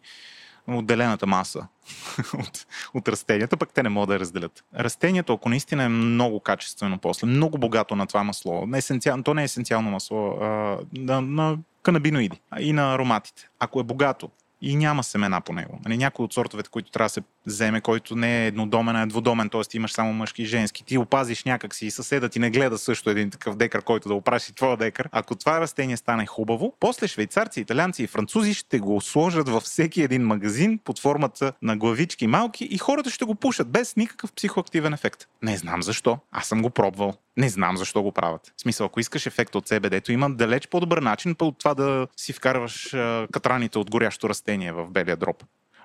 отделената 0.68 1.28
маса 1.28 1.68
от, 2.34 2.66
от 2.94 3.08
растенията, 3.08 3.58
пък 3.58 3.74
те 3.74 3.84
не 3.84 3.90
могат 3.90 4.10
да 4.10 4.20
разделят. 4.20 4.64
Растението, 4.76 5.34
ако 5.34 5.50
наистина 5.50 5.84
е 5.84 5.90
много 5.90 6.40
качествено 6.40 6.98
после, 6.98 7.28
много 7.28 7.58
богато 7.58 7.96
на 7.96 8.08
това 8.08 8.24
масло, 8.24 8.66
не 8.68 8.78
есенциал, 8.78 9.24
то 9.24 9.34
не 9.34 9.42
е 9.42 9.46
есенциално 9.46 9.92
масло, 9.92 10.28
а, 10.42 10.78
на, 10.94 11.22
на 11.22 11.58
канабиноиди 11.84 12.42
и 12.60 12.74
на 12.74 12.94
ароматите. 12.94 13.50
Ако 13.60 13.80
е 13.80 13.84
богато 13.84 14.30
и 14.62 14.76
няма 14.76 15.04
семена 15.04 15.42
по 15.42 15.54
него. 15.54 15.80
Нали, 15.86 15.98
някои 15.98 16.26
от 16.26 16.34
сортовете, 16.34 16.70
които 16.70 16.92
трябва 16.92 17.06
да 17.06 17.10
се 17.10 17.22
вземе, 17.46 17.82
който 17.82 18.16
не 18.16 18.44
е 18.44 18.48
еднодомен, 18.48 18.96
а 18.96 19.02
е 19.02 19.06
двудомен, 19.06 19.50
т.е. 19.50 19.62
имаш 19.78 19.92
само 19.92 20.14
мъжки 20.14 20.42
и 20.42 20.46
женски. 20.46 20.86
Ти 20.86 20.98
опазиш 20.98 21.44
някак 21.44 21.76
си 21.76 21.86
и 21.86 21.92
съседа 21.92 22.30
ти 22.30 22.40
не 22.40 22.50
гледа 22.50 22.78
също 22.78 23.10
един 23.10 23.30
такъв 23.30 23.56
декар, 23.56 23.82
който 23.82 24.08
да 24.08 24.16
опраши 24.16 24.56
твоя 24.56 24.78
декар. 24.78 25.10
Ако 25.12 25.36
това 25.36 25.62
растение 25.62 25.98
стане 25.98 26.26
хубаво, 26.26 26.74
после 26.80 27.08
швейцарци, 27.08 27.62
италианци 27.62 28.04
и 28.04 28.08
французи 28.08 28.54
ще 28.54 28.80
го 28.80 29.02
сложат 29.02 29.50
във 29.50 29.64
всеки 29.64 30.02
един 30.02 30.22
магазин 30.22 30.80
под 30.84 31.00
формата 31.00 31.54
на 31.62 31.78
главички 31.78 32.28
малки 32.28 32.66
и 32.66 32.78
хората 32.78 33.10
ще 33.10 33.26
го 33.26 33.36
пушат 33.36 33.70
без 33.70 33.96
никакъв 33.96 34.34
психоактивен 34.34 34.94
ефект. 34.94 35.28
Не 35.42 35.58
знам 35.58 35.84
защо. 35.84 36.20
Аз 36.32 36.48
съм 36.48 36.62
го 36.62 36.70
пробвал. 36.70 37.14
Не 37.38 37.50
знам 37.50 37.78
защо 37.78 38.02
го 38.02 38.12
правят. 38.12 38.54
В 38.58 38.62
смисъл, 38.62 38.86
ако 38.86 39.00
искаш 39.00 39.26
ефект 39.26 39.56
от 39.56 39.70
CBD, 39.70 40.10
има 40.10 40.30
далеч 40.30 40.68
по-добър 40.68 40.98
начин 40.98 41.36
от 41.42 41.60
това 41.60 41.74
да 41.74 42.08
си 42.18 42.34
вкарваш 42.34 42.96
катраните 43.32 43.80
от 43.80 43.92
горящо 43.92 44.30
растение 44.30 44.72
в 44.72 44.88
белия 44.90 45.18
дроп. 45.18 45.44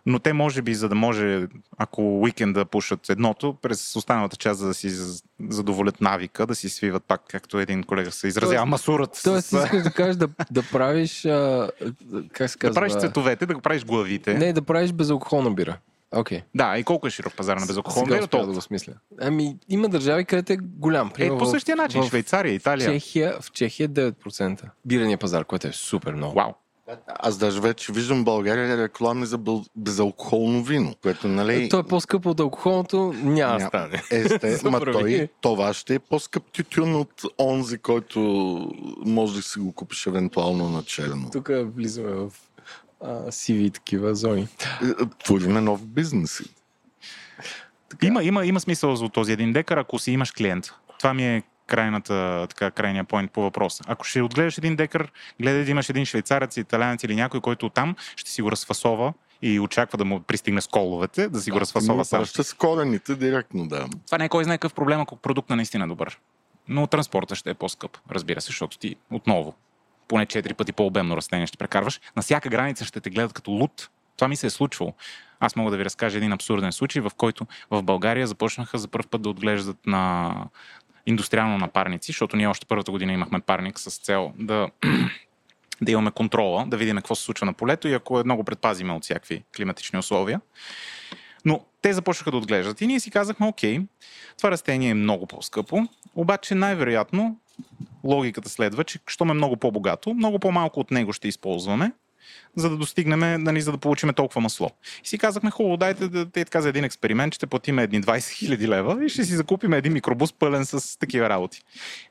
Но 0.09 0.19
те 0.19 0.33
може 0.33 0.63
би, 0.63 0.75
за 0.75 0.89
да 0.89 0.95
може, 0.95 1.47
ако 1.79 2.21
уикенд 2.21 2.55
да 2.55 2.65
пушат 2.65 3.09
едното, 3.11 3.57
през 3.63 3.97
останалата 3.97 4.37
част, 4.37 4.61
за 4.61 4.67
да 4.67 4.75
си 4.75 4.91
задоволят 5.49 6.01
навика, 6.01 6.47
да 6.47 6.55
си 6.55 6.69
свиват 6.69 7.05
пак, 7.05 7.21
както 7.29 7.59
един 7.59 7.83
колега 7.83 8.11
се 8.11 8.29
изразява, 8.29 8.67
масурат. 8.67 9.21
Тоест, 9.25 9.49
с... 9.49 9.53
искаш 9.65 9.83
да 9.83 9.91
кажеш 9.91 10.17
да, 10.17 10.29
да 10.51 10.63
правиш, 10.63 11.25
а, 11.25 11.71
как 12.33 12.51
се 12.51 12.59
казва? 12.59 12.75
Да 12.75 12.81
правиш 12.81 12.93
цветовете, 12.93 13.47
да 13.47 13.55
го 13.55 13.61
правиш 13.61 13.85
главите. 13.85 14.35
Не, 14.35 14.53
да 14.53 14.63
правиш 14.63 14.93
безалкохолна 14.93 15.51
бира. 15.51 15.79
Okay. 16.15 16.43
Да, 16.55 16.79
и 16.79 16.85
колко 16.85 17.07
е 17.07 17.11
широк 17.11 17.37
пазар 17.37 17.57
на 17.57 17.67
безалкохолна 17.67 18.15
бира? 18.15 18.27
да 18.27 18.53
го 18.53 18.61
смисля. 18.61 18.93
Ами, 19.21 19.57
има 19.69 19.89
държави, 19.89 20.25
където 20.25 20.53
е 20.53 20.57
голям. 20.57 21.11
Е, 21.19 21.29
по 21.29 21.47
същия 21.47 21.77
начин. 21.77 22.03
В, 22.03 22.07
Швейцария, 22.07 22.55
Италия. 22.55 22.93
Чехия, 22.93 23.37
в 23.41 23.53
Чехия 23.53 23.89
9%. 23.89 24.63
Бирания 24.85 25.19
пазар, 25.19 25.45
което 25.45 25.67
е 25.67 25.73
супер 25.73 26.13
много. 26.13 26.35
Вау. 26.35 26.53
Аз 27.07 27.39
даже 27.39 27.61
вече 27.61 27.93
виждам 27.93 28.25
България 28.25 28.83
реклами 28.83 29.27
за 29.27 29.39
безалкохолно 29.77 30.63
вино, 30.63 30.95
което, 31.03 31.29
нали... 31.29 31.69
То 31.69 31.79
е 31.79 31.83
по-скъпо 31.83 32.31
от 32.31 32.41
алкохолното, 32.41 33.15
няма 33.23 33.59
да 33.59 33.67
стане. 33.67 34.03
Есте, 34.11 34.61
ма 34.71 34.81
той, 34.81 35.29
това 35.41 35.75
ще 35.75 35.95
е 35.95 35.99
по-скъп 35.99 36.45
тютюн 36.53 36.95
от 36.95 37.23
онзи, 37.39 37.79
който 37.79 38.21
може 39.07 39.35
да 39.35 39.43
си 39.43 39.59
го 39.59 39.73
купиш 39.73 40.07
евентуално 40.07 40.69
на 40.69 40.83
черно. 40.83 41.31
Тук 41.33 41.51
влизаме 41.75 42.11
в 42.11 42.31
а, 43.05 43.33
сиви 43.33 43.71
такива 43.71 44.15
зони. 44.15 44.49
Е, 44.83 45.07
твориме 45.25 45.61
нов 45.61 45.87
бизнес. 45.87 46.43
Така. 47.89 48.07
Има, 48.07 48.25
има, 48.25 48.47
има 48.47 48.61
смисъл 48.61 48.97
за 48.97 49.09
този 49.09 49.33
един 49.33 49.53
декар, 49.53 49.77
ако 49.77 49.99
си 49.99 50.13
имаш 50.13 50.31
клиент. 50.31 50.67
Това 50.99 51.15
ми 51.15 51.27
е 51.27 51.43
крайната, 51.69 52.47
така, 52.49 52.71
крайния 52.71 53.05
поинт 53.05 53.33
по 53.33 53.43
въпроса. 53.43 53.85
Ако 53.87 54.05
ще 54.05 54.23
отгледаш 54.23 54.59
един 54.59 54.77
декар, 54.77 55.13
гледай 55.41 55.65
да 55.65 55.71
имаш 55.71 55.89
един 55.89 56.05
швейцарец, 56.05 56.57
италянец 56.57 57.03
или 57.03 57.15
някой, 57.15 57.41
който 57.41 57.69
там 57.69 57.97
ще 58.17 58.31
си 58.31 58.43
го 58.43 58.51
разфасова 58.51 59.13
и 59.43 59.61
очаква 59.61 59.99
да 59.99 60.05
му 60.05 60.21
пристигне 60.21 60.61
с 60.61 60.67
коловете, 60.67 61.29
да 61.29 61.41
си 61.41 61.51
го 61.51 61.61
разфасова 61.61 62.05
сам. 62.05 62.25
Ще 62.25 62.43
с 62.43 62.55
корените 62.55 63.15
директно, 63.15 63.69
да. 63.69 63.87
Това 64.07 64.19
не 64.19 64.25
е 64.25 64.29
кой 64.29 64.45
знае 64.45 64.59
какъв 64.59 64.75
проблем, 64.75 65.01
ако 65.01 65.17
продукт 65.17 65.51
наистина 65.51 65.85
е 65.85 65.89
добър. 65.89 66.19
Но 66.69 66.87
транспорта 66.87 67.35
ще 67.35 67.51
е 67.51 67.55
по-скъп, 67.55 67.99
разбира 68.11 68.41
се, 68.41 68.47
защото 68.47 68.79
ти 68.79 68.97
отново 69.11 69.55
поне 70.09 70.27
4 70.27 70.55
пъти 70.55 70.73
по-обемно 70.73 71.17
растение 71.17 71.47
ще 71.47 71.59
прекарваш. 71.59 72.01
На 72.17 72.23
всяка 72.23 72.49
граница 72.49 72.85
ще 72.85 73.01
те 73.01 73.11
гледат 73.11 73.33
като 73.33 73.51
лут. 73.51 73.91
Това 74.17 74.29
ми 74.29 74.37
се 74.37 74.47
е 74.47 74.51
случвало. 74.51 74.95
Аз 75.41 75.57
мога 75.57 75.71
да 75.71 75.77
ви 75.77 75.85
разкажа 75.85 76.19
един 76.19 76.33
абсурден 76.33 76.73
случай, 76.73 77.03
в 77.03 77.11
който 77.17 77.47
в 77.71 77.83
България 77.83 78.27
започнаха 78.27 78.79
за 78.79 78.89
първ 78.89 79.09
път 79.11 79.23
да 79.23 79.29
отглеждат 79.29 79.87
на 79.87 80.35
индустриално 81.09 81.59
на 81.59 81.69
парници, 81.69 82.07
защото 82.13 82.37
ние 82.37 82.47
още 82.47 82.67
първата 82.67 82.91
година 82.91 83.13
имахме 83.13 83.41
парник 83.41 83.79
с 83.79 83.99
цел 83.99 84.33
да 84.39 84.69
да 85.81 85.93
имаме 85.93 86.11
контрола, 86.11 86.67
да 86.67 86.77
видим 86.77 86.97
какво 86.97 87.15
се 87.15 87.23
случва 87.23 87.47
на 87.47 87.53
полето 87.53 87.89
и 87.89 87.95
ако 87.95 88.21
едно 88.21 88.37
го 88.37 88.45
предпазиме 88.45 88.93
от 88.93 89.05
всякакви 89.05 89.43
климатични 89.57 89.99
условия. 89.99 90.41
Но 91.45 91.61
те 91.83 91.93
започнаха 91.93 92.31
да 92.31 92.37
отглеждат 92.37 92.81
и 92.81 92.87
ние 92.87 93.01
си 93.01 93.11
казахме, 93.11 93.47
окей, 93.47 93.81
това 94.37 94.51
растение 94.51 94.91
е 94.91 94.95
много 94.95 95.27
по-скъпо, 95.27 95.89
обаче 96.15 96.55
най-вероятно 96.55 97.37
логиката 98.05 98.49
следва, 98.49 98.85
че 98.85 98.99
щом 99.07 99.31
е 99.31 99.35
много 99.35 99.57
по-богато, 99.57 100.15
много 100.15 100.39
по-малко 100.39 100.81
от 100.81 100.91
него 100.91 101.13
ще 101.13 101.29
използваме, 101.29 101.93
за 102.57 102.71
да 102.71 102.77
достигнем, 102.77 103.43
нали, 103.43 103.61
за 103.61 103.73
да 103.73 103.79
получим 103.79 104.15
толкова 104.15 104.41
масло. 104.41 104.71
И 105.05 105.09
си 105.09 105.19
казахме, 105.19 105.51
хубаво, 105.51 105.77
дайте 105.77 106.09
да 106.09 106.31
те 106.31 106.45
така 106.45 106.61
за 106.61 106.69
един 106.69 106.85
експеримент, 106.85 107.35
ще 107.35 107.47
платим 107.47 107.79
едни 107.79 108.03
20 108.03 108.31
хиляди 108.31 108.69
лева 108.69 109.05
и 109.05 109.09
ще 109.09 109.25
си 109.25 109.37
закупим 109.37 109.73
един 109.73 109.93
микробус 109.93 110.33
пълен 110.33 110.65
с 110.65 110.99
такива 110.99 111.29
работи. 111.29 111.63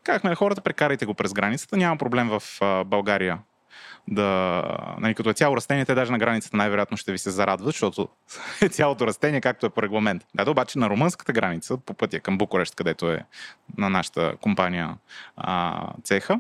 Казахме 0.04 0.30
на 0.30 0.36
хората, 0.36 0.62
прекарайте 0.62 1.06
го 1.06 1.14
през 1.14 1.34
границата, 1.34 1.78
няма 1.78 1.98
проблем 1.98 2.30
в 2.30 2.44
България 2.86 3.40
да, 4.08 4.64
нали, 5.00 5.14
като 5.14 5.30
е 5.30 5.34
цяло 5.34 5.58
растение, 5.58 5.86
те 5.86 5.96
даже 5.96 6.12
на 6.12 6.18
границата 6.18 6.58
най-вероятно 6.58 6.98
ще 6.98 7.12
ви 7.12 7.18
се 7.18 7.32
зарадват, 7.32 7.66
защото 7.66 8.08
е 8.62 8.70
цялото 8.70 9.08
растение, 9.08 9.42
както 9.42 9.66
е 9.66 9.70
по 9.70 9.82
регламент. 9.82 10.26
Да, 10.36 10.52
обаче 10.52 10.80
на 10.80 10.90
румънската 10.90 11.34
граница, 11.34 11.78
по 11.78 11.94
пътя 11.94 12.20
към 12.20 12.38
Букурещ, 12.38 12.76
където 12.76 13.12
е 13.12 13.26
на 13.78 13.90
нашата 13.90 14.36
компания 14.42 14.98
а, 15.38 15.84
цеха, 16.04 16.34
а, 16.34 16.40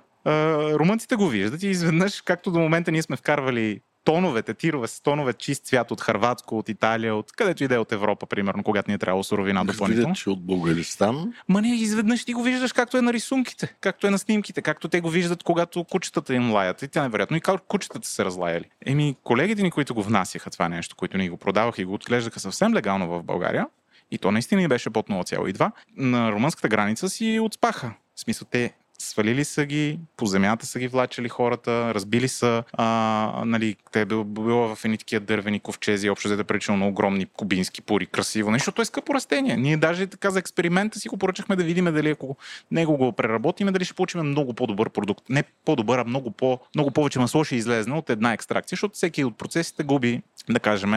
румънците 0.80 1.16
го 1.16 1.28
виждат 1.28 1.64
и 1.64 1.68
изведнъж, 1.68 2.22
както 2.22 2.52
до 2.52 2.60
момента 2.60 2.91
ние 2.91 3.02
сме 3.02 3.16
вкарвали 3.16 3.82
тоновете, 4.08 4.54
тирове 4.54 4.88
с 4.88 5.02
тонове 5.02 5.34
чист 5.34 5.66
цвят 5.66 5.91
от 5.91 6.02
Харватско, 6.02 6.58
от 6.58 6.70
Италия, 6.70 7.16
от 7.16 7.32
където 7.32 7.64
иде 7.64 7.78
от 7.78 7.91
Европа, 7.91 8.26
примерно, 8.26 8.64
когато 8.64 8.91
ни 8.91 8.95
е 8.95 8.98
трябвало 8.98 9.24
суровина 9.24 9.66
допълнително. 9.66 10.16
че 10.16 10.30
от 10.30 10.45
Българистан. 10.45 11.34
Ма 11.49 11.62
не, 11.62 11.76
изведнъж 11.76 12.26
ти 12.26 12.34
го 12.34 12.44
виждаш 12.44 12.74
както 12.74 12.98
е 12.98 13.02
на 13.02 13.14
рисунките, 13.14 13.76
както 13.82 14.08
е 14.08 14.10
на 14.10 14.20
снимките, 14.20 14.62
както 14.62 14.88
те 14.88 15.02
го 15.02 15.10
виждат, 15.10 15.44
когато 15.44 15.84
кучетата 15.84 16.34
им 16.34 16.52
лаят. 16.52 16.82
И 16.82 16.88
тя 16.88 17.04
невероятно. 17.04 17.38
И 17.38 17.41
как 17.41 17.62
кучетата 17.68 18.08
се 18.08 18.26
разлаяли. 18.26 18.66
Еми, 18.86 19.16
колегите 19.24 19.64
ни, 19.64 19.72
които 19.72 19.94
го 19.94 20.04
внасяха 20.04 20.49
това 20.49 20.70
нещо, 20.70 20.95
които 20.95 21.18
ни 21.18 21.30
го 21.30 21.38
продаваха 21.38 21.82
и 21.82 21.86
го 21.86 21.94
отглеждаха 21.94 22.40
съвсем 22.40 22.74
легално 22.74 23.08
в 23.08 23.24
България, 23.24 23.68
и 24.12 24.18
то 24.18 24.32
наистина 24.32 24.62
ни 24.62 24.68
беше 24.68 24.90
под 24.90 25.10
0,2, 25.10 25.72
на 25.98 26.32
румънската 26.32 26.68
граница 26.68 27.10
си 27.10 27.40
отспаха. 27.41 27.94
В 28.16 28.20
смисъл, 28.20 28.48
те 28.52 28.74
свалили 28.99 29.45
са 29.45 29.65
ги, 29.65 29.99
по 30.18 30.26
земята 30.26 30.65
са 30.65 30.80
ги 30.80 30.88
влачили 30.88 31.30
хората, 31.30 31.94
разбили 31.94 32.28
са, 32.28 32.64
а, 32.74 33.44
нали, 33.45 33.76
те 33.91 34.02
е 34.02 34.06
било, 34.06 34.76
в 34.76 34.86
едни 34.86 34.98
такива 34.98 35.19
дървени 35.19 35.60
ковчези, 35.60 36.10
общо 36.10 36.36
да 36.36 36.44
причина 36.44 36.78
на 36.78 36.88
огромни 36.88 37.26
кубински 37.26 37.82
пури, 37.82 38.06
красиво 38.06 38.52
нещо, 38.52 38.72
то 38.72 38.82
е 38.82 38.86
скъпо 38.86 39.14
растение. 39.14 39.57
Ние 39.57 39.78
даже 39.78 40.07
така 40.07 40.32
за 40.32 40.40
експеримента 40.40 40.99
си 40.99 41.10
го 41.10 41.18
поръчахме 41.18 41.56
да 41.56 41.64
видим 41.64 41.86
дали 41.86 42.10
ако 42.10 42.36
него 42.72 42.98
го 42.98 43.11
преработиме, 43.11 43.72
дали 43.72 43.86
ще 43.86 43.94
получим 43.94 44.22
много 44.22 44.53
по-добър 44.53 44.90
продукт. 44.90 45.30
Не 45.30 45.44
по-добър, 45.65 45.99
а 45.99 46.03
много, 46.03 46.32
по, 46.32 46.60
много 46.76 46.91
повече 46.91 47.19
масло 47.19 47.44
ще 47.44 47.56
излезне 47.56 47.95
от 47.95 48.10
една 48.10 48.34
екстракция, 48.34 48.76
защото 48.76 48.95
всеки 48.95 49.24
от 49.24 49.38
процесите 49.38 49.84
губи, 49.84 50.22
да 50.49 50.60
кажем, 50.60 50.91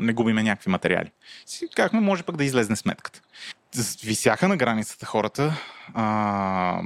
не 0.00 0.12
губиме 0.12 0.42
някакви 0.42 0.70
материали. 0.70 1.10
Си 1.46 1.68
казахме, 1.76 2.00
може 2.00 2.22
пък 2.22 2.36
да 2.36 2.44
излезне 2.44 2.76
сметката 2.76 3.20
висяха 4.04 4.48
на 4.48 4.56
границата 4.56 5.06
хората. 5.06 5.56
А, 5.94 6.82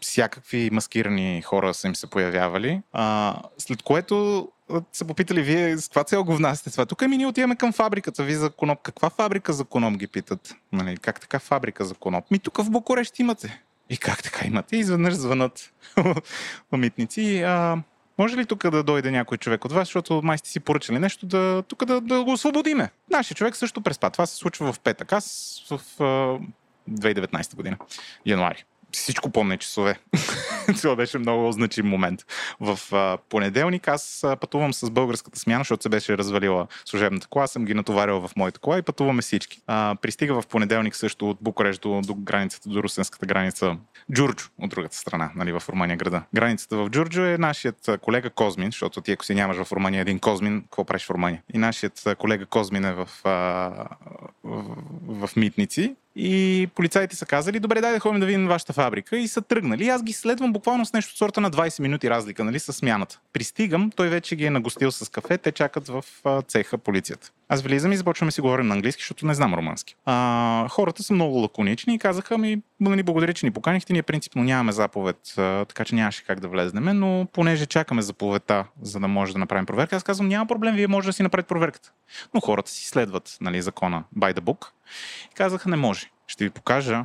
всякакви 0.00 0.70
маскирани 0.72 1.42
хора 1.42 1.74
са 1.74 1.86
им 1.86 1.94
се 1.94 2.06
появявали. 2.06 2.82
А, 2.92 3.36
след 3.58 3.82
което 3.82 4.48
са 4.92 5.04
попитали 5.04 5.42
вие 5.42 5.78
с 5.78 5.88
каква 5.88 6.04
цел 6.04 6.24
го 6.24 6.36
внасяте 6.36 6.70
това. 6.70 6.86
Тук 6.86 7.02
ми 7.02 7.16
ние 7.16 7.26
отиваме 7.26 7.56
към 7.56 7.72
фабриката 7.72 8.24
ви 8.24 8.34
за 8.34 8.50
коноп. 8.50 8.78
Каква 8.82 9.10
фабрика 9.10 9.52
за 9.52 9.64
коноп 9.64 9.96
ги 9.96 10.06
питат? 10.06 10.56
Нали, 10.72 10.96
как 10.96 11.20
така 11.20 11.38
фабрика 11.38 11.84
за 11.84 11.94
коноп? 11.94 12.30
Ми 12.30 12.38
тук 12.38 12.56
в 12.58 12.70
Букурещ 12.70 13.18
имате. 13.18 13.62
И 13.90 13.96
как 13.96 14.22
така 14.22 14.46
имате? 14.46 14.76
Изведнъж 14.76 15.14
звънат 15.14 15.72
митници. 16.72 17.42
А, 17.42 17.78
може 18.18 18.36
ли 18.36 18.46
тук 18.46 18.70
да 18.70 18.82
дойде 18.82 19.10
някой 19.10 19.38
човек 19.38 19.64
от 19.64 19.72
вас, 19.72 19.88
защото 19.88 20.20
май 20.24 20.38
сте 20.38 20.48
си 20.48 20.60
поръчали 20.60 20.98
нещо, 20.98 21.26
да, 21.26 21.62
тук 21.68 21.84
да, 21.84 22.00
да 22.00 22.24
го 22.24 22.32
освободиме? 22.32 22.90
Нашия 23.10 23.34
човек 23.34 23.56
също 23.56 23.80
преспа. 23.80 24.10
Това 24.10 24.26
се 24.26 24.36
случва 24.36 24.72
в 24.72 24.80
петък. 24.80 25.12
Аз 25.12 25.56
в 25.70 25.80
в 25.98 26.40
2019 26.90 27.56
година, 27.56 27.76
януари 28.26 28.64
всичко 28.96 29.30
помня 29.30 29.58
часове. 29.58 29.98
Това 30.80 30.96
беше 30.96 31.18
много 31.18 31.52
значим 31.52 31.86
момент. 31.86 32.20
В 32.60 32.78
а, 32.92 33.18
понеделник 33.28 33.88
аз 33.88 34.24
пътувам 34.40 34.74
с 34.74 34.90
българската 34.90 35.38
смяна, 35.38 35.60
защото 35.60 35.82
се 35.82 35.88
беше 35.88 36.18
развалила 36.18 36.66
служебната 36.84 37.26
кола, 37.26 37.46
съм 37.46 37.64
ги 37.64 37.74
натоварил 37.74 38.20
в 38.20 38.30
моята 38.36 38.60
кола 38.60 38.78
и 38.78 38.82
пътуваме 38.82 39.22
всички. 39.22 39.60
А, 39.66 39.96
пристига 40.02 40.40
в 40.40 40.46
понеделник 40.46 40.96
също 40.96 41.30
от 41.30 41.38
Букурещ 41.40 41.82
до, 41.82 42.00
до 42.00 42.14
границата, 42.14 42.68
до 42.68 42.82
русенската 42.82 43.26
граница 43.26 43.76
Джурджо, 44.12 44.48
от 44.58 44.70
другата 44.70 44.96
страна, 44.96 45.30
нали, 45.34 45.52
в 45.52 45.62
Румъния 45.68 45.96
града. 45.96 46.22
Границата 46.34 46.76
в 46.76 46.90
Джурджо 46.90 47.22
е 47.22 47.38
нашият 47.38 47.90
колега 48.00 48.30
Козмин, 48.30 48.68
защото 48.68 49.00
ти 49.00 49.12
ако 49.12 49.24
си 49.24 49.34
нямаш 49.34 49.56
в 49.56 49.72
Румъния 49.72 50.00
един 50.00 50.18
Козмин, 50.18 50.62
какво 50.62 50.84
правиш 50.84 51.04
в 51.06 51.10
Румъния? 51.10 51.42
И 51.54 51.58
нашият 51.58 52.08
колега 52.18 52.46
Козмин 52.46 52.84
е 52.84 52.92
в, 52.92 53.08
а, 53.24 53.30
в, 54.44 54.76
в 55.08 55.36
Митници 55.36 55.94
и 56.16 56.68
полицаите 56.74 57.16
са 57.16 57.26
казали, 57.26 57.60
добре, 57.60 57.80
дай 57.80 57.92
да 57.92 58.00
ходим 58.00 58.20
да 58.20 58.26
видим 58.26 58.46
вашата 58.46 58.72
фабрика. 58.72 59.16
И 59.16 59.28
са 59.28 59.42
тръгнали. 59.42 59.88
аз 59.88 60.02
ги 60.02 60.12
следвам 60.12 60.52
буквално 60.52 60.86
с 60.86 60.92
нещо 60.92 61.10
от 61.12 61.18
сорта 61.18 61.40
на 61.40 61.50
20 61.50 61.80
минути 61.80 62.10
разлика, 62.10 62.44
нали, 62.44 62.58
с 62.58 62.72
смяната. 62.72 63.20
Пристигам, 63.32 63.90
той 63.96 64.08
вече 64.08 64.36
ги 64.36 64.44
е 64.44 64.50
нагостил 64.50 64.92
с 64.92 65.10
кафе, 65.10 65.38
те 65.38 65.52
чакат 65.52 65.88
в 65.88 66.04
цеха 66.48 66.78
полицията. 66.78 67.30
Аз 67.48 67.62
влизам 67.62 67.92
и 67.92 67.96
започваме 67.96 68.32
си 68.32 68.40
говорим 68.40 68.66
на 68.66 68.74
английски, 68.74 69.00
защото 69.00 69.26
не 69.26 69.34
знам 69.34 69.54
румънски. 69.54 69.96
А, 70.04 70.68
хората 70.68 71.02
са 71.02 71.14
много 71.14 71.38
лаконични 71.38 71.94
и 71.94 71.98
казаха 71.98 72.38
ми, 72.38 72.62
нали, 72.80 73.02
благодаря, 73.02 73.34
че 73.34 73.46
ни 73.46 73.50
поканихте, 73.50 73.92
ние 73.92 74.02
принципно 74.02 74.44
нямаме 74.44 74.72
заповед, 74.72 75.16
така 75.36 75.84
че 75.84 75.94
нямаше 75.94 76.24
как 76.24 76.40
да 76.40 76.48
влезнем, 76.48 76.98
но 76.98 77.26
понеже 77.32 77.66
чакаме 77.66 78.02
заповедта, 78.02 78.64
за 78.82 79.00
да 79.00 79.08
може 79.08 79.32
да 79.32 79.38
направим 79.38 79.66
проверка, 79.66 79.96
аз 79.96 80.02
казвам, 80.02 80.28
няма 80.28 80.46
проблем, 80.46 80.74
вие 80.74 80.88
може 80.88 81.06
да 81.06 81.12
си 81.12 81.22
направите 81.22 81.48
проверката. 81.48 81.92
Но 82.34 82.40
хората 82.40 82.70
си 82.70 82.88
следват 82.88 83.36
нали, 83.40 83.62
закона 83.62 84.04
by 84.18 84.34
the 84.34 84.40
book. 84.40 84.66
И 85.32 85.34
казаха, 85.34 85.68
не 85.68 85.76
може. 85.76 86.10
Ще 86.26 86.44
ви 86.44 86.50
покажа 86.50 87.04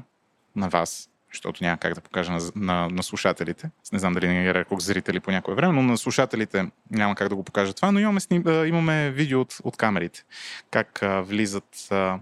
на 0.55 0.69
вас, 0.69 1.09
защото 1.33 1.63
няма 1.63 1.77
как 1.77 1.93
да 1.93 2.01
покажа 2.01 2.31
на, 2.31 2.39
на, 2.55 2.89
на 2.89 3.03
слушателите. 3.03 3.69
Не 3.93 3.99
знам 3.99 4.13
дали 4.13 4.27
не 4.27 4.53
рекох 4.53 4.79
зрители 4.79 5.19
по 5.19 5.31
някое 5.31 5.55
време, 5.55 5.73
но 5.73 5.81
на 5.81 5.97
слушателите 5.97 6.71
няма 6.91 7.15
как 7.15 7.29
да 7.29 7.35
го 7.35 7.43
покажа 7.43 7.73
това, 7.73 7.91
но 7.91 7.99
имаме, 7.99 8.19
сним, 8.19 8.43
имаме 8.47 9.11
видео 9.11 9.41
от, 9.41 9.57
от 9.63 9.77
камерите. 9.77 10.23
Как 10.71 11.03
а, 11.03 11.21
влизат 11.21 11.87
а, 11.91 12.19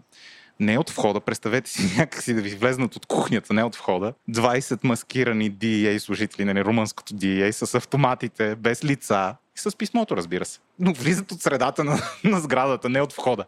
не 0.60 0.78
от 0.78 0.90
входа, 0.90 1.20
представете 1.20 1.70
си 1.70 1.96
някакси 1.98 2.34
да 2.34 2.42
ви 2.42 2.56
влезнат 2.56 2.96
от 2.96 3.06
кухнята, 3.06 3.54
не 3.54 3.64
от 3.64 3.76
входа. 3.76 4.14
20 4.30 4.80
маскирани 4.84 5.52
DEA 5.52 5.98
служители, 5.98 6.46
нали, 6.46 6.66
румънското 6.66 7.14
DEA, 7.14 7.52
с 7.52 7.76
автоматите, 7.76 8.56
без 8.56 8.84
лица 8.84 9.36
и 9.56 9.60
с 9.60 9.78
писмото, 9.78 10.18
разбира 10.18 10.46
се. 10.46 10.60
Но 10.80 10.94
влизат 10.94 11.32
от 11.32 11.42
средата 11.42 11.84
на, 11.84 12.00
на 12.24 12.40
сградата, 12.40 12.90
не 12.90 13.02
от 13.02 13.14
входа. 13.14 13.46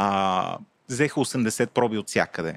А, 0.00 0.58
взеха 0.88 1.20
80 1.20 1.66
проби 1.66 1.98
от 1.98 2.08
всякъде. 2.08 2.54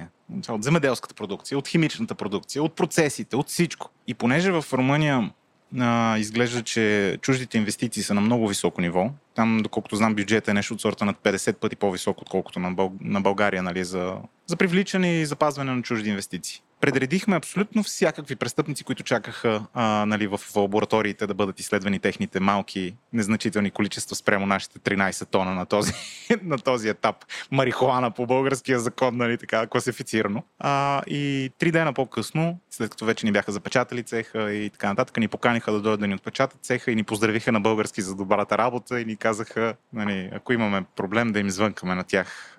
От 0.50 0.64
земеделската 0.64 1.16
продукция, 1.16 1.58
от 1.58 1.68
химичната 1.68 2.16
продукция, 2.16 2.64
от 2.64 2.76
процесите, 2.76 3.36
от 3.36 3.50
всичко. 3.50 3.90
И 4.08 4.14
понеже 4.14 4.52
в 4.52 4.66
Румъния 4.74 5.32
а, 5.80 6.18
изглежда, 6.18 6.64
че 6.64 7.18
чуждите 7.22 7.58
инвестиции 7.58 8.04
са 8.04 8.14
на 8.14 8.22
много 8.22 8.48
високо 8.48 8.82
ниво. 8.82 9.12
Там, 9.36 9.60
доколкото 9.64 9.96
знам, 9.96 10.16
бюджета 10.16 10.52
е 10.52 10.54
нещо 10.54 10.74
от 10.74 10.82
сорта 10.82 11.06
на 11.06 11.14
50 11.14 11.56
пъти 11.56 11.76
по-висок, 11.76 12.22
отколкото 12.22 12.60
на, 12.60 12.72
Бъл... 12.72 12.94
на 13.02 13.22
България, 13.22 13.64
нали, 13.64 13.84
за, 13.84 14.16
за 14.46 14.56
привличане 14.56 15.14
и 15.14 15.26
запазване 15.26 15.76
на 15.76 15.82
чужди 15.82 16.10
инвестиции 16.10 16.62
предредихме 16.82 17.36
абсолютно 17.36 17.84
всякакви 17.84 18.36
престъпници, 18.36 18.84
които 18.84 19.04
чакаха 19.04 19.66
а, 19.74 20.06
нали, 20.06 20.28
в, 20.28 20.40
лабораториите 20.56 21.28
да 21.28 21.34
бъдат 21.34 21.60
изследвани 21.60 22.00
техните 22.00 22.40
малки, 22.40 22.96
незначителни 23.14 23.72
количества 23.72 24.16
спрямо 24.16 24.46
нашите 24.46 24.80
13 24.80 25.30
тона 25.30 25.56
на 25.56 25.66
този, 25.66 25.94
на 26.44 26.58
този 26.58 26.90
етап. 26.90 27.16
Марихуана 27.52 28.12
по 28.12 28.26
българския 28.26 28.80
закон, 28.80 29.18
нали, 29.18 29.38
така 29.38 29.68
класифицирано. 29.68 30.44
А, 30.60 31.02
и 31.08 31.52
три 31.60 31.72
дена 31.72 31.94
по-късно, 31.94 32.60
след 32.70 32.90
като 32.92 33.06
вече 33.06 33.26
ни 33.26 33.32
бяха 33.32 33.52
запечатали 33.52 34.04
цеха 34.04 34.54
и 34.54 34.70
така 34.70 34.88
нататък, 34.88 35.18
ни 35.18 35.28
поканиха 35.28 35.72
да 35.72 35.82
дойдат 35.82 36.00
да 36.00 36.08
ни 36.08 36.16
отпечатат 36.16 36.60
цеха 36.62 36.92
и 36.92 36.96
ни 36.96 37.04
поздравиха 37.04 37.52
на 37.52 37.62
български 37.62 38.02
за 38.02 38.16
добрата 38.16 38.58
работа 38.58 39.02
и 39.02 39.06
ни 39.06 39.16
казаха, 39.16 39.74
нали, 39.94 40.30
ако 40.34 40.54
имаме 40.54 40.84
проблем, 40.96 41.32
да 41.32 41.40
им 41.40 41.50
звънкаме 41.50 41.96
на 41.96 42.04
тях. 42.04 42.58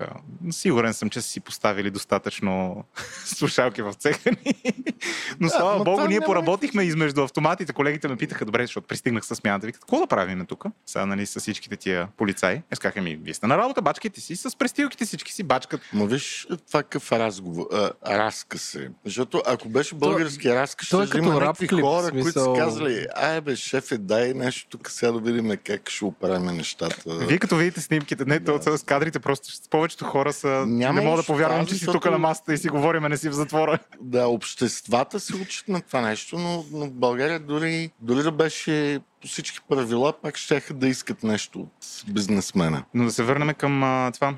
Сигурен 0.51 0.94
съм, 0.94 1.11
че 1.11 1.20
са 1.20 1.28
си 1.28 1.40
поставили 1.40 1.90
достатъчно 1.90 2.85
слушалки 3.24 3.82
в 3.82 3.93
цеха 3.93 4.11
но 5.40 5.48
слава 5.48 5.78
да, 5.78 5.84
богу, 5.84 6.06
ние 6.09 6.20
поработихме 6.20 6.82
измежду 6.82 7.22
автоматите. 7.22 7.72
Колегите 7.72 8.09
ме 8.09 8.16
питаха, 8.16 8.44
добре, 8.44 8.62
защото 8.62 8.86
пристигнах 8.86 9.24
с 9.26 9.34
смяната. 9.34 9.66
Викат, 9.66 9.80
какво 9.80 10.01
да 10.01 10.06
правим 10.06 10.47
тук? 10.47 10.64
Сега, 10.86 11.06
нали, 11.06 11.26
с 11.26 11.40
всичките 11.40 11.76
тия 11.76 12.09
полицаи. 12.16 12.62
Аз 12.72 12.78
казаха 12.78 13.02
ми, 13.02 13.16
вие 13.22 13.34
сте 13.34 13.47
на 13.47 13.59
работа, 13.59 13.82
бачките 13.82 14.20
си, 14.20 14.36
с 14.36 14.59
престилките 14.59 15.05
всички 15.05 15.32
си 15.32 15.43
бачкат. 15.43 15.80
Но 15.94 16.06
виж, 16.06 16.47
това 16.66 16.82
какъв 16.82 17.12
разговор, 17.12 17.66
а, 17.72 17.90
разказ 18.06 18.74
е. 18.74 18.90
Защото 19.05 19.43
ако 19.47 19.68
беше 19.68 19.94
български 19.94 20.48
то, 20.48 20.55
разказ, 20.55 20.86
ще 20.86 20.97
е 20.97 21.18
има 21.18 21.34
някакви 21.34 21.68
клип, 21.68 21.80
хора, 21.80 22.06
смисъл... 22.06 22.44
които 22.44 22.60
са 22.60 22.64
казали, 22.64 23.06
ай 23.16 23.40
бе, 23.40 23.56
шефе, 23.56 23.98
дай 23.98 24.34
нещо 24.34 24.68
тук 24.68 24.90
сега 24.90 25.12
да 25.12 25.20
видим 25.20 25.59
как 25.64 25.90
ще 25.90 26.05
оправим 26.05 26.56
нещата. 26.56 27.02
Вие 27.06 27.39
като 27.39 27.56
видите 27.56 27.80
снимките, 27.80 28.24
не, 28.24 28.39
да. 28.39 28.60
то 28.60 28.76
с 28.76 28.82
кадрите, 28.82 29.18
просто 29.18 29.48
повечето 29.70 30.05
хора 30.05 30.32
са... 30.32 30.64
Няма 30.66 31.01
не 31.01 31.06
мога 31.06 31.16
да 31.16 31.26
повярвам, 31.26 31.66
че 31.66 31.74
си 31.74 31.86
тук 31.86 32.10
на 32.10 32.18
масата 32.18 32.55
и 32.55 32.59
си 32.59 32.68
говорим, 32.68 33.02
не 33.02 33.16
си 33.16 33.28
в 33.28 33.32
затвора 33.32 33.78
да, 34.03 34.27
обществата 34.27 35.20
се 35.20 35.37
учат 35.37 35.69
на 35.69 35.81
това 35.81 36.01
нещо, 36.01 36.39
но, 36.39 36.65
но 36.73 36.91
България 36.91 37.41
дори, 37.41 37.91
дори 38.01 38.23
да 38.23 38.33
беше 38.33 39.01
по 39.20 39.29
всички 39.29 39.59
правила, 39.69 40.12
пак 40.23 40.37
ще 40.37 40.62
да 40.74 40.89
искат 40.89 41.23
нещо 41.23 41.61
от 41.61 41.70
бизнесмена. 42.09 42.85
Но 42.95 43.05
да 43.05 43.11
се 43.11 43.23
върнем 43.23 43.55
към 43.55 43.83
а, 43.83 44.11
това, 44.15 44.35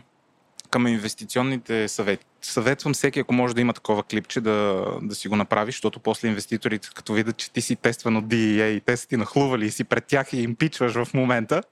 към 0.71 0.87
инвестиционните 0.87 1.89
съвети. 1.89 2.27
Съветвам 2.43 2.95
всеки, 2.95 3.21
ако 3.21 3.35
може 3.35 3.55
да 3.55 3.61
има 3.61 3.73
такова 3.73 4.03
клипче, 4.03 4.41
да, 4.41 4.87
да 5.03 5.15
си 5.15 5.29
го 5.29 5.37
направи, 5.37 5.73
защото 5.73 6.01
после 6.01 6.29
инвеститорите, 6.29 6.89
като 6.95 7.13
видят, 7.13 7.37
че 7.37 7.53
ти 7.53 7.61
си 7.61 7.77
тестван 7.77 8.17
от 8.17 8.25
DEA 8.25 8.65
и 8.65 8.81
те 8.81 8.97
са 8.97 9.09
ти 9.09 9.17
нахлували 9.17 9.67
и 9.67 9.71
си 9.71 9.85
пред 9.85 10.05
тях 10.05 10.33
и 10.33 10.41
им 10.41 10.57
пичваш 10.57 10.93
в 10.93 11.15
момента, 11.15 11.63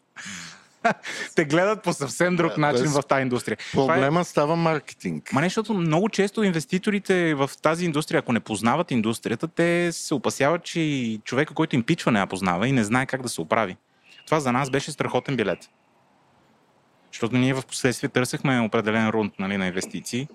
те 1.34 1.44
гледат 1.44 1.82
по 1.82 1.92
съвсем 1.92 2.36
друг 2.36 2.56
начин 2.56 2.86
в 2.86 3.02
тази 3.09 3.22
индустрия. 3.22 3.56
Проблема 3.72 4.20
е... 4.20 4.24
става 4.24 4.56
маркетинг. 4.56 5.32
Ма 5.32 5.40
не, 5.40 5.46
защото 5.46 5.74
много 5.74 6.09
често 6.09 6.42
инвеститорите 6.42 7.34
в 7.34 7.50
тази 7.62 7.84
индустрия, 7.84 8.18
ако 8.18 8.32
не 8.32 8.40
познават 8.40 8.90
индустрията, 8.90 9.48
те 9.48 9.88
се 9.92 10.14
опасяват, 10.14 10.64
че 10.64 10.80
и 10.80 11.20
човека, 11.24 11.54
който 11.54 11.76
им 11.76 11.82
пичва, 11.82 12.12
не 12.12 12.18
я 12.18 12.26
познава 12.26 12.68
и 12.68 12.72
не 12.72 12.84
знае 12.84 13.06
как 13.06 13.22
да 13.22 13.28
се 13.28 13.40
оправи. 13.40 13.76
Това 14.26 14.40
за 14.40 14.52
нас 14.52 14.70
беше 14.70 14.92
страхотен 14.92 15.36
билет. 15.36 15.70
Защото 17.12 17.36
ние 17.36 17.54
в 17.54 17.62
последствие 17.62 18.09
търсехме 18.09 18.60
определен 18.60 19.09
рунд 19.09 19.32
нали, 19.38 19.56
на 19.56 19.66
инвестиции, 19.66 20.28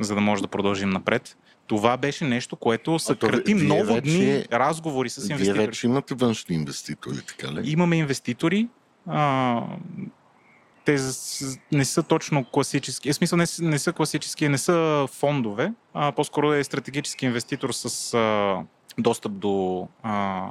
за 0.00 0.14
да 0.14 0.20
може 0.20 0.42
да 0.42 0.48
продължим 0.48 0.90
напред. 0.90 1.36
Това 1.66 1.96
беше 1.96 2.24
нещо, 2.24 2.56
което 2.56 2.98
съкрати 2.98 3.54
много 3.54 3.94
вече, 3.94 4.00
дни 4.00 4.44
разговори 4.52 5.10
с 5.10 5.16
инвеститори. 5.16 5.58
Вие 5.58 5.66
вече 5.66 5.86
имате 5.86 6.14
външни 6.14 6.54
инвеститори, 6.54 7.16
така 7.26 7.52
ли? 7.52 7.70
Имаме 7.70 7.96
инвеститори, 7.96 8.68
те 10.84 10.98
не 11.72 11.84
са 11.84 12.02
точно 12.02 12.44
класически, 12.44 13.12
в 13.12 13.16
смисъл 13.16 13.36
не, 13.36 13.44
не 13.60 13.78
са 13.78 13.92
класически, 13.92 14.48
не 14.48 14.58
са 14.58 15.06
фондове, 15.12 15.72
а 15.94 16.12
по-скоро 16.12 16.52
е 16.52 16.64
стратегически 16.64 17.26
инвеститор 17.26 17.70
с 17.72 18.14
а, 18.14 18.62
достъп 18.98 19.32
до 19.32 19.88
а, 20.02 20.46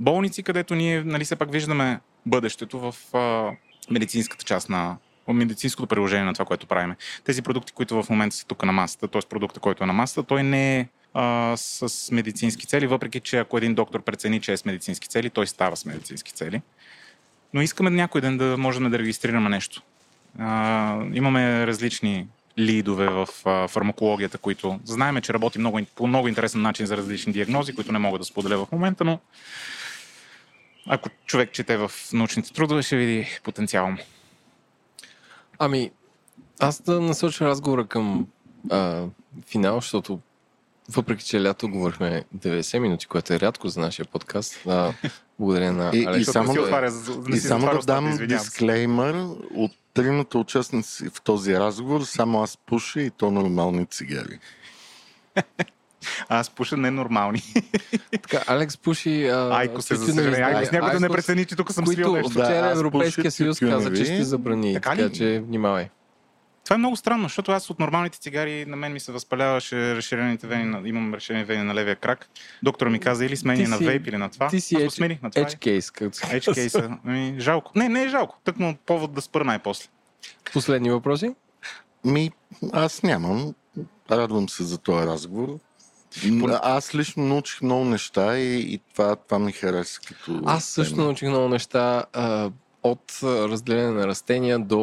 болници, 0.00 0.42
където 0.42 0.74
ние 0.74 1.04
нали, 1.04 1.24
все 1.24 1.36
пак 1.36 1.52
виждаме 1.52 2.00
бъдещето 2.26 2.78
в 2.80 3.16
а, 3.16 3.50
медицинската 3.90 4.44
част 4.44 4.68
на 4.68 4.96
медицинското 5.28 5.86
приложение 5.86 6.24
на 6.24 6.32
това, 6.32 6.44
което 6.44 6.66
правиме. 6.66 6.96
Тези 7.24 7.42
продукти, 7.42 7.72
които 7.72 8.02
в 8.02 8.10
момента 8.10 8.36
са 8.36 8.46
тук 8.46 8.64
на 8.64 8.72
масата, 8.72 9.08
т.е. 9.08 9.20
продукта, 9.28 9.60
който 9.60 9.84
е 9.84 9.86
на 9.86 9.92
масата, 9.92 10.22
той 10.22 10.42
не 10.42 10.78
е 10.78 10.88
а, 11.14 11.54
с 11.56 12.10
медицински 12.12 12.66
цели, 12.66 12.86
въпреки 12.86 13.20
че 13.20 13.38
ако 13.38 13.58
един 13.58 13.74
доктор 13.74 14.02
прецени, 14.02 14.40
че 14.40 14.52
е 14.52 14.56
с 14.56 14.64
медицински 14.64 15.08
цели, 15.08 15.30
той 15.30 15.46
става 15.46 15.76
с 15.76 15.84
медицински 15.84 16.32
цели. 16.32 16.62
Но 17.54 17.62
искаме 17.62 17.90
някой 17.90 18.20
ден 18.20 18.38
да 18.38 18.56
можем 18.58 18.90
да 18.90 18.98
регистрираме 18.98 19.48
нещо. 19.48 19.82
А, 20.38 21.04
имаме 21.14 21.66
различни 21.66 22.26
лидове 22.58 23.08
в 23.08 23.28
а, 23.44 23.68
фармакологията, 23.68 24.38
които 24.38 24.80
знаеме, 24.84 25.20
че 25.20 25.34
работи 25.34 25.58
много, 25.58 25.80
по 25.96 26.06
много 26.06 26.28
интересен 26.28 26.62
начин 26.62 26.86
за 26.86 26.96
различни 26.96 27.32
диагнози, 27.32 27.74
които 27.74 27.92
не 27.92 27.98
мога 27.98 28.18
да 28.18 28.24
споделя 28.24 28.66
в 28.66 28.72
момента, 28.72 29.04
но 29.04 29.18
ако 30.86 31.08
човек 31.26 31.52
чете 31.52 31.76
в 31.76 31.90
научните 32.12 32.52
трудове, 32.52 32.82
ще 32.82 32.96
види 32.96 33.26
потенциал. 33.44 33.96
Ами, 35.58 35.90
аз 36.60 36.82
да 36.82 37.00
насоча 37.00 37.44
разговора 37.44 37.86
към 37.86 38.26
а, 38.70 39.04
финал, 39.46 39.80
защото 39.80 40.20
въпреки, 40.88 41.24
че 41.24 41.42
лято 41.42 41.68
говорихме 41.68 42.24
90 42.36 42.78
минути, 42.78 43.06
което 43.06 43.32
е 43.32 43.40
рядко 43.40 43.68
за 43.68 43.80
нашия 43.80 44.06
подкаст, 44.06 44.66
а, 44.66 44.92
благодаря 45.38 45.72
на 45.72 45.90
И, 45.94 45.98
и 45.98 46.04
Алекс. 46.06 46.32
само, 46.32 46.52
си 46.52 46.58
да, 46.58 46.62
отваря, 46.62 46.92
не 47.28 47.36
и 47.36 47.40
само 47.40 47.66
да 47.66 47.78
дам 47.78 48.08
извинявам 48.08 48.44
се. 48.44 48.50
дисклеймър 48.50 49.26
от 49.54 49.72
тримата 49.94 50.38
участници 50.38 51.08
в 51.08 51.22
този 51.22 51.54
разговор, 51.54 52.02
само 52.02 52.42
аз 52.42 52.58
пуша 52.66 53.00
и 53.00 53.10
то 53.10 53.30
нормални 53.30 53.86
цигари. 53.86 54.38
Аз 56.28 56.50
пуша 56.50 56.76
ненормални. 56.76 57.42
Така, 58.22 58.44
Алекс 58.46 58.76
пуши... 58.76 59.26
А, 59.26 59.56
Айко 59.56 59.82
се, 59.82 59.94
за 59.94 60.06
тютюневи 60.06 60.24
съжаление. 60.28 60.44
Айко 60.44 60.62
изделия. 60.62 60.82
някой 60.82 61.00
да 61.00 61.00
не 61.00 61.08
прецени, 61.08 61.44
че 61.44 61.56
тук 61.56 61.72
съм 61.72 61.86
свил 61.86 62.12
нещо. 62.12 62.32
Да, 62.32 62.44
вчера 62.44 62.70
Европейския 62.70 63.30
съюз 63.30 63.60
каза, 63.60 63.92
че 63.92 64.04
ще 64.04 64.24
забрани. 64.24 64.74
Така 64.74 64.96
Така, 64.96 65.10
че 65.10 65.42
внимавай. 65.46 65.88
Това 66.68 66.74
е 66.74 66.78
много 66.78 66.96
странно, 66.96 67.22
защото 67.22 67.52
аз 67.52 67.70
от 67.70 67.78
нормалните 67.78 68.18
цигари 68.18 68.64
на 68.66 68.76
мен 68.76 68.92
ми 68.92 69.00
се 69.00 69.12
възпаляваше 69.12 69.96
разширените 69.96 70.46
вени, 70.46 70.64
на, 70.64 70.88
имам 70.88 71.14
разширени 71.14 71.44
вени 71.44 71.62
на 71.62 71.74
левия 71.74 71.96
крак. 71.96 72.28
Доктора 72.62 72.90
ми 72.90 73.00
каза 73.00 73.24
или 73.24 73.36
смени 73.36 73.66
на 73.66 73.78
вейп 73.78 74.06
или 74.06 74.16
на 74.16 74.28
това. 74.28 74.48
Ти 74.48 74.60
си 74.60 74.76
аз 74.76 74.94
смених 74.94 75.22
на 75.22 75.30
това. 75.30 75.46
edge 75.46 75.58
case, 75.58 75.92
като 75.92 76.16
се 76.16 76.26
Edge 76.26 76.54
кейса. 76.54 76.98
Ами, 77.04 77.34
жалко. 77.38 77.72
Не, 77.74 77.88
не 77.88 78.02
е 78.02 78.08
жалко. 78.08 78.38
Тъкмо 78.44 78.76
повод 78.86 79.12
да 79.12 79.22
спра 79.22 79.44
най-после. 79.44 79.88
Последни 80.52 80.90
въпроси? 80.90 81.34
Ми, 82.04 82.30
аз 82.72 83.02
нямам. 83.02 83.54
Радвам 84.10 84.48
се 84.48 84.64
за 84.64 84.78
този 84.78 85.06
разговор. 85.06 85.58
Аз 86.62 86.94
лично 86.94 87.24
научих 87.24 87.62
много 87.62 87.84
неща 87.84 88.38
и, 88.38 88.74
и 88.74 88.80
това, 88.92 89.16
това 89.16 89.38
ми 89.38 89.52
хареса 89.52 90.00
като 90.08 90.42
Аз 90.46 90.64
също 90.64 90.94
тема. 90.94 91.06
научих 91.06 91.28
много 91.28 91.48
неща 91.48 92.04
а, 92.12 92.50
от 92.82 93.18
а, 93.22 93.48
разделение 93.48 93.90
на 93.90 94.06
растения 94.06 94.58
до 94.58 94.78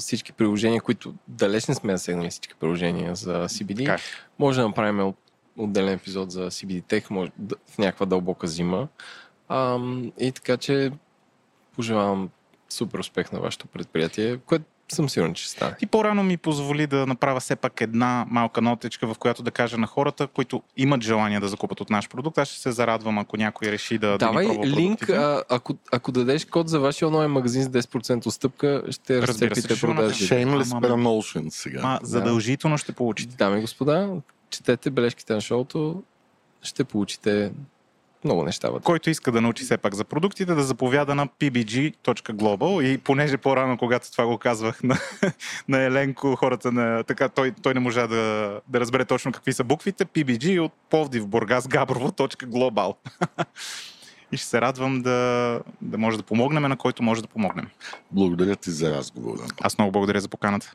всички 0.00 0.32
приложения, 0.32 0.80
които 0.80 1.14
далеч 1.28 1.66
не 1.66 1.74
сме 1.74 1.96
засегнали 1.96 2.30
всички 2.30 2.54
приложения 2.54 3.14
за 3.14 3.48
CBD. 3.48 3.76
Така 3.78 3.92
е. 3.92 3.98
Може 4.38 4.60
да 4.60 4.68
направим 4.68 5.00
от- 5.00 5.16
отделен 5.56 5.92
епизод 5.92 6.30
за 6.30 6.50
CBD 6.50 6.82
Tech 6.82 7.10
може, 7.10 7.30
в 7.68 7.78
някаква 7.78 8.06
дълбока 8.06 8.46
зима. 8.46 8.88
Ам, 9.48 10.12
и 10.18 10.32
така 10.32 10.56
че 10.56 10.92
пожелавам 11.74 12.30
супер 12.68 12.98
успех 12.98 13.32
на 13.32 13.40
вашето 13.40 13.66
предприятие, 13.66 14.36
което 14.36 14.64
съм 14.94 15.08
сигурен, 15.08 15.34
че 15.34 15.48
стане. 15.48 15.76
Ти 15.78 15.86
по-рано 15.86 16.22
ми 16.22 16.36
позволи 16.36 16.86
да 16.86 17.06
направя 17.06 17.40
все 17.40 17.56
пак 17.56 17.80
една 17.80 18.26
малка 18.30 18.62
нотичка, 18.62 19.14
в 19.14 19.18
която 19.18 19.42
да 19.42 19.50
кажа 19.50 19.78
на 19.78 19.86
хората, 19.86 20.26
които 20.26 20.62
имат 20.76 21.02
желание 21.02 21.40
да 21.40 21.48
закупат 21.48 21.80
от 21.80 21.90
наш 21.90 22.08
продукт. 22.08 22.38
Аз 22.38 22.48
ще 22.48 22.60
се 22.60 22.72
зарадвам, 22.72 23.18
ако 23.18 23.36
някой 23.36 23.68
реши 23.68 23.98
да, 23.98 24.08
да 24.08 24.18
Давай 24.18 24.46
ни 24.46 24.54
пробва 24.54 24.66
линк, 24.70 25.08
а, 25.08 25.42
ако, 25.48 25.74
ако 25.92 26.12
дадеш 26.12 26.44
код 26.44 26.68
за 26.68 26.80
вашия 26.80 27.08
онлайн 27.08 27.30
магазин 27.30 27.62
с 27.62 27.68
10% 27.68 28.26
отстъпка, 28.26 28.82
ще 28.90 29.22
разцепите 29.22 29.80
продажи. 29.80 30.24
Shameless 30.24 30.62
promotion 30.62 31.48
сега. 31.50 31.82
Ма, 31.82 31.98
задължително 32.02 32.78
ще 32.78 32.92
получите. 32.92 33.36
Дами 33.36 33.58
и 33.58 33.60
господа, 33.60 34.10
четете 34.50 34.90
бележките 34.90 35.34
на 35.34 35.40
шоуто, 35.40 36.02
ще 36.62 36.84
получите 36.84 37.52
много 38.24 38.44
неща 38.44 38.68
вътре. 38.68 38.84
Който 38.84 39.10
иска 39.10 39.32
да 39.32 39.40
научи 39.40 39.64
все 39.64 39.76
пак 39.76 39.94
за 39.94 40.04
продуктите, 40.04 40.54
да 40.54 40.62
заповяда 40.62 41.14
на 41.14 41.26
pbg.global 41.26 42.82
и 42.82 42.98
понеже 42.98 43.36
по-рано, 43.36 43.78
когато 43.78 44.12
това 44.12 44.26
го 44.26 44.38
казвах 44.38 44.82
на, 44.82 44.98
на 45.68 45.82
Еленко, 45.82 46.36
хората 46.36 46.72
на... 46.72 47.04
Така, 47.04 47.28
той, 47.28 47.52
той 47.62 47.74
не 47.74 47.80
можа 47.80 48.06
да, 48.06 48.60
да 48.68 48.80
разбере 48.80 49.04
точно 49.04 49.32
какви 49.32 49.52
са 49.52 49.64
буквите. 49.64 50.04
pbg 50.04 50.60
от 50.60 50.72
Повдив, 50.90 51.26
Бургас, 51.26 51.68
Габрово.global. 51.68 52.94
и 54.32 54.36
ще 54.36 54.46
се 54.46 54.60
радвам 54.60 55.02
да, 55.02 55.60
да 55.82 55.98
може 55.98 56.16
да 56.16 56.22
помогнем 56.22 56.62
на 56.62 56.76
който 56.76 57.02
може 57.02 57.22
да 57.22 57.28
помогнем. 57.28 57.66
Благодаря 58.10 58.56
ти 58.56 58.70
за 58.70 58.96
разговора. 58.96 59.42
Аз 59.60 59.78
много 59.78 59.92
благодаря 59.92 60.20
за 60.20 60.28
поканата. 60.28 60.74